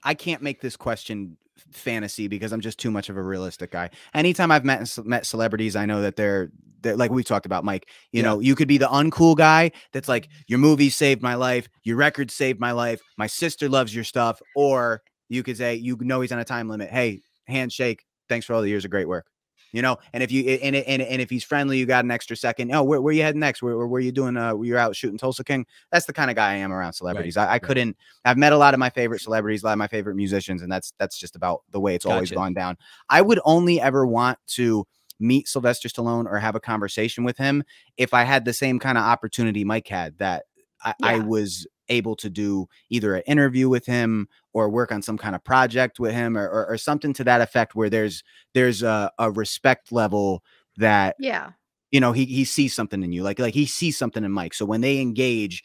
I 0.02 0.14
can't 0.14 0.42
make 0.42 0.60
this 0.60 0.76
question 0.76 1.36
fantasy 1.70 2.26
because 2.28 2.52
I'm 2.52 2.60
just 2.60 2.78
too 2.78 2.90
much 2.90 3.08
of 3.08 3.16
a 3.16 3.22
realistic 3.22 3.72
guy. 3.72 3.90
Anytime 4.14 4.50
I've 4.50 4.64
met 4.64 4.98
met 5.04 5.26
celebrities, 5.26 5.76
I 5.76 5.86
know 5.86 6.02
that 6.02 6.16
they're, 6.16 6.50
they're 6.82 6.96
like 6.96 7.10
we 7.10 7.24
talked 7.24 7.46
about, 7.46 7.64
Mike. 7.64 7.88
You 8.12 8.22
Yeah. 8.22 8.28
know, 8.28 8.40
you 8.40 8.54
could 8.54 8.68
be 8.68 8.78
the 8.78 8.88
uncool 8.88 9.36
guy 9.36 9.72
that's 9.92 10.08
like, 10.08 10.28
your 10.46 10.58
movie 10.58 10.90
saved 10.90 11.22
my 11.22 11.34
life, 11.34 11.68
your 11.84 11.96
record 11.96 12.30
saved 12.30 12.60
my 12.60 12.72
life, 12.72 13.00
my 13.16 13.26
sister 13.26 13.68
loves 13.68 13.94
your 13.94 14.04
stuff, 14.04 14.40
or 14.54 15.02
you 15.28 15.42
could 15.42 15.56
say, 15.56 15.74
you 15.74 15.96
know, 16.00 16.20
he's 16.20 16.32
on 16.32 16.38
a 16.38 16.44
time 16.44 16.68
limit. 16.68 16.90
Hey, 16.90 17.22
handshake. 17.46 18.04
Thanks 18.28 18.46
for 18.46 18.54
all 18.54 18.62
the 18.62 18.68
years 18.68 18.84
of 18.84 18.90
great 18.90 19.08
work. 19.08 19.26
You 19.72 19.82
know, 19.82 19.98
and 20.12 20.20
if 20.20 20.32
you 20.32 20.58
and 20.62 20.74
and, 20.74 21.00
and 21.00 21.22
if 21.22 21.30
he's 21.30 21.44
friendly, 21.44 21.78
you 21.78 21.86
got 21.86 22.04
an 22.04 22.10
extra 22.10 22.34
second. 22.34 22.74
Oh, 22.74 22.82
where, 22.82 23.00
where 23.00 23.12
you 23.12 23.22
heading 23.22 23.38
next? 23.38 23.62
Where, 23.62 23.86
where, 23.86 24.00
you 24.00 24.10
doing? 24.10 24.36
Uh, 24.36 24.56
you're 24.56 24.78
out 24.78 24.96
shooting 24.96 25.16
Tulsa 25.16 25.44
King. 25.44 25.64
That's 25.92 26.06
the 26.06 26.12
kind 26.12 26.28
of 26.28 26.34
guy 26.34 26.54
I 26.54 26.56
am 26.56 26.72
around 26.72 26.94
celebrities. 26.94 27.36
I, 27.36 27.44
I 27.44 27.50
right. 27.52 27.62
couldn't. 27.62 27.96
I've 28.24 28.36
met 28.36 28.52
a 28.52 28.58
lot 28.58 28.74
of 28.74 28.80
my 28.80 28.90
favorite 28.90 29.20
celebrities, 29.20 29.62
a 29.62 29.66
lot 29.66 29.72
of 29.72 29.78
my 29.78 29.86
favorite 29.86 30.16
musicians, 30.16 30.62
and 30.62 30.72
that's 30.72 30.92
that's 30.98 31.16
just 31.20 31.36
about 31.36 31.62
the 31.70 31.78
way 31.78 31.94
it's 31.94 32.04
always 32.04 32.32
gone 32.32 32.52
down. 32.52 32.78
I 33.08 33.22
would 33.22 33.38
only 33.44 33.80
ever 33.80 34.04
want 34.04 34.38
to 34.48 34.88
meet 35.20 35.46
Sylvester 35.48 35.88
Stallone 35.88 36.26
or 36.26 36.38
have 36.38 36.54
a 36.54 36.60
conversation 36.60 37.24
with 37.24 37.36
him 37.38 37.62
if 37.96 38.14
I 38.14 38.24
had 38.24 38.44
the 38.44 38.52
same 38.52 38.78
kind 38.78 38.98
of 38.98 39.04
opportunity 39.04 39.64
Mike 39.64 39.88
had 39.88 40.18
that 40.18 40.44
I, 40.82 40.94
I 41.02 41.18
was 41.18 41.66
able 41.88 42.16
to 42.16 42.30
do 42.30 42.66
either 42.88 43.14
an 43.16 43.22
interview 43.26 43.68
with 43.68 43.84
him 43.84 44.28
or 44.54 44.70
work 44.70 44.92
on 44.92 45.02
some 45.02 45.18
kind 45.18 45.34
of 45.34 45.44
project 45.44 45.98
with 46.00 46.12
him 46.12 46.38
or, 46.38 46.48
or, 46.48 46.66
or 46.68 46.78
something 46.78 47.12
to 47.14 47.24
that 47.24 47.40
effect 47.40 47.74
where 47.74 47.90
there's 47.90 48.22
there's 48.54 48.82
a, 48.82 49.10
a 49.18 49.30
respect 49.30 49.92
level 49.92 50.42
that 50.78 51.16
Yeah. 51.18 51.50
you 51.90 52.00
know 52.00 52.12
he 52.12 52.24
he 52.24 52.44
sees 52.44 52.74
something 52.74 53.02
in 53.02 53.12
you 53.12 53.22
like 53.22 53.38
like 53.38 53.54
he 53.54 53.66
sees 53.66 53.98
something 53.98 54.24
in 54.24 54.32
Mike. 54.32 54.54
So 54.54 54.64
when 54.64 54.80
they 54.80 55.00
engage 55.00 55.62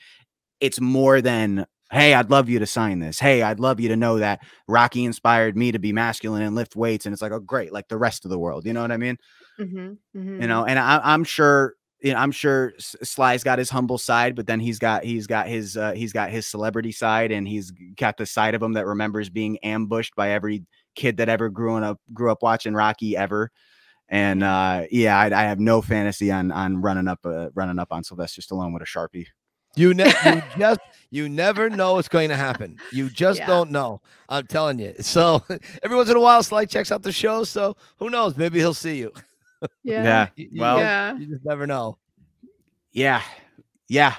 it's 0.60 0.82
more 0.82 1.22
than 1.22 1.66
hey 1.92 2.14
I'd 2.16 2.32
love 2.32 2.50
you 2.50 2.58
to 2.60 2.66
sign 2.66 3.00
this. 3.00 3.20
Hey 3.20 3.42
I'd 3.44 3.60
love 3.60 3.80
you 3.80 3.90
to 3.90 3.96
know 3.96 4.18
that 4.18 4.42
Rocky 4.68 5.06
inspired 5.06 5.56
me 5.56 5.72
to 5.72 5.80
be 5.80 5.94
masculine 5.94 6.42
and 6.42 6.56
lift 6.56 6.76
weights. 6.76 7.06
And 7.06 7.14
it's 7.14 7.22
like 7.22 7.32
oh 7.32 7.40
great 7.40 7.72
like 7.72 7.88
the 7.88 7.98
rest 7.98 8.26
of 8.26 8.32
the 8.32 8.40
world 8.40 8.66
you 8.66 8.74
know 8.74 8.82
what 8.82 8.92
I 8.92 8.98
mean 8.98 9.18
Mm-hmm, 9.60 10.42
you 10.42 10.48
know 10.48 10.66
and 10.66 10.78
I, 10.78 11.00
i'm 11.04 11.24
sure 11.24 11.76
you 12.02 12.14
know, 12.14 12.20
i'm 12.20 12.32
sure 12.32 12.74
sly's 12.78 13.44
got 13.44 13.58
his 13.58 13.70
humble 13.70 13.98
side 13.98 14.36
but 14.36 14.46
then 14.48 14.60
he's 14.60 14.80
got 14.80 15.04
he's 15.04 15.28
got 15.28 15.48
his 15.48 15.78
uh, 15.78 15.94
he's 15.94 16.12
got 16.14 16.30
his 16.30 16.46
celebrity 16.46 16.92
side 16.92 17.32
and 17.32 17.48
he's 17.48 17.72
got 17.96 18.18
the 18.18 18.26
side 18.26 18.54
of 18.56 18.62
him 18.62 18.74
that 18.74 18.86
remembers 18.86 19.30
being 19.30 19.58
ambushed 19.60 20.16
by 20.16 20.32
every 20.32 20.64
kid 20.96 21.18
that 21.18 21.30
ever 21.30 21.50
grew 21.50 21.76
up 21.78 22.00
grew 22.14 22.32
up 22.32 22.42
watching 22.44 22.74
Rocky 22.74 23.16
ever. 23.18 23.52
And 24.08 24.44
uh, 24.44 24.84
yeah, 24.92 25.18
I, 25.18 25.26
I 25.26 25.44
have 25.46 25.60
no 25.60 25.82
fantasy 25.82 26.32
on 26.32 26.52
on 26.52 26.80
running 26.82 27.08
up 27.08 27.20
uh, 27.26 27.50
running 27.56 27.80
up 27.80 27.88
on 27.92 28.04
Sylvester 28.04 28.42
Stallone 28.42 28.72
with 28.72 28.84
a 28.84 28.86
sharpie. 28.86 29.26
You, 29.76 29.94
ne- 29.94 30.06
you 30.26 30.42
just 30.58 30.80
you 31.10 31.28
never 31.28 31.70
know 31.72 31.96
what's 31.96 32.08
going 32.08 32.30
to 32.30 32.36
happen. 32.36 32.78
You 32.92 33.10
just 33.10 33.40
Yeah. 33.40 33.48
don't 33.48 33.72
know. 33.72 34.02
I'm 34.30 34.46
telling 34.48 34.78
you. 34.80 34.94
So 35.02 35.44
every 35.84 35.98
once 35.98 36.10
in 36.10 36.16
a 36.16 36.20
while, 36.20 36.44
Sly 36.44 36.66
checks 36.66 36.92
out 36.92 37.02
the 37.02 37.12
show. 37.12 37.44
So 37.44 37.76
who 37.98 38.10
knows? 38.12 38.38
Maybe 38.38 38.60
he'll 38.60 38.74
see 38.76 38.98
you. 39.00 39.12
Yeah. 39.84 40.30
You, 40.36 40.50
you 40.52 40.62
Well, 40.62 40.80
Yeah. 40.80 41.18
you 41.18 41.28
just 41.28 41.46
never 41.46 41.68
know. 41.68 41.98
Yeah, 42.92 43.22
yeah. 43.90 44.16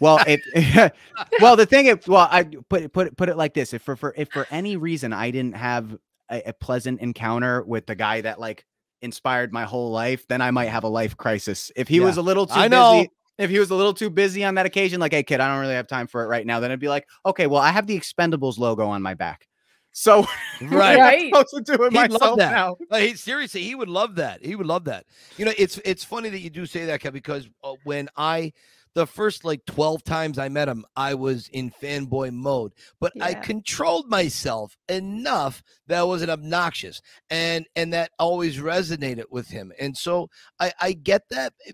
Well, 0.00 0.18
it, 0.26 0.94
well, 1.40 1.56
the 1.56 1.66
thing 1.66 1.86
is, 1.86 1.98
well, 2.08 2.26
I 2.30 2.44
put 2.44 2.82
it 2.82 2.92
put 2.92 3.06
it 3.06 3.16
put 3.16 3.28
it 3.28 3.36
like 3.36 3.54
this: 3.54 3.72
if 3.74 3.82
for 3.82 3.96
for 3.96 4.14
if 4.16 4.28
for 4.30 4.46
any 4.50 4.76
reason 4.76 5.12
I 5.12 5.30
didn't 5.30 5.56
have 5.56 5.96
a, 6.30 6.42
a 6.48 6.52
pleasant 6.52 7.00
encounter 7.00 7.62
with 7.62 7.86
the 7.86 7.94
guy 7.94 8.22
that 8.22 8.40
like 8.40 8.64
inspired 9.02 9.52
my 9.52 9.64
whole 9.64 9.90
life, 9.92 10.26
then 10.26 10.40
I 10.40 10.50
might 10.50 10.68
have 10.70 10.84
a 10.84 10.88
life 10.88 11.16
crisis. 11.16 11.70
If 11.76 11.88
he 11.88 11.98
Yeah. 11.98 12.06
was 12.06 12.16
a 12.16 12.22
little 12.22 12.46
too 12.46 12.58
I 12.58 12.68
know. 12.68 12.92
busy, 12.92 13.10
if 13.36 13.50
he 13.50 13.58
was 13.58 13.70
a 13.70 13.74
little 13.74 13.94
too 13.94 14.10
busy 14.10 14.42
on 14.44 14.54
that 14.54 14.64
occasion, 14.66 15.00
like, 15.00 15.12
hey 15.12 15.22
kid, 15.22 15.40
I 15.40 15.48
don't 15.48 15.60
really 15.60 15.74
have 15.74 15.86
time 15.86 16.06
for 16.06 16.24
it 16.24 16.28
right 16.28 16.46
now, 16.46 16.60
then 16.60 16.70
I'd 16.72 16.80
be 16.80 16.88
like, 16.88 17.06
okay, 17.26 17.46
well, 17.46 17.60
I 17.60 17.70
have 17.70 17.86
the 17.86 17.98
Expendables 17.98 18.58
logo 18.58 18.86
on 18.86 19.02
my 19.02 19.14
back, 19.14 19.46
so 19.94 20.26
what 20.58 20.86
am 20.86 21.00
I 21.02 21.16
Right. 21.16 21.26
supposed 21.32 21.54
to 21.54 21.60
do 21.62 21.82
with 21.82 21.92
He'd 21.92 22.10
love 22.10 22.20
myself 22.20 22.38
that. 22.38 22.52
now? 22.52 22.76
Like, 22.90 23.02
he, 23.08 23.14
seriously, 23.14 23.62
he 23.62 23.74
would 23.74 23.88
love 23.88 24.16
that. 24.16 24.44
He 24.44 24.54
would 24.56 24.66
love 24.66 24.84
that. 24.84 25.06
You 25.38 25.46
know, 25.46 25.52
it's 25.56 25.78
it's 25.84 26.04
funny 26.04 26.28
that 26.30 26.40
you 26.40 26.50
do 26.50 26.66
say 26.66 26.84
that, 26.86 27.00
Kev, 27.00 27.12
because 27.12 27.48
uh, 27.62 27.74
when 27.84 28.08
I 28.16 28.52
the 28.94 29.06
first 29.06 29.44
like 29.44 29.64
12 29.66 30.04
times 30.04 30.38
I 30.38 30.48
met 30.48 30.68
him, 30.68 30.84
I 30.96 31.14
was 31.14 31.48
in 31.48 31.70
fanboy 31.70 32.32
mode, 32.32 32.72
but 33.00 33.12
I 33.20 33.34
controlled 33.34 34.08
myself 34.08 34.76
enough 34.88 35.62
that 35.88 35.98
I 36.00 36.04
wasn't 36.04 36.30
obnoxious 36.30 37.00
and 37.30 37.66
and 37.76 37.92
that 37.92 38.10
always 38.18 38.58
resonated 38.58 39.24
with 39.30 39.48
him. 39.48 39.72
And 39.80 39.96
so 39.96 40.28
I 40.60 40.72
I 40.80 40.92
get 40.92 41.22
that 41.30 41.52
eh, 41.66 41.72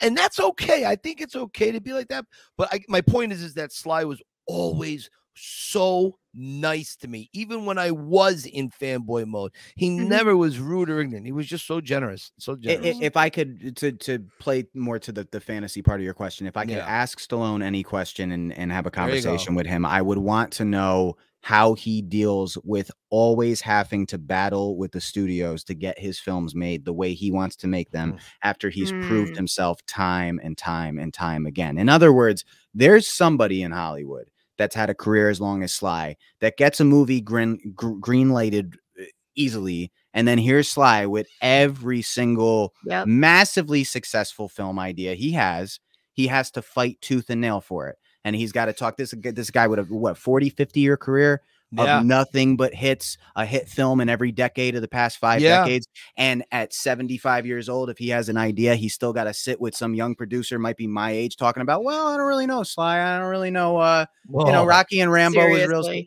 and 0.00 0.16
that's 0.16 0.40
okay. 0.40 0.84
I 0.86 0.96
think 0.96 1.20
it's 1.20 1.36
okay 1.36 1.70
to 1.72 1.80
be 1.80 1.92
like 1.92 2.08
that, 2.08 2.24
but 2.56 2.72
I, 2.72 2.80
my 2.88 3.00
point 3.00 3.32
is 3.32 3.42
is 3.42 3.54
that 3.54 3.72
Sly 3.72 4.04
was 4.04 4.20
always 4.46 5.10
so 5.36 6.18
nice 6.36 6.96
to 6.96 7.06
me 7.08 7.30
even 7.32 7.64
when 7.64 7.78
I 7.78 7.90
was 7.92 8.44
in 8.46 8.68
fanboy 8.70 9.26
mode. 9.26 9.52
He 9.76 9.88
Mhm. 9.88 10.08
never 10.08 10.36
was 10.36 10.58
rude 10.58 10.90
or 10.90 11.00
ignorant. 11.00 11.26
He 11.26 11.32
was 11.32 11.46
just 11.46 11.66
so 11.66 11.80
generous, 11.80 12.32
so 12.38 12.56
generous. 12.56 12.96
If 13.00 13.16
I 13.16 13.30
could 13.30 13.76
to 13.76 13.92
to 13.92 14.18
play 14.40 14.64
more 14.74 14.98
to 14.98 15.12
the, 15.12 15.28
the 15.30 15.40
fantasy 15.40 15.80
part 15.82 16.00
of 16.00 16.04
your 16.04 16.14
question, 16.14 16.46
if 16.46 16.56
I 16.56 16.64
could 16.64 16.76
Yeah. 16.76 16.86
ask 16.86 17.20
Stallone 17.20 17.62
any 17.62 17.82
question 17.84 18.32
and, 18.32 18.52
and 18.52 18.72
have 18.72 18.86
a 18.86 18.90
There 18.90 19.04
you 19.06 19.10
go. 19.10 19.12
conversation 19.28 19.54
with 19.54 19.66
him, 19.66 19.84
I 19.84 20.02
would 20.02 20.18
want 20.18 20.52
to 20.54 20.64
know 20.64 21.16
how 21.42 21.74
he 21.74 22.00
deals 22.00 22.56
with 22.64 22.90
always 23.10 23.60
having 23.60 24.06
to 24.06 24.16
battle 24.18 24.76
with 24.78 24.92
the 24.92 25.00
studios 25.00 25.62
to 25.64 25.74
get 25.74 25.98
his 25.98 26.18
films 26.18 26.54
made 26.54 26.84
the 26.86 26.92
way 26.92 27.12
he 27.12 27.30
wants 27.30 27.54
to 27.54 27.68
make 27.68 27.90
them 27.90 28.14
Mm. 28.14 28.18
after 28.42 28.70
he's 28.70 28.92
proved 29.02 29.34
Mm. 29.34 29.36
himself 29.36 29.84
time 29.86 30.40
and 30.42 30.56
time 30.56 30.98
and 30.98 31.12
time 31.12 31.44
again. 31.46 31.76
In 31.76 31.88
other 31.90 32.12
words, 32.14 32.44
there's 32.72 33.06
somebody 33.06 33.62
in 33.62 33.72
Hollywood 33.72 34.30
that's 34.58 34.74
had 34.74 34.90
a 34.90 34.94
career 34.94 35.28
as 35.30 35.40
long 35.40 35.62
as 35.62 35.72
Sly 35.72 36.16
that 36.40 36.56
gets 36.56 36.80
a 36.80 36.84
movie 36.84 37.20
green 37.20 37.58
gr- 37.74 37.94
green 38.00 38.30
lighted 38.30 38.76
uh, 39.00 39.04
easily 39.34 39.90
and 40.12 40.28
then 40.28 40.38
here's 40.38 40.68
Sly 40.68 41.06
with 41.06 41.26
every 41.40 42.02
single 42.02 42.72
Yep. 42.86 43.06
massively 43.06 43.84
successful 43.84 44.48
film 44.48 44.78
idea 44.78 45.14
he 45.14 45.32
has 45.32 45.80
he 46.12 46.26
has 46.28 46.50
to 46.52 46.62
fight 46.62 46.98
tooth 47.00 47.30
and 47.30 47.40
nail 47.40 47.60
for 47.60 47.88
it 47.88 47.96
and 48.24 48.36
he's 48.36 48.52
got 48.52 48.66
to 48.66 48.72
talk 48.72 48.96
this 48.96 49.12
this 49.22 49.50
guy 49.50 49.66
with 49.66 49.78
a 49.80 49.82
what 49.84 50.16
40 50.16 50.50
50 50.50 50.80
year 50.80 50.96
career 50.96 51.42
yeah. 51.76 52.00
of 52.00 52.06
nothing 52.06 52.56
but 52.56 52.74
hits 52.74 53.16
a 53.36 53.44
hit 53.46 53.68
film 53.68 54.00
in 54.00 54.08
every 54.08 54.32
decade 54.32 54.74
of 54.76 54.82
the 54.82 54.88
past 54.88 55.18
five 55.18 55.40
Yeah. 55.40 55.64
decades 55.64 55.86
and 56.16 56.44
at 56.52 56.72
75 56.72 57.46
years 57.46 57.68
old 57.68 57.90
if 57.90 57.98
he 57.98 58.08
has 58.10 58.28
an 58.28 58.36
idea 58.36 58.74
he's 58.74 58.94
still 58.94 59.12
got 59.12 59.24
to 59.24 59.34
sit 59.34 59.60
with 59.60 59.74
some 59.76 59.94
young 59.94 60.14
producer 60.14 60.58
might 60.58 60.76
be 60.76 60.86
my 60.86 61.10
age 61.10 61.36
talking 61.36 61.62
about 61.62 61.84
well 61.84 62.08
i 62.08 62.16
don't 62.16 62.26
really 62.26 62.46
know 62.46 62.62
sly 62.62 63.00
i 63.00 63.18
don't 63.18 63.30
really 63.30 63.50
know 63.50 63.76
uh 63.78 64.04
you 64.28 64.44
know 64.52 64.64
rocky 64.64 65.00
and 65.00 65.10
rambo 65.12 65.48
was 65.50 65.66
real 65.66 66.02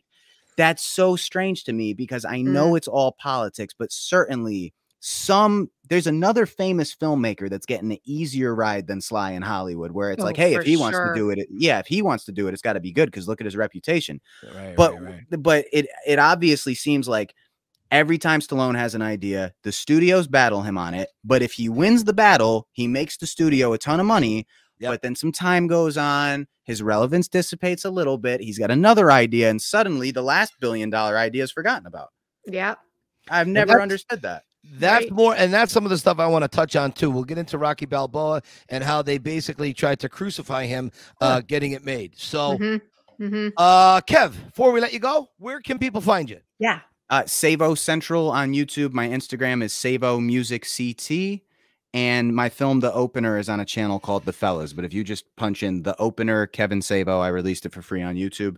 that's 0.57 0.83
so 0.83 1.15
strange 1.15 1.63
to 1.65 1.71
me 1.73 1.93
because 1.93 2.25
I 2.25 2.41
know 2.41 2.71
Mm. 2.71 2.77
it's 2.77 2.87
all 2.87 3.11
politics, 3.11 3.75
but 3.77 3.91
certainly 3.91 4.73
some 4.99 5.69
there's 5.89 6.07
another 6.07 6.45
famous 6.45 6.93
filmmaker 6.93 7.49
that's 7.49 7.65
getting 7.65 7.91
an 7.91 7.97
easier 8.03 8.53
ride 8.53 8.87
than 8.87 8.99
Sly 8.99 9.31
in 9.31 9.41
Hollywood, 9.41 9.91
where 9.91 10.11
it's 10.11 10.21
Oh, 10.21 10.25
like, 10.25 10.35
hey, 10.37 10.55
if 10.55 10.63
he 10.65 10.75
wants 10.75 10.97
to 10.97 11.11
do 11.15 11.29
it, 11.29 11.37
it- 11.39 11.47
yeah, 11.51 11.79
if 11.79 11.87
he 11.87 12.01
wants 12.01 12.25
to 12.25 12.31
do 12.31 12.47
it, 12.47 12.53
it's 12.53 12.61
got 12.61 12.73
to 12.73 12.79
be 12.79 12.91
good 12.91 13.05
because 13.05 13.27
look 13.27 13.39
at 13.39 13.45
his 13.45 13.55
reputation. 13.55 14.19
Right, 14.53 14.75
But 14.75 14.93
right, 14.95 15.03
right. 15.29 15.41
but 15.41 15.65
it 15.71 15.87
it 16.05 16.19
obviously 16.19 16.75
seems 16.75 17.07
like 17.07 17.33
every 17.91 18.17
time 18.17 18.41
Stallone 18.41 18.75
has 18.77 18.95
an 18.95 19.01
idea, 19.01 19.53
the 19.63 19.71
studios 19.71 20.27
battle 20.27 20.61
him 20.63 20.77
on 20.77 20.93
it. 20.93 21.09
But 21.23 21.41
if 21.41 21.53
he 21.53 21.69
wins 21.69 22.03
the 22.03 22.13
battle, 22.13 22.67
he 22.73 22.87
makes 22.87 23.15
the 23.17 23.27
studio 23.27 23.71
a 23.73 23.77
ton 23.77 23.99
of 24.01 24.05
money. 24.05 24.45
Yep. 24.79 24.91
But 24.91 25.01
then 25.03 25.15
some 25.15 25.31
time 25.31 25.65
goes 25.67 25.97
on, 25.97 26.47
his 26.63 26.83
relevance 26.83 27.27
dissipates 27.27 27.85
a 27.85 27.89
little 27.89 28.17
bit. 28.17 28.41
He's 28.41 28.59
got 28.59 28.69
another 28.71 29.09
idea, 29.09 29.49
and 29.49 29.59
suddenly 29.61 30.11
the 30.11 30.21
last 30.21 30.53
billion 30.59 30.89
dollar 30.89 31.17
idea 31.17 31.43
is 31.43 31.51
forgotten 31.51 31.87
about. 31.87 32.09
Yeah. 32.45 32.75
I've 33.29 33.47
never 33.47 33.81
understood 33.81 34.21
that. 34.23 34.43
That's 34.63 35.05
Right. 35.05 35.11
more, 35.11 35.35
and 35.35 35.53
that's 35.53 35.71
some 35.71 35.85
of 35.85 35.89
the 35.89 35.97
stuff 35.97 36.19
I 36.19 36.27
want 36.27 36.43
to 36.43 36.47
touch 36.47 36.75
on 36.75 36.91
too. 36.91 37.09
We'll 37.09 37.23
get 37.23 37.37
into 37.37 37.57
Rocky 37.57 37.85
Balboa 37.85 38.41
and 38.69 38.83
how 38.83 39.01
they 39.01 39.17
basically 39.17 39.73
tried 39.73 39.99
to 40.01 40.09
crucify 40.09 40.65
him, 40.65 40.91
uh, 41.21 41.41
getting 41.41 41.71
it 41.71 41.85
made. 41.85 42.13
So, 42.17 42.57
hmm 42.57 42.75
hmm 43.17 43.47
uh, 43.57 44.01
Kev, 44.01 44.33
before 44.47 44.71
we 44.71 44.81
let 44.81 44.93
you 44.93 44.99
go, 44.99 45.29
where 45.37 45.61
can 45.61 45.79
people 45.79 46.01
find 46.01 46.29
you? 46.29 46.39
Yeah. 46.59 46.81
Uh, 47.09 47.25
Savo 47.25 47.73
Central 47.75 48.29
on 48.29 48.51
YouTube. 48.51 48.91
My 48.93 49.07
Instagram 49.07 49.63
is 49.63 49.71
Savo 49.73 50.19
Music 50.19 50.67
CT. 50.67 51.41
And 51.93 52.35
my 52.35 52.49
film, 52.49 52.81
The 52.81 52.93
Opener, 52.93 53.39
is 53.39 53.47
on 53.47 53.61
a 53.61 53.65
channel 53.65 53.97
called 53.99 54.25
The 54.25 54.33
Fellas. 54.33 54.73
But 54.73 54.83
if 54.83 54.93
you 54.93 55.03
just 55.05 55.23
punch 55.37 55.63
in 55.63 55.83
The 55.83 55.95
Opener, 55.99 56.45
Kevin 56.45 56.81
Savo, 56.81 57.21
I 57.21 57.29
released 57.29 57.65
it 57.65 57.71
for 57.71 57.81
free 57.81 58.03
on 58.03 58.15
YouTube. 58.15 58.57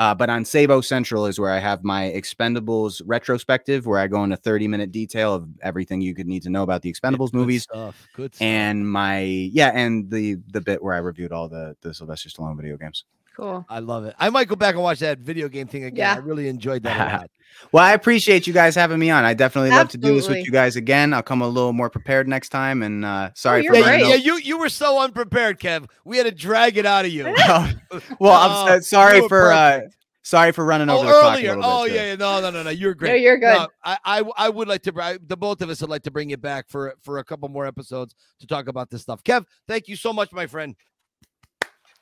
Uh, 0.00 0.14
but 0.14 0.30
on 0.30 0.46
Savo 0.46 0.80
Central 0.80 1.26
is 1.26 1.38
where 1.38 1.50
I 1.50 1.58
have 1.58 1.84
my 1.84 2.04
Expendables 2.04 3.02
retrospective, 3.04 3.84
where 3.84 3.98
I 3.98 4.06
go 4.06 4.24
into 4.24 4.34
30 4.34 4.66
minute 4.66 4.90
detail 4.90 5.34
of 5.34 5.46
everything 5.60 6.00
you 6.00 6.14
could 6.14 6.26
need 6.26 6.42
to 6.44 6.48
know 6.48 6.62
about 6.62 6.80
the 6.80 6.90
Expendables 6.90 7.32
Good 7.32 7.34
movies. 7.34 7.62
stuff. 7.64 8.08
Good 8.14 8.34
stuff. 8.34 8.42
And 8.42 8.90
my, 8.90 9.20
yeah, 9.20 9.72
and 9.74 10.10
the 10.10 10.38
the 10.48 10.62
bit 10.62 10.82
where 10.82 10.94
I 10.94 10.98
reviewed 10.98 11.32
all 11.32 11.50
the, 11.50 11.76
the 11.82 11.92
Sylvester 11.92 12.30
Stallone 12.30 12.56
video 12.56 12.78
games. 12.78 13.04
Cool. 13.36 13.64
I 13.68 13.78
love 13.78 14.04
it. 14.04 14.14
I 14.18 14.28
might 14.30 14.48
go 14.48 14.56
back 14.56 14.74
and 14.74 14.82
watch 14.82 14.98
that 14.98 15.18
video 15.20 15.48
game 15.48 15.66
thing 15.66 15.84
again. 15.84 15.96
Yeah. 15.98 16.14
I 16.14 16.18
really 16.18 16.48
enjoyed 16.48 16.82
that 16.82 16.96
a 17.00 17.12
lot. 17.18 17.30
Well, 17.72 17.84
I 17.84 17.92
appreciate 17.92 18.46
you 18.46 18.52
guys 18.52 18.74
having 18.74 18.98
me 18.98 19.10
on. 19.10 19.24
I 19.24 19.34
definitely 19.34 19.70
love 19.70 19.88
to 19.90 19.98
do 19.98 20.14
this 20.14 20.28
with 20.28 20.44
you 20.44 20.52
guys 20.52 20.76
again. 20.76 21.12
I'll 21.14 21.22
come 21.22 21.40
a 21.42 21.48
little 21.48 21.72
more 21.72 21.90
prepared 21.90 22.28
next 22.28 22.50
time. 22.50 22.82
And 22.82 23.04
uh, 23.04 23.30
sorry 23.34 23.64
you're 23.64 23.72
for 23.74 23.80
Yeah, 23.80 23.86
running 23.86 24.00
you, 24.00 24.06
yeah, 24.06 24.14
over- 24.14 24.22
you 24.24 24.36
you 24.38 24.58
were 24.58 24.68
so 24.68 25.00
unprepared, 25.00 25.58
Kev. 25.58 25.88
We 26.04 26.16
had 26.16 26.24
to 26.26 26.32
drag 26.32 26.76
it 26.76 26.86
out 26.86 27.04
of 27.06 27.10
you. 27.12 27.26
Oh, 27.38 27.72
well, 28.18 28.32
I'm 28.32 28.50
Oh, 28.50 28.74
so- 28.76 28.80
sorry 28.80 29.26
for 29.28 29.52
uh, 29.52 29.80
sorry 30.22 30.52
for 30.52 30.64
running 30.64 30.90
Oh, 30.90 30.98
over 30.98 31.06
the 31.06 31.12
clock 31.12 31.24
a 31.24 31.38
earlier. 31.38 31.56
little 31.56 31.62
bit. 31.62 31.68
Oh 31.70 31.86
too. 31.88 31.94
yeah, 31.94 32.04
yeah, 32.06 32.14
no, 32.16 32.40
no, 32.40 32.50
no, 32.50 32.62
no. 32.62 32.70
You're 32.70 32.94
great. 32.94 33.08
No, 33.10 33.14
you're 33.16 33.38
good. 33.38 33.54
No, 33.54 33.68
I, 33.84 33.98
I, 34.04 34.24
I 34.36 34.48
would 34.48 34.68
like 34.68 34.82
to. 34.82 34.92
I, 35.00 35.18
the 35.26 35.36
both 35.36 35.60
of 35.62 35.70
us 35.70 35.80
would 35.80 35.90
like 35.90 36.02
to 36.02 36.10
bring 36.10 36.30
you 36.30 36.36
back 36.36 36.68
for 36.68 36.94
for 37.02 37.18
a 37.18 37.24
couple 37.24 37.48
more 37.48 37.66
episodes 37.66 38.14
to 38.40 38.46
talk 38.46 38.68
about 38.68 38.90
this 38.90 39.02
stuff. 39.02 39.22
Kev, 39.24 39.44
thank 39.66 39.88
you 39.88 39.96
so 39.96 40.12
much, 40.12 40.30
my 40.32 40.46
friend. 40.46 40.76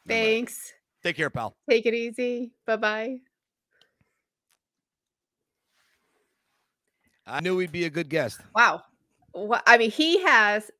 Thanks. 0.06 0.72
Take 1.02 1.16
care, 1.16 1.30
pal. 1.30 1.56
Take 1.70 1.86
it 1.86 1.94
easy. 1.94 2.52
Bye 2.66 2.76
bye. 2.76 3.16
I 7.26 7.40
knew 7.40 7.58
he'd 7.58 7.72
be 7.72 7.84
a 7.84 7.90
good 7.90 8.08
guest. 8.08 8.40
Wow. 8.54 8.82
Wha- 9.34 9.60
I 9.66 9.76
mean, 9.78 9.90
he 9.90 10.22
has 10.24 10.70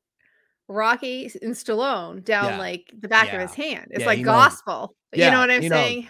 Rocky 0.67 1.31
and 1.41 1.53
Stallone 1.53 2.23
down 2.23 2.53
Yeah. 2.53 2.57
like 2.57 2.91
the 2.99 3.07
back 3.07 3.31
of 3.33 3.39
his 3.39 3.53
hand. 3.53 3.87
It's 3.91 4.01
Yeah, 4.01 4.07
like 4.07 4.23
gospel. 4.23 4.95
you 5.13 5.29
know 5.29 5.39
what 5.39 5.51
I'm 5.51 5.61
he 5.61 5.69
knows. 5.69 5.79
saying? 5.79 6.09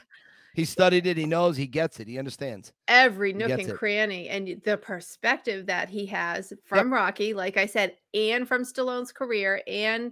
He 0.56 0.66
studied 0.66 1.06
it. 1.06 1.16
He 1.16 1.26
knows. 1.26 1.56
He 1.58 1.68
gets 1.68 2.00
it. 2.00 2.08
He 2.08 2.18
understands. 2.18 2.74
Every 2.88 3.34
nook 3.34 3.52
and 3.52 3.62
it. 3.62 3.76
cranny, 3.76 4.28
and 4.30 4.62
the 4.66 4.78
perspective 4.78 5.68
that 5.68 5.90
he 5.90 6.06
has 6.08 6.52
from 6.66 6.92
Rocky, 6.92 7.34
like 7.34 7.56
I 7.56 7.66
said, 7.66 7.96
and 8.14 8.48
from 8.48 8.64
Stallone's 8.64 9.12
career, 9.12 9.62
and 9.68 10.12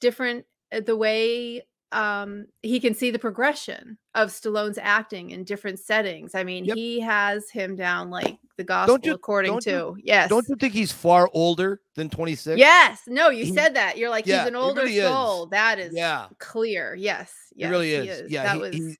different 0.00 0.44
uh, 0.70 0.80
the 0.80 0.96
way 0.96 1.62
um 1.94 2.46
he 2.62 2.80
can 2.80 2.94
see 2.94 3.10
the 3.10 3.18
progression 3.18 3.96
of 4.14 4.28
Stallone's 4.30 4.78
acting 4.78 5.30
in 5.30 5.44
different 5.44 5.78
settings. 5.78 6.34
I 6.34 6.44
mean, 6.44 6.64
Yep. 6.64 6.76
he 6.76 7.00
has 7.00 7.50
him 7.50 7.76
down 7.76 8.10
like 8.10 8.36
the 8.56 8.64
gospel 8.64 8.98
you- 9.02 9.14
according 9.14 9.58
to 9.60 9.70
you- 9.70 9.96
yes. 10.02 10.28
Don't 10.28 10.46
you 10.48 10.56
think 10.56 10.72
he's 10.74 10.92
far 10.92 11.28
older 11.32 11.80
than 11.94 12.08
26? 12.10 12.58
Yes. 12.58 13.00
No, 13.06 13.30
you 13.30 13.44
He- 13.46 13.54
said 13.54 13.74
that. 13.74 13.96
You're 13.98 14.10
like 14.10 14.26
Yeah, 14.26 14.40
he's 14.40 14.48
an 14.48 14.54
he 14.54 14.60
older 14.60 14.82
really 14.82 14.98
is. 14.98 15.08
soul. 15.08 15.46
That 15.46 15.78
is 15.78 15.92
Yeah. 15.94 16.26
clear. 16.38 16.94
Yes. 16.94 17.32
Yes. 17.56 17.68
he 17.68 17.70
really 17.72 17.92
is. 17.94 18.30
Yeah, 18.30 18.42
That 18.44 18.54
he- 18.54 18.60
was 18.60 18.74
he- 18.74 18.96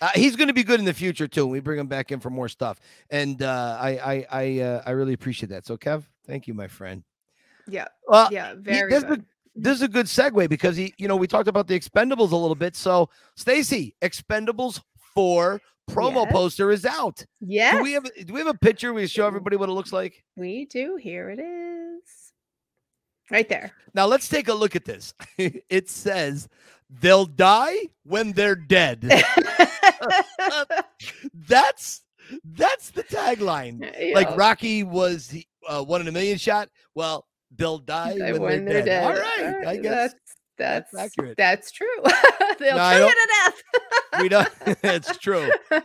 Uh, 0.00 0.08
he's 0.16 0.34
going 0.34 0.48
to 0.48 0.54
be 0.54 0.64
good 0.64 0.80
in 0.80 0.84
the 0.86 0.92
future 0.92 1.28
too. 1.28 1.46
We 1.46 1.60
bring 1.60 1.78
him 1.78 1.86
back 1.86 2.10
in 2.10 2.18
for 2.18 2.28
more 2.28 2.48
stuff, 2.48 2.80
and 3.10 3.40
uh, 3.40 3.78
I 3.80 3.90
I 3.90 4.26
I 4.32 4.58
uh, 4.60 4.82
I 4.84 4.90
really 4.90 5.12
appreciate 5.12 5.50
that. 5.50 5.64
So, 5.64 5.76
Kev, 5.76 6.02
thank 6.26 6.48
you, 6.48 6.54
my 6.54 6.66
friend. 6.66 7.04
yeah. 7.68 7.86
Well, 8.08 8.28
Yeah. 8.32 8.54
he- 8.54 8.60
Very. 8.62 8.92
Is, 8.94 9.04
this 9.54 9.76
is 9.76 9.82
a 9.82 9.88
good 9.88 10.06
segue 10.06 10.48
because 10.48 10.76
he, 10.76 10.94
you 10.98 11.08
know, 11.08 11.16
we 11.16 11.26
talked 11.26 11.48
about 11.48 11.66
the 11.66 11.78
Expendables 11.78 12.32
a 12.32 12.36
little 12.36 12.54
bit. 12.54 12.74
So, 12.76 13.08
Stacy, 13.36 13.94
Expendables 14.02 14.80
four 15.14 15.60
promo 15.90 16.24
Yes. 16.24 16.32
poster 16.32 16.70
is 16.70 16.86
out. 16.86 17.24
Yeah. 17.40 17.76
Do 17.76 17.82
we 17.82 17.92
have 17.92 18.04
a- 18.06 18.24
do 18.24 18.32
we 18.32 18.38
have 18.40 18.46
a 18.48 18.54
picture? 18.54 18.92
We 18.92 19.06
show 19.06 19.26
everybody 19.26 19.56
what 19.56 19.68
it 19.68 19.72
looks 19.72 19.92
like. 19.92 20.22
We 20.36 20.64
do. 20.66 20.96
Here 20.96 21.28
it 21.30 21.38
is. 21.38 22.32
Right 23.30 23.48
there. 23.48 23.72
Now 23.94 24.06
let's 24.06 24.28
take 24.28 24.48
a 24.48 24.54
look 24.54 24.74
at 24.76 24.84
this. 24.84 25.12
it 25.38 25.90
says 25.90 26.48
they'll 26.88 27.26
die 27.26 27.76
when 28.04 28.32
they're 28.32 28.56
dead. 28.56 29.00
that's 31.34 32.02
that's 32.44 32.90
the 32.90 33.02
tagline. 33.04 34.12
Like 34.14 34.36
Rocky 34.36 34.82
was 34.82 35.34
uh, 35.68 35.82
one 35.84 36.00
in 36.00 36.08
a 36.08 36.12
million 36.12 36.38
shot. 36.38 36.68
Well, 36.94 37.26
they'll 37.56 37.78
die 37.78 38.18
Uh, 38.18 38.38
when, 38.38 38.64
they're, 38.64 38.84
dead. 38.84 39.04
All 39.04 39.12
right, 39.12 39.66
I 39.66 39.76
guess 39.76 40.12
that's 40.58 40.90
that's 40.92 40.94
accurate. 40.94 41.36
That's 41.36 41.70
true. 41.72 41.86
They'll 42.58 42.76
No, 42.76 42.82
I 42.82 42.96
kill 42.98 43.08
don't- 43.08 43.08
you 43.08 43.14
to 43.14 43.28
death. 43.44 44.22
we 44.22 44.28
don't. 44.28 44.48
it's 44.84 45.18
true. 45.18 45.50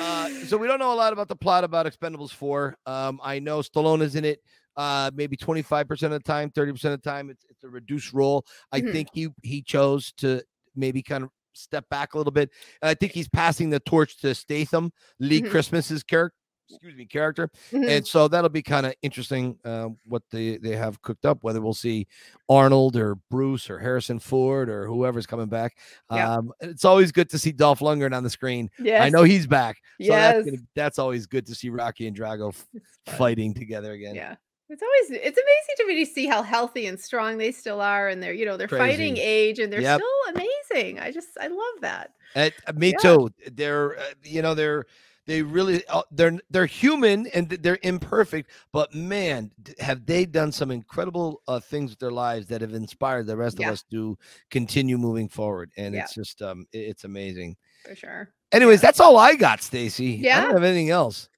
Uh, 0.00 0.28
so 0.46 0.56
we 0.56 0.66
don't 0.66 0.78
know 0.78 0.92
a 0.92 0.94
lot 0.94 1.12
about 1.12 1.28
the 1.28 1.36
plot 1.36 1.64
about 1.64 1.84
Expendables 1.86 2.30
Four. 2.30 2.76
Um, 2.86 3.20
I 3.22 3.38
know 3.38 3.58
Stallone 3.60 4.02
is 4.02 4.14
in 4.14 4.24
it. 4.24 4.40
Uh, 4.76 5.10
maybe 5.14 5.36
twenty 5.36 5.62
five 5.62 5.88
percent 5.88 6.12
of 6.12 6.20
the 6.22 6.24
time, 6.24 6.50
thirty 6.50 6.72
percent 6.72 6.94
of 6.94 7.02
the 7.02 7.10
time, 7.10 7.28
it's, 7.28 7.44
it's 7.50 7.64
a 7.64 7.68
reduced 7.68 8.12
role. 8.12 8.44
I 8.72 8.80
Mhm. 8.80 8.92
think 8.92 9.08
he 9.12 9.28
he 9.42 9.62
chose 9.62 10.12
to 10.18 10.42
maybe 10.76 11.02
kind 11.02 11.24
of 11.24 11.30
step 11.54 11.84
back 11.90 12.14
a 12.14 12.18
little 12.18 12.30
bit. 12.32 12.50
And 12.80 12.88
I 12.88 12.94
think 12.94 13.12
he's 13.12 13.28
passing 13.28 13.70
the 13.70 13.80
torch 13.80 14.18
to 14.20 14.34
Statham, 14.34 14.92
Lee 15.18 15.42
Mhm. 15.42 15.50
Christmas's 15.50 16.02
character. 16.02 16.34
Excuse 16.70 16.94
me, 16.96 17.04
character, 17.06 17.50
Mhm. 17.72 17.88
and 17.88 18.06
so 18.06 18.28
that'll 18.28 18.48
be 18.50 18.62
kind 18.62 18.86
of 18.86 18.94
interesting 19.02 19.58
uh, 19.64 19.88
what 20.04 20.22
they 20.30 20.56
they 20.58 20.76
have 20.76 21.00
cooked 21.02 21.26
up. 21.26 21.42
Whether 21.42 21.60
we'll 21.60 21.74
see 21.74 22.06
Arnold 22.48 22.96
or 22.96 23.16
Bruce 23.30 23.68
or 23.70 23.78
Harrison 23.78 24.18
Ford 24.18 24.68
or 24.68 24.86
whoever's 24.86 25.26
coming 25.26 25.46
back. 25.48 25.76
Yeah. 26.10 26.36
Um, 26.36 26.52
it's 26.60 26.84
always 26.84 27.12
good 27.12 27.28
to 27.30 27.38
see 27.38 27.52
Dolph 27.52 27.80
Lundgren 27.80 28.14
on 28.16 28.22
the 28.22 28.30
screen. 28.30 28.70
yes. 28.78 29.02
I 29.02 29.08
know 29.08 29.22
he's 29.24 29.46
back, 29.46 29.76
so 29.76 29.82
Yes. 30.06 30.34
that's, 30.36 30.44
gonna, 30.46 30.62
that's 30.74 30.98
always 30.98 31.26
good 31.26 31.46
to 31.46 31.54
see 31.54 31.70
Rocky 31.70 32.06
and 32.06 32.16
Drago 32.16 32.50
f- 32.50 32.66
It's 32.74 32.86
fun. 33.06 33.16
fighting 33.16 33.54
together 33.54 33.92
again. 33.92 34.14
Yeah. 34.14 34.36
It's 34.72 34.82
always 34.84 35.20
it's 35.20 35.36
amazing 35.36 35.74
to 35.78 35.86
me 35.88 36.04
to 36.04 36.08
see 36.08 36.26
how 36.28 36.44
healthy 36.44 36.86
and 36.86 36.98
strong 37.00 37.38
they 37.38 37.50
still 37.50 37.80
are 37.80 38.08
and 38.08 38.22
they're 38.22 38.32
you 38.32 38.46
know 38.46 38.56
they're 38.56 38.68
fighting 38.68 39.16
age 39.16 39.58
and 39.58 39.72
they're 39.72 39.80
Yep. 39.80 40.00
still 40.00 40.42
amazing. 40.72 41.00
I 41.00 41.10
just 41.10 41.30
I 41.40 41.48
love 41.48 41.80
that. 41.80 42.12
Uh, 42.36 42.50
me 42.76 42.90
Yeah. 42.92 42.98
too. 42.98 43.30
They're 43.50 43.98
uh, 43.98 44.02
you 44.22 44.42
know 44.42 44.54
they're 44.54 44.86
they 45.30 45.42
really 45.42 45.86
uh, 45.86 46.02
they're 46.10 46.36
they're 46.50 46.66
human 46.66 47.28
and 47.28 47.48
they're 47.48 47.78
imperfect, 47.84 48.50
but 48.72 48.92
man, 48.92 49.52
have 49.78 50.04
they 50.04 50.26
done 50.26 50.50
some 50.50 50.72
incredible 50.72 51.40
uh, 51.46 51.60
things 51.60 51.90
with 51.90 52.00
their 52.00 52.10
lives 52.10 52.48
that 52.48 52.60
have 52.62 52.74
inspired 52.74 53.28
the 53.28 53.36
rest 53.36 53.60
Yeah. 53.60 53.68
of 53.68 53.74
us 53.74 53.84
to 53.92 54.18
continue 54.50 54.98
moving 54.98 55.28
forward. 55.28 55.70
And 55.76 55.94
Yeah. 55.94 56.02
it's 56.02 56.14
just 56.14 56.42
um 56.42 56.66
it's 56.72 57.04
amazing. 57.04 57.56
For 57.86 57.94
sure. 57.94 58.34
Anyways, 58.50 58.80
that's 58.80 58.98
all 58.98 59.16
I 59.16 59.36
got, 59.36 59.62
Stacy. 59.62 60.06
Yeah, 60.06 60.38
I 60.38 60.38
Yeah. 60.38 60.42
don't 60.46 60.54
have 60.54 60.64
anything 60.64 60.90
else. 60.90 61.28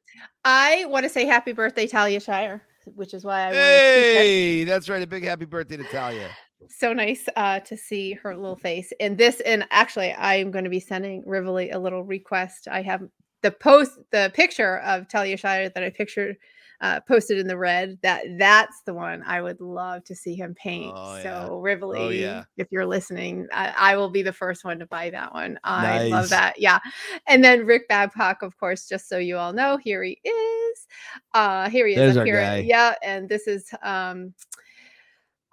I 0.42 0.86
want 0.86 1.04
to 1.04 1.10
say 1.10 1.26
happy 1.26 1.52
birthday, 1.52 1.86
Talia 1.86 2.18
Shire, 2.18 2.62
which 2.86 3.12
is 3.12 3.26
why 3.26 3.48
I 3.48 3.52
Hey, 3.52 4.64
that's 4.64 4.88
right. 4.88 5.02
A 5.02 5.06
big 5.06 5.24
happy 5.24 5.44
birthday 5.44 5.76
to 5.76 5.84
Talia. 5.84 6.30
so 6.70 6.94
nice 6.94 7.28
uh, 7.36 7.60
to 7.60 7.76
see 7.76 8.12
her 8.14 8.34
little 8.34 8.56
face 8.56 8.92
and 9.00 9.18
this 9.18 9.40
and 9.40 9.66
actually 9.72 10.14
i'm 10.14 10.52
going 10.52 10.62
to 10.62 10.70
be 10.70 10.78
sending 10.78 11.20
rivoli 11.26 11.70
a 11.70 11.78
little 11.78 12.04
request 12.04 12.68
i 12.70 12.80
have 12.80 13.02
the 13.42 13.50
post 13.50 13.98
the 14.10 14.30
picture 14.34 14.78
of 14.80 15.08
talia 15.08 15.36
shire 15.36 15.68
that 15.68 15.82
i 15.84 15.90
pictured 15.90 16.36
uh, 16.80 16.98
posted 17.06 17.38
in 17.38 17.46
the 17.46 17.56
red 17.56 17.96
that 18.02 18.24
that's 18.38 18.82
the 18.86 18.92
one 18.94 19.22
i 19.24 19.40
would 19.40 19.60
love 19.60 20.02
to 20.02 20.16
see 20.16 20.34
him 20.34 20.52
paint 20.56 20.92
Oh, 20.96 21.14
yeah. 21.16 21.46
so 21.46 21.60
rivoli 21.60 22.20
yeah. 22.20 22.42
if 22.56 22.66
you're 22.72 22.86
listening 22.86 23.46
I, 23.52 23.72
I 23.92 23.96
will 23.96 24.10
be 24.10 24.22
the 24.22 24.32
first 24.32 24.64
one 24.64 24.80
to 24.80 24.86
buy 24.86 25.10
that 25.10 25.32
one 25.32 25.60
i 25.62 25.82
Nice. 25.98 26.10
love 26.10 26.28
that 26.30 26.58
yeah 26.58 26.80
and 27.28 27.44
then 27.44 27.66
rick 27.66 27.86
babcock 27.88 28.42
of 28.42 28.58
course 28.58 28.88
just 28.88 29.08
so 29.08 29.18
you 29.18 29.36
all 29.36 29.52
know 29.52 29.76
here 29.76 30.02
he 30.02 30.18
is 30.24 30.86
uh 31.34 31.70
here 31.70 31.86
he 31.86 31.92
is 31.94 31.98
There's 31.98 32.16
up 32.16 32.26
here 32.26 32.40
guy. 32.40 32.58
yeah 32.66 32.94
and 33.04 33.28
this 33.28 33.46
is 33.46 33.70
um 33.84 34.34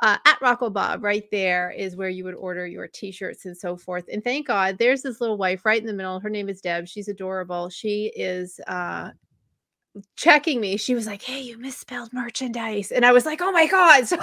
uh, 0.02 0.18
at 0.26 0.42
Rocco 0.42 0.70
Bob, 0.70 1.04
right 1.04 1.30
there 1.32 1.72
is 1.72 1.96
where 1.96 2.10
you 2.10 2.24
would 2.24 2.36
order 2.36 2.66
your 2.66 2.88
t-shirts 2.88 3.46
and 3.46 3.58
so 3.58 3.76
forth. 3.76 4.06
And 4.12 4.24
thank 4.24 4.48
God, 4.48 4.78
there's 4.78 5.02
this 5.02 5.20
little 5.20 5.38
wife 5.38 5.66
right 5.66 5.80
in 5.80 5.88
the 5.88 5.94
middle. 5.94 6.20
Her 6.20 6.30
name 6.30 6.48
is 6.50 6.62
Deb. 6.62 6.88
She's 6.88 7.10
adorable. 7.10 7.70
She 7.70 8.12
is 8.16 8.60
uh, 8.68 9.12
checking 10.16 10.62
me. 10.62 10.78
She 10.78 10.96
was 10.96 11.06
like, 11.06 11.22
"Hey, 11.22 11.42
you 11.42 11.58
misspelled 11.58 12.14
merchandise," 12.14 12.92
and 12.92 13.06
I 13.06 13.12
was 13.12 13.26
like, 13.26 13.42
"Oh 13.42 13.52
my 13.52 13.68
God!" 13.68 14.08
So 14.08 14.18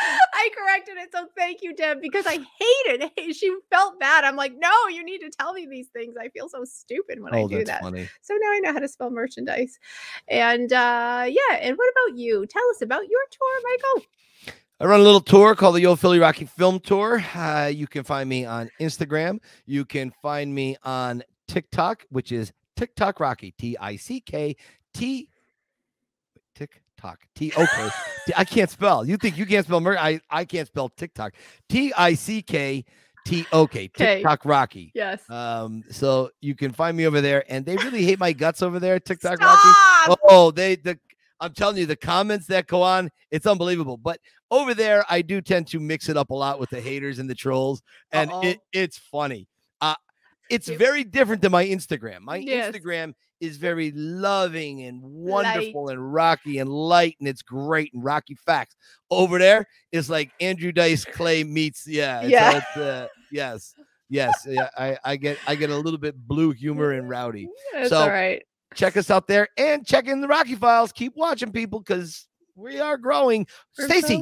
I 0.00 0.50
corrected 0.56 0.96
it. 0.96 1.10
So 1.12 1.26
thank 1.36 1.62
you, 1.62 1.74
Deb, 1.74 2.00
because 2.00 2.26
I 2.26 2.34
hated 2.34 3.10
it. 3.16 3.34
She 3.38 3.54
felt 3.70 4.00
bad. 4.00 4.24
I'm 4.24 4.36
like, 4.36 4.54
"No, 4.58 4.70
you 4.90 5.04
need 5.04 5.18
to 5.18 5.30
tell 5.30 5.52
me 5.52 5.66
these 5.66 5.88
things. 5.88 6.14
I 6.20 6.28
feel 6.28 6.48
so 6.48 6.64
stupid 6.64 7.20
when 7.20 7.34
I 7.34 7.42
oh, 7.42 7.48
do 7.48 7.58
that's 7.58 7.70
that." 7.70 7.82
funny. 7.82 8.08
So 8.22 8.34
now 8.34 8.50
I 8.50 8.58
know 8.60 8.72
how 8.72 8.78
to 8.78 8.88
spell 8.88 9.10
merchandise. 9.10 9.78
And 10.28 10.72
uh 10.72 11.26
yeah, 11.28 11.56
and 11.60 11.76
what 11.76 11.92
about 11.92 12.18
you? 12.18 12.46
Tell 12.46 12.62
us 12.70 12.82
about 12.82 13.08
your 13.08 13.20
tour, 13.30 13.70
Michael. 13.70 14.06
I 14.80 14.86
run 14.86 15.00
a 15.00 15.02
little 15.02 15.20
tour 15.20 15.56
called 15.56 15.74
the 15.74 15.80
Yo 15.80 15.96
Philly 15.96 16.20
Rocky 16.20 16.44
Film 16.44 16.78
Tour. 16.78 17.20
Uh, 17.34 17.66
you 17.66 17.88
can 17.88 18.04
find 18.04 18.28
me 18.28 18.44
on 18.44 18.70
Instagram. 18.80 19.40
You 19.66 19.84
can 19.84 20.12
find 20.22 20.54
me 20.54 20.76
on 20.84 21.24
TikTok, 21.48 22.04
which 22.10 22.30
is 22.30 22.52
TikTok 22.76 23.18
Rocky. 23.18 23.52
T 23.58 23.76
I 23.80 23.96
C 23.96 24.20
K 24.20 24.54
T. 24.94 25.28
TikTok. 26.98 27.20
T 27.34 27.52
O 27.56 27.66
K. 27.66 28.32
I 28.36 28.44
can't 28.44 28.70
spell. 28.70 29.06
You 29.06 29.16
think 29.16 29.38
you 29.38 29.46
can't 29.46 29.64
spell? 29.64 29.80
Mer- 29.80 29.98
I 29.98 30.20
I 30.30 30.44
can't 30.44 30.66
spell 30.66 30.88
TikTok. 30.90 31.34
T 31.68 31.92
I 31.96 32.14
C 32.14 32.42
K 32.42 32.84
T 33.26 33.46
O 33.52 33.66
K. 33.66 33.88
TikTok 33.88 34.44
Rocky. 34.44 34.90
Yes. 34.94 35.28
Um, 35.30 35.84
so 35.90 36.30
you 36.40 36.54
can 36.54 36.72
find 36.72 36.96
me 36.96 37.06
over 37.06 37.20
there, 37.20 37.44
and 37.48 37.64
they 37.64 37.76
really 37.76 38.04
hate 38.04 38.18
my 38.18 38.32
guts 38.32 38.62
over 38.62 38.78
there. 38.78 38.98
TikTok 38.98 39.40
Rocky. 39.40 40.16
Oh, 40.28 40.50
they 40.54 40.76
the 40.76 40.98
I'm 41.40 41.52
telling 41.54 41.76
you, 41.76 41.86
the 41.86 41.96
comments 41.96 42.46
that 42.48 42.66
go 42.66 42.82
on, 42.82 43.10
it's 43.30 43.46
unbelievable. 43.46 43.96
But 43.96 44.18
over 44.50 44.74
there, 44.74 45.04
I 45.08 45.22
do 45.22 45.40
tend 45.40 45.68
to 45.68 45.78
mix 45.78 46.08
it 46.08 46.16
up 46.16 46.30
a 46.30 46.34
lot 46.34 46.58
with 46.58 46.70
the 46.70 46.80
haters 46.80 47.20
and 47.20 47.30
the 47.30 47.34
trolls, 47.34 47.80
and 48.12 48.30
Uh-oh. 48.30 48.42
it, 48.42 48.58
it's 48.72 48.98
funny. 48.98 49.46
Uh 49.80 49.94
it's 50.50 50.66
very 50.68 51.04
different 51.04 51.42
than 51.42 51.52
my 51.52 51.66
Instagram. 51.66 52.20
My 52.22 52.36
Yes. 52.36 52.74
Instagram 52.74 53.12
is 53.40 53.56
very 53.56 53.92
loving 53.94 54.82
and 54.82 55.00
wonderful 55.02 55.88
and 55.88 56.12
rocky 56.12 56.58
and 56.58 56.68
light, 56.70 57.16
and 57.20 57.28
it's 57.28 57.42
great 57.42 57.92
and 57.94 58.02
rocky 58.04 58.34
facts. 58.34 58.74
Over 59.10 59.38
there 59.38 59.66
is 59.92 60.10
like 60.10 60.30
Andrew 60.40 60.72
Dice 60.72 61.04
Clay 61.04 61.44
meets 61.44 61.86
yeah, 61.86 62.22
it's- 62.22 62.64
Yeah. 62.76 62.82
uh, 62.82 63.06
yes, 63.30 63.74
yes, 64.08 64.46
yeah. 64.48 64.68
I, 64.76 64.98
I 65.04 65.16
get 65.16 65.38
I 65.46 65.54
get 65.54 65.70
a 65.70 65.76
little 65.76 65.98
bit 65.98 66.16
blue 66.26 66.50
humor 66.52 66.92
and 66.92 67.08
rowdy 67.08 67.48
That's 67.72 67.90
So, 67.90 67.98
all 67.98 68.08
right. 68.10 68.42
check 68.74 68.96
us 68.96 69.10
out 69.10 69.26
there 69.28 69.48
and 69.56 69.86
check 69.86 70.06
in 70.08 70.20
the 70.20 70.28
Rocky 70.28 70.54
Files. 70.54 70.92
Keep 70.92 71.14
watching 71.16 71.52
people 71.52 71.80
because 71.80 72.26
we 72.56 72.80
are 72.80 72.98
growing. 72.98 73.46
Stacy, 73.78 74.20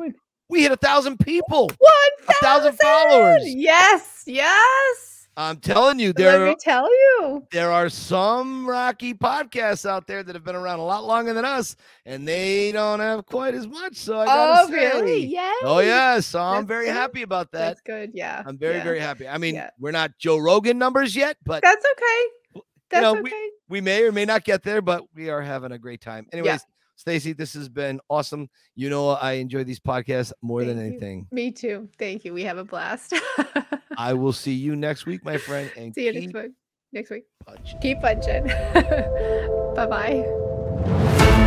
we 0.48 0.62
hit 0.62 0.70
a 0.72 0.76
thousand 0.76 1.18
people, 1.18 1.70
one 1.78 2.36
thousand 2.42 2.78
followers. 2.78 3.42
Yes, 3.46 4.22
yes. 4.26 5.15
I'm 5.38 5.58
telling 5.58 5.98
you, 5.98 6.12
there. 6.14 6.38
Let 6.38 6.48
me 6.48 6.56
tell 6.58 6.88
you. 6.90 7.46
there 7.52 7.70
are 7.70 7.88
some 7.90 8.66
Rocky 8.66 9.12
podcasts 9.12 9.84
out 9.84 10.06
there 10.06 10.22
that 10.22 10.34
have 10.34 10.44
been 10.44 10.54
around 10.56 10.78
a 10.78 10.84
lot 10.84 11.04
longer 11.04 11.34
than 11.34 11.44
us, 11.44 11.76
and 12.06 12.26
they 12.26 12.72
don't 12.72 13.00
have 13.00 13.26
quite 13.26 13.54
as 13.54 13.66
much. 13.68 13.96
So 13.96 14.18
I 14.18 14.24
gotta 14.24 14.62
Oh, 14.62 14.72
really? 14.74 15.22
say- 15.22 15.26
Yes. 15.28 15.56
Oh 15.62 15.80
yeah, 15.80 16.20
so 16.20 16.40
I'm 16.40 16.66
very 16.66 16.86
good. 16.86 16.94
happy 16.94 17.22
about 17.22 17.52
that. 17.52 17.58
That's 17.58 17.80
good. 17.82 18.12
Yeah. 18.14 18.42
I'm 18.46 18.56
very 18.56 18.76
yeah. 18.76 18.84
very 18.84 18.98
happy. 18.98 19.28
I 19.28 19.36
mean, 19.36 19.56
Yeah. 19.56 19.70
we're 19.78 19.90
not 19.90 20.12
Joe 20.18 20.38
Rogan 20.38 20.78
numbers 20.78 21.14
yet, 21.14 21.36
but 21.44 21.62
That's 21.62 21.84
okay. 21.84 22.62
That's 22.88 23.02
know, 23.02 23.18
okay. 23.18 23.48
we 23.68 23.80
may 23.80 24.04
or 24.04 24.12
may 24.12 24.24
not 24.24 24.44
get 24.44 24.62
there, 24.62 24.80
but 24.80 25.02
we 25.14 25.28
are 25.28 25.42
having 25.42 25.72
a 25.72 25.78
great 25.78 26.00
time. 26.00 26.26
Anyways, 26.32 26.64
Stacy, 26.94 27.34
this 27.34 27.52
has 27.52 27.68
been 27.68 28.00
awesome. 28.08 28.48
You 28.74 28.88
know, 28.88 29.10
I 29.10 29.32
enjoy 29.32 29.64
these 29.64 29.80
podcasts 29.80 30.32
more 30.40 30.64
than 30.64 30.76
Thank 30.78 30.92
you. 30.92 30.96
anything. 30.96 31.26
Me 31.30 31.50
too. 31.50 31.88
Thank 31.98 32.24
you. 32.24 32.32
We 32.32 32.44
have 32.44 32.56
a 32.56 32.64
blast. 32.64 33.12
I 33.96 34.14
will 34.14 34.32
see 34.32 34.52
you 34.54 34.76
next 34.76 35.06
week, 35.06 35.24
my 35.24 35.38
friend, 35.38 35.70
and 35.76 35.94
See 35.94 36.06
you 36.06 36.12
next 36.12 36.34
week. 36.34 36.52
Next 36.92 37.10
week. 37.10 37.24
punching. 37.46 37.80
Keep 37.80 38.00
punching. 38.00 38.46
bye 39.74 39.86
bye. 39.86 41.42